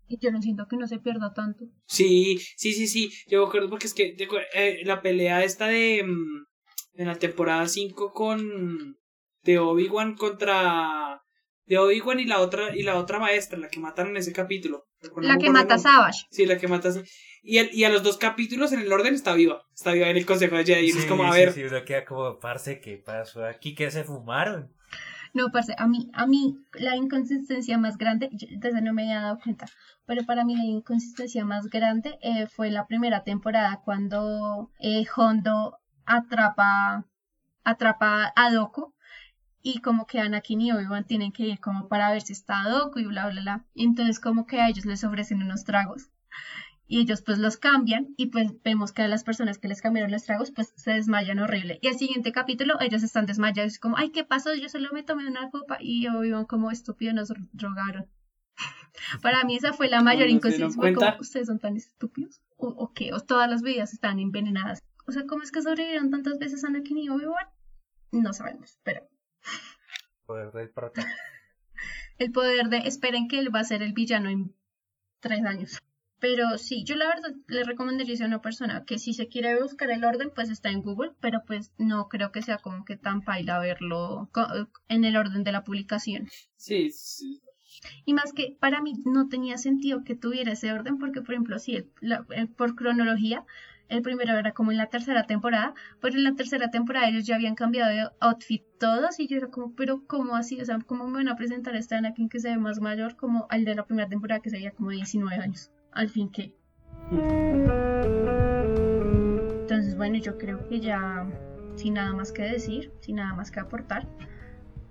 y 0.08 0.18
yo 0.18 0.32
no 0.32 0.42
siento 0.42 0.68
que 0.68 0.76
no 0.76 0.88
se 0.88 0.98
pierda 0.98 1.36
tanto. 1.36 1.66
Sí, 1.86 2.40
sí, 2.58 2.74
sí, 2.74 2.88
sí. 2.88 3.12
Yo 3.28 3.44
me 3.44 3.48
acuerdo 3.48 3.70
porque 3.70 3.86
es 3.86 3.94
que 3.94 4.18
eh, 4.56 4.82
la 4.86 5.04
pelea 5.04 5.44
esta 5.44 5.68
de. 5.68 6.04
mm, 6.04 6.46
En 6.96 7.08
la 7.08 7.16
temporada 7.20 7.68
5 7.68 8.12
con. 8.12 8.98
De 9.44 9.60
Obi-Wan 9.60 10.16
contra. 10.16 11.22
De 11.68 11.78
Obi-Wan 11.78 12.20
y 12.20 12.26
la 12.26 12.40
otra 12.40 12.76
y 12.76 12.82
la 12.82 12.96
otra 12.98 13.20
maestra, 13.20 13.60
la 13.60 13.70
que 13.70 13.80
matan 13.80 14.08
en 14.08 14.18
ese 14.18 14.34
capítulo. 14.34 14.86
La 15.22 15.38
que 15.38 15.50
mata 15.50 15.76
a. 15.76 15.80
Savage. 15.80 16.26
Sí, 16.32 16.46
la 16.46 16.58
que 16.58 16.68
mata 16.68 16.90
a 16.90 16.94
y, 17.46 17.58
el- 17.58 17.70
y 17.74 17.84
a 17.84 17.90
los 17.90 18.04
dos 18.04 18.18
capítulos 18.18 18.72
en 18.72 18.80
el 18.80 18.92
orden 18.94 19.14
está 19.14 19.34
viva. 19.34 19.64
Está 19.74 19.92
viva 19.92 20.08
en 20.10 20.16
el 20.18 20.26
Consejo 20.26 20.56
de 20.56 20.66
Jedi. 20.66 20.90
Es 20.90 21.06
como, 21.06 21.26
a 21.26 21.34
sí, 21.34 21.40
ver. 21.40 21.52
sí, 21.52 21.64
uno 21.64 21.84
queda 21.84 22.06
como, 22.06 22.40
parce, 22.40 22.80
¿qué 22.80 22.98
pasó 22.98 23.46
aquí? 23.46 23.76
¿Qué 23.76 23.92
se 23.92 24.04
fumaron? 24.04 24.72
No, 25.34 25.50
parce, 25.52 25.74
a 25.78 25.88
mí, 25.88 26.10
a 26.14 26.28
mí 26.28 26.60
la 26.74 26.96
inconsistencia 26.96 27.78
más 27.80 27.98
grande, 27.98 28.30
desde 28.32 28.82
no 28.82 28.94
me 28.94 29.02
había 29.04 29.22
dado 29.22 29.40
cuenta, 29.44 29.66
pero 30.06 30.24
para 30.26 30.46
mí 30.46 30.56
la 30.56 30.64
inconsistencia 30.64 31.44
más 31.44 31.70
grande 31.72 32.20
eh, 32.22 32.46
fue 32.48 32.70
la 32.70 32.86
primera 32.86 33.24
temporada 33.24 33.82
cuando 33.84 34.70
eh, 34.80 35.04
Hondo 35.16 35.80
atrapa, 36.06 37.08
atrapa 37.64 38.32
a 38.36 38.52
Doku 38.52 38.93
y 39.64 39.80
como 39.80 40.06
que 40.06 40.20
Anakin 40.20 40.62
y 40.62 40.72
Obi-Wan 40.74 41.06
tienen 41.06 41.32
que 41.32 41.44
ir 41.44 41.60
como 41.60 41.88
para 41.88 42.12
ver 42.12 42.22
si 42.22 42.34
está 42.34 42.64
Doku 42.70 43.00
y 43.00 43.06
bla, 43.06 43.30
bla, 43.30 43.42
bla. 43.42 43.66
Entonces 43.74 44.20
como 44.20 44.46
que 44.46 44.60
a 44.60 44.68
ellos 44.68 44.86
les 44.86 45.04
ofrecen 45.06 45.42
unos 45.42 45.64
tragos 45.64 46.10
y 46.86 47.00
ellos 47.00 47.22
pues 47.22 47.40
los 47.40 47.56
cambian 47.56 48.14
y 48.18 48.28
pues 48.28 48.52
vemos 48.62 48.92
que 48.92 49.04
a 49.04 49.08
las 49.08 49.24
personas 49.24 49.58
que 49.58 49.70
les 49.70 49.82
cambiaron 49.82 50.12
los 50.12 50.26
tragos 50.26 50.52
pues 50.52 50.74
se 50.76 50.92
desmayan 50.92 51.40
horrible. 51.40 51.80
Y 51.82 51.88
al 51.88 51.96
siguiente 51.96 52.34
capítulo 52.34 52.76
ellos 52.82 53.04
están 53.04 53.26
desmayados 53.26 53.80
como, 53.80 53.98
ay, 53.98 54.12
¿qué 54.12 54.26
pasó? 54.26 54.54
Yo 54.54 54.68
solo 54.68 54.90
me 54.92 55.02
tomé 55.02 55.28
una 55.28 55.50
copa 55.50 55.78
y 55.80 56.08
Obi-Wan 56.08 56.46
como 56.46 56.70
estúpido 56.70 57.14
nos 57.14 57.32
drogaron. 57.54 58.08
Para 59.22 59.46
mí 59.46 59.56
esa 59.56 59.72
fue 59.72 59.88
la 59.88 60.04
mayor 60.04 60.28
¿No 60.28 60.36
inconsistencia. 60.36 60.94
Como? 60.94 61.20
¿Ustedes 61.22 61.48
son 61.48 61.60
tan 61.60 61.78
estúpidos? 61.78 62.42
¿O, 62.58 62.68
o 62.68 62.92
qué? 62.94 63.14
¿O 63.14 63.22
todas 63.22 63.50
las 63.50 63.62
bebidas 63.62 63.94
están 63.94 64.20
envenenadas? 64.20 64.84
O 65.08 65.14
sea, 65.14 65.24
¿cómo 65.26 65.42
es 65.42 65.52
que 65.52 65.62
sobrevivieron 65.62 66.12
tantas 66.12 66.38
veces 66.38 66.66
Anakin 66.66 66.98
y 66.98 67.10
Obi-Wan? 67.10 67.48
No 68.12 68.34
sabemos, 68.34 68.78
pero 68.84 69.08
Poder 70.26 70.52
del 70.52 70.70
prota. 70.70 71.06
el 72.18 72.32
poder 72.32 72.70
de 72.70 72.78
esperen 72.80 73.28
que 73.28 73.40
él 73.40 73.54
va 73.54 73.60
a 73.60 73.64
ser 73.66 73.82
el 73.82 73.94
villano 73.94 74.30
en 74.30 74.56
tres 75.20 75.44
años. 75.46 75.80
Pero 76.20 76.58
sí, 76.58 76.86
yo 76.86 76.96
la 76.96 77.08
verdad 77.08 77.34
le 77.48 77.66
recomendaría 77.66 78.16
a 78.24 78.28
una 78.28 78.42
persona 78.42 78.86
que 78.86 78.98
si 78.98 79.14
se 79.14 79.28
quiere 79.28 79.62
buscar 79.62 79.92
el 79.92 80.06
orden, 80.06 80.32
pues 80.34 80.50
está 80.50 80.70
en 80.70 80.82
Google, 80.82 81.12
pero 81.20 81.44
pues 81.46 81.74
no 81.78 82.08
creo 82.08 82.32
que 82.32 82.42
sea 82.42 82.60
como 82.60 82.86
que 82.86 82.96
tan 82.96 83.24
paila 83.24 83.60
verlo 83.60 84.30
en 84.88 85.04
el 85.04 85.18
orden 85.18 85.44
de 85.44 85.52
la 85.52 85.66
publicación. 85.66 86.30
Sí, 86.56 86.92
sí. 86.92 87.42
Y 88.06 88.14
más 88.14 88.32
que 88.32 88.56
para 88.58 88.82
mí 88.82 88.94
no 89.04 89.28
tenía 89.28 89.58
sentido 89.58 90.06
que 90.06 90.16
tuviera 90.16 90.54
ese 90.54 90.72
orden, 90.72 90.98
porque 90.98 91.22
por 91.22 91.34
ejemplo, 91.34 91.60
sí, 91.60 91.76
el- 91.76 91.92
la- 92.00 92.26
el- 92.30 92.48
por 92.48 92.76
cronología, 92.76 93.44
el 93.90 94.02
primero 94.02 94.38
era 94.38 94.52
como 94.54 94.72
en 94.72 94.78
la 94.78 94.88
tercera 94.88 95.24
temporada, 95.24 95.74
pero 96.02 96.16
en 96.16 96.24
la 96.24 96.36
tercera 96.36 96.70
temporada 96.70 97.08
ellos 97.08 97.26
ya 97.26 97.36
habían 97.36 97.56
cambiado 97.56 97.92
de 97.92 98.10
outfit 98.20 98.64
todos 98.80 99.20
y 99.20 99.28
yo 99.28 99.38
era 99.38 99.48
como, 99.48 99.76
pero 99.76 100.04
¿cómo 100.08 100.36
así? 100.36 100.60
O 100.62 100.66
sea, 100.66 100.80
¿cómo 100.86 101.08
me 101.08 101.14
van 101.14 101.28
a 101.30 101.36
presentar 101.36 101.76
a 101.76 101.80
este 101.80 101.96
Anakin 101.96 102.30
que 102.30 102.40
se 102.40 102.50
ve 102.50 102.58
más 102.58 102.80
mayor 102.80 103.16
como 103.16 103.48
al 103.50 103.66
de 103.66 103.76
la 103.76 103.86
primera 103.86 104.10
temporada 104.10 104.42
que 104.42 104.50
se 104.50 104.72
como 104.72 104.90
de 104.90 104.98
19 104.98 105.42
años? 105.42 105.72
Al 105.92 106.10
fin 106.10 106.30
que... 106.30 106.56
Entonces, 109.62 109.96
bueno, 109.96 110.18
yo 110.18 110.38
creo 110.38 110.68
que 110.68 110.80
ya 110.80 111.26
sin 111.76 111.96
nada 111.96 112.14
más 112.14 112.32
que 112.32 112.44
decir, 112.44 112.92
sin 113.00 113.18
nada 113.18 113.34
más 113.34 113.52
que 113.52 113.60
aportar, 113.60 114.08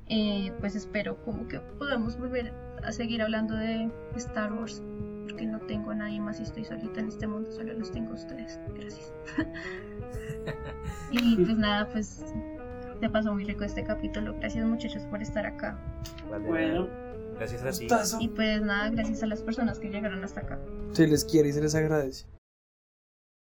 eh, 0.08 0.52
pues 0.60 0.74
espero 0.74 1.22
como 1.24 1.48
que 1.48 1.60
podamos 1.60 2.18
volver 2.18 2.52
a 2.82 2.92
seguir 2.92 3.22
hablando 3.22 3.54
de 3.54 3.90
Star 4.16 4.52
Wars, 4.52 4.82
porque 5.22 5.46
no 5.46 5.60
tengo 5.60 5.90
a 5.90 5.94
nadie 5.94 6.20
más 6.20 6.40
y 6.40 6.42
estoy 6.42 6.64
solita 6.64 7.00
en 7.00 7.08
este 7.08 7.26
mundo, 7.26 7.50
solo 7.50 7.72
los 7.74 7.90
tengo 7.90 8.12
a 8.12 8.14
ustedes. 8.14 8.58
Gracias. 8.74 9.12
y 11.10 11.36
pues 11.36 11.58
nada, 11.58 11.88
pues 11.90 12.24
te 13.00 13.08
pasó 13.10 13.32
muy 13.32 13.44
rico 13.44 13.64
este 13.64 13.84
capítulo. 13.84 14.34
Gracias 14.38 14.64
muchachos 14.66 15.04
por 15.06 15.22
estar 15.22 15.46
acá. 15.46 15.78
Vale, 16.30 16.48
Bueno. 16.48 16.88
Gracias 17.36 17.62
a 17.64 18.18
ti. 18.18 18.24
Y 18.24 18.28
pues 18.28 18.60
nada, 18.62 18.90
gracias 18.90 19.22
a 19.22 19.26
las 19.26 19.42
personas 19.42 19.78
que 19.78 19.88
llegaron 19.88 20.22
hasta 20.22 20.40
acá. 20.40 20.58
Se 20.92 21.06
les 21.06 21.24
quiere 21.24 21.48
y 21.48 21.52
se 21.52 21.60
les 21.60 21.74
agradece. 21.74 22.26